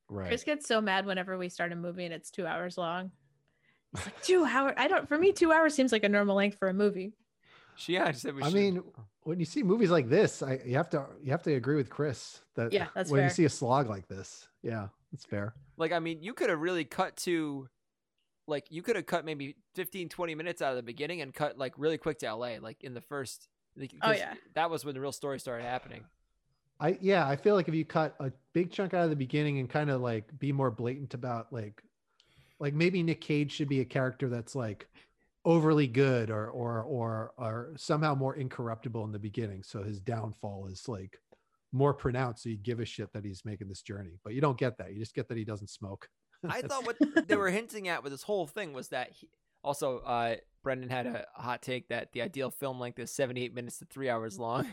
right. 0.09 0.29
Chris 0.29 0.45
gets 0.45 0.67
so 0.67 0.81
mad 0.81 1.07
whenever 1.07 1.37
we 1.39 1.49
start 1.49 1.73
a 1.73 1.77
movie 1.77 2.05
and 2.05 2.13
it's 2.13 2.31
two 2.31 2.47
hours 2.47 2.77
long. 2.77 3.13
It's 3.95 4.05
like 4.07 4.23
two 4.23 4.45
hours. 4.49 4.75
I 4.77 4.89
don't. 4.89 5.07
For 5.09 5.19
me, 5.19 5.33
two 5.33 5.53
hours 5.53 5.75
seems 5.75 5.93
like 5.93 6.05
a 6.05 6.09
normal 6.09 6.37
length 6.37 6.59
for 6.59 6.69
a 6.69 6.75
movie. 6.75 7.13
She 7.77 7.95
yeah, 7.95 8.11
she 8.13 8.19
said 8.21 8.35
we 8.35 8.43
I 8.43 8.47
should- 8.47 8.55
mean, 8.55 8.83
when 9.23 9.39
you 9.39 9.47
see 9.47 9.63
movies 9.63 9.91
like 9.91 10.09
this, 10.09 10.43
I 10.43 10.61
you 10.67 10.77
have 10.77 10.91
to 10.91 11.07
you 11.23 11.31
have 11.31 11.43
to 11.45 11.55
agree 11.55 11.77
with 11.77 11.89
Chris 11.89 12.43
that 12.57 12.73
Yeah, 12.73 12.89
that's 12.95 13.11
when 13.11 13.23
you 13.25 13.31
see 13.31 13.45
a 13.47 13.49
slog 13.51 13.89
like 13.89 14.09
this, 14.09 14.49
yeah, 14.63 14.89
it's 15.13 15.25
fair. 15.25 15.55
Like, 15.79 15.93
I 15.93 15.99
mean, 16.01 16.23
you 16.23 16.35
could 16.35 16.51
have 16.51 16.61
really 16.61 16.85
cut 16.85 17.17
to, 17.19 17.67
like, 18.47 18.67
you 18.71 18.83
could 18.83 18.97
have 18.97 19.07
cut 19.07 19.25
maybe 19.25 19.57
15, 19.75 20.09
20 20.09 20.35
minutes 20.35 20.63
out 20.63 20.71
of 20.71 20.77
the 20.77 20.83
beginning 20.83 21.21
and 21.21 21.33
cut, 21.33 21.59
like, 21.59 21.75
really 21.77 21.99
quick 21.99 22.19
to 22.21 22.27
LA, 22.27 22.59
like, 22.61 22.83
in 22.83 22.95
the 22.95 23.01
first. 23.01 23.49
Like, 23.77 23.93
Oh, 24.03 24.09
'cause 24.09 24.19
yeah. 24.19 24.35
That 24.55 24.71
was 24.71 24.85
when 24.85 24.95
the 24.95 25.01
real 25.01 25.13
story 25.13 25.41
started 25.41 25.65
happening. 25.65 26.05
I 26.81 26.99
yeah, 27.01 27.29
I 27.29 27.37
feel 27.37 27.55
like 27.55 27.69
if 27.69 27.75
you 27.75 27.85
cut 27.85 28.17
a 28.19 28.33
big 28.53 28.73
chunk 28.73 28.93
out 28.93 29.05
of 29.05 29.11
the 29.11 29.17
beginning 29.17 29.59
and 29.61 29.71
kind 29.71 29.89
of 29.89 30.01
like 30.01 30.37
be 30.39 30.51
more 30.53 30.71
blatant 30.71 31.15
about 31.15 31.53
like 31.53 31.83
like 32.59 32.75
maybe 32.75 33.03
Nick 33.03 33.21
Cage 33.21 33.53
should 33.53 33.69
be 33.69 33.81
a 33.81 33.85
character 33.85 34.29
that's 34.29 34.55
like 34.57 34.89
overly 35.45 35.87
good 35.87 36.31
or 36.31 36.49
or 36.51 36.83
or 36.83 37.33
or 37.37 37.73
somehow 37.77 38.15
more 38.15 38.35
incorruptible 38.37 39.05
in 39.05 39.13
the 39.13 39.19
beginning 39.19 39.63
so 39.63 39.83
his 39.83 40.01
downfall 40.01 40.67
is 40.67 40.89
like 40.89 41.19
more 41.73 41.95
pronounced 41.95 42.43
so 42.45 42.49
you 42.49 42.57
give 42.57 42.81
a 42.81 42.85
shit 42.85 43.13
that 43.13 43.25
he's 43.25 43.45
making 43.45 43.69
this 43.69 43.83
journey 43.83 44.19
but 44.25 44.35
you 44.35 44.41
don't 44.41 44.59
get 44.59 44.77
that 44.79 44.93
you 44.93 44.99
just 45.01 45.15
get 45.15 45.29
that 45.29 45.37
he 45.37 45.45
doesn't 45.45 45.71
smoke 45.71 46.09
I 46.49 46.63
thought 46.63 46.85
what 46.87 46.97
they 47.29 47.37
were 47.37 47.51
hinting 47.51 47.89
at 47.89 48.03
with 48.03 48.13
this 48.13 48.23
whole 48.23 48.47
thing 48.47 48.73
was 48.73 48.89
that 48.89 49.11
he, 49.13 49.29
also, 49.65 49.99
uh, 50.01 50.37
Brendan 50.63 50.91
had 50.91 51.07
a 51.07 51.27
hot 51.35 51.63
take 51.63 51.89
that 51.89 52.13
the 52.13 52.23
ideal 52.23 52.51
film 52.51 52.79
length 52.81 52.99
is 52.99 53.11
78 53.13 53.55
minutes 53.55 53.79
to 53.79 53.85
three 53.85 54.09
hours 54.09 54.39
long, 54.39 54.67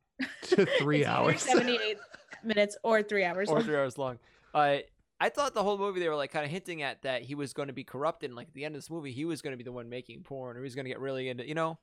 to 0.42 0.66
three 0.78 1.00
It's 1.00 1.08
hours 1.08 1.42
78 1.42 1.98
minutes 2.44 2.76
or 2.82 3.02
three 3.02 3.24
hours 3.24 3.48
or 3.48 3.56
long. 3.56 3.64
three 3.64 3.76
hours 3.76 3.98
long. 3.98 4.18
Uh, 4.54 4.78
I 5.20 5.28
thought 5.28 5.54
the 5.54 5.62
whole 5.62 5.78
movie 5.78 6.00
they 6.00 6.08
were 6.08 6.16
like 6.16 6.32
kind 6.32 6.44
of 6.44 6.50
hinting 6.50 6.82
at 6.82 7.02
that 7.02 7.22
he 7.22 7.34
was 7.36 7.52
going 7.52 7.68
to 7.68 7.72
be 7.72 7.84
corrupted. 7.84 8.30
And 8.30 8.36
like 8.36 8.48
at 8.48 8.54
the 8.54 8.64
end 8.64 8.74
of 8.74 8.82
this 8.82 8.90
movie, 8.90 9.12
he 9.12 9.24
was 9.24 9.40
going 9.42 9.52
to 9.52 9.56
be 9.56 9.62
the 9.64 9.70
one 9.72 9.88
making 9.88 10.22
porn, 10.22 10.56
or 10.56 10.60
he 10.60 10.64
was 10.64 10.74
going 10.74 10.84
to 10.84 10.90
get 10.90 10.98
really 11.00 11.28
into, 11.28 11.46
you 11.46 11.54
know, 11.54 11.78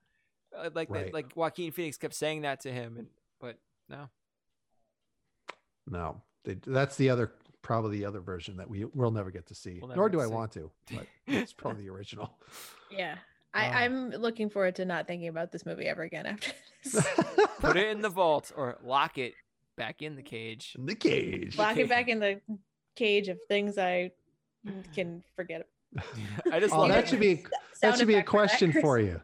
uh, 0.58 0.70
like 0.74 0.90
Right. 0.90 1.14
like 1.14 1.32
Joaquin 1.36 1.72
Phoenix 1.72 1.98
kept 1.98 2.14
saying 2.14 2.42
that 2.42 2.60
to 2.62 2.72
him, 2.72 2.98
and 2.98 3.08
but 3.40 3.58
no, 3.88 4.10
No, 5.90 6.22
they, 6.44 6.56
that's 6.66 6.98
the 6.98 7.10
other, 7.10 7.32
probably 7.62 8.00
the 8.00 8.06
other 8.06 8.20
version 8.20 8.58
that 8.58 8.70
we 8.70 8.86
will 8.86 9.12
never 9.12 9.32
get 9.32 9.46
to 9.48 9.56
see. 9.56 9.80
We'll 9.82 9.96
Nor 9.96 10.10
do 10.10 10.18
get 10.18 10.26
I 10.26 10.28
see. 10.30 10.34
want 10.34 10.52
to, 10.54 10.72
but 10.94 11.06
it's 11.28 11.54
probably 11.62 11.84
the 11.84 11.90
original. 11.92 12.38
Yeah. 12.92 13.16
I, 13.54 13.68
Um, 13.68 13.74
I'm 13.76 14.10
looking 14.22 14.50
forward 14.50 14.76
to 14.76 14.86
not 14.86 15.08
thinking 15.08 15.28
about 15.28 15.52
this 15.52 15.66
movie 15.66 15.86
ever 15.86 16.04
again 16.04 16.26
after 16.26 16.52
this. 16.84 17.08
put 17.60 17.78
it 17.78 17.88
in 17.88 18.02
the 18.02 18.10
vault 18.10 18.52
or 18.56 18.78
lock 18.84 19.18
it 19.18 19.34
back 19.76 20.02
in 20.02 20.16
the 20.16 20.22
cage. 20.22 20.76
In 20.78 20.86
the 20.86 20.96
cage. 20.96 21.58
Lock 21.58 21.78
it 21.78 21.90
back 21.90 22.08
in 22.10 22.20
the 22.20 22.40
cage 22.96 23.28
of 23.28 23.40
things 23.48 23.78
I 23.78 24.12
can 24.96 25.24
forget. 25.36 25.68
I 26.52 26.60
just 26.60 26.74
Oh, 26.74 26.80
love 26.82 26.90
that 26.90 27.06
it. 27.06 27.10
should 27.10 27.20
be 27.20 27.44
that 27.82 27.98
should 27.98 28.08
be 28.08 28.14
a 28.14 28.18
effect 28.18 28.28
for 28.30 28.38
question 28.38 28.72
for 28.74 29.00
you. 29.00 29.20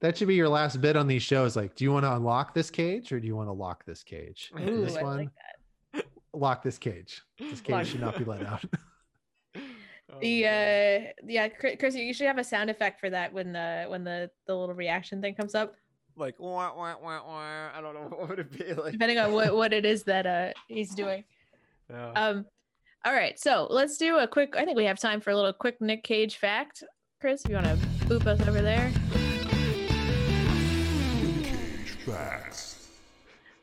That 0.00 0.16
should 0.16 0.28
be 0.28 0.34
your 0.34 0.48
last 0.48 0.80
bit 0.80 0.96
on 0.96 1.06
these 1.06 1.22
shows. 1.22 1.56
Like, 1.56 1.74
do 1.74 1.84
you 1.84 1.92
want 1.92 2.04
to 2.04 2.14
unlock 2.14 2.54
this 2.54 2.70
cage 2.70 3.12
or 3.12 3.20
do 3.20 3.26
you 3.26 3.36
want 3.36 3.48
to 3.48 3.52
lock 3.52 3.84
this 3.84 4.02
cage? 4.02 4.50
Ooh, 4.58 4.82
this 4.84 4.96
I 4.96 5.02
one, 5.02 5.16
like 5.18 5.28
lock 6.32 6.62
this 6.62 6.78
cage. 6.78 7.22
This 7.38 7.60
cage 7.60 7.88
should 7.88 8.00
not 8.00 8.16
be 8.18 8.24
let 8.24 8.44
out. 8.46 8.64
Oh, 10.12 10.18
The 10.18 10.44
uh 10.44 11.12
yeah, 11.24 11.46
Chris, 11.48 11.76
Chris, 11.78 11.94
you 11.94 12.12
should 12.12 12.26
have 12.26 12.38
a 12.38 12.42
sound 12.42 12.68
effect 12.68 12.98
for 12.98 13.08
that 13.10 13.32
when 13.32 13.52
the 13.52 13.84
when 13.86 14.02
the 14.02 14.28
the 14.46 14.56
little 14.56 14.74
reaction 14.74 15.20
thing 15.20 15.36
comes 15.36 15.54
up, 15.54 15.76
like 16.16 16.34
wah, 16.40 16.74
wah, 16.76 16.96
wah, 17.00 17.20
wah. 17.24 17.68
I 17.72 17.80
don't 17.80 17.94
know 17.94 18.00
what 18.16 18.28
would 18.28 18.40
it 18.40 18.50
be 18.50 18.74
like. 18.74 18.90
depending 18.90 19.18
on 19.18 19.32
what 19.32 19.54
what 19.54 19.72
it 19.72 19.84
is 19.84 20.02
that 20.04 20.26
uh 20.26 20.52
he's 20.66 20.96
doing. 20.96 21.22
Yeah. 21.88 22.10
Um, 22.12 22.46
all 23.04 23.12
right, 23.12 23.38
so 23.38 23.68
let's 23.70 23.98
do 23.98 24.18
a 24.18 24.26
quick. 24.26 24.56
I 24.56 24.64
think 24.64 24.76
we 24.76 24.84
have 24.86 24.98
time 24.98 25.20
for 25.20 25.30
a 25.30 25.36
little 25.36 25.52
quick 25.52 25.80
Nick 25.80 26.02
Cage 26.02 26.38
fact. 26.38 26.82
Chris, 27.20 27.44
if 27.44 27.50
you 27.50 27.54
want 27.54 27.66
to 27.66 27.76
boop 28.06 28.26
us 28.26 28.40
over 28.48 28.60
there. 28.62 28.92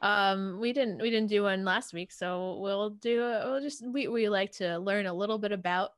Um, 0.02 0.60
we 0.60 0.74
didn't 0.74 1.02
we 1.02 1.10
didn't 1.10 1.30
do 1.30 1.44
one 1.44 1.66
last 1.66 1.94
week, 1.94 2.12
so 2.12 2.58
we'll 2.62 2.92
do. 2.92 3.24
A, 3.24 3.50
we'll 3.50 3.62
just 3.62 3.86
we 3.88 4.08
we 4.08 4.30
like 4.30 4.52
to 4.54 4.78
learn 4.78 5.06
a 5.08 5.14
little 5.14 5.38
bit 5.38 5.52
about 5.52 5.92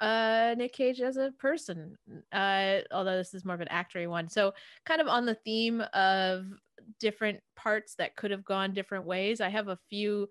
uh 0.00 0.54
Nick 0.58 0.72
Cage 0.72 1.00
as 1.00 1.16
a 1.16 1.32
person. 1.38 1.96
Uh, 2.32 2.78
although 2.90 3.16
this 3.16 3.32
is 3.34 3.44
more 3.44 3.54
of 3.54 3.60
an 3.60 3.68
actory 3.70 4.08
one, 4.08 4.28
so 4.28 4.52
kind 4.84 5.00
of 5.00 5.06
on 5.08 5.24
the 5.24 5.36
theme 5.36 5.82
of 5.92 6.46
different 6.98 7.40
parts 7.54 7.94
that 7.94 8.16
could 8.16 8.30
have 8.30 8.44
gone 8.44 8.74
different 8.74 9.04
ways. 9.06 9.40
I 9.40 9.48
have 9.48 9.68
a 9.68 9.78
few 9.88 10.28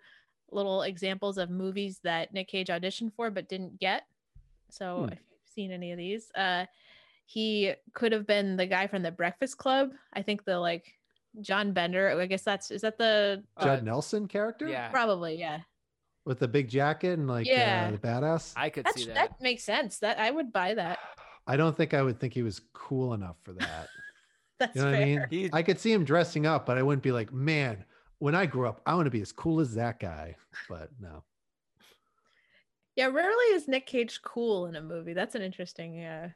little 0.52 0.84
examples 0.84 1.38
of 1.38 1.50
movies 1.50 2.00
that 2.04 2.34
Nick 2.34 2.48
Cage 2.50 2.68
auditioned 2.68 3.14
for 3.16 3.32
but 3.32 3.50
didn't 3.50 3.80
get. 3.80 4.04
So 4.70 5.06
Hmm. 5.06 5.14
if 5.14 5.20
you've 5.32 5.50
seen 5.56 5.72
any 5.72 5.92
of 5.92 5.98
these, 5.98 6.30
uh, 6.36 6.66
he 7.26 7.74
could 7.94 8.12
have 8.12 8.28
been 8.28 8.58
the 8.58 8.68
guy 8.68 8.86
from 8.88 9.02
the 9.02 9.12
Breakfast 9.12 9.58
Club. 9.58 9.94
I 10.14 10.22
think 10.22 10.44
the 10.44 10.60
like 10.60 10.94
John 11.42 11.72
Bender. 11.74 12.20
I 12.20 12.26
guess 12.26 12.44
that's 12.44 12.72
is 12.72 12.82
that 12.82 12.98
the 12.98 13.44
Judd 13.62 13.80
Uh, 13.80 13.82
Nelson 13.84 14.28
character 14.28 14.68
yeah, 14.68 14.90
probably 14.90 15.38
yeah. 15.40 15.60
with 16.26 16.40
the 16.40 16.48
big 16.48 16.70
jacket 16.70 17.18
and 17.20 17.28
like 17.28 17.46
Yeah. 17.48 17.86
uh, 17.88 17.92
the 17.92 17.98
badass. 17.98 18.54
I 18.56 18.70
could 18.70 18.86
That's, 18.86 18.98
see 18.98 19.06
that. 19.08 19.16
that. 19.16 19.42
makes 19.42 19.64
sense. 19.64 20.00
That 20.00 20.20
I 20.20 20.30
would 20.32 20.52
buy 20.54 20.74
that. 20.76 21.00
I 21.48 21.58
don't 21.58 21.76
think 21.76 21.94
I 21.94 22.02
would 22.02 22.20
think 22.20 22.34
he 22.34 22.44
was 22.44 22.62
cool 22.74 23.14
enough 23.14 23.36
for 23.44 23.54
that. 23.54 23.88
That's 24.60 24.76
You 24.76 24.82
know 24.84 24.92
what 24.92 24.96
I 25.00 25.04
fair. 25.04 25.06
mean? 25.06 25.26
He, 25.30 25.50
I 25.52 25.64
could 25.64 25.80
see 25.80 25.92
him 25.92 26.06
dressing 26.06 26.46
up, 26.46 26.66
but 26.66 26.78
I 26.78 26.84
wouldn't 26.84 27.04
be 27.04 27.12
like, 27.12 27.34
man, 27.34 27.84
when 28.20 28.36
I 28.36 28.46
grew 28.46 28.68
up, 28.68 28.82
I 28.86 28.94
want 28.96 29.08
to 29.08 29.12
be 29.12 29.22
as 29.22 29.32
cool 29.32 29.60
as 29.60 29.74
that 29.76 30.00
guy. 30.00 30.36
But 30.70 30.90
no. 31.02 31.24
Yeah, 32.96 33.08
rarely 33.08 33.46
is 33.56 33.68
Nick 33.68 33.88
Cage 33.88 34.22
cool 34.22 34.68
in 34.68 34.76
a 34.76 34.82
movie. 34.82 35.14
That's 35.14 35.34
an 35.36 35.42
interesting, 35.42 36.04
uh, 36.04 36.30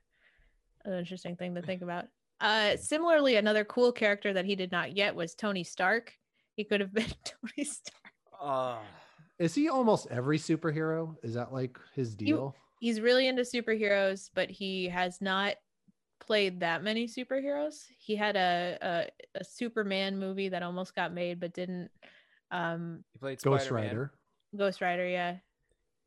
an 0.85 0.93
interesting 0.93 1.35
thing 1.35 1.53
to 1.55 1.61
think 1.61 1.83
about. 1.83 2.07
Uh, 2.39 2.77
similarly, 2.77 3.35
another 3.35 3.63
cool 3.65 3.91
character 3.91 4.31
that 4.33 4.45
he 4.45 4.55
did 4.55 4.71
not 4.71 4.93
get 4.95 5.15
was 5.15 5.33
Tony 5.35 5.63
Stark. 5.63 6.13
He 6.55 6.63
could 6.63 6.81
have 6.81 6.93
been 6.93 7.11
Tony 7.23 7.63
Stark. 7.65 8.13
uh, 8.41 8.77
Is 9.39 9.55
he 9.55 9.69
almost 9.69 10.07
every 10.11 10.37
superhero? 10.39 11.15
Is 11.23 11.33
that 11.35 11.51
like 11.53 11.77
his 11.95 12.15
deal? 12.15 12.55
He's 12.79 13.01
really 13.01 13.27
into 13.27 13.41
superheroes, 13.41 14.29
but 14.35 14.49
he 14.51 14.87
has 14.89 15.19
not 15.19 15.55
played 16.19 16.59
that 16.59 16.83
many 16.83 17.07
superheroes. 17.07 17.85
He 17.97 18.15
had 18.15 18.35
a 18.35 18.77
a, 18.81 19.39
a 19.39 19.43
Superman 19.43 20.19
movie 20.19 20.49
that 20.49 20.61
almost 20.63 20.93
got 20.95 21.11
made 21.13 21.39
but 21.39 21.53
didn't. 21.53 21.89
Um, 22.51 23.03
he 23.13 23.19
played 23.19 23.41
Ghost 23.41 23.65
Spider-Man. 23.65 23.87
Rider. 23.87 24.13
Ghost 24.55 24.81
Rider, 24.81 25.07
yeah. 25.07 25.37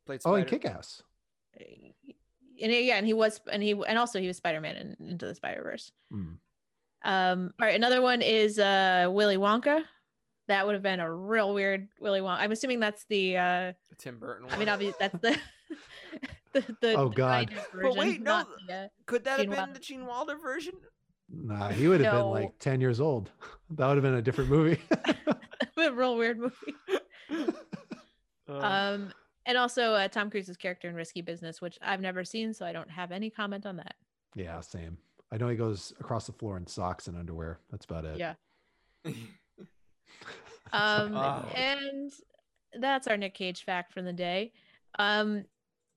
Played 0.06 0.20
Oh, 0.24 0.34
and 0.34 0.46
Kick 0.46 0.64
Ass. 0.64 1.02
And 2.62 2.70
he- 2.72 2.88
yeah, 2.88 2.96
and 2.96 3.06
he 3.06 3.12
was, 3.14 3.40
and 3.50 3.62
he, 3.62 3.72
and 3.72 3.98
also 3.98 4.20
he 4.20 4.26
was 4.26 4.36
Spider 4.36 4.60
Man 4.60 4.76
in 4.76 4.96
Into 5.08 5.26
the 5.26 5.34
Spider 5.34 5.62
Verse. 5.62 5.92
Mm. 6.12 6.36
Um, 7.02 7.54
all 7.60 7.66
right, 7.66 7.74
another 7.74 8.02
one 8.02 8.20
is 8.22 8.58
uh 8.58 9.08
Willy 9.10 9.36
Wonka. 9.36 9.82
That 10.48 10.66
would 10.66 10.74
have 10.74 10.82
been 10.82 11.00
a 11.00 11.12
real 11.12 11.54
weird 11.54 11.88
Willy 12.00 12.20
Wonka. 12.20 12.38
I'm 12.40 12.52
assuming 12.52 12.80
that's 12.80 13.04
the. 13.08 13.36
uh 13.36 13.72
the 13.88 13.96
Tim 13.98 14.18
Burton. 14.18 14.46
One. 14.46 14.54
I 14.54 14.58
mean, 14.58 14.68
obviously 14.68 14.96
that's 15.00 15.18
the. 15.20 15.38
the, 16.52 16.76
the 16.80 16.94
Oh, 16.94 17.08
the 17.08 17.14
God. 17.14 17.48
kind 17.48 17.58
of 17.58 17.66
But 17.82 17.96
wait, 17.96 18.20
no, 18.20 18.44
the, 18.66 18.74
uh, 18.74 18.88
could 19.06 19.24
that 19.24 19.38
have 19.38 19.48
been 19.48 19.56
Wilder. 19.56 19.72
the 19.74 19.78
Gene 19.78 20.04
Wilder 20.06 20.36
version? 20.36 20.74
Nah, 21.32 21.68
he 21.68 21.86
would 21.86 22.00
have 22.00 22.12
No. 22.12 22.22
been 22.34 22.42
like 22.42 22.58
10 22.58 22.80
years 22.80 23.00
old. 23.00 23.30
That 23.76 23.86
would 23.86 23.98
have 23.98 24.02
been 24.02 24.14
a 24.14 24.22
different 24.22 24.50
movie. 24.50 24.80
a 25.76 25.92
real 25.92 26.16
weird 26.16 26.40
movie. 26.40 26.74
Um, 28.48 29.12
and 29.50 29.58
also 29.58 29.94
uh, 29.94 30.06
Tom 30.06 30.30
Cruise's 30.30 30.56
character 30.56 30.88
in 30.88 30.94
Risky 30.94 31.22
Business, 31.22 31.60
which 31.60 31.76
I've 31.82 32.00
never 32.00 32.22
seen, 32.24 32.54
so 32.54 32.64
I 32.64 32.72
don't 32.72 32.88
have 32.88 33.10
any 33.10 33.30
comment 33.30 33.66
on 33.66 33.76
that. 33.78 33.96
yeah, 34.36 34.60
same. 34.60 34.96
I 35.32 35.38
know 35.38 35.48
he 35.48 35.56
goes 35.56 35.92
across 35.98 36.26
the 36.26 36.32
floor 36.32 36.56
in 36.56 36.66
socks 36.68 37.08
and 37.08 37.16
underwear. 37.18 37.58
That's 37.72 37.84
about 37.84 38.04
it. 38.04 38.16
Yeah. 38.18 38.34
Um, 40.72 41.16
Oh. 41.16 41.48
and 41.56 42.12
that's 42.78 43.08
our 43.08 43.16
Nick 43.16 43.34
Cage 43.34 43.64
fact 43.64 43.92
from 43.92 44.04
the 44.04 44.12
day. 44.12 44.52
Um, 45.00 45.44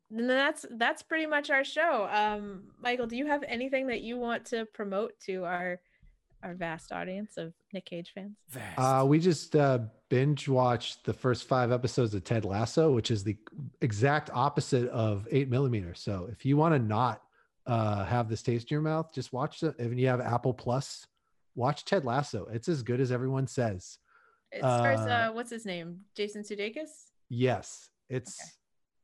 and 0.10 0.28
that's 0.28 0.66
that's 0.72 1.04
pretty 1.04 1.28
much 1.28 1.52
our 1.52 1.64
show. 1.64 2.08
Um, 2.12 2.64
Michael, 2.82 3.06
do 3.06 3.16
you 3.16 3.28
have 3.28 3.44
anything 3.48 3.86
that 3.88 4.02
you 4.02 4.18
want 4.18 4.46
to 4.46 4.66
promote 4.74 5.20
to 5.28 5.46
our 5.46 5.80
our 6.44 6.54
vast 6.54 6.92
audience 6.92 7.38
of 7.38 7.54
Nick 7.74 7.86
Cage 7.86 8.12
fans? 8.14 8.38
Vast. 8.50 8.78
Uh, 8.78 9.06
we 9.06 9.20
just 9.20 9.56
uh, 9.56 9.80
binge 10.10 10.48
watched 10.48 11.06
the 11.06 11.14
first 11.14 11.48
five 11.48 11.72
episodes 11.72 12.14
of 12.14 12.24
Ted 12.24 12.46
Lasso, 12.46 12.92
which 12.92 13.12
is 13.12 13.24
the 13.24 13.38
exact 13.82 14.30
opposite 14.34 14.90
of 14.90 15.28
eight 15.32 15.50
millimeter. 15.50 15.94
So 15.94 16.28
if 16.32 16.46
you 16.46 16.58
want 16.58 16.76
to 16.76 16.80
not 16.80 17.22
uh, 17.66 18.04
have 18.06 18.30
this 18.30 18.42
taste 18.42 18.70
in 18.70 18.76
your 18.76 18.82
mouth, 18.82 19.14
just 19.14 19.32
watch 19.34 19.64
it. 19.64 19.76
If 19.80 19.98
you 19.98 20.08
have 20.08 20.22
Apple 20.22 20.54
Plus, 20.54 21.08
watch 21.56 21.86
Ted 21.86 22.06
Lasso. 22.06 22.48
It's 22.52 22.68
as 22.68 22.84
good 22.84 23.00
as 23.00 23.12
everyone 23.12 23.48
says. 23.48 23.98
It 24.52 24.60
stars 24.60 25.00
Uh, 25.00 25.04
uh, 25.04 25.32
what's 25.32 25.50
his 25.50 25.66
name? 25.66 26.02
Jason 26.16 26.44
Sudeikis. 26.44 26.90
Yes, 27.30 27.90
it's 28.10 28.40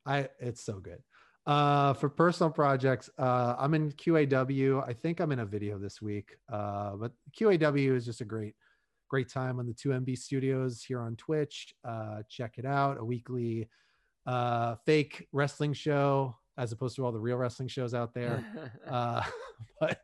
I 0.05 0.29
it's 0.39 0.61
so 0.61 0.79
good. 0.79 1.01
Uh 1.49 1.93
for 1.93 2.09
personal 2.09 2.51
projects, 2.51 3.09
uh 3.17 3.55
I'm 3.57 3.73
in 3.73 3.91
QAW. 3.91 4.87
I 4.87 4.93
think 4.93 5.19
I'm 5.19 5.31
in 5.31 5.39
a 5.39 5.45
video 5.47 5.79
this 5.79 5.99
week. 5.99 6.37
Uh 6.47 6.91
but 6.95 7.11
QAW 7.35 7.95
is 7.95 8.05
just 8.05 8.21
a 8.21 8.25
great 8.25 8.53
great 9.07 9.29
time 9.29 9.57
on 9.57 9.65
the 9.65 9.73
2MB 9.73 10.15
studios 10.15 10.83
here 10.83 11.01
on 11.01 11.15
Twitch. 11.15 11.73
Uh 11.83 12.21
check 12.29 12.59
it 12.59 12.67
out. 12.67 12.99
A 12.99 13.03
weekly 13.03 13.67
uh 14.27 14.75
fake 14.85 15.27
wrestling 15.31 15.73
show 15.73 16.35
as 16.55 16.71
opposed 16.71 16.95
to 16.97 17.03
all 17.03 17.11
the 17.11 17.19
real 17.19 17.37
wrestling 17.37 17.67
shows 17.67 17.95
out 17.95 18.13
there. 18.13 18.45
uh 18.87 19.23
but 19.79 20.01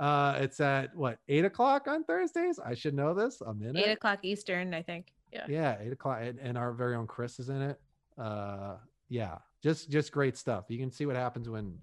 uh 0.00 0.38
it's 0.40 0.58
at 0.58 0.96
what 0.96 1.20
eight 1.28 1.44
o'clock 1.44 1.86
on 1.86 2.02
Thursdays? 2.02 2.58
I 2.58 2.74
should 2.74 2.94
know 2.94 3.14
this. 3.14 3.40
I'm 3.40 3.62
in 3.62 3.76
Eight 3.76 3.90
it 3.90 3.98
o'clock 3.98 4.18
Eastern, 4.24 4.74
I 4.74 4.82
think. 4.82 5.12
Yeah. 5.32 5.46
yeah 5.48 5.76
eight 5.80 5.92
o'clock 5.92 6.18
and, 6.22 6.40
and 6.40 6.58
our 6.58 6.72
very 6.72 6.96
own 6.96 7.06
chris 7.06 7.38
is 7.38 7.50
in 7.50 7.62
it 7.62 7.78
uh 8.16 8.78
yeah 9.08 9.36
just 9.62 9.90
just 9.90 10.12
great 10.12 10.36
stuff 10.36 10.66
you 10.68 10.78
can 10.78 10.90
see 10.90 11.06
what 11.06 11.16
happens 11.16 11.48
when 11.48 11.76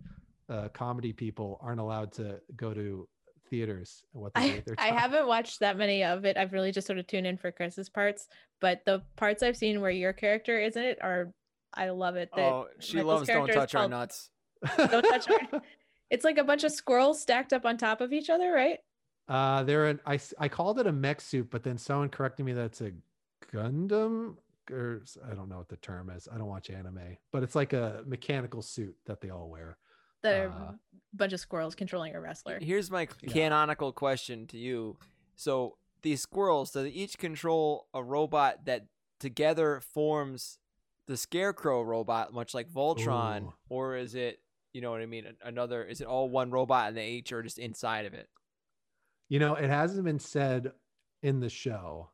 uh 0.49 0.67
comedy 0.69 1.11
people 1.11 1.59
aren't 1.61 1.79
allowed 1.79 2.11
to 2.11 2.39
go 2.55 2.73
to 2.73 3.07
theaters 3.49 4.03
what 4.11 4.33
they 4.33 4.41
do 4.41 4.51
I, 4.51 4.55
with 4.55 4.65
their 4.65 4.75
I 4.77 4.87
haven't 4.87 5.27
watched 5.27 5.59
that 5.59 5.77
many 5.77 6.03
of 6.03 6.25
it. 6.25 6.37
I've 6.37 6.53
really 6.53 6.71
just 6.71 6.87
sort 6.87 6.99
of 6.99 7.07
tuned 7.07 7.27
in 7.27 7.37
for 7.37 7.51
Chris's 7.51 7.89
parts, 7.89 8.27
but 8.59 8.81
the 8.85 9.03
parts 9.15 9.43
I've 9.43 9.57
seen 9.57 9.81
where 9.81 9.91
your 9.91 10.13
character 10.13 10.59
isn't 10.59 10.81
it 10.81 10.99
are 11.01 11.31
I 11.73 11.89
love 11.89 12.15
it. 12.15 12.29
That 12.35 12.53
oh, 12.53 12.67
she 12.79 12.97
Michael's 12.97 13.13
loves 13.13 13.27
don't 13.27 13.47
touch 13.47 13.75
our 13.75 13.87
nuts. 13.87 14.29
Don't 14.77 15.03
touch 15.03 15.29
our- 15.29 15.61
It's 16.11 16.23
like 16.23 16.37
a 16.37 16.43
bunch 16.43 16.63
of 16.63 16.71
squirrels 16.71 17.21
stacked 17.21 17.51
up 17.51 17.65
on 17.65 17.77
top 17.77 17.99
of 17.99 18.13
each 18.13 18.29
other, 18.29 18.51
right? 18.51 18.79
uh 19.27 19.63
they're 19.63 19.87
an 19.87 19.99
I 20.05 20.19
I 20.37 20.47
called 20.49 20.79
it 20.79 20.85
a 20.85 20.91
mech 20.91 21.19
suit 21.19 21.49
but 21.49 21.63
then 21.63 21.79
someone 21.79 22.09
corrected 22.09 22.45
me 22.45 22.53
that's 22.53 22.81
a 22.81 22.91
gundam 23.51 24.35
or 24.71 24.99
s- 25.03 25.17
i 25.29 25.33
don't 25.33 25.49
know 25.49 25.57
what 25.57 25.69
the 25.69 25.77
term 25.77 26.09
is 26.09 26.27
i 26.33 26.37
don't 26.37 26.47
watch 26.47 26.69
anime 26.69 27.17
but 27.31 27.43
it's 27.43 27.55
like 27.55 27.73
a 27.73 28.03
mechanical 28.05 28.61
suit 28.61 28.95
that 29.05 29.21
they 29.21 29.29
all 29.29 29.49
wear 29.49 29.77
That 30.23 30.45
are 30.45 30.49
Uh, 30.49 30.71
a 30.71 30.79
bunch 31.13 31.33
of 31.33 31.39
squirrels 31.39 31.75
controlling 31.75 32.15
a 32.15 32.19
wrestler. 32.21 32.59
Here's 32.59 32.89
my 32.89 33.07
Yeah. 33.21 33.31
canonical 33.31 33.91
question 33.93 34.47
to 34.47 34.57
you. 34.57 34.97
So 35.35 35.77
these 36.01 36.21
squirrels, 36.21 36.71
do 36.71 36.81
they 36.83 36.89
each 36.89 37.17
control 37.19 37.87
a 37.93 38.03
robot 38.03 38.65
that 38.65 38.87
together 39.19 39.79
forms 39.81 40.57
the 41.07 41.15
Scarecrow 41.15 41.83
robot, 41.83 42.33
much 42.33 42.53
like 42.55 42.67
Voltron, 42.69 43.43
Ooh. 43.43 43.53
or 43.69 43.95
is 43.97 44.15
it 44.15 44.41
you 44.73 44.81
know 44.81 44.89
what 44.91 45.01
I 45.01 45.05
mean? 45.05 45.25
Another 45.43 45.83
is 45.83 46.01
it 46.01 46.07
all 46.07 46.27
one 46.27 46.49
robot 46.49 46.87
and 46.89 46.97
the 46.97 47.01
H 47.01 47.31
are 47.31 47.43
just 47.43 47.59
inside 47.59 48.05
of 48.05 48.13
it? 48.15 48.27
You 49.29 49.37
know, 49.39 49.53
it 49.55 49.69
hasn't 49.69 50.03
been 50.05 50.19
said 50.19 50.71
in 51.21 51.39
the 51.39 51.49
show. 51.49 52.09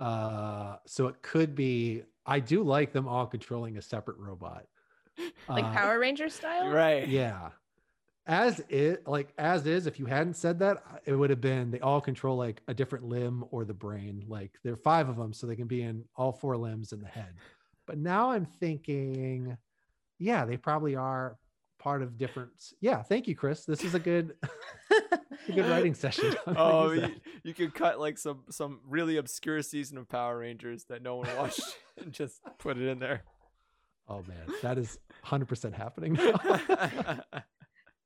Uh, 0.00 0.76
so 0.86 1.06
it 1.08 1.22
could 1.22 1.54
be. 1.54 2.02
I 2.24 2.40
do 2.40 2.62
like 2.62 2.92
them 2.92 3.08
all 3.08 3.26
controlling 3.26 3.76
a 3.76 3.82
separate 3.82 4.16
robot. 4.18 4.66
Like 5.48 5.64
Uh, 5.64 5.72
Power 5.72 5.98
Ranger 5.98 6.28
style? 6.28 6.68
Right. 6.68 7.06
Yeah. 7.08 7.50
As 8.26 8.60
it 8.68 9.06
like 9.08 9.32
as 9.36 9.66
is, 9.66 9.86
if 9.88 9.98
you 9.98 10.06
hadn't 10.06 10.34
said 10.36 10.60
that, 10.60 10.82
it 11.04 11.14
would 11.14 11.30
have 11.30 11.40
been 11.40 11.72
they 11.72 11.80
all 11.80 12.00
control 12.00 12.36
like 12.36 12.62
a 12.68 12.74
different 12.74 13.04
limb 13.04 13.44
or 13.50 13.64
the 13.64 13.74
brain. 13.74 14.24
Like 14.28 14.52
there 14.62 14.72
are 14.72 14.76
five 14.76 15.08
of 15.08 15.16
them, 15.16 15.32
so 15.32 15.46
they 15.48 15.56
can 15.56 15.66
be 15.66 15.82
in 15.82 16.04
all 16.14 16.30
four 16.32 16.56
limbs 16.56 16.92
in 16.92 17.00
the 17.00 17.08
head. 17.08 17.34
But 17.84 17.98
now 17.98 18.30
I'm 18.30 18.46
thinking, 18.46 19.56
yeah, 20.20 20.44
they 20.44 20.56
probably 20.56 20.94
are 20.94 21.36
part 21.80 22.00
of 22.00 22.16
different. 22.16 22.52
Yeah, 22.80 23.02
thank 23.02 23.26
you, 23.26 23.34
Chris. 23.34 23.64
This 23.64 23.82
is 23.82 23.94
a 23.96 23.98
good, 23.98 24.34
a 25.48 25.52
good 25.52 25.66
writing 25.68 25.94
session. 25.94 26.34
Oh, 26.46 26.90
use 26.90 26.94
you, 26.94 27.00
that. 27.08 27.20
you 27.44 27.54
could 27.54 27.74
cut 27.74 27.98
like 28.00 28.18
some 28.18 28.44
some 28.50 28.80
really 28.88 29.16
obscure 29.16 29.62
season 29.62 29.98
of 29.98 30.08
Power 30.08 30.38
Rangers 30.38 30.84
that 30.84 31.02
no 31.02 31.16
one 31.16 31.28
watched 31.36 31.60
and 31.98 32.12
just 32.12 32.40
put 32.58 32.76
it 32.78 32.86
in 32.88 32.98
there. 32.98 33.22
oh 34.08 34.22
man, 34.26 34.46
that 34.62 34.78
is 34.78 34.98
100 35.22 35.46
percent 35.46 35.74
happening. 35.74 36.14
now. 36.14 37.20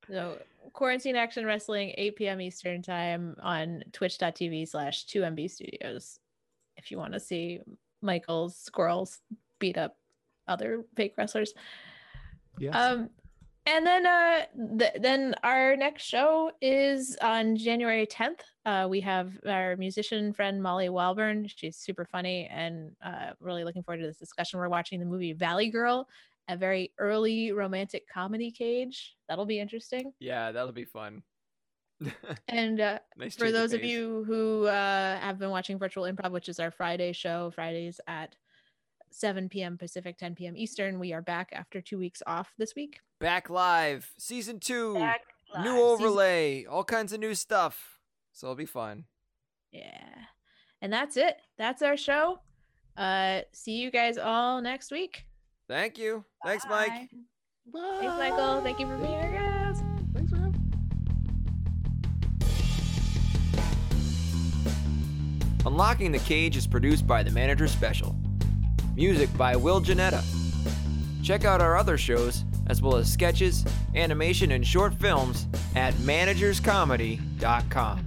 So 0.08 0.38
quarantine 0.72 1.16
action 1.16 1.44
wrestling, 1.44 1.92
8 1.98 2.14
p.m. 2.16 2.40
Eastern 2.40 2.80
time 2.80 3.34
on 3.42 3.82
twitch.tv 3.92 4.68
slash 4.68 5.04
2MB 5.06 5.50
studios. 5.50 6.20
If 6.76 6.92
you 6.92 6.98
want 6.98 7.12
to 7.14 7.18
see 7.18 7.58
Michael's 8.02 8.56
squirrels 8.56 9.18
beat 9.58 9.76
up 9.76 9.96
other 10.46 10.84
fake 10.94 11.14
wrestlers. 11.18 11.54
yes. 12.58 12.74
Um, 12.76 13.10
and 13.66 13.86
then 13.86 14.06
uh, 14.06 14.43
th- 14.78 14.94
then 15.01 15.34
our 15.43 15.76
next 15.76 16.05
show 16.05 16.51
is 16.60 17.16
on 17.20 17.56
January 17.56 18.06
10th. 18.06 18.40
Uh, 18.64 18.86
we 18.88 19.01
have 19.01 19.32
our 19.47 19.76
musician 19.76 20.32
friend 20.32 20.62
Molly 20.62 20.88
Walburn. 20.88 21.51
She's 21.55 21.76
super 21.76 22.05
funny 22.05 22.48
and 22.51 22.93
uh, 23.05 23.30
really 23.40 23.64
looking 23.64 23.82
forward 23.82 24.01
to 24.01 24.06
this 24.06 24.18
discussion. 24.18 24.59
We're 24.59 24.68
watching 24.68 25.01
the 25.01 25.06
movie 25.06 25.32
Valley 25.32 25.70
Girl, 25.70 26.09
a 26.48 26.56
very 26.56 26.93
early 26.98 27.52
romantic 27.52 28.09
comedy 28.09 28.51
cage. 28.51 29.16
That'll 29.28 29.47
be 29.47 29.60
interesting. 29.60 30.12
yeah, 30.20 30.52
that'll 30.52 30.72
be 30.72 30.84
fun. 30.84 31.22
And 32.48 32.80
uh, 32.80 32.98
nice 33.16 33.36
for 33.36 33.51
those 33.51 33.72
of 33.72 33.82
you 33.82 34.22
who 34.26 34.66
uh, 34.66 35.18
have 35.18 35.38
been 35.38 35.51
watching 35.51 35.78
Virtual 35.78 36.05
Improv, 36.05 36.30
which 36.30 36.48
is 36.48 36.60
our 36.60 36.70
Friday 36.70 37.12
show, 37.12 37.51
Fridays 37.55 38.01
at 38.06 38.36
7 39.16 39.48
p.m. 39.48 39.78
Pacific, 39.78 40.18
10 40.18 40.34
p.m. 40.34 40.55
Eastern, 40.56 40.98
we 40.98 41.14
are 41.14 41.22
back 41.22 41.48
after 41.52 41.80
two 41.80 41.97
weeks 41.98 42.22
off 42.26 42.52
this 42.59 42.74
week. 42.74 43.01
back 43.18 43.48
live, 43.48 44.12
season 44.18 44.60
two, 44.60 44.93
Back 44.94 45.22
live. 45.55 45.64
new 45.64 45.70
Season- 45.70 45.86
overlay, 46.06 46.64
all 46.66 46.84
kinds 46.84 47.14
of 47.14 47.20
new 47.20 47.34
stuff. 47.34 47.98
So 48.32 48.48
it'll 48.48 48.56
be 48.56 48.66
fun. 48.66 49.05
Yeah. 49.72 50.12
And 50.82 50.93
that's 50.93 51.16
it. 51.16 51.38
That's 51.56 51.80
our 51.80 51.97
show. 51.97 52.40
Uh 52.98 53.40
see 53.52 53.72
you 53.76 53.90
guys 53.90 54.18
all 54.18 54.60
next 54.60 54.90
week. 54.93 55.24
Thank 55.68 55.97
you. 55.98 56.24
Thanks, 56.44 56.64
Mike. 56.68 56.88
Bye. 56.90 57.09
Thanks, 58.01 58.16
Michael. 58.18 58.60
Thank 58.60 58.78
you 58.78 58.86
for 58.86 58.97
being 58.98 59.14
our 59.14 59.32
guest. 59.32 59.82
Thanks 60.14 60.30
for 60.30 60.36
having. 60.36 60.52
Unlocking 65.64 66.12
the 66.12 66.18
Cage 66.20 66.56
is 66.56 66.66
produced 66.66 67.06
by 67.06 67.22
The 67.22 67.30
Manager 67.30 67.66
Special. 67.66 68.14
Music 68.97 69.28
by 69.36 69.55
Will 69.55 69.81
Janetta. 69.81 70.24
Check 71.23 71.44
out 71.44 71.60
our 71.60 71.77
other 71.77 71.98
shows, 71.98 72.44
as 72.66 72.81
well 72.81 72.97
as 72.97 73.12
sketches, 73.12 73.62
animation, 73.94 74.52
and 74.52 74.66
short 74.66 74.94
films 74.94 75.47
at 75.74 75.93
managerscomedy.com. 75.94 78.06